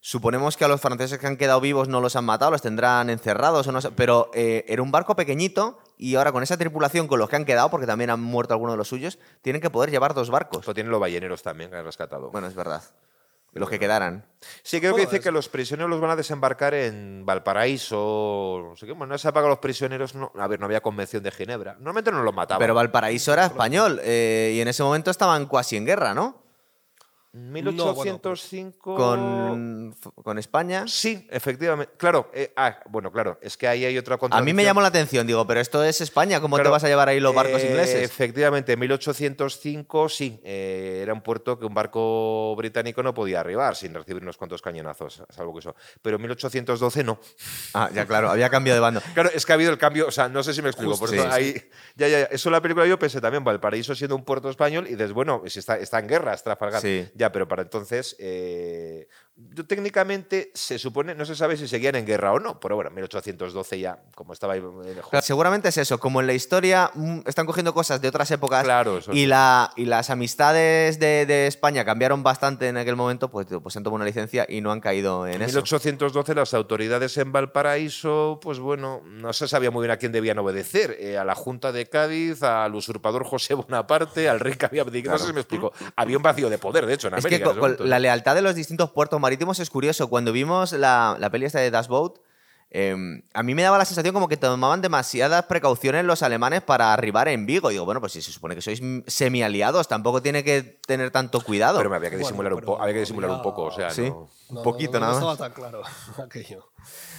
Suponemos 0.00 0.58
que 0.58 0.66
a 0.66 0.68
los 0.68 0.78
franceses 0.78 1.18
que 1.18 1.26
han 1.26 1.38
quedado 1.38 1.62
vivos 1.62 1.88
no 1.88 2.02
los 2.02 2.14
han 2.14 2.26
matado, 2.26 2.50
los 2.50 2.60
tendrán 2.60 3.08
encerrados 3.08 3.66
o 3.66 3.72
no 3.72 3.80
sé, 3.80 3.92
pero 3.92 4.30
eh, 4.34 4.66
era 4.68 4.82
un 4.82 4.90
barco 4.90 5.16
pequeñito 5.16 5.78
y 5.96 6.16
ahora 6.16 6.32
con 6.32 6.42
esa 6.42 6.58
tripulación, 6.58 7.08
con 7.08 7.18
los 7.18 7.30
que 7.30 7.36
han 7.36 7.46
quedado, 7.46 7.70
porque 7.70 7.86
también 7.86 8.10
han 8.10 8.20
muerto 8.20 8.52
algunos 8.52 8.74
de 8.74 8.76
los 8.76 8.88
suyos, 8.88 9.18
tienen 9.40 9.62
que 9.62 9.70
poder 9.70 9.90
llevar 9.90 10.12
dos 10.12 10.28
barcos. 10.28 10.58
Esto 10.58 10.74
tienen 10.74 10.92
los 10.92 11.00
balleneros 11.00 11.42
también, 11.42 11.70
que 11.70 11.76
han 11.76 11.84
rescatado. 11.86 12.30
Bueno, 12.30 12.46
es 12.46 12.54
verdad. 12.54 12.82
Los 13.52 13.68
que 13.68 13.78
quedaran. 13.78 14.24
sí, 14.62 14.78
creo 14.78 14.94
que 14.94 15.02
dice 15.02 15.20
que 15.20 15.32
los 15.32 15.48
prisioneros 15.48 15.90
los 15.90 16.00
van 16.00 16.10
a 16.10 16.16
desembarcar 16.16 16.74
en 16.74 17.24
Valparaíso. 17.26 18.60
No 18.70 18.76
sé 18.76 18.86
qué. 18.86 18.92
Bueno, 18.92 19.14
en 19.14 19.16
esa 19.16 19.30
época 19.30 19.48
los 19.48 19.58
prisioneros. 19.58 20.14
No, 20.14 20.30
a 20.38 20.46
ver, 20.46 20.60
no 20.60 20.66
había 20.66 20.80
convención 20.80 21.22
de 21.22 21.30
Ginebra. 21.30 21.74
Normalmente 21.74 22.12
no 22.12 22.22
los 22.22 22.34
mataban. 22.34 22.60
Pero 22.60 22.74
Valparaíso 22.74 23.32
era 23.32 23.46
español 23.46 24.00
eh, 24.02 24.52
y 24.54 24.60
en 24.60 24.68
ese 24.68 24.82
momento 24.82 25.10
estaban 25.10 25.46
casi 25.46 25.76
en 25.76 25.86
guerra, 25.86 26.14
¿no? 26.14 26.47
1805. 27.32 28.94
Con, 28.96 29.94
con 30.22 30.38
España. 30.38 30.84
Sí, 30.86 31.26
efectivamente. 31.30 31.92
Claro, 31.96 32.30
eh, 32.32 32.52
ah, 32.56 32.78
bueno, 32.88 33.12
claro, 33.12 33.38
es 33.42 33.56
que 33.56 33.68
ahí 33.68 33.84
hay 33.84 33.98
otra 33.98 34.14
A 34.14 34.18
contradicción. 34.18 34.46
mí 34.46 34.54
me 34.54 34.64
llamó 34.64 34.80
la 34.80 34.88
atención, 34.88 35.26
digo, 35.26 35.46
pero 35.46 35.60
esto 35.60 35.84
es 35.84 36.00
España, 36.00 36.40
¿cómo 36.40 36.56
te 36.56 36.68
vas 36.68 36.84
a 36.84 36.88
llevar 36.88 37.08
ahí 37.08 37.20
los 37.20 37.34
barcos 37.34 37.62
eh, 37.62 37.68
ingleses? 37.68 38.02
Efectivamente, 38.02 38.72
en 38.72 38.78
1805 38.80 40.08
sí, 40.08 40.40
eh, 40.42 41.00
era 41.02 41.12
un 41.12 41.20
puerto 41.20 41.58
que 41.58 41.66
un 41.66 41.74
barco 41.74 42.54
británico 42.56 43.02
no 43.02 43.12
podía 43.12 43.40
arribar 43.40 43.76
sin 43.76 43.94
recibir 43.94 44.22
unos 44.22 44.36
cuantos 44.36 44.62
cañonazos, 44.62 45.22
salvo 45.28 45.52
que 45.52 45.60
eso. 45.60 45.74
Pero 46.02 46.16
en 46.16 46.22
1812 46.22 47.04
no. 47.04 47.20
Ah, 47.74 47.90
ya 47.92 48.06
claro, 48.06 48.30
había 48.30 48.48
cambio 48.48 48.74
de 48.74 48.80
bando. 48.80 49.02
Claro, 49.14 49.30
es 49.34 49.44
que 49.44 49.52
ha 49.52 49.54
habido 49.56 49.72
el 49.72 49.78
cambio, 49.78 50.06
o 50.06 50.10
sea, 50.12 50.28
no 50.28 50.42
sé 50.42 50.54
si 50.54 50.62
me 50.62 50.68
explico. 50.68 50.92
Justo, 50.92 51.06
por 51.06 51.14
eso 51.14 51.24
sí, 51.24 51.30
ahí, 51.32 51.54
ya, 51.96 52.06
ya, 52.08 52.20
ya. 52.20 52.24
Eso 52.26 52.48
en 52.48 52.52
la 52.52 52.60
película 52.60 52.86
yo 52.86 52.98
pensé 52.98 53.20
también, 53.20 53.42
Valparaíso 53.42 53.94
siendo 53.94 54.14
un 54.14 54.24
puerto 54.24 54.48
español 54.48 54.86
y 54.86 54.90
dices, 54.90 55.12
bueno, 55.12 55.42
si 55.46 55.58
está, 55.58 55.76
está 55.78 55.98
en 55.98 56.06
guerra, 56.06 56.34
está 56.34 56.48
Trafalgar. 56.48 56.80
Sí. 56.80 57.08
Ya, 57.18 57.32
pero 57.32 57.48
para 57.48 57.62
entonces, 57.62 58.14
eh, 58.20 59.08
yo, 59.54 59.64
técnicamente 59.66 60.50
se 60.54 60.78
supone, 60.78 61.14
no 61.14 61.24
se 61.24 61.34
sabe 61.36 61.56
si 61.56 61.68
seguían 61.68 61.94
en 61.94 62.04
guerra 62.06 62.32
o 62.32 62.40
no, 62.40 62.58
pero 62.60 62.74
bueno, 62.74 62.88
en 62.90 62.96
1812 62.96 63.78
ya, 63.78 63.98
como 64.14 64.32
estaba 64.32 64.54
ahí. 64.54 64.60
eh, 64.84 65.00
Claro, 65.10 65.24
seguramente 65.24 65.68
es 65.68 65.76
eso, 65.78 65.98
como 65.98 66.20
en 66.20 66.26
la 66.26 66.32
historia 66.32 66.90
mm, 66.94 67.20
están 67.26 67.46
cogiendo 67.46 67.72
cosas 67.72 68.00
de 68.00 68.08
otras 68.08 68.30
épocas 68.30 68.64
Claro, 68.64 68.98
y, 68.98 69.02
sí. 69.02 69.26
la, 69.26 69.72
y 69.76 69.84
las 69.84 70.10
amistades 70.10 70.98
de, 70.98 71.24
de 71.26 71.46
España 71.46 71.84
cambiaron 71.84 72.22
bastante 72.22 72.68
en 72.68 72.76
aquel 72.76 72.96
momento, 72.96 73.30
pues, 73.30 73.46
pues 73.62 73.76
han 73.76 73.82
tomado 73.84 73.96
una 73.96 74.04
licencia 74.04 74.44
y 74.48 74.60
no 74.60 74.72
han 74.72 74.80
caído 74.80 75.26
en 75.26 75.34
En 75.34 75.42
eso. 75.42 75.58
1812 75.58 76.34
las 76.34 76.54
autoridades 76.54 77.16
en 77.18 77.32
Valparaíso, 77.32 78.40
pues 78.42 78.58
bueno, 78.58 79.02
no 79.04 79.32
se 79.32 79.46
sabía 79.48 79.70
muy 79.70 79.82
bien 79.82 79.92
a 79.92 79.96
quién 79.98 80.12
debían 80.12 80.38
obedecer, 80.38 80.96
eh, 80.98 81.16
a 81.18 81.24
la 81.24 81.34
Junta 81.34 81.70
de 81.72 81.86
Cádiz, 81.86 82.42
al 82.42 82.74
usurpador 82.74 83.24
José 83.24 83.54
Bonaparte, 83.54 84.28
al 84.28 84.40
rey 84.40 84.54
que 84.54 84.66
había 84.66 84.82
abdicado. 84.82 85.14
No 85.16 85.18
sé 85.20 85.26
si 85.28 85.32
me 85.32 85.40
explico. 85.40 85.72
Había 85.96 86.16
un 86.16 86.22
vacío 86.22 86.50
de 86.50 86.58
poder, 86.58 86.86
de 86.86 86.94
hecho, 86.94 87.08
en 87.08 87.14
Es 87.14 87.24
América. 87.24 87.52
que 87.52 87.66
en 87.66 87.76
con, 87.76 87.88
la 87.88 87.98
lealtad 87.98 88.34
de 88.34 88.42
los 88.42 88.54
distintos 88.54 88.90
puertos 88.90 89.20
marítimos 89.28 89.58
es 89.60 89.68
curioso. 89.68 90.08
Cuando 90.08 90.32
vimos 90.32 90.72
la, 90.72 91.16
la 91.18 91.28
peli 91.28 91.44
esta 91.44 91.60
de 91.60 91.70
Das 91.70 91.86
Boat, 91.88 92.14
eh, 92.70 92.96
a 93.34 93.42
mí 93.42 93.54
me 93.54 93.62
daba 93.62 93.76
la 93.76 93.84
sensación 93.84 94.14
como 94.14 94.26
que 94.28 94.36
tomaban 94.38 94.80
demasiadas 94.80 95.44
precauciones 95.44 96.04
los 96.06 96.22
alemanes 96.22 96.62
para 96.62 96.94
arribar 96.94 97.28
en 97.28 97.44
Vigo. 97.44 97.68
Digo, 97.68 97.84
bueno, 97.84 98.00
pues 98.00 98.12
si 98.12 98.22
se 98.22 98.32
supone 98.32 98.54
que 98.54 98.62
sois 98.62 98.80
semi-aliados, 99.06 99.86
tampoco 99.86 100.22
tiene 100.22 100.42
que 100.44 100.62
tener 100.86 101.10
tanto 101.10 101.40
cuidado. 101.42 101.76
Pero 101.78 101.90
me 101.90 101.96
había 101.96 102.08
que 102.10 102.16
Bueno, 102.16 102.28
disimular, 102.28 102.54
un, 102.54 102.80
había 102.80 102.94
que 102.94 103.00
disimular 103.00 103.30
un 103.30 103.42
poco, 103.42 103.64
o 103.64 103.70
sea, 103.70 103.90
Sí. 103.90 104.08
no- 104.08 104.30
un 104.48 104.62
poquito 104.62 104.94
no, 104.98 105.00
nada 105.06 105.20
no 105.20 105.26
más. 105.26 105.32
estaba 105.34 105.48
tan 105.50 105.54
claro 105.54 105.82
aquello. 106.24 106.70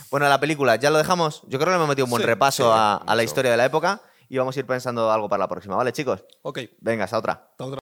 Bueno, 0.09 0.27
la 0.27 0.39
película, 0.39 0.75
¿ya 0.77 0.89
lo 0.89 0.97
dejamos? 0.97 1.41
Yo 1.43 1.59
creo 1.59 1.65
que 1.65 1.69
le 1.71 1.75
hemos 1.75 1.89
metido 1.89 2.05
un 2.05 2.11
buen 2.11 2.23
Sí, 2.23 2.27
repaso 2.27 2.63
sí, 2.63 2.69
a, 2.73 2.95
a 2.95 3.15
la 3.15 3.21
historia 3.23 3.51
de 3.51 3.57
la 3.57 3.65
época 3.65 4.01
y 4.27 4.37
vamos 4.39 4.55
a 4.55 4.59
ir 4.59 4.65
pensando 4.65 5.11
algo 5.11 5.29
para 5.29 5.41
la 5.41 5.47
próxima, 5.47 5.75
¿vale, 5.75 5.91
chicos? 5.93 6.23
Ok, 6.41 6.59
Venga, 6.79 7.03
hasta 7.03 7.17
otra. 7.19 7.47
hasta 7.51 7.65
otra. 7.65 7.77